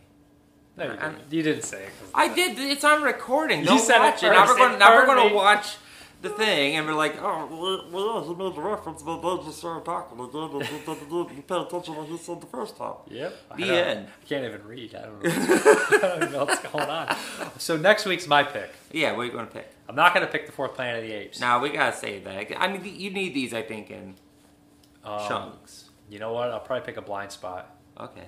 No, 0.77 0.85
you 0.85 0.91
didn't. 0.91 1.33
You 1.33 1.43
didn't 1.43 1.65
say 1.65 1.85
it. 1.85 1.91
I 2.15 2.33
did. 2.33 2.59
It's 2.59 2.85
on 2.85 3.03
recording. 3.03 3.61
You 3.61 3.67
Don't 3.67 3.79
said 3.81 3.97
it 3.99 4.01
watch 4.01 4.23
it. 4.23 4.31
Now 4.31 4.47
we're 4.47 4.57
going. 4.57 4.79
Now 4.79 4.97
we're 4.97 5.07
going 5.07 5.29
to 5.29 5.35
watch 5.35 5.77
the 6.23 6.29
thing, 6.31 6.77
and 6.77 6.87
we're 6.87 6.95
like, 6.95 7.17
oh, 7.21 7.87
well, 7.91 8.23
he 8.23 8.35
made 8.35 8.55
the 8.55 8.61
reference, 8.61 9.03
but 9.03 9.21
then 9.23 9.45
just 9.45 9.59
started 9.59 9.85
talking. 9.85 10.19
Pay 10.19 11.57
attention 11.57 11.95
to 11.95 12.01
what 12.01 12.09
he 12.09 12.19
said 12.19 12.41
the 12.41 12.47
first 12.47 12.77
time. 12.77 12.95
Yep. 13.09 13.35
I 13.51 13.57
The 13.57 13.65
don't- 13.67 13.75
end. 13.87 14.07
I 14.09 14.27
can't 14.29 14.45
even 14.45 14.63
read. 14.67 14.95
I 14.95 15.03
don't 15.03 15.23
know. 15.25 15.31
I 15.33 16.19
don't 16.21 16.33
know 16.33 16.45
what's 16.45 16.61
going 16.61 16.89
on. 16.91 17.17
So 17.59 17.77
next 17.77 18.05
week's 18.07 18.27
my 18.27 18.43
pick. 18.43 18.71
Yeah, 18.93 19.13
what 19.13 19.23
are 19.23 19.25
you 19.27 19.33
going 19.33 19.47
to 19.47 19.53
pick? 19.53 19.71
I'm 19.89 19.97
not 19.97 20.15
going 20.15 20.25
to 20.27 20.31
pick 20.33 20.47
the 20.47 20.53
fourth 20.53 20.75
Planet 20.75 21.03
of 21.03 21.09
the 21.09 21.15
Apes. 21.15 21.41
Now 21.41 21.61
we 21.61 21.71
gotta 21.71 21.97
save 21.97 22.25
that. 22.25 22.61
I 22.63 22.69
mean, 22.69 22.83
you 22.85 23.11
need 23.11 23.35
these, 23.35 23.53
I 23.55 23.63
think, 23.63 23.91
in 23.91 24.15
Um, 25.05 25.27
chunks. 25.27 25.91
You 26.09 26.19
know 26.19 26.33
what? 26.33 26.51
I'll 26.51 26.61
probably 26.61 26.85
pick 26.87 26.97
a 26.97 27.03
blind 27.03 27.33
spot. 27.33 27.75
Okay. 27.99 28.25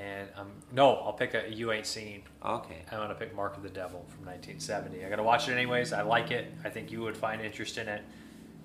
And 0.00 0.28
um, 0.36 0.50
no, 0.72 0.96
I'll 0.96 1.12
pick 1.12 1.34
a 1.34 1.52
you 1.52 1.72
ain't 1.72 1.86
seen. 1.86 2.22
Okay. 2.44 2.78
I'm 2.90 2.98
gonna 2.98 3.14
pick 3.14 3.34
Mark 3.34 3.56
of 3.58 3.62
the 3.62 3.68
Devil 3.68 4.06
from 4.08 4.24
1970. 4.24 5.04
I 5.04 5.10
gotta 5.10 5.22
watch 5.22 5.48
it 5.48 5.52
anyways. 5.52 5.92
I 5.92 6.02
like 6.02 6.30
it. 6.30 6.52
I 6.64 6.70
think 6.70 6.90
you 6.90 7.02
would 7.02 7.16
find 7.16 7.42
interest 7.42 7.76
in 7.76 7.86
it. 7.86 8.02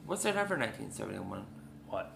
What's 0.06 0.24
that 0.24 0.38
ever 0.38 0.56
1971? 0.56 1.46
What? 1.90 2.12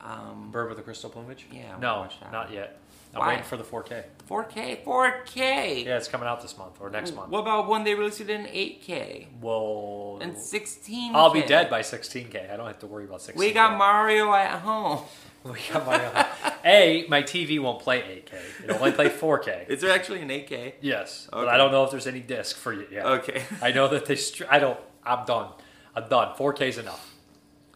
Um, 0.00 0.50
Bird 0.52 0.68
with 0.68 0.76
the 0.78 0.84
Crystal 0.84 1.10
Plumage? 1.10 1.46
Yeah, 1.50 1.74
I 1.76 1.80
No, 1.80 2.08
that. 2.20 2.32
not 2.32 2.52
yet. 2.52 2.78
I'm 3.12 3.18
Why? 3.20 3.28
waiting 3.30 3.42
for 3.44 3.56
the 3.56 3.64
4K. 3.64 4.04
4K. 4.28 4.84
4K. 4.84 5.84
Yeah, 5.84 5.96
it's 5.96 6.06
coming 6.06 6.28
out 6.28 6.40
this 6.40 6.56
month 6.56 6.76
or 6.80 6.88
next 6.90 7.12
month. 7.14 7.30
What 7.30 7.40
about 7.40 7.68
when 7.68 7.82
they 7.82 7.94
released 7.94 8.20
it 8.20 8.30
in 8.30 8.46
8K 8.46 9.26
Whoa. 9.40 10.18
and 10.20 10.38
16? 10.38 11.16
I'll 11.16 11.32
be 11.32 11.42
dead 11.42 11.68
by 11.68 11.80
16K. 11.80 12.52
I 12.52 12.56
don't 12.56 12.68
have 12.68 12.78
to 12.78 12.86
worry 12.86 13.04
about 13.04 13.18
16K. 13.20 13.34
We 13.36 13.52
got 13.52 13.76
Mario 13.76 14.32
at 14.32 14.60
home. 14.60 15.00
We 15.42 15.58
got 15.72 15.86
my 15.86 16.04
uh, 16.04 16.26
A. 16.64 17.06
My 17.08 17.22
TV 17.22 17.58
won't 17.60 17.80
play 17.80 18.00
8K. 18.26 18.64
It'll 18.64 18.76
only 18.76 18.92
play 18.92 19.08
4K. 19.08 19.68
Is 19.70 19.80
there 19.80 19.90
actually 19.90 20.20
an 20.20 20.28
8K? 20.28 20.74
Yes, 20.82 21.28
but 21.32 21.48
I 21.48 21.56
don't 21.56 21.72
know 21.72 21.84
if 21.84 21.90
there's 21.90 22.06
any 22.06 22.20
disc 22.20 22.56
for 22.56 22.72
you 22.74 22.86
yet. 22.90 23.06
Okay. 23.06 23.42
I 23.62 23.72
know 23.72 23.88
that 23.88 24.04
they. 24.06 24.16
Str- 24.16 24.44
I 24.50 24.58
don't. 24.58 24.78
I'm 25.04 25.24
done. 25.24 25.48
I'm 25.94 26.08
done. 26.08 26.36
4K 26.36 26.60
is 26.68 26.78
enough. 26.78 27.14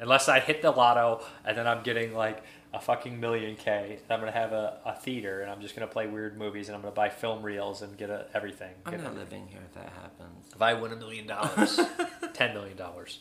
Unless 0.01 0.29
I 0.29 0.41
hit 0.41 0.61
the 0.61 0.71
lotto 0.73 1.25
and 1.45 1.57
then 1.57 1.67
I'm 1.67 1.83
getting 1.83 2.13
like 2.15 2.43
a 2.75 2.81
fucking 2.81 3.19
million 3.19 3.57
K. 3.57 3.99
And 4.03 4.13
I'm 4.13 4.19
gonna 4.21 4.33
have 4.33 4.53
a, 4.53 4.79
a 4.85 4.95
theater 4.97 5.41
and 5.41 5.51
I'm 5.51 5.63
just 5.63 5.75
gonna 5.75 5.87
play 5.87 6.07
weird 6.07 6.37
movies 6.37 6.69
and 6.69 6.77
I'm 6.77 6.83
gonna 6.83 6.95
buy 6.95 7.09
film 7.09 7.43
reels 7.43 7.81
and 7.81 7.97
get 7.97 8.11
a, 8.11 8.27
everything. 8.35 8.73
I'm 8.85 8.93
Get 8.93 9.03
not 9.05 9.13
a- 9.13 9.17
living 9.17 9.47
here 9.49 9.61
if 9.65 9.73
that 9.75 9.91
happens. 9.91 10.51
if 10.55 10.61
I 10.61 10.75
win 10.75 10.93
a 10.93 10.97
million 10.97 11.27
dollars, 11.27 11.81
ten 12.35 12.53
million 12.53 12.77
dollars, 12.77 13.21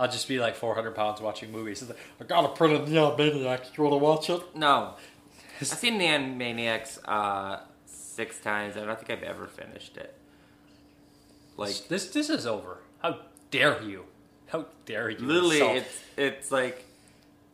I'll 0.00 0.10
just 0.10 0.26
be 0.28 0.38
like 0.38 0.56
400 0.56 0.94
pounds 0.94 1.20
watching 1.20 1.52
movies. 1.52 1.86
Like, 1.86 1.98
I 2.20 2.24
gotta 2.24 2.48
put 2.48 2.70
in 2.70 2.86
the 2.86 3.14
Maniac. 3.18 3.76
You 3.76 3.84
wanna 3.84 3.98
watch 3.98 4.30
it? 4.30 4.40
No. 4.56 4.94
I've 5.60 5.66
seen 5.66 5.98
the 5.98 6.06
Neon 6.06 6.38
Maniacs 6.38 6.98
uh, 7.04 7.60
six 7.84 8.40
times. 8.40 8.78
I 8.78 8.86
don't 8.86 8.98
think 8.98 9.10
I've 9.10 9.22
ever 9.22 9.46
finished 9.46 9.98
it. 9.98 10.14
Like, 11.58 11.76
this. 11.88 12.08
This 12.08 12.30
is 12.30 12.46
over. 12.46 12.78
How 13.02 13.18
dare 13.50 13.82
you? 13.82 14.04
How 14.46 14.64
dare 14.86 15.10
you? 15.10 15.18
literally, 15.18 15.60
insult- 15.60 15.76
it's 15.76 16.00
it's 16.16 16.50
like 16.50 16.82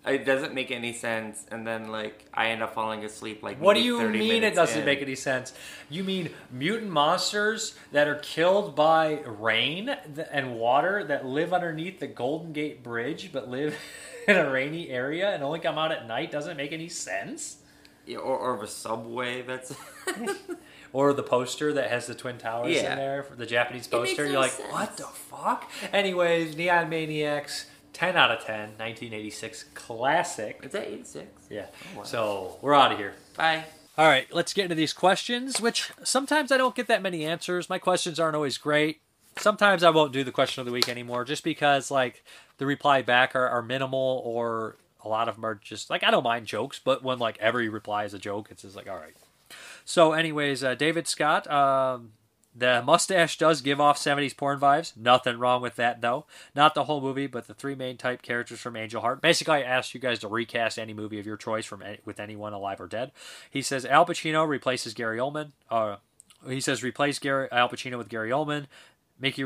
it 0.06 0.24
doesn't 0.24 0.54
make 0.54 0.70
any 0.70 0.92
sense, 0.92 1.44
and 1.50 1.66
then 1.66 1.88
like 1.90 2.24
I 2.32 2.48
end 2.48 2.62
up 2.62 2.74
falling 2.74 3.04
asleep. 3.04 3.42
Like, 3.42 3.60
What 3.60 3.74
do 3.74 3.80
you 3.82 4.00
mean 4.08 4.44
it 4.44 4.54
doesn't 4.54 4.80
in. 4.80 4.84
make 4.86 5.02
any 5.02 5.14
sense? 5.16 5.52
You 5.90 6.04
mean 6.04 6.30
mutant 6.50 6.90
monsters 6.90 7.74
that 7.92 8.06
are 8.08 8.16
killed 8.16 8.74
by 8.76 9.20
rain 9.26 9.88
and 10.30 10.56
water 10.56 11.04
that 11.04 11.26
live 11.26 11.52
underneath 11.52 12.00
the 12.00 12.06
Golden 12.06 12.52
Gate 12.52 12.82
Bridge 12.82 13.30
but 13.32 13.48
live 13.48 13.76
in 14.28 14.36
a 14.36 14.50
rainy 14.50 14.88
area 14.90 15.34
and 15.34 15.42
only 15.42 15.58
come 15.60 15.78
out 15.78 15.92
at 15.92 16.06
night 16.06 16.30
doesn't 16.30 16.56
make 16.56 16.72
any 16.72 16.88
sense? 16.88 17.58
Yeah, 18.06 18.18
or, 18.18 18.36
or 18.38 18.58
the 18.60 18.68
subway 18.68 19.42
that's 19.42 19.74
Or 20.92 21.12
the 21.12 21.22
poster 21.22 21.72
that 21.74 21.90
has 21.90 22.06
the 22.06 22.14
Twin 22.14 22.38
Towers 22.38 22.72
Yeah. 22.74 22.92
in 22.92 22.98
there, 22.98 23.22
for 23.22 23.34
the 23.34 23.44
Japanese 23.44 23.86
poster. 23.86 24.24
You're 24.24 24.38
like, 24.38 24.52
sense. 24.52 24.72
what 24.72 24.96
the 24.96 25.02
fuck? 25.04 25.70
Anyways, 25.92 26.56
Neon 26.56 26.88
Maniacs, 26.88 27.66
10 27.96 28.14
out 28.14 28.30
of 28.30 28.44
10, 28.44 28.58
1986 28.76 29.64
classic. 29.74 30.60
is 30.62 30.72
that 30.72 30.86
eighty 30.86 31.02
six. 31.04 31.46
Yeah. 31.48 31.66
Oh, 31.94 31.98
wow. 31.98 32.02
So 32.04 32.58
we're 32.60 32.74
out 32.74 32.92
of 32.92 32.98
here. 32.98 33.14
Bye. 33.36 33.64
All 33.96 34.06
right, 34.06 34.26
let's 34.30 34.52
get 34.52 34.64
into 34.64 34.74
these 34.74 34.92
questions, 34.92 35.58
which 35.62 35.90
sometimes 36.04 36.52
I 36.52 36.58
don't 36.58 36.74
get 36.74 36.86
that 36.88 37.00
many 37.00 37.24
answers. 37.24 37.70
My 37.70 37.78
questions 37.78 38.20
aren't 38.20 38.36
always 38.36 38.58
great. 38.58 39.00
Sometimes 39.38 39.82
I 39.82 39.88
won't 39.88 40.12
do 40.12 40.22
the 40.24 40.32
question 40.32 40.60
of 40.60 40.66
the 40.66 40.72
week 40.72 40.90
anymore 40.90 41.24
just 41.24 41.42
because, 41.42 41.90
like, 41.90 42.22
the 42.58 42.66
reply 42.66 43.00
back 43.00 43.34
are, 43.34 43.48
are 43.48 43.62
minimal 43.62 44.20
or 44.26 44.76
a 45.02 45.08
lot 45.08 45.28
of 45.30 45.36
them 45.36 45.46
are 45.46 45.54
just, 45.54 45.88
like, 45.88 46.04
I 46.04 46.10
don't 46.10 46.22
mind 46.24 46.44
jokes, 46.46 46.78
but 46.84 47.02
when, 47.02 47.18
like, 47.18 47.38
every 47.38 47.70
reply 47.70 48.04
is 48.04 48.12
a 48.12 48.18
joke, 48.18 48.48
it's 48.50 48.60
just 48.62 48.76
like, 48.76 48.86
all 48.88 48.96
right. 48.96 49.16
So, 49.86 50.12
anyways, 50.12 50.62
uh, 50.62 50.74
David 50.74 51.08
Scott, 51.08 51.50
um, 51.50 52.12
the 52.56 52.82
mustache 52.82 53.36
does 53.36 53.60
give 53.60 53.80
off 53.80 53.98
70s 53.98 54.36
porn 54.36 54.58
vibes. 54.58 54.96
Nothing 54.96 55.38
wrong 55.38 55.60
with 55.60 55.76
that, 55.76 56.00
though. 56.00 56.24
Not 56.54 56.74
the 56.74 56.84
whole 56.84 57.00
movie, 57.00 57.26
but 57.26 57.46
the 57.46 57.54
three 57.54 57.74
main 57.74 57.96
type 57.98 58.22
characters 58.22 58.60
from 58.60 58.76
Angel 58.76 59.02
Heart. 59.02 59.20
Basically, 59.20 59.54
I 59.54 59.62
asked 59.62 59.92
you 59.92 60.00
guys 60.00 60.20
to 60.20 60.28
recast 60.28 60.78
any 60.78 60.94
movie 60.94 61.18
of 61.18 61.26
your 61.26 61.36
choice 61.36 61.66
from 61.66 61.82
any, 61.82 61.98
with 62.04 62.18
anyone 62.18 62.54
alive 62.54 62.80
or 62.80 62.86
dead. 62.86 63.12
He 63.50 63.60
says 63.60 63.84
Al 63.84 64.06
Pacino 64.06 64.48
replaces 64.48 64.94
Gary 64.94 65.18
Oldman. 65.18 65.52
Uh, 65.70 65.96
he 66.48 66.60
says 66.60 66.82
replace 66.82 67.18
Gary 67.18 67.48
Al 67.52 67.68
Pacino 67.68 67.98
with 67.98 68.08
Gary 68.08 68.30
Oldman. 68.30 68.66
Mickey, 69.18 69.44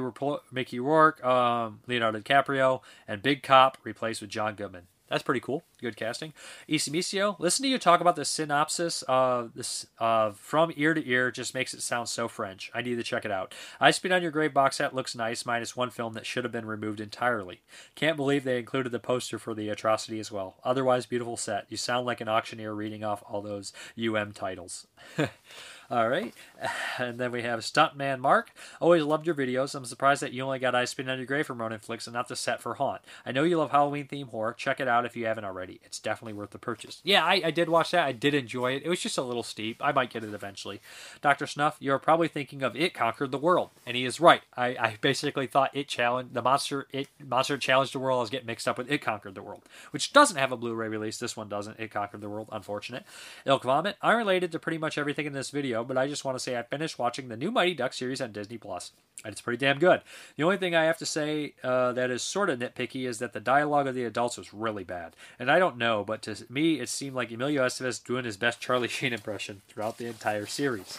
Mickey 0.50 0.80
Rourke, 0.80 1.24
um, 1.24 1.80
Leonardo 1.86 2.20
DiCaprio, 2.20 2.80
and 3.06 3.22
Big 3.22 3.42
Cop 3.42 3.78
replaced 3.84 4.20
with 4.20 4.30
John 4.30 4.54
Goodman. 4.54 4.88
That's 5.10 5.24
pretty 5.24 5.40
cool. 5.40 5.64
Good 5.80 5.96
casting. 5.96 6.32
Isimisio, 6.68 7.38
listen 7.40 7.64
to 7.64 7.68
you 7.68 7.78
talk 7.78 8.00
about 8.00 8.14
the 8.14 8.24
synopsis 8.24 9.02
of 9.08 9.54
this 9.54 9.86
uh, 9.98 10.30
from 10.30 10.72
ear 10.76 10.94
to 10.94 11.06
ear 11.06 11.32
just 11.32 11.52
makes 11.52 11.74
it 11.74 11.82
sound 11.82 12.08
so 12.08 12.28
French. 12.28 12.70
I 12.74 12.80
need 12.80 12.94
to 12.94 13.02
check 13.02 13.24
it 13.24 13.32
out. 13.32 13.52
I 13.80 13.90
Spit 13.90 14.12
on 14.12 14.22
Your 14.22 14.30
Grave 14.30 14.54
box 14.54 14.76
set 14.76 14.94
looks 14.94 15.16
nice, 15.16 15.44
minus 15.44 15.76
one 15.76 15.90
film 15.90 16.14
that 16.14 16.26
should 16.26 16.44
have 16.44 16.52
been 16.52 16.64
removed 16.64 17.00
entirely. 17.00 17.60
Can't 17.96 18.16
believe 18.16 18.44
they 18.44 18.58
included 18.58 18.92
the 18.92 19.00
poster 19.00 19.38
for 19.38 19.52
the 19.52 19.68
atrocity 19.68 20.20
as 20.20 20.30
well. 20.30 20.58
Otherwise, 20.62 21.06
beautiful 21.06 21.36
set. 21.36 21.66
You 21.68 21.76
sound 21.76 22.06
like 22.06 22.20
an 22.20 22.28
auctioneer 22.28 22.72
reading 22.72 23.02
off 23.02 23.24
all 23.28 23.42
those 23.42 23.72
UM 23.98 24.30
titles. 24.32 24.86
All 25.90 26.08
right. 26.08 26.34
And 26.98 27.18
then 27.18 27.32
we 27.32 27.40
have 27.40 27.60
Stuntman 27.60 28.18
Mark. 28.18 28.50
Always 28.78 29.02
loved 29.04 29.24
your 29.24 29.34
videos. 29.34 29.74
I'm 29.74 29.86
surprised 29.86 30.20
that 30.20 30.34
you 30.34 30.42
only 30.42 30.58
got 30.58 30.74
I 30.74 30.84
Spit 30.84 31.08
on 31.08 31.16
Your 31.16 31.24
Grave 31.24 31.46
from 31.46 31.62
Ronin 31.62 31.78
Flicks 31.78 32.06
and 32.06 32.12
not 32.12 32.28
the 32.28 32.36
set 32.36 32.60
for 32.60 32.74
Haunt. 32.74 33.00
I 33.24 33.32
know 33.32 33.42
you 33.42 33.56
love 33.56 33.70
Halloween 33.70 34.06
theme 34.06 34.26
horror. 34.26 34.52
Check 34.52 34.80
it 34.80 34.88
out 34.88 35.06
if 35.06 35.16
you 35.16 35.24
haven't 35.24 35.46
already. 35.46 35.80
It's 35.82 35.98
definitely 35.98 36.34
worth 36.34 36.50
the 36.50 36.58
purchase. 36.58 37.00
Yeah, 37.02 37.24
I, 37.24 37.40
I 37.46 37.50
did 37.52 37.70
watch 37.70 37.92
that. 37.92 38.06
I 38.06 38.12
did 38.12 38.34
enjoy 38.34 38.72
it. 38.72 38.82
It 38.84 38.90
was 38.90 39.00
just 39.00 39.16
a 39.16 39.22
little 39.22 39.42
steep. 39.42 39.80
I 39.82 39.92
might 39.92 40.10
get 40.10 40.24
it 40.24 40.34
eventually. 40.34 40.82
Dr. 41.22 41.46
Snuff, 41.46 41.78
you're 41.80 41.98
probably 41.98 42.28
thinking 42.28 42.62
of 42.62 42.76
It 42.76 42.92
Conquered 42.92 43.30
the 43.30 43.38
World. 43.38 43.70
And 43.86 43.96
he 43.96 44.04
is 44.04 44.20
right. 44.20 44.42
I, 44.54 44.66
I 44.78 44.96
basically 45.00 45.46
thought 45.46 45.74
It 45.74 45.88
challenged 45.88 46.34
the 46.34 46.42
monster 46.42 46.86
It 46.92 47.08
Monster 47.26 47.56
Challenged 47.56 47.94
the 47.94 47.98
World. 47.98 48.18
I 48.18 48.20
was 48.20 48.30
getting 48.30 48.46
mixed 48.46 48.68
up 48.68 48.76
with 48.76 48.90
It 48.90 48.98
Conquered 48.98 49.34
the 49.34 49.42
World, 49.42 49.62
which 49.92 50.12
doesn't 50.12 50.36
have 50.36 50.52
a 50.52 50.56
Blu-ray 50.58 50.88
release. 50.88 51.16
This 51.16 51.36
one 51.36 51.48
doesn't. 51.48 51.80
It 51.80 51.90
Conquered 51.90 52.20
the 52.20 52.28
World. 52.28 52.50
Unfortunate. 52.52 53.04
Elk 53.46 53.62
Vomit. 53.62 53.96
I'm 54.02 54.18
related 54.18 54.52
to 54.52 54.58
pretty 54.58 54.76
much 54.76 54.98
everything 54.98 55.24
in 55.24 55.32
this 55.32 55.50
video, 55.50 55.79
but 55.84 55.98
I 55.98 56.06
just 56.06 56.24
want 56.24 56.36
to 56.36 56.42
say 56.42 56.58
I 56.58 56.62
finished 56.62 56.98
watching 56.98 57.28
the 57.28 57.36
new 57.36 57.50
Mighty 57.50 57.74
Duck 57.74 57.92
series 57.92 58.20
on 58.20 58.32
Disney 58.32 58.58
Plus, 58.58 58.92
and 59.24 59.32
it's 59.32 59.40
pretty 59.40 59.58
damn 59.58 59.78
good. 59.78 60.02
The 60.36 60.44
only 60.44 60.56
thing 60.56 60.74
I 60.74 60.84
have 60.84 60.98
to 60.98 61.06
say 61.06 61.54
uh, 61.62 61.92
that 61.92 62.10
is 62.10 62.22
sort 62.22 62.50
of 62.50 62.58
nitpicky 62.58 63.06
is 63.08 63.18
that 63.18 63.32
the 63.32 63.40
dialogue 63.40 63.86
of 63.86 63.94
the 63.94 64.04
adults 64.04 64.38
was 64.38 64.54
really 64.54 64.84
bad. 64.84 65.14
And 65.38 65.50
I 65.50 65.58
don't 65.58 65.76
know, 65.76 66.04
but 66.04 66.22
to 66.22 66.36
me, 66.48 66.80
it 66.80 66.88
seemed 66.88 67.16
like 67.16 67.30
Emilio 67.30 67.64
Estevez 67.64 68.04
doing 68.04 68.24
his 68.24 68.36
best 68.36 68.60
Charlie 68.60 68.88
Sheen 69.00 69.12
impression 69.12 69.62
throughout 69.68 69.98
the 69.98 70.06
entire 70.06 70.46
series. 70.46 70.98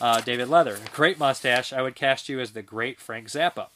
Uh, 0.00 0.20
David 0.20 0.48
Leather, 0.48 0.78
great 0.92 1.18
mustache. 1.18 1.72
I 1.72 1.82
would 1.82 1.94
cast 1.94 2.28
you 2.28 2.40
as 2.40 2.52
the 2.52 2.62
great 2.62 3.00
Frank 3.00 3.28
Zappa. 3.28 3.68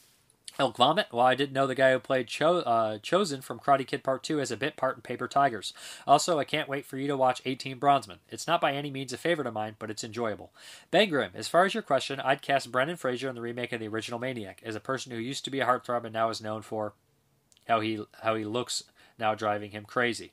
Elk 0.58 0.76
Vomit. 0.76 1.06
Well, 1.12 1.24
I 1.24 1.34
didn't 1.34 1.54
know 1.54 1.66
the 1.66 1.74
guy 1.74 1.92
who 1.92 1.98
played 1.98 2.26
Cho- 2.26 2.58
uh, 2.58 2.98
Chozen 2.98 3.42
from 3.42 3.58
Karate 3.58 3.86
Kid 3.86 4.04
Part 4.04 4.22
2 4.22 4.40
as 4.40 4.50
a 4.50 4.56
bit 4.56 4.76
part 4.76 4.96
in 4.96 5.02
Paper 5.02 5.26
Tigers. 5.26 5.72
Also, 6.06 6.38
I 6.38 6.44
can't 6.44 6.68
wait 6.68 6.84
for 6.84 6.98
you 6.98 7.06
to 7.06 7.16
watch 7.16 7.42
18 7.44 7.80
Bronzemen. 7.80 8.18
It's 8.28 8.46
not 8.46 8.60
by 8.60 8.72
any 8.72 8.90
means 8.90 9.12
a 9.12 9.18
favorite 9.18 9.46
of 9.46 9.54
mine, 9.54 9.76
but 9.78 9.90
it's 9.90 10.04
enjoyable. 10.04 10.52
Bangrim, 10.92 11.34
as 11.34 11.48
far 11.48 11.64
as 11.64 11.74
your 11.74 11.82
question, 11.82 12.20
I'd 12.20 12.42
cast 12.42 12.70
Brendan 12.70 12.96
Fraser 12.96 13.28
in 13.28 13.34
the 13.34 13.40
remake 13.40 13.72
of 13.72 13.80
the 13.80 13.88
original 13.88 14.20
Maniac 14.20 14.60
as 14.64 14.76
a 14.76 14.80
person 14.80 15.12
who 15.12 15.18
used 15.18 15.44
to 15.44 15.50
be 15.50 15.60
a 15.60 15.66
heartthrob 15.66 16.04
and 16.04 16.12
now 16.12 16.28
is 16.28 16.42
known 16.42 16.62
for 16.62 16.92
how 17.66 17.80
he 17.80 18.04
how 18.22 18.34
he 18.34 18.44
looks 18.44 18.84
now 19.18 19.34
driving 19.34 19.70
him 19.70 19.84
crazy. 19.84 20.32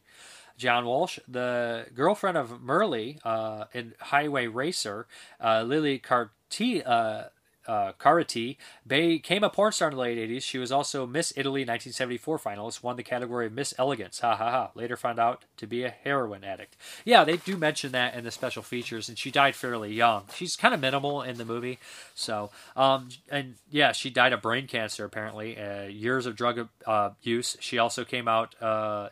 John 0.57 0.85
Walsh, 0.85 1.19
the 1.25 1.85
girlfriend 1.95 2.35
of 2.35 2.61
Merle 2.61 3.15
uh, 3.23 3.65
in 3.73 3.93
Highway 3.99 4.47
Racer, 4.47 5.07
uh, 5.39 5.63
Lily 5.63 5.99
Carti, 5.99 6.85
uh, 6.85 7.29
uh, 7.69 7.93
Carati, 7.99 8.57
became 8.85 9.43
a 9.43 9.49
porn 9.49 9.71
star 9.71 9.89
in 9.89 9.95
the 9.95 10.01
late 10.01 10.17
80s. 10.17 10.41
She 10.41 10.57
was 10.57 10.71
also 10.71 11.05
Miss 11.05 11.31
Italy 11.37 11.61
1974 11.61 12.39
finalist, 12.39 12.81
won 12.81 12.95
the 12.95 13.03
category 13.03 13.45
of 13.45 13.53
Miss 13.53 13.75
Elegance. 13.77 14.19
Ha 14.21 14.35
ha 14.35 14.49
ha. 14.49 14.71
Later 14.73 14.97
found 14.97 15.19
out 15.19 15.45
to 15.57 15.67
be 15.67 15.83
a 15.83 15.89
heroin 15.89 16.43
addict. 16.43 16.75
Yeah, 17.05 17.23
they 17.23 17.37
do 17.37 17.57
mention 17.57 17.91
that 17.91 18.15
in 18.15 18.23
the 18.23 18.31
special 18.31 18.63
features, 18.63 19.07
and 19.07 19.19
she 19.19 19.29
died 19.29 19.55
fairly 19.55 19.93
young. 19.93 20.23
She's 20.33 20.55
kind 20.55 20.73
of 20.73 20.79
minimal 20.79 21.21
in 21.21 21.37
the 21.37 21.45
movie. 21.45 21.77
So, 22.15 22.49
um, 22.75 23.09
and 23.29 23.55
yeah, 23.69 23.91
she 23.91 24.09
died 24.09 24.33
of 24.33 24.41
brain 24.41 24.65
cancer 24.65 25.05
apparently, 25.05 25.59
uh, 25.59 25.83
years 25.83 26.25
of 26.25 26.35
drug 26.35 26.69
uh, 26.87 27.11
use. 27.21 27.55
She 27.59 27.77
also 27.77 28.03
came 28.03 28.27
out 28.27 28.59
uh, 28.61 29.09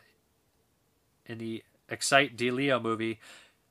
in 1.26 1.38
the 1.38 1.62
Excite 1.88 2.36
De 2.36 2.50
Leo 2.50 2.80
movie. 2.80 3.20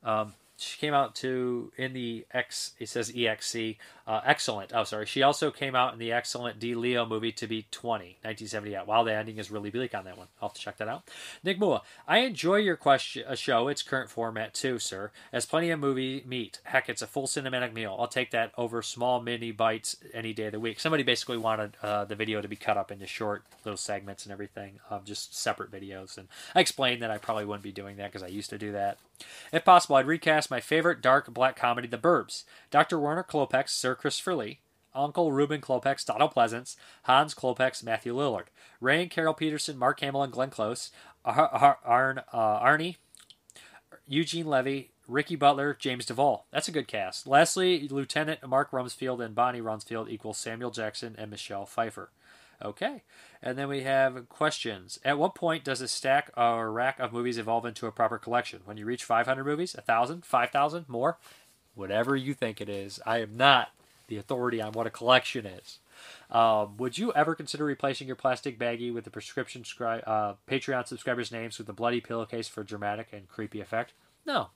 Um, 0.01 0.34
she 0.57 0.79
came 0.79 0.93
out 0.93 1.13
to 1.15 1.71
in 1.77 1.93
the 1.93 2.25
X. 2.31 2.73
It 2.79 2.89
says 2.89 3.11
EXC. 3.11 3.77
Uh, 4.07 4.21
excellent. 4.25 4.71
Oh, 4.73 4.84
sorry. 4.85 5.05
She 5.05 5.21
also 5.21 5.51
came 5.51 5.75
out 5.75 5.93
in 5.93 5.99
the 5.99 6.11
excellent 6.11 6.59
Di 6.59 6.73
Leo 6.73 7.05
movie 7.05 7.31
to 7.34 7.45
be 7.45 7.67
20, 7.71 8.17
1978. 8.23 8.88
Wow, 8.88 9.03
the 9.03 9.13
ending 9.13 9.38
is 9.38 9.51
really 9.51 9.69
bleak 9.69 9.93
on 9.93 10.05
that 10.05 10.17
one. 10.17 10.27
I'll 10.41 10.49
have 10.49 10.55
to 10.55 10.61
check 10.61 10.77
that 10.77 10.88
out. 10.88 11.03
Nick 11.43 11.59
Mua, 11.59 11.81
I 12.07 12.19
enjoy 12.19 12.55
your 12.55 12.75
question 12.75 13.23
a 13.27 13.35
show. 13.35 13.67
Its 13.67 13.84
current 13.84 14.09
format 14.09 14.53
too, 14.53 14.79
sir. 14.79 15.11
As 15.31 15.45
plenty 15.45 15.69
of 15.69 15.79
movie 15.79 16.23
meat. 16.25 16.59
Heck, 16.63 16.89
it's 16.89 17.01
a 17.01 17.07
full 17.07 17.27
cinematic 17.27 17.73
meal. 17.73 17.95
I'll 17.99 18.07
take 18.07 18.31
that 18.31 18.51
over 18.57 18.81
small 18.81 19.21
mini 19.21 19.51
bites 19.51 19.97
any 20.13 20.34
day 20.34 20.47
of 20.47 20.53
the 20.53 20.59
week. 20.59 20.79
Somebody 20.79 21.03
basically 21.03 21.38
wanted 21.38 21.77
uh, 21.84 22.05
the 22.05 22.15
video 22.15 22.41
to 22.41 22.47
be 22.47 22.55
cut 22.55 22.77
up 22.77 22.91
into 22.91 23.05
short 23.05 23.43
little 23.63 23.77
segments 23.77 24.25
and 24.25 24.34
everything, 24.34 24.79
of 24.89 25.05
just 25.05 25.38
separate 25.38 25.71
videos. 25.71 26.17
And 26.17 26.27
I 26.55 26.61
explained 26.61 27.03
that 27.03 27.11
I 27.11 27.17
probably 27.19 27.45
wouldn't 27.45 27.63
be 27.63 27.71
doing 27.71 27.97
that 27.97 28.11
because 28.11 28.23
I 28.23 28.27
used 28.27 28.49
to 28.49 28.57
do 28.57 28.71
that. 28.71 28.97
If 29.52 29.65
possible, 29.65 29.95
I'd 29.95 30.06
recast 30.07 30.52
my 30.52 30.60
favorite 30.60 31.02
dark 31.02 31.34
black 31.34 31.56
comedy, 31.56 31.88
The 31.88 31.98
Burbs. 31.98 32.44
Dr. 32.69 32.99
Werner 32.99 33.23
Klopex, 33.23 33.69
Sir 33.69 33.95
Christopher 33.95 34.35
Lee, 34.35 34.60
Uncle 34.94 35.31
Reuben 35.31 35.61
Klopex, 35.61 36.06
Donald 36.06 36.34
Pleasence, 36.34 36.76
Hans 37.03 37.34
Klopex, 37.34 37.84
Matthew 37.84 38.15
Lillard, 38.15 38.45
Ray 38.81 39.02
and 39.02 39.11
Carol 39.11 39.34
Peterson, 39.34 39.77
Mark 39.77 39.99
Hamill 40.02 40.23
and 40.23 40.34
Glenn 40.34 40.49
Close, 40.49 40.91
Ar- 41.26 41.48
Ar- 41.49 41.80
Arn, 41.84 42.22
uh, 42.31 42.60
Arnie, 42.60 42.98
Eugene 44.07 44.48
Levy, 44.48 44.91
Ricky 45.07 45.35
Butler, 45.35 45.76
James 45.80 46.06
Duval. 46.06 46.45
That's 46.52 46.68
a 46.68 46.72
good 46.72 46.88
cast. 46.88 47.27
Lastly, 47.27 47.88
Lieutenant 47.88 48.45
Mark 48.48 48.72
Rumsfield 48.72 49.23
and 49.23 49.34
Bonnie 49.35 49.61
Rumsfield 49.61 50.10
equals 50.10 50.38
Samuel 50.38 50.72
Jackson 50.72 51.15
and 51.18 51.31
Michelle 51.31 51.65
Pfeiffer. 51.65 52.10
Okay. 52.63 53.03
And 53.41 53.57
then 53.57 53.67
we 53.67 53.84
have 53.84 54.27
questions. 54.29 54.99
At 55.05 55.19
what 55.19 55.35
point 55.35 55.63
does 55.63 55.81
a 55.81 55.88
stack 55.88 56.31
or 56.35 56.71
rack 56.71 56.99
of 56.99 57.13
movies 57.13 57.38
evolve 57.38 57.65
into 57.65 57.88
a 57.88 57.91
proper 57.91 58.17
collection? 58.17 58.61
When 58.65 58.77
you 58.77 58.85
reach 58.85 59.03
500 59.03 59.43
movies, 59.43 59.75
1,000, 59.75 60.25
5,000, 60.25 60.89
more? 60.89 61.17
Whatever 61.75 62.15
you 62.15 62.34
think 62.34 62.59
it 62.59 62.69
is. 62.69 62.99
I 63.05 63.19
am 63.19 63.38
not 63.38 63.69
the 64.07 64.17
authority 64.17 64.61
on 64.61 64.71
what 64.71 64.88
a 64.88 64.91
collection 64.91 65.45
is. 65.45 65.79
Um, 66.31 66.77
would 66.77 66.97
you 66.97 67.13
ever 67.13 67.35
consider 67.35 67.65
replacing 67.65 68.07
your 68.07 68.15
plastic 68.15 68.57
baggie 68.57 68.93
with 68.93 69.03
the 69.03 69.09
prescription 69.09 69.63
scri- 69.63 70.07
uh, 70.07 70.34
Patreon 70.49 70.88
subscribers' 70.88 71.31
names 71.31 71.57
with 71.57 71.69
a 71.69 71.73
bloody 71.73 72.01
pillowcase 72.01 72.47
for 72.47 72.63
dramatic 72.63 73.09
and 73.11 73.27
creepy 73.27 73.61
effect? 73.61 73.93
No, 74.25 74.49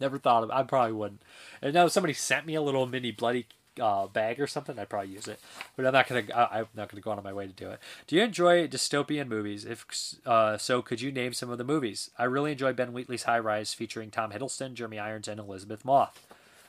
never 0.00 0.18
thought 0.18 0.42
of. 0.42 0.50
I 0.50 0.62
probably 0.62 0.92
wouldn't. 0.92 1.22
And 1.62 1.74
now 1.74 1.88
somebody 1.88 2.14
sent 2.14 2.46
me 2.46 2.54
a 2.54 2.62
little 2.62 2.86
mini 2.86 3.10
bloody 3.10 3.46
uh, 3.80 4.06
bag 4.06 4.40
or 4.40 4.46
something, 4.46 4.78
I'd 4.78 4.88
probably 4.88 5.10
use 5.10 5.28
it. 5.28 5.40
But 5.76 5.86
I'm 5.86 5.92
not 5.92 6.08
gonna. 6.08 6.24
I, 6.34 6.60
I'm 6.60 6.66
not 6.74 6.88
gonna 6.88 7.00
go 7.00 7.12
out 7.12 7.18
of 7.18 7.24
my 7.24 7.32
way 7.32 7.46
to 7.46 7.52
do 7.52 7.70
it. 7.70 7.80
Do 8.06 8.16
you 8.16 8.22
enjoy 8.22 8.66
dystopian 8.68 9.28
movies? 9.28 9.64
If 9.64 9.86
uh, 10.26 10.58
so, 10.58 10.82
could 10.82 11.00
you 11.00 11.12
name 11.12 11.32
some 11.32 11.50
of 11.50 11.58
the 11.58 11.64
movies? 11.64 12.10
I 12.18 12.24
really 12.24 12.52
enjoy 12.52 12.72
Ben 12.72 12.92
Wheatley's 12.92 13.24
High 13.24 13.38
Rise, 13.38 13.74
featuring 13.74 14.10
Tom 14.10 14.32
Hiddleston, 14.32 14.74
Jeremy 14.74 14.98
Irons, 14.98 15.28
and 15.28 15.40
Elizabeth 15.40 15.84
Moth. 15.84 16.24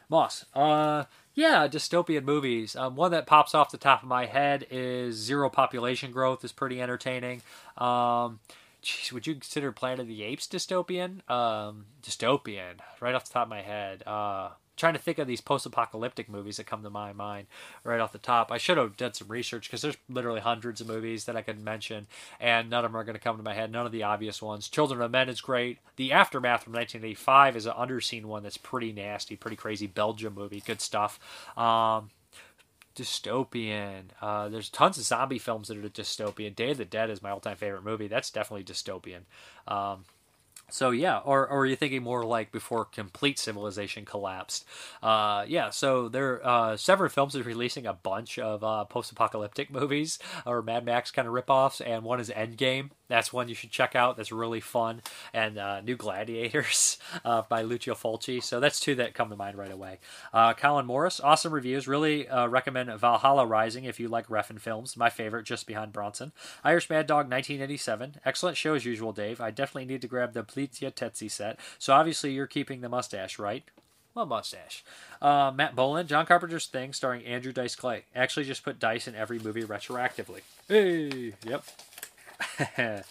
Moss. 0.10 0.46
Uh, 0.56 1.04
yeah, 1.36 1.68
dystopian 1.68 2.24
movies. 2.24 2.76
Um, 2.76 2.96
one 2.96 3.12
that 3.12 3.28
pops 3.28 3.54
off 3.54 3.72
the 3.72 3.78
top 3.78 4.02
of 4.02 4.10
my 4.10 4.26
head 4.26 4.66
is 4.72 5.16
Zero 5.16 5.50
Population 5.50 6.12
Growth. 6.12 6.44
is 6.44 6.52
pretty 6.52 6.82
entertaining. 6.82 7.44
Um, 7.78 8.40
Jeez, 8.82 9.12
would 9.12 9.28
you 9.28 9.34
consider 9.34 9.72
Planet 9.72 10.02
of 10.02 10.08
the 10.08 10.24
Apes 10.24 10.48
dystopian? 10.48 11.30
Um, 11.30 11.86
dystopian, 12.02 12.80
right 13.02 13.14
off 13.14 13.26
the 13.26 13.34
top 13.34 13.44
of 13.44 13.50
my 13.50 13.62
head. 13.62 14.04
Uh, 14.08 14.50
trying 14.80 14.94
to 14.94 15.00
think 15.00 15.20
of 15.20 15.28
these 15.28 15.42
post-apocalyptic 15.42 16.30
movies 16.30 16.58
that 16.58 16.66
come 16.66 16.84
to 16.84 16.90
my 16.90 17.14
mind 17.14 17.48
right 17.84 18.00
off 18.00 18.12
the 18.12 18.18
top. 18.18 18.52
I 18.52 18.58
should 18.58 18.78
have 18.78 18.98
done 18.98 19.14
some 19.14 19.28
research 19.28 19.68
because 19.68 19.82
there's 19.82 19.98
literally 20.08 20.40
hundreds 20.40 20.82
of 20.82 20.88
movies 20.88 21.26
that 21.26 21.36
I 21.36 21.42
could 21.42 21.60
mention, 21.60 22.08
and 22.40 22.70
none 22.70 22.86
of 22.86 22.92
them 22.92 23.00
are 23.00 23.04
going 23.04 23.16
to 23.16 23.20
come 23.20 23.38
to 23.38 23.44
my 23.44 23.54
head. 23.54 23.72
None 23.72 23.86
of 23.86 23.92
the 23.92 24.04
obvious 24.04 24.42
ones. 24.42 24.70
Children 24.70 25.02
of 25.02 25.12
Men 25.12 25.30
is 25.30 25.42
great. 25.42 25.80
The 25.98 26.12
Aftermath 26.12 26.64
from 26.64 26.74
1985 26.74 27.58
is 27.58 27.66
an 27.66 27.74
underseen 27.74 28.26
one 28.26 28.44
that's 28.44 28.58
pretty 28.58 28.92
nasty, 28.92 29.36
pretty 29.36 29.58
crazy 29.58 29.88
Belgium 29.88 30.34
movie. 30.34 30.64
Good 30.66 30.82
stuff. 30.82 31.20
Um, 31.58 32.10
dystopian. 32.96 34.06
Uh, 34.22 34.50
there's 34.50 34.70
tons 34.70 34.98
of 34.98 35.04
zombie 35.04 35.40
films 35.40 35.68
that 35.68 35.78
are 35.78 35.90
dystopian. 35.90 36.56
Day 36.56 36.72
of 36.72 36.78
the 36.78 36.86
Dead 36.86 37.10
is 37.10 37.22
my 37.22 37.30
all-time 37.30 37.58
favorite 37.58 37.84
movie. 37.84 38.08
That's 38.08 38.30
definitely 38.30 38.64
dystopian. 38.64 39.22
Um, 39.68 40.06
so 40.70 40.92
yeah, 40.92 41.20
or 41.20 41.48
or 41.48 41.62
are 41.62 41.66
you 41.66 41.76
thinking 41.76 42.04
more 42.04 42.26
like 42.26 42.52
before 42.52 42.86
complete 42.86 43.40
civilization 43.40 44.06
collapsed? 44.06 44.66
Uh, 45.02 45.46
yeah, 45.48 45.70
so 45.70 46.10
there 46.10 46.46
uh, 46.46 46.78
several 46.78 47.10
films 47.10 47.36
is 47.36 47.46
releasing 47.46 47.86
a 47.86 47.94
bunch 47.94 48.40
of 48.40 48.64
uh, 48.64 48.86
post-apocalyptic 48.86 49.72
movies 49.72 50.20
or 50.46 50.62
Mad 50.62 50.86
Max 50.86 51.12
kind 51.12 51.28
of 51.28 51.34
ripoffs, 51.34 51.86
and 51.86 52.04
one 52.04 52.20
is 52.20 52.30
Endgame. 52.30 52.90
That's 53.10 53.34
one 53.34 53.50
you 53.50 53.56
should 53.56 53.72
check 53.72 53.96
out. 53.96 54.16
That's 54.16 54.32
really 54.32 54.62
fun. 54.62 55.02
And 55.34 55.58
uh, 55.58 55.82
New 55.82 55.98
Gladiators 55.98 56.98
uh, 57.26 57.42
by 57.50 57.64
Lucio 57.64 57.96
Fulci. 57.96 58.42
So 58.42 58.60
that's 58.60 58.80
two 58.80 58.96
that 58.96 59.14
come 59.14 59.30
to 59.30 59.36
mind 59.36 59.58
right 59.58 59.72
away. 59.72 60.00
Uh, 60.32 60.54
Colin 60.54 60.86
Morris, 60.86 61.20
awesome 61.20 61.54
reviews. 61.54 61.88
Really 61.88 62.30
uh, 62.30 62.48
recommend 62.48 62.90
Valhalla 63.00 63.46
Rising 63.46 63.84
if 63.84 64.00
you 64.00 64.08
like 64.08 64.28
Refn 64.28 64.62
films. 64.62 64.96
My 64.96 65.10
favorite, 65.10 65.44
just 65.46 65.68
behind 65.68 65.92
Bronson. 65.92 66.32
Irish 66.64 66.90
Mad 66.90 67.08
Dog 67.08 67.30
1987. 67.30 68.18
Excellent 68.24 68.56
show 68.56 68.76
as 68.76 68.86
usual, 68.86 69.12
Dave. 69.12 69.42
I 69.42 69.52
definitely 69.52 69.86
need 69.86 70.02
to 70.02 70.08
grab 70.08 70.34
the 70.34 70.44
Plizia 70.44 70.94
Tetsi 70.94 71.30
set. 71.30 71.60
So 71.80 71.94
obviously 71.94 72.32
you're 72.32 72.48
keeping 72.48 72.82
the 72.82 72.90
mustache, 72.90 73.40
right? 73.40 73.64
Well, 74.16 74.26
mustache. 74.26 74.84
Uh, 75.22 75.52
Matt 75.56 75.76
Boland, 75.76 76.10
John 76.10 76.26
Carpenter's 76.26 76.66
Thing, 76.66 76.94
starring 76.94 77.24
Andrew 77.26 77.52
Dice 77.52 77.76
Clay. 77.76 78.06
Actually, 78.16 78.46
just 78.46 78.64
put 78.64 78.80
Dice 78.80 79.08
in 79.08 79.16
every 79.16 79.40
movie 79.40 79.64
retroactively. 79.64 80.42
Hey, 80.68 81.34
yep. 81.46 81.64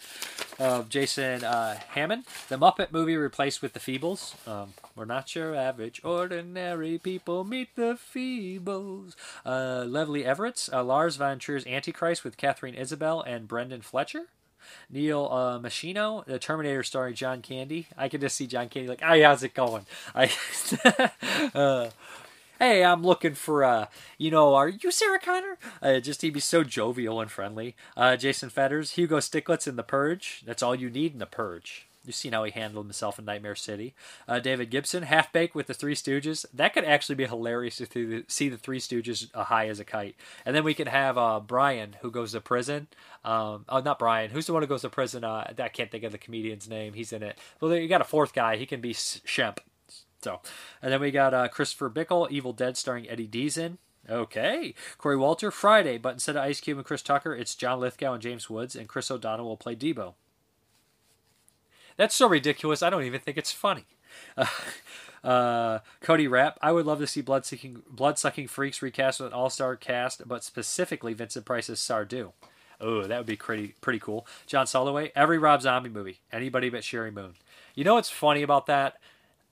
of 0.59 0.89
Jason 0.89 1.43
uh, 1.43 1.79
Hammond. 1.89 2.25
The 2.49 2.57
Muppet 2.57 2.91
movie 2.91 3.15
replaced 3.15 3.61
with 3.61 3.73
the 3.73 3.79
Feebles. 3.79 4.35
Um, 4.47 4.73
we're 4.95 5.05
not 5.05 5.35
your 5.35 5.55
average 5.55 6.01
ordinary 6.03 6.97
people. 6.97 7.43
Meet 7.43 7.75
the 7.75 7.97
Feebles. 7.97 9.15
Uh, 9.45 9.85
Leslie 9.87 10.23
Everett's 10.25 10.69
uh, 10.71 10.83
Lars 10.83 11.15
von 11.15 11.39
Trier's 11.39 11.65
Antichrist 11.65 12.23
with 12.23 12.37
Katharine 12.37 12.75
Isabelle 12.75 13.21
and 13.21 13.47
Brendan 13.47 13.81
Fletcher. 13.81 14.25
Neil 14.89 15.27
uh, 15.31 15.59
Machino, 15.59 16.25
The 16.25 16.37
Terminator 16.37 16.83
starring 16.83 17.15
John 17.15 17.41
Candy. 17.41 17.87
I 17.97 18.09
can 18.09 18.21
just 18.21 18.35
see 18.35 18.47
John 18.47 18.69
Candy 18.69 18.89
like, 18.89 19.01
hey, 19.01 19.21
how's 19.21 19.43
it 19.43 19.53
going? 19.53 19.85
I, 20.13 20.31
uh, 21.53 21.89
hey, 22.59 22.83
I'm 22.83 23.01
looking 23.01 23.33
for, 23.33 23.63
uh, 23.63 23.87
you 24.17 24.29
know, 24.29 24.53
are 24.53 24.69
you 24.69 24.91
Sarah 24.91 25.19
Connor? 25.19 25.57
Uh, 25.81 25.99
just 25.99 26.21
he'd 26.21 26.33
be 26.33 26.39
so 26.39 26.63
jovial 26.63 27.21
and 27.21 27.31
friendly. 27.31 27.75
Uh, 27.97 28.15
Jason 28.17 28.49
Fetters, 28.49 28.91
Hugo 28.91 29.17
Stiglitz 29.17 29.67
in 29.67 29.77
The 29.77 29.83
Purge. 29.83 30.43
That's 30.45 30.61
all 30.61 30.75
you 30.75 30.89
need 30.89 31.13
in 31.13 31.19
The 31.19 31.25
Purge. 31.25 31.87
You've 32.05 32.15
seen 32.15 32.31
how 32.33 32.43
he 32.43 32.51
handled 32.51 32.85
himself 32.85 33.19
in 33.19 33.25
Nightmare 33.25 33.55
City. 33.55 33.93
Uh, 34.27 34.39
David 34.39 34.71
Gibson, 34.71 35.03
Half 35.03 35.31
Baked 35.33 35.53
with 35.53 35.67
the 35.67 35.73
Three 35.73 35.95
Stooges. 35.95 36.45
That 36.53 36.73
could 36.73 36.85
actually 36.85 37.15
be 37.15 37.25
hilarious 37.25 37.77
to 37.77 38.23
see 38.27 38.49
the 38.49 38.57
Three 38.57 38.79
Stooges 38.79 39.33
high 39.35 39.67
as 39.67 39.79
a 39.79 39.85
kite. 39.85 40.15
And 40.45 40.55
then 40.55 40.63
we 40.63 40.73
could 40.73 40.87
have 40.87 41.17
uh, 41.17 41.39
Brian, 41.39 41.97
who 42.01 42.09
goes 42.09 42.31
to 42.31 42.41
prison. 42.41 42.87
Um, 43.23 43.65
oh, 43.67 43.81
not 43.81 43.99
Brian. 43.99 44.31
Who's 44.31 44.47
the 44.47 44.53
one 44.53 44.63
who 44.63 44.67
goes 44.67 44.81
to 44.81 44.89
prison? 44.89 45.23
Uh, 45.23 45.53
I 45.59 45.67
can't 45.67 45.91
think 45.91 46.03
of 46.03 46.11
the 46.11 46.17
comedian's 46.17 46.69
name. 46.69 46.93
He's 46.93 47.13
in 47.13 47.21
it. 47.21 47.37
Well, 47.59 47.75
you 47.75 47.87
got 47.87 48.01
a 48.01 48.05
fourth 48.05 48.33
guy. 48.33 48.55
He 48.55 48.65
can 48.65 48.81
be 48.81 48.93
Shemp. 48.93 49.57
So, 50.21 50.41
and 50.81 50.91
then 50.91 51.01
we 51.01 51.11
got 51.11 51.33
uh, 51.33 51.47
Christopher 51.47 51.89
Bickle, 51.89 52.29
Evil 52.29 52.53
Dead, 52.53 52.77
starring 52.77 53.09
Eddie 53.09 53.27
Deezen. 53.27 53.77
Okay. 54.09 54.73
Corey 54.97 55.17
Walter, 55.17 55.51
Friday, 55.51 55.97
but 55.97 56.13
instead 56.13 56.35
of 56.35 56.43
Ice 56.43 56.59
Cube 56.59 56.77
and 56.77 56.85
Chris 56.85 57.01
Tucker, 57.01 57.33
it's 57.33 57.55
John 57.55 57.79
Lithgow 57.79 58.13
and 58.13 58.21
James 58.21 58.49
Woods, 58.49 58.75
and 58.75 58.87
Chris 58.87 59.11
O'Donnell 59.11 59.45
will 59.45 59.57
play 59.57 59.75
Debo. 59.75 60.13
That's 61.95 62.15
so 62.15 62.27
ridiculous. 62.27 62.81
I 62.81 62.89
don't 62.89 63.03
even 63.03 63.19
think 63.19 63.37
it's 63.37 63.51
funny. 63.51 63.85
Uh, 65.23 65.79
Cody 66.01 66.27
Rapp. 66.27 66.57
I 66.61 66.71
would 66.71 66.85
love 66.85 66.99
to 66.99 67.07
see 67.07 67.21
blood 67.21 67.45
sucking 67.45 67.83
blood 67.89 68.17
sucking 68.17 68.47
freaks 68.47 68.81
recast 68.81 69.19
with 69.19 69.27
an 69.27 69.33
all 69.33 69.49
star 69.49 69.75
cast, 69.75 70.27
but 70.27 70.43
specifically 70.43 71.13
Vincent 71.13 71.45
Price's 71.45 71.79
Sardu. 71.79 72.31
Oh, 72.81 73.03
that 73.03 73.17
would 73.17 73.25
be 73.25 73.35
pretty 73.35 73.75
pretty 73.81 73.99
cool. 73.99 74.25
John 74.47 74.65
Soloway. 74.65 75.11
Every 75.15 75.37
Rob 75.37 75.61
Zombie 75.61 75.89
movie. 75.89 76.21
Anybody 76.31 76.69
but 76.69 76.81
Sheri 76.81 77.13
Moon. 77.13 77.33
You 77.75 77.83
know 77.83 77.95
what's 77.95 78.09
funny 78.09 78.41
about 78.41 78.65
that? 78.67 78.97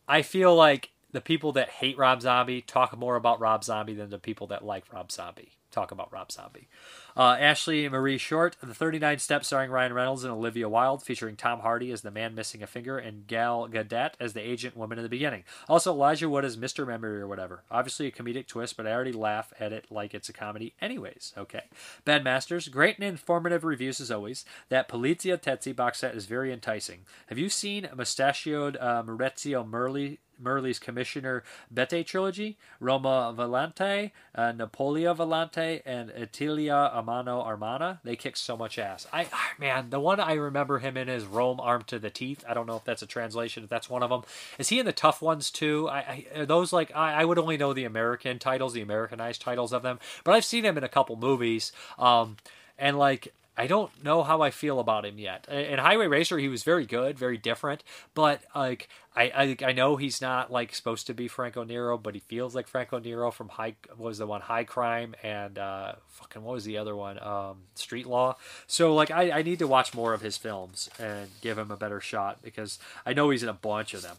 I 0.08 0.22
feel 0.22 0.56
like 0.56 0.92
the 1.12 1.22
people 1.22 1.54
that 1.54 1.70
hate 1.70 1.98
Rob 1.98 2.22
Zombie 2.22 2.62
talk 2.62 2.98
more 2.98 3.16
about 3.16 3.40
Rob 3.40 3.64
Zombie 3.64 3.96
than 3.96 4.10
the 4.10 4.20
people 4.20 4.48
that 4.48 4.64
like 4.64 4.92
Rob 4.94 5.12
Zombie 5.12 5.57
talk 5.72 5.92
about 5.92 6.12
Rob 6.12 6.32
Zombie. 6.32 6.68
Uh, 7.16 7.36
Ashley 7.40 7.90
Marie 7.90 8.18
Short, 8.18 8.56
The 8.62 8.74
39 8.74 9.20
Steps, 9.20 9.48
starring 9.48 9.72
Ryan 9.72 9.94
Reynolds 9.94 10.24
and 10.24 10.32
Olivia 10.32 10.70
Wilde, 10.70 11.04
featuring 11.04 11.36
Tom 11.36 11.60
Hardy 11.60 11.92
as 11.92 12.02
the 12.02 12.12
man 12.12 12.36
missing 12.36 12.62
a 12.62 12.68
finger 12.68 12.98
and 12.98 13.26
Gal 13.28 13.68
Gadot 13.68 14.12
as 14.20 14.34
the 14.34 14.42
agent 14.42 14.78
woman 14.78 15.00
in 15.00 15.04
the 15.04 15.10
beginning. 15.10 15.44
Also, 15.68 15.92
Elijah 15.92 16.30
Wood 16.30 16.46
as 16.46 16.58
Mr. 16.58 16.86
Memory 16.86 17.20
or 17.22 17.28
whatever. 17.28 17.64
Obviously 17.72 18.08
a 18.08 18.12
comedic 18.12 18.48
twist, 18.48 18.78
but 18.78 18.86
I 18.86 18.92
already 18.92 19.12
laugh 19.12 19.52
at 19.60 19.74
it 19.74 19.86
like 19.90 20.14
it's 20.14 20.30
a 20.30 20.34
comedy 20.34 20.76
anyways. 20.80 21.34
Okay. 21.38 21.64
Bad 22.06 22.24
Masters, 22.24 22.68
great 22.68 22.98
and 22.98 23.06
informative 23.06 23.64
reviews 23.64 24.00
as 24.00 24.12
always. 24.12 24.46
That 24.70 24.88
Polizia 24.88 25.42
Tetzi 25.42 25.76
box 25.76 26.00
set 26.00 26.16
is 26.16 26.26
very 26.26 26.54
enticing. 26.54 27.00
Have 27.28 27.38
you 27.38 27.50
seen 27.50 27.90
Mustachioed 27.96 28.78
uh, 28.80 29.04
Maurizio 29.04 29.68
Merli 29.68 30.20
Merli's 30.42 30.80
Commissioner 30.80 31.44
Betti 31.74 32.06
trilogy, 32.06 32.58
Roma 32.80 33.34
Violenta, 33.38 34.12
uh, 34.36 34.52
Napolia 34.52 35.16
Violenta, 35.16 35.82
and 35.86 36.10
Italia 36.12 36.92
a 36.94 37.02
Mano 37.02 37.42
Armata. 37.42 38.00
They 38.04 38.16
kick 38.16 38.38
so 38.38 38.56
much 38.58 38.78
ass. 38.78 39.08
I 39.12 39.28
ah, 39.32 39.52
man, 39.58 39.90
the 39.90 40.00
one 40.00 40.20
I 40.20 40.34
remember 40.34 40.80
him 40.80 40.98
in 40.98 41.10
is 41.10 41.26
Rome 41.26 41.60
Armed 41.60 41.88
to 41.88 42.00
the 42.00 42.10
Teeth. 42.10 42.44
I 42.48 42.54
don't 42.54 42.68
know 42.68 42.78
if 42.78 42.84
that's 42.84 43.02
a 43.02 43.08
translation. 43.08 43.64
If 43.64 43.70
that's 43.70 43.90
one 43.90 44.04
of 44.04 44.10
them, 44.10 44.24
is 44.58 44.70
he 44.70 44.80
in 44.80 44.86
the 44.86 44.94
tough 44.94 45.22
ones 45.22 45.52
too? 45.52 45.88
I, 45.90 46.26
I 46.36 46.46
those 46.46 46.74
like 46.74 46.96
I, 46.96 47.22
I, 47.22 47.26
would 47.26 47.40
only 47.40 47.58
know 47.58 47.74
the 47.74 47.86
American 47.86 48.40
titles, 48.40 48.74
the 48.74 48.82
Americanized 48.82 49.42
titles 49.42 49.74
of 49.74 49.84
them, 49.84 50.00
but 50.24 50.34
I've 50.34 50.46
seen 50.46 50.66
him 50.66 50.78
in 50.78 50.84
a 50.84 50.90
couple 50.90 51.16
movies. 51.16 51.72
Um, 51.98 52.38
and 52.78 52.98
like 52.98 53.34
I 53.58 53.66
don't 53.66 54.04
know 54.04 54.22
how 54.22 54.42
I 54.42 54.52
feel 54.52 54.80
about 54.80 55.04
him 55.04 55.18
yet. 55.18 55.48
In 55.50 55.80
Highway 55.80 56.06
Racer, 56.06 56.38
he 56.38 56.48
was 56.48 56.64
very 56.64 56.86
good, 56.86 57.18
very 57.18 57.38
different. 57.38 57.84
But 58.14 58.42
like, 58.56 58.88
I, 59.16 59.24
I, 59.62 59.66
I 59.70 59.72
know 59.72 59.96
he's 59.96 60.22
not 60.22 60.52
like 60.52 60.76
supposed 60.76 61.08
to 61.08 61.16
be 61.16 61.28
Franco 61.28 61.64
Nero, 61.64 61.98
but 61.98 62.14
he 62.14 62.20
feels 62.20 62.54
like 62.54 62.68
Franco 62.68 63.00
Nero 63.00 63.32
from 63.32 63.50
High 63.50 63.76
was 63.98 64.20
the 64.20 64.28
one 64.28 64.42
High 64.42 64.64
Crime 64.64 65.16
and 65.24 65.58
uh, 65.58 65.94
fucking 66.08 66.44
what 66.44 66.54
was 66.54 66.66
the 66.66 66.78
other 66.78 66.96
one? 66.96 67.22
Um, 67.22 67.64
Street 67.74 68.06
Law. 68.06 68.38
So 68.68 68.94
like, 68.94 69.10
I, 69.10 69.32
I 69.32 69.42
need 69.42 69.60
to 69.60 69.68
watch 69.68 69.94
more 69.96 70.14
of 70.14 70.22
his 70.22 70.38
films 70.38 70.90
and 71.00 71.30
give 71.42 71.58
him 71.58 71.72
a 71.72 71.78
better 71.78 72.00
shot 72.00 72.44
because 72.44 72.78
I 73.08 73.14
know 73.14 73.32
he's 73.32 73.44
in 73.44 73.50
a 73.50 73.54
bunch 73.54 73.96
of 73.96 74.04
them. 74.04 74.18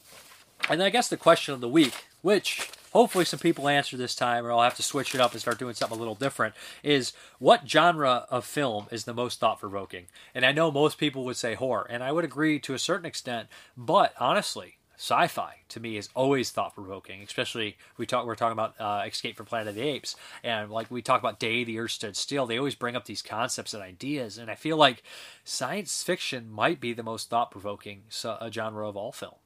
And 0.69 0.83
I 0.83 0.91
guess 0.91 1.09
the 1.09 1.17
question 1.17 1.55
of 1.55 1.61
the 1.61 1.69
week, 1.69 2.07
which 2.23 2.71
hopefully 2.93 3.25
some 3.25 3.41
people 3.41 3.69
answer 3.69 3.97
this 3.97 4.15
time, 4.15 4.47
or 4.47 4.53
I'll 4.53 4.63
have 4.63 4.77
to 4.77 4.83
switch 4.83 5.15
it 5.15 5.21
up 5.21 5.33
and 5.33 5.41
start 5.41 5.59
doing 5.59 5.75
something 5.75 5.97
a 5.97 5.99
little 5.99 6.15
different, 6.15 6.55
is 6.83 7.13
what 7.39 7.69
genre 7.69 8.27
of 8.31 8.45
film 8.45 8.87
is 8.91 9.05
the 9.05 9.15
most 9.15 9.41
thought 9.41 9.61
provoking? 9.61 10.07
And 10.35 10.45
I 10.45 10.53
know 10.53 10.71
most 10.71 10.99
people 10.99 11.25
would 11.25 11.37
say 11.37 11.55
horror, 11.55 11.87
and 11.89 12.03
I 12.03 12.13
would 12.13 12.25
agree 12.25 12.59
to 12.61 12.75
a 12.75 12.79
certain 12.79 13.07
extent, 13.07 13.49
but 13.77 14.15
honestly, 14.19 14.79
sci-fi 14.99 15.59
to 15.69 15.79
me 15.79 15.97
is 15.97 16.09
always 16.15 16.51
thought 16.51 16.75
provoking. 16.75 17.23
Especially 17.23 17.77
we 17.97 18.05
talk 18.05 18.27
we're 18.27 18.35
talking 18.35 18.53
about 18.53 18.75
uh, 18.81 19.07
Escape 19.07 19.37
from 19.37 19.47
Planet 19.47 19.69
of 19.69 19.75
the 19.77 19.83
Apes, 19.83 20.17
and 20.43 20.71
like 20.71 20.91
we 20.91 21.03
talk 21.03 21.21
about 21.21 21.39
Day 21.39 21.63
the 21.65 21.79
Earth 21.79 21.93
Stood 21.93 22.17
Still. 22.17 22.47
They 22.47 22.59
always 22.59 22.75
bring 22.75 22.97
up 22.97 23.05
these 23.05 23.23
concepts 23.23 23.73
and 23.73 23.83
ideas, 23.83 24.39
and 24.39 24.51
I 24.51 24.57
feel 24.57 24.77
like 24.77 25.05
science 25.45 26.03
fiction 26.03 26.51
might 26.51 26.81
be 26.81 26.93
the 26.93 27.05
most 27.05 27.31
thought 27.31 27.53
provoking 27.53 28.03
uh, 28.25 28.51
genre 28.51 28.89
of 28.89 28.97
all 28.97 29.13
film. 29.13 29.37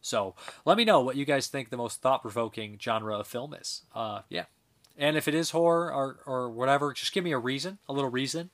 So 0.00 0.34
let 0.64 0.76
me 0.76 0.84
know 0.84 1.00
what 1.00 1.16
you 1.16 1.24
guys 1.24 1.46
think 1.46 1.70
the 1.70 1.76
most 1.76 2.00
thought 2.00 2.22
provoking 2.22 2.78
genre 2.80 3.18
of 3.18 3.26
film 3.26 3.54
is. 3.54 3.82
Uh, 3.94 4.20
yeah. 4.28 4.44
And 4.98 5.16
if 5.16 5.28
it 5.28 5.34
is 5.34 5.50
horror 5.50 5.92
or, 5.92 6.20
or 6.26 6.50
whatever, 6.50 6.92
just 6.92 7.12
give 7.12 7.24
me 7.24 7.32
a 7.32 7.38
reason, 7.38 7.78
a 7.88 7.92
little 7.92 8.10
reason, 8.10 8.50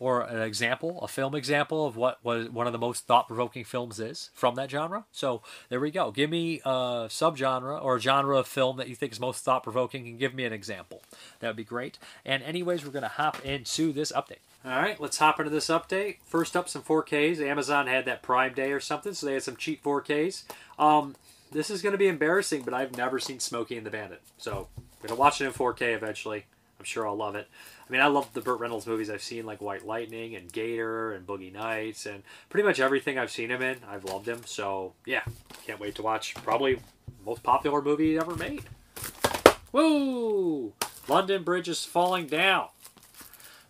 or 0.00 0.20
an 0.20 0.42
example, 0.42 1.00
a 1.02 1.08
film 1.08 1.34
example 1.34 1.84
of 1.84 1.96
what 1.96 2.22
was 2.22 2.48
one 2.50 2.68
of 2.68 2.72
the 2.72 2.78
most 2.78 3.06
thought 3.06 3.26
provoking 3.26 3.64
films 3.64 3.98
is 3.98 4.30
from 4.32 4.54
that 4.54 4.70
genre. 4.70 5.06
So 5.10 5.42
there 5.70 5.80
we 5.80 5.90
go. 5.90 6.12
Give 6.12 6.30
me 6.30 6.60
a 6.64 7.08
subgenre 7.08 7.82
or 7.82 7.96
a 7.96 8.00
genre 8.00 8.38
of 8.38 8.46
film 8.46 8.76
that 8.76 8.88
you 8.88 8.94
think 8.94 9.10
is 9.10 9.18
most 9.18 9.44
thought 9.44 9.64
provoking 9.64 10.06
and 10.06 10.18
give 10.18 10.34
me 10.34 10.44
an 10.44 10.52
example. 10.52 11.02
That 11.40 11.48
would 11.48 11.56
be 11.56 11.64
great. 11.64 11.98
And, 12.24 12.44
anyways, 12.44 12.84
we're 12.84 12.92
going 12.92 13.02
to 13.02 13.08
hop 13.08 13.44
into 13.44 13.92
this 13.92 14.12
update. 14.12 14.38
All 14.68 14.82
right, 14.82 15.00
let's 15.00 15.16
hop 15.16 15.40
into 15.40 15.48
this 15.50 15.68
update. 15.68 16.16
First 16.26 16.54
up, 16.54 16.68
some 16.68 16.82
4Ks. 16.82 17.40
Amazon 17.40 17.86
had 17.86 18.04
that 18.04 18.20
Prime 18.20 18.52
Day 18.52 18.70
or 18.70 18.80
something, 18.80 19.14
so 19.14 19.26
they 19.26 19.32
had 19.32 19.42
some 19.42 19.56
cheap 19.56 19.82
4Ks. 19.82 20.44
Um, 20.78 21.16
this 21.50 21.70
is 21.70 21.80
going 21.80 21.92
to 21.92 21.98
be 21.98 22.06
embarrassing, 22.06 22.64
but 22.64 22.74
I've 22.74 22.94
never 22.94 23.18
seen 23.18 23.40
Smokey 23.40 23.78
and 23.78 23.86
the 23.86 23.90
Bandit, 23.90 24.20
so 24.36 24.68
I'm 24.76 24.84
going 25.00 25.08
to 25.08 25.14
watch 25.14 25.40
it 25.40 25.46
in 25.46 25.52
4K 25.52 25.94
eventually. 25.94 26.44
I'm 26.78 26.84
sure 26.84 27.08
I'll 27.08 27.16
love 27.16 27.34
it. 27.34 27.48
I 27.88 27.90
mean, 27.90 28.02
I 28.02 28.08
love 28.08 28.30
the 28.34 28.42
Burt 28.42 28.60
Reynolds 28.60 28.86
movies 28.86 29.08
I've 29.08 29.22
seen, 29.22 29.46
like 29.46 29.62
White 29.62 29.86
Lightning 29.86 30.36
and 30.36 30.52
Gator 30.52 31.14
and 31.14 31.26
Boogie 31.26 31.50
Nights, 31.52 32.04
and 32.04 32.22
pretty 32.50 32.68
much 32.68 32.78
everything 32.78 33.18
I've 33.18 33.30
seen 33.30 33.50
him 33.50 33.62
in, 33.62 33.78
I've 33.88 34.04
loved 34.04 34.28
him. 34.28 34.42
So 34.44 34.92
yeah, 35.06 35.22
can't 35.66 35.80
wait 35.80 35.94
to 35.94 36.02
watch 36.02 36.34
probably 36.34 36.78
most 37.24 37.42
popular 37.42 37.80
movie 37.80 38.18
ever 38.18 38.36
made. 38.36 38.64
Woo! 39.72 40.74
London 41.08 41.42
Bridge 41.42 41.70
is 41.70 41.86
falling 41.86 42.26
down. 42.26 42.68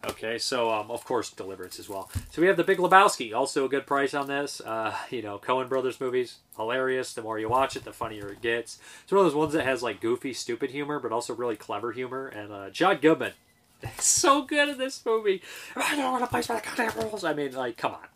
Okay, 0.07 0.39
so 0.39 0.71
um, 0.71 0.91
of 0.93 1.05
course 1.05 1.31
Deliverance 1.31 1.79
as 1.81 1.89
well. 1.89 2.09
So 2.31 2.41
we 2.41 2.47
have 2.47 2.57
The 2.57 2.65
Big 2.65 2.79
Lebowski, 2.79 3.35
also 3.35 3.65
a 3.65 3.69
good 3.69 3.87
price 3.87 4.15
on 4.15 4.29
this. 4.29 4.61
Uh, 4.61 4.95
you 5.11 5.23
know, 5.23 5.39
Coen 5.39 5.69
Brothers 5.69 6.01
movies, 6.01 6.39
hilarious. 6.57 7.13
The 7.15 7.23
more 7.23 7.39
you 7.39 7.49
watch 7.49 7.75
it, 7.75 7.85
the 7.85 7.93
funnier 7.93 8.29
it 8.29 8.41
gets. 8.41 8.79
It's 9.03 9.13
one 9.13 9.19
of 9.19 9.27
those 9.27 9.35
ones 9.35 9.55
that 9.55 9.65
has 9.65 9.83
like 9.83 10.01
goofy, 10.01 10.33
stupid 10.33 10.71
humor, 10.71 11.01
but 11.01 11.11
also 11.11 11.35
really 11.35 11.57
clever 11.57 11.91
humor. 11.91 12.29
And 12.29 12.53
uh, 12.53 12.71
John 12.71 12.99
Goodman, 12.99 13.33
so 13.99 14.43
good 14.43 14.69
in 14.69 14.79
this 14.79 15.05
movie. 15.05 15.43
I 15.75 15.97
don't 15.97 16.13
want 16.13 16.25
to 16.25 16.31
play 16.31 16.43
by 16.43 16.61
the 16.61 16.67
goddamn 16.67 17.03
rules. 17.03 17.25
I 17.25 17.35
mean, 17.35 17.53
like, 17.53 17.77
come 17.77 17.93
on, 17.93 18.07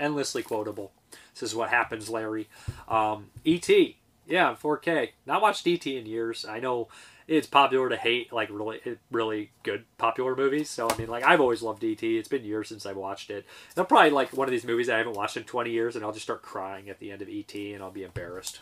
endlessly 0.00 0.42
quotable. 0.42 0.92
This 1.34 1.44
is 1.44 1.54
what 1.54 1.70
happens, 1.70 2.10
Larry. 2.10 2.48
Um, 2.88 3.30
E.T. 3.44 3.96
Yeah, 4.26 4.54
4K. 4.60 5.10
Not 5.26 5.42
watched 5.42 5.66
E.T. 5.66 5.96
in 5.96 6.06
years. 6.06 6.44
I 6.44 6.60
know 6.60 6.88
it's 7.30 7.46
popular 7.46 7.88
to 7.88 7.96
hate 7.96 8.32
like 8.32 8.48
really 8.50 8.80
really 9.12 9.52
good 9.62 9.84
popular 9.98 10.34
movies. 10.34 10.68
So 10.68 10.90
I 10.90 10.96
mean, 10.98 11.08
like 11.08 11.24
I've 11.24 11.40
always 11.40 11.62
loved 11.62 11.84
ET. 11.84 12.02
It's 12.02 12.28
been 12.28 12.44
years 12.44 12.68
since 12.68 12.84
I've 12.84 12.96
watched 12.96 13.30
it. 13.30 13.46
And 13.70 13.78
I'm 13.78 13.86
probably 13.86 14.10
like 14.10 14.36
one 14.36 14.48
of 14.48 14.52
these 14.52 14.64
movies 14.64 14.90
I 14.90 14.98
haven't 14.98 15.14
watched 15.14 15.36
in 15.36 15.44
20 15.44 15.70
years, 15.70 15.94
and 15.94 16.04
I'll 16.04 16.12
just 16.12 16.24
start 16.24 16.42
crying 16.42 16.90
at 16.90 16.98
the 16.98 17.12
end 17.12 17.22
of 17.22 17.28
ET, 17.28 17.54
and 17.54 17.82
I'll 17.82 17.92
be 17.92 18.02
embarrassed. 18.02 18.58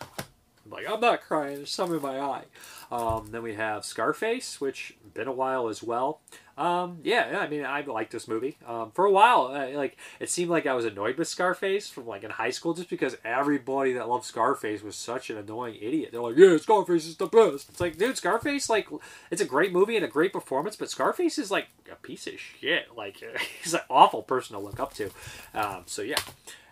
Like, 0.69 0.85
I'm 0.89 0.99
not 0.99 1.21
crying. 1.21 1.57
There's 1.57 1.71
some 1.71 1.93
in 1.93 2.01
my 2.01 2.19
eye. 2.19 2.45
Um, 2.91 3.27
then 3.31 3.43
we 3.43 3.53
have 3.55 3.85
Scarface, 3.85 4.59
which 4.59 4.97
been 5.13 5.27
a 5.27 5.31
while 5.31 5.67
as 5.67 5.83
well. 5.83 6.21
Um, 6.57 6.99
yeah, 7.03 7.39
I 7.39 7.47
mean, 7.47 7.63
I 7.63 7.81
like 7.81 8.09
this 8.09 8.27
movie. 8.27 8.57
Um, 8.67 8.91
for 8.91 9.05
a 9.05 9.11
while, 9.11 9.47
uh, 9.53 9.69
like 9.77 9.97
it 10.19 10.29
seemed 10.29 10.49
like 10.49 10.65
I 10.65 10.73
was 10.73 10.83
annoyed 10.83 11.17
with 11.17 11.29
Scarface 11.29 11.89
from 11.89 12.05
like 12.05 12.23
in 12.23 12.31
high 12.31 12.49
school, 12.49 12.73
just 12.73 12.89
because 12.89 13.15
everybody 13.23 13.93
that 13.93 14.09
loved 14.09 14.25
Scarface 14.25 14.83
was 14.83 14.97
such 14.97 15.29
an 15.29 15.37
annoying 15.37 15.77
idiot. 15.81 16.09
They're 16.11 16.21
like, 16.21 16.35
"Yeah, 16.35 16.57
Scarface 16.57 17.05
is 17.07 17.15
the 17.15 17.27
best." 17.27 17.69
It's 17.69 17.79
like, 17.79 17.97
dude, 17.97 18.17
Scarface, 18.17 18.69
like, 18.69 18.89
it's 19.31 19.41
a 19.41 19.45
great 19.45 19.71
movie 19.71 19.95
and 19.95 20.03
a 20.03 20.09
great 20.09 20.33
performance, 20.33 20.75
but 20.75 20.89
Scarface 20.89 21.37
is 21.37 21.49
like 21.49 21.67
a 21.89 21.95
piece 21.95 22.27
of 22.27 22.37
shit. 22.37 22.87
Like, 22.93 23.23
he's 23.63 23.73
an 23.73 23.81
awful 23.89 24.23
person 24.23 24.57
to 24.57 24.61
look 24.61 24.81
up 24.81 24.93
to. 24.95 25.11
Um, 25.53 25.83
so 25.85 26.01
yeah. 26.01 26.19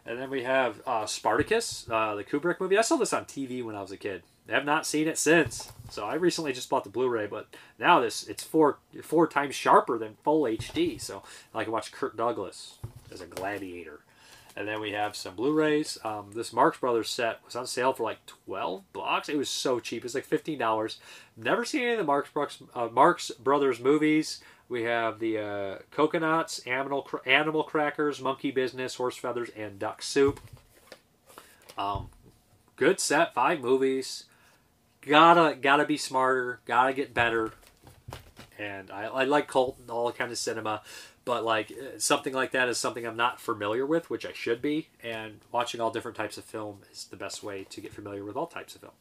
And 0.07 0.17
then 0.17 0.29
we 0.29 0.43
have 0.43 0.81
uh, 0.88 1.05
Spartacus, 1.05 1.85
uh, 1.91 2.15
the 2.15 2.23
Kubrick 2.23 2.61
movie. 2.61 2.77
I 2.77 2.81
saw 2.81 2.95
this 2.95 3.11
on 3.11 3.25
TV 3.25 3.61
when 3.61 3.75
I 3.75 3.81
was 3.81 3.91
a 3.91 3.97
kid. 3.97 4.23
I 4.47 4.53
have 4.53 4.63
not 4.63 4.88
seen 4.88 5.05
it 5.05 5.17
since. 5.17 5.69
So 5.89 6.05
I 6.05 6.13
recently 6.13 6.53
just 6.53 6.69
bought 6.69 6.85
the 6.85 6.89
Blu-ray, 6.89 7.27
but 7.27 7.47
now 7.77 7.99
this 7.99 8.25
it's 8.27 8.43
four 8.43 8.77
four 9.03 9.27
times 9.27 9.53
sharper 9.53 9.97
than 9.97 10.15
full 10.23 10.43
HD. 10.43 10.99
So 10.99 11.23
I 11.53 11.63
can 11.65 11.73
watch 11.73 11.91
Kirk 11.91 12.15
Douglas 12.15 12.77
as 13.11 13.19
a 13.19 13.25
gladiator. 13.25 13.99
And 14.55 14.67
then 14.67 14.79
we 14.79 14.91
have 14.93 15.15
some 15.15 15.35
Blu-rays. 15.35 15.99
Um, 16.03 16.31
this 16.34 16.51
Marx 16.51 16.79
Brothers 16.79 17.09
set 17.09 17.41
was 17.45 17.55
on 17.55 17.67
sale 17.67 17.93
for 17.93 18.03
like 18.03 18.25
twelve 18.25 18.91
bucks. 18.93 19.27
It 19.27 19.38
was 19.38 19.49
so 19.49 19.79
cheap. 19.81 20.05
It's 20.05 20.15
like 20.15 20.23
fifteen 20.23 20.57
dollars. 20.57 20.99
Never 21.35 21.65
seen 21.65 21.81
any 21.81 21.91
of 21.91 21.97
the 21.97 22.05
Marx, 22.05 22.29
Brooks, 22.29 22.63
uh, 22.73 22.88
Marx 22.88 23.29
Brothers 23.31 23.81
movies. 23.81 24.41
We 24.69 24.84
have 24.84 25.19
the 25.19 25.38
uh, 25.39 25.77
coconuts, 25.91 26.60
animal 26.60 27.07
animal 27.26 27.64
crackers, 27.64 28.19
monkey 28.19 28.52
business, 28.52 28.95
horse 28.95 29.15
feathers, 29.15 29.49
and 29.56 29.80
duck 29.80 30.02
soup. 30.02 30.41
Um, 31.77 32.10
good 32.76 32.99
set, 32.99 33.34
five 33.34 33.61
movies. 33.61 34.26
Gotta 35.02 35.56
gotta 35.56 35.85
be 35.85 35.98
smarter. 35.98 36.60
Gotta 36.65 36.94
get 36.94 37.14
better. 37.14 37.53
And 38.60 38.91
I, 38.91 39.03
I 39.06 39.23
like 39.23 39.48
cult 39.48 39.77
and 39.80 39.89
all 39.89 40.11
kind 40.11 40.31
of 40.31 40.38
cinema, 40.38 40.81
but 41.23 41.45
like 41.45 41.72
uh, 41.72 41.99
something 41.99 42.34
like 42.34 42.52
that 42.52 42.68
is 42.68 42.77
something 42.77 43.06
I'm 43.06 43.15
not 43.15 43.39
familiar 43.39 43.85
with, 43.85 44.10
which 44.10 44.26
I 44.26 44.34
should 44.34 44.61
be. 44.61 44.89
And 45.02 45.39
watching 45.52 45.80
all 45.80 45.91
different 45.91 46.18
types 46.18 46.38
of 46.38 46.44
film 46.44 46.80
is 46.91 47.06
the 47.06 47.18
best 47.18 47.44
way 47.44 47.65
to 47.69 47.80
get 47.80 47.94
familiar 47.94 48.26
with 48.26 48.35
all 48.35 48.48
types 48.48 48.76
of 48.76 48.81
film. 48.81 48.94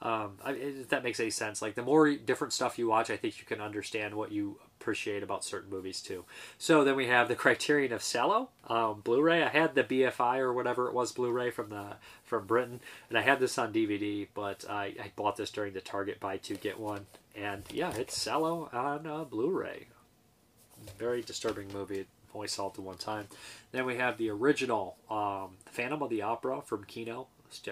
Um, 0.00 0.36
if 0.46 0.90
that 0.90 1.02
makes 1.02 1.18
any 1.18 1.30
sense, 1.30 1.60
like 1.60 1.74
the 1.74 1.82
more 1.82 2.14
different 2.14 2.52
stuff 2.52 2.78
you 2.78 2.86
watch, 2.88 3.10
I 3.10 3.16
think 3.16 3.40
you 3.40 3.46
can 3.46 3.60
understand 3.60 4.14
what 4.14 4.30
you 4.30 4.58
appreciate 4.80 5.22
about 5.22 5.44
certain 5.44 5.70
movies 5.70 6.00
too. 6.00 6.24
So 6.56 6.84
then 6.84 6.96
we 6.96 7.08
have 7.08 7.28
the 7.28 7.34
Criterion 7.34 7.92
of 7.92 8.00
Salò 8.00 8.48
um, 8.68 9.00
Blu-ray. 9.00 9.42
I 9.42 9.48
had 9.48 9.74
the 9.74 9.84
BFI 9.84 10.38
or 10.38 10.52
whatever 10.52 10.86
it 10.88 10.94
was 10.94 11.12
Blu-ray 11.12 11.50
from 11.50 11.70
the 11.70 11.96
from 12.24 12.46
Britain, 12.46 12.80
and 13.08 13.18
I 13.18 13.22
had 13.22 13.40
this 13.40 13.58
on 13.58 13.72
DVD, 13.72 14.28
but 14.34 14.64
I, 14.68 14.94
I 15.00 15.12
bought 15.16 15.36
this 15.36 15.50
during 15.50 15.72
the 15.72 15.80
Target 15.80 16.20
buy 16.20 16.36
two 16.36 16.56
get 16.56 16.78
one, 16.78 17.06
and 17.34 17.64
yeah, 17.72 17.92
it's 17.96 18.16
Salò 18.16 18.72
on 18.72 19.06
uh, 19.06 19.24
Blu-ray. 19.24 19.88
Very 20.98 21.22
disturbing 21.22 21.72
movie. 21.72 22.06
Only 22.34 22.48
saw 22.48 22.68
it 22.68 22.74
the 22.74 22.82
one 22.82 22.98
time. 22.98 23.26
Then 23.72 23.84
we 23.84 23.96
have 23.96 24.16
the 24.18 24.30
original 24.30 24.96
um, 25.10 25.56
Phantom 25.66 26.02
of 26.02 26.10
the 26.10 26.22
Opera 26.22 26.60
from 26.62 26.84
Kino, 26.84 27.26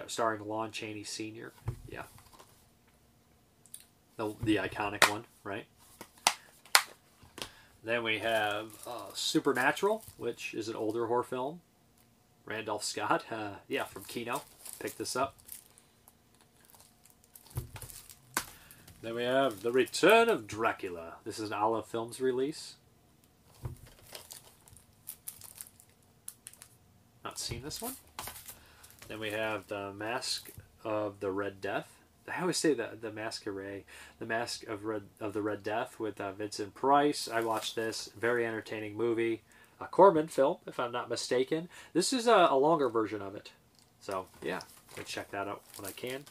starring 0.07 0.47
Lon 0.47 0.73
Chaney 0.73 1.05
Sr. 1.05 1.53
Yeah, 1.89 2.05
the 4.17 4.35
the 4.43 4.57
iconic 4.57 5.09
one, 5.11 5.25
right? 5.45 5.67
Then 7.87 8.03
we 8.03 8.19
have 8.19 8.73
uh, 8.85 9.13
Supernatural, 9.15 10.03
which 10.17 10.55
is 10.55 10.69
an 10.69 10.75
older 10.75 11.07
horror 11.07 11.23
film. 11.23 11.61
Randolph 12.45 12.83
Scott, 12.83 13.27
uh, 13.31 13.51
yeah, 13.69 13.85
from 13.85 14.03
Kino, 14.03 14.43
picked 14.81 14.99
this 14.99 15.15
up. 15.15 15.37
Then 19.03 19.15
we 19.15 19.23
have 19.23 19.63
The 19.63 19.71
Return 19.71 20.29
of 20.29 20.49
Dracula. 20.49 21.15
This 21.23 21.39
is 21.39 21.51
an 21.51 21.57
Olive 21.57 21.87
Films 21.87 22.21
release. 22.21 22.75
Not 27.25 27.39
seen 27.39 27.63
this 27.63 27.81
one. 27.81 27.95
Then 29.07 29.21
we 29.21 29.31
have 29.31 29.69
The 29.69 29.93
Mask 29.93 30.51
of 30.83 31.21
the 31.21 31.31
Red 31.31 31.61
Death. 31.61 31.96
I 32.35 32.41
always 32.41 32.57
say 32.57 32.75
the 32.75 32.91
the 33.01 33.13
Masquerade, 33.13 33.85
the 34.19 34.27
Mask 34.27 34.67
of 34.67 34.85
Red 34.85 35.03
of 35.21 35.33
the 35.33 35.43
Red 35.43 35.63
Death 35.63 35.99
with 36.01 36.21
uh, 36.21 36.33
Vincent 36.33 36.75
Price. 36.75 37.29
I 37.33 37.41
watched 37.41 37.77
this 37.77 38.11
very 38.19 38.45
entertaining 38.47 38.97
movie, 38.97 39.43
a 39.81 39.87
Corman 39.87 40.29
film, 40.29 40.59
if 40.67 40.81
I'm 40.81 40.93
not 40.93 41.09
mistaken. 41.09 41.69
This 41.93 42.13
is 42.13 42.27
a, 42.27 42.49
a 42.51 42.57
longer 42.59 42.89
version 42.89 43.23
of 43.23 43.35
it, 43.35 43.53
so 44.01 44.27
yeah, 44.43 44.61
go 44.97 45.03
check 45.03 45.31
that 45.31 45.49
out 45.49 45.63
when 45.77 45.89
I 45.89 45.93
can. 45.93 46.25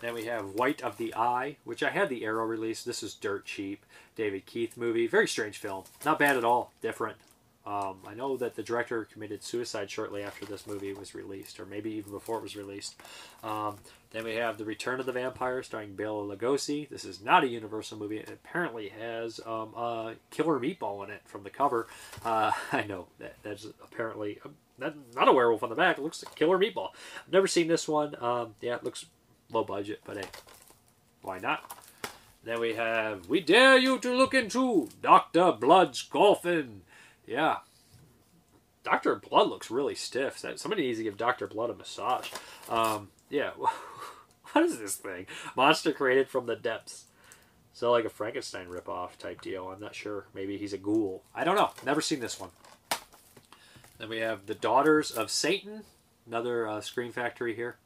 Then 0.00 0.14
we 0.14 0.24
have 0.24 0.54
White 0.54 0.82
of 0.82 0.96
the 0.96 1.14
Eye, 1.14 1.56
which 1.62 1.82
I 1.82 1.90
had 1.90 2.08
the 2.08 2.24
Arrow 2.24 2.44
release. 2.44 2.82
This 2.82 3.04
is 3.04 3.14
dirt 3.14 3.44
cheap. 3.44 3.86
David 4.16 4.46
Keith 4.46 4.76
movie. 4.76 5.06
Very 5.06 5.28
strange 5.28 5.58
film. 5.58 5.84
Not 6.04 6.18
bad 6.18 6.36
at 6.36 6.44
all. 6.44 6.72
Different. 6.82 7.16
Um, 7.64 7.98
I 8.06 8.14
know 8.14 8.36
that 8.36 8.56
the 8.56 8.64
director 8.64 9.04
committed 9.04 9.44
suicide 9.44 9.88
shortly 9.88 10.24
after 10.24 10.44
this 10.44 10.66
movie 10.66 10.92
was 10.92 11.14
released, 11.14 11.60
or 11.60 11.66
maybe 11.66 11.92
even 11.92 12.10
before 12.10 12.38
it 12.38 12.42
was 12.42 12.56
released. 12.56 12.96
Um, 13.44 13.76
then 14.12 14.24
we 14.24 14.34
have 14.34 14.58
The 14.58 14.64
Return 14.64 15.00
of 15.00 15.06
the 15.06 15.12
Vampire, 15.12 15.62
starring 15.62 15.94
Bela 15.94 16.36
Lugosi. 16.36 16.88
This 16.88 17.04
is 17.04 17.22
not 17.22 17.44
a 17.44 17.48
Universal 17.48 17.98
movie. 17.98 18.18
It 18.18 18.28
apparently 18.28 18.90
has 18.90 19.40
um, 19.46 19.74
a 19.74 20.14
killer 20.30 20.60
meatball 20.60 21.02
in 21.04 21.10
it 21.10 21.22
from 21.24 21.42
the 21.42 21.50
cover. 21.50 21.86
Uh, 22.24 22.52
I 22.72 22.84
know 22.84 23.06
that 23.18 23.36
that's 23.42 23.66
apparently 23.82 24.38
not, 24.78 24.94
not 25.14 25.28
a 25.28 25.32
werewolf 25.32 25.62
on 25.62 25.70
the 25.70 25.74
back. 25.74 25.98
It 25.98 26.02
looks 26.02 26.22
like 26.24 26.34
killer 26.34 26.58
meatball. 26.58 26.90
I've 27.26 27.32
never 27.32 27.46
seen 27.46 27.68
this 27.68 27.88
one. 27.88 28.14
Um, 28.22 28.54
yeah, 28.60 28.76
it 28.76 28.84
looks 28.84 29.06
low 29.50 29.64
budget, 29.64 30.00
but 30.04 30.18
hey, 30.18 30.28
why 31.22 31.38
not? 31.38 31.78
Then 32.44 32.60
we 32.60 32.74
have 32.74 33.28
We 33.28 33.40
Dare 33.40 33.78
You 33.78 33.98
to 34.00 34.14
Look 34.14 34.34
Into 34.34 34.88
Dr. 35.00 35.52
Blood's 35.52 36.02
Coffin. 36.02 36.82
Yeah. 37.26 37.58
Dr. 38.82 39.14
Blood 39.14 39.48
looks 39.48 39.70
really 39.70 39.94
stiff. 39.94 40.38
Somebody 40.56 40.82
needs 40.82 40.98
to 40.98 41.04
give 41.04 41.16
Dr. 41.16 41.46
Blood 41.46 41.70
a 41.70 41.74
massage. 41.74 42.30
Um, 42.68 43.08
yeah. 43.30 43.52
what 44.62 44.64
is 44.64 44.78
this 44.78 44.96
thing? 44.96 45.26
Monster 45.56 45.92
created 45.92 46.28
from 46.28 46.46
the 46.46 46.56
depths. 46.56 47.06
So 47.72 47.90
like 47.90 48.04
a 48.04 48.10
Frankenstein 48.10 48.68
ripoff 48.68 49.16
type 49.16 49.40
deal. 49.40 49.68
I'm 49.68 49.80
not 49.80 49.94
sure. 49.94 50.26
Maybe 50.34 50.58
he's 50.58 50.74
a 50.74 50.78
ghoul. 50.78 51.22
I 51.34 51.44
don't 51.44 51.56
know. 51.56 51.70
Never 51.84 52.00
seen 52.00 52.20
this 52.20 52.38
one. 52.38 52.50
Then 53.98 54.08
we 54.08 54.18
have 54.18 54.46
The 54.46 54.54
Daughters 54.54 55.10
of 55.10 55.30
Satan. 55.30 55.84
Another 56.26 56.68
uh, 56.68 56.80
Scream 56.80 57.12
Factory 57.12 57.54
here. 57.54 57.76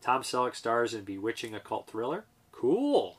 Tom 0.00 0.22
Selleck 0.22 0.54
stars 0.54 0.94
in 0.94 1.04
bewitching 1.04 1.54
occult 1.54 1.86
thriller. 1.86 2.24
Cool. 2.50 3.18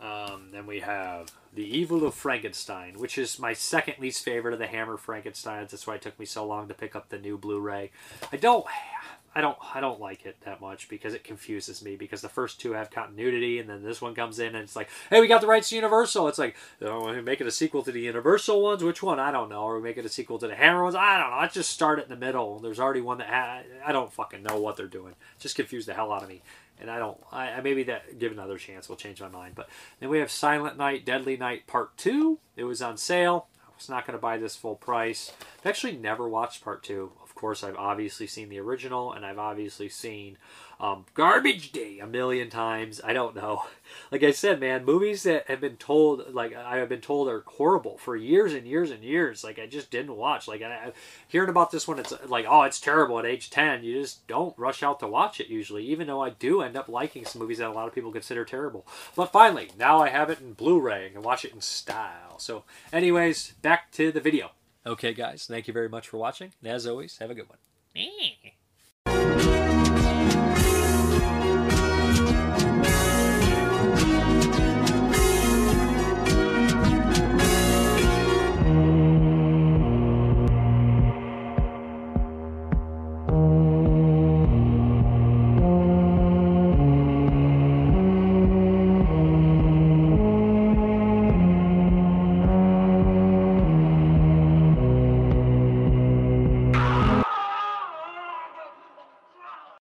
Um, 0.00 0.48
then 0.50 0.66
we 0.66 0.80
have 0.80 1.30
The 1.52 1.78
Evil 1.78 2.06
of 2.06 2.14
Frankenstein, 2.14 2.98
which 2.98 3.18
is 3.18 3.38
my 3.40 3.54
second 3.54 3.94
least 3.98 4.24
favorite 4.24 4.54
of 4.54 4.60
the 4.60 4.68
Hammer 4.68 4.96
Frankensteins. 4.96 5.70
That's 5.70 5.86
why 5.86 5.96
it 5.96 6.02
took 6.02 6.18
me 6.18 6.24
so 6.24 6.46
long 6.46 6.68
to 6.68 6.74
pick 6.74 6.94
up 6.94 7.08
the 7.08 7.18
new 7.18 7.36
Blu-ray. 7.36 7.90
I 8.32 8.36
don't, 8.36 8.64
I 9.34 9.40
don't, 9.40 9.58
I 9.74 9.80
don't 9.80 10.00
like 10.00 10.26
it 10.26 10.36
that 10.42 10.60
much 10.60 10.88
because 10.88 11.12
it 11.12 11.24
confuses 11.24 11.82
me. 11.82 11.96
Because 11.96 12.20
the 12.20 12.28
first 12.28 12.60
two 12.60 12.72
have 12.74 12.92
continuity, 12.92 13.58
and 13.58 13.68
then 13.68 13.82
this 13.82 14.00
one 14.00 14.14
comes 14.14 14.38
in 14.38 14.54
and 14.54 14.62
it's 14.62 14.76
like, 14.76 14.90
hey, 15.10 15.20
we 15.20 15.26
got 15.26 15.40
the 15.40 15.48
rights 15.48 15.70
to 15.70 15.74
Universal. 15.74 16.28
It's 16.28 16.38
like, 16.38 16.54
oh, 16.82 17.12
we 17.12 17.20
make 17.20 17.40
it 17.40 17.48
a 17.48 17.50
sequel 17.50 17.82
to 17.82 17.90
the 17.90 18.00
Universal 18.00 18.62
ones. 18.62 18.84
Which 18.84 19.02
one? 19.02 19.18
I 19.18 19.32
don't 19.32 19.48
know. 19.48 19.62
Or 19.62 19.76
we 19.76 19.82
make 19.82 19.96
it 19.96 20.04
a 20.04 20.08
sequel 20.08 20.38
to 20.38 20.46
the 20.46 20.54
Hammer 20.54 20.84
ones. 20.84 20.94
I 20.94 21.18
don't 21.18 21.30
know. 21.30 21.38
Let's 21.40 21.54
just 21.54 21.70
start 21.70 21.98
it 21.98 22.04
in 22.04 22.10
the 22.10 22.16
middle. 22.16 22.60
There's 22.60 22.78
already 22.78 23.00
one 23.00 23.18
that 23.18 23.28
ha- 23.28 23.62
I 23.84 23.90
don't 23.90 24.12
fucking 24.12 24.44
know 24.44 24.60
what 24.60 24.76
they're 24.76 24.86
doing. 24.86 25.14
Just 25.40 25.56
confused 25.56 25.88
the 25.88 25.94
hell 25.94 26.12
out 26.12 26.22
of 26.22 26.28
me 26.28 26.42
and 26.80 26.90
I 26.90 26.98
don't. 26.98 27.18
I, 27.32 27.50
I 27.50 27.60
maybe 27.60 27.82
that 27.84 28.18
give 28.18 28.32
another 28.32 28.58
chance 28.58 28.88
will 28.88 28.96
change 28.96 29.20
my 29.20 29.28
mind. 29.28 29.54
But 29.54 29.68
then 29.98 30.08
we 30.08 30.18
have 30.18 30.30
Silent 30.30 30.76
Night, 30.76 31.04
Deadly 31.04 31.36
Night 31.36 31.66
Part 31.66 31.96
Two. 31.96 32.38
It 32.56 32.64
was 32.64 32.82
on 32.82 32.96
sale. 32.96 33.46
I 33.62 33.70
was 33.76 33.88
not 33.88 34.06
going 34.06 34.18
to 34.18 34.22
buy 34.22 34.36
this 34.36 34.56
full 34.56 34.76
price. 34.76 35.32
I've 35.60 35.66
actually 35.66 35.96
never 35.96 36.28
watched 36.28 36.64
Part 36.64 36.82
Two. 36.82 37.12
Of 37.22 37.34
course, 37.34 37.64
I've 37.64 37.76
obviously 37.76 38.26
seen 38.26 38.48
the 38.48 38.60
original, 38.60 39.12
and 39.12 39.24
I've 39.24 39.38
obviously 39.38 39.88
seen 39.88 40.36
um, 40.80 41.04
Garbage 41.14 41.72
Day 41.72 41.98
a 42.00 42.06
million 42.06 42.48
times. 42.48 43.00
I 43.04 43.12
don't 43.12 43.36
know. 43.36 43.64
Like 44.12 44.22
I 44.22 44.30
said, 44.30 44.60
man, 44.60 44.84
movies 44.84 45.24
that 45.24 45.48
have 45.48 45.60
been 45.60 45.76
told, 45.76 46.32
like 46.32 46.54
I 46.54 46.76
have 46.76 46.88
been 46.88 47.00
told, 47.00 47.28
are 47.28 47.42
horrible 47.46 47.98
for 47.98 48.16
years 48.16 48.54
and 48.54 48.64
years 48.64 48.92
and 48.92 49.02
years. 49.02 49.42
Like 49.42 49.58
I 49.58 49.66
just 49.66 49.90
didn't 49.90 50.16
watch. 50.16 50.46
Like 50.46 50.62
I, 50.62 50.92
hearing 51.26 51.50
about 51.50 51.72
this 51.72 51.88
one, 51.88 51.98
it's 51.98 52.12
like, 52.26 52.46
oh, 52.48 52.62
it's 52.62 52.80
terrible 52.80 53.18
at 53.18 53.26
age 53.26 53.50
ten. 53.50 53.82
You 53.82 54.00
just 54.00 54.26
don't 54.28 54.56
rush 54.56 54.84
out 54.84 55.00
to 55.00 55.08
watch 55.08 55.40
it 55.40 55.48
usually, 55.48 55.84
even 55.86 56.06
though 56.06 56.20
I 56.20 56.30
do 56.30 56.62
end 56.62 56.76
up 56.76 56.88
liking 56.88 57.24
some 57.24 57.40
movies 57.40 57.58
that 57.58 57.68
a 57.68 57.72
lot 57.72 57.88
of 57.88 57.94
people 57.94 58.12
consider 58.12 58.44
terrible. 58.44 58.86
But 59.16 59.32
finally, 59.32 59.70
now 59.76 60.00
I 60.00 60.08
have 60.08 60.30
it 60.30 60.40
in 60.40 60.52
Blu-ray 60.52 61.06
and 61.06 61.14
can 61.14 61.22
watch 61.22 61.44
it 61.44 61.52
in 61.52 61.60
style. 61.60 62.38
So, 62.38 62.64
anyways, 62.92 63.54
back 63.62 63.90
to 63.92 64.12
the 64.12 64.20
video. 64.20 64.52
Okay, 64.86 65.12
guys, 65.12 65.46
thank 65.46 65.68
you 65.68 65.74
very 65.74 65.88
much 65.88 66.08
for 66.08 66.16
watching. 66.16 66.52
And 66.62 66.72
as 66.72 66.86
always, 66.86 67.18
have 67.18 67.30
a 67.30 67.34
good 67.34 67.48
one. 67.48 67.58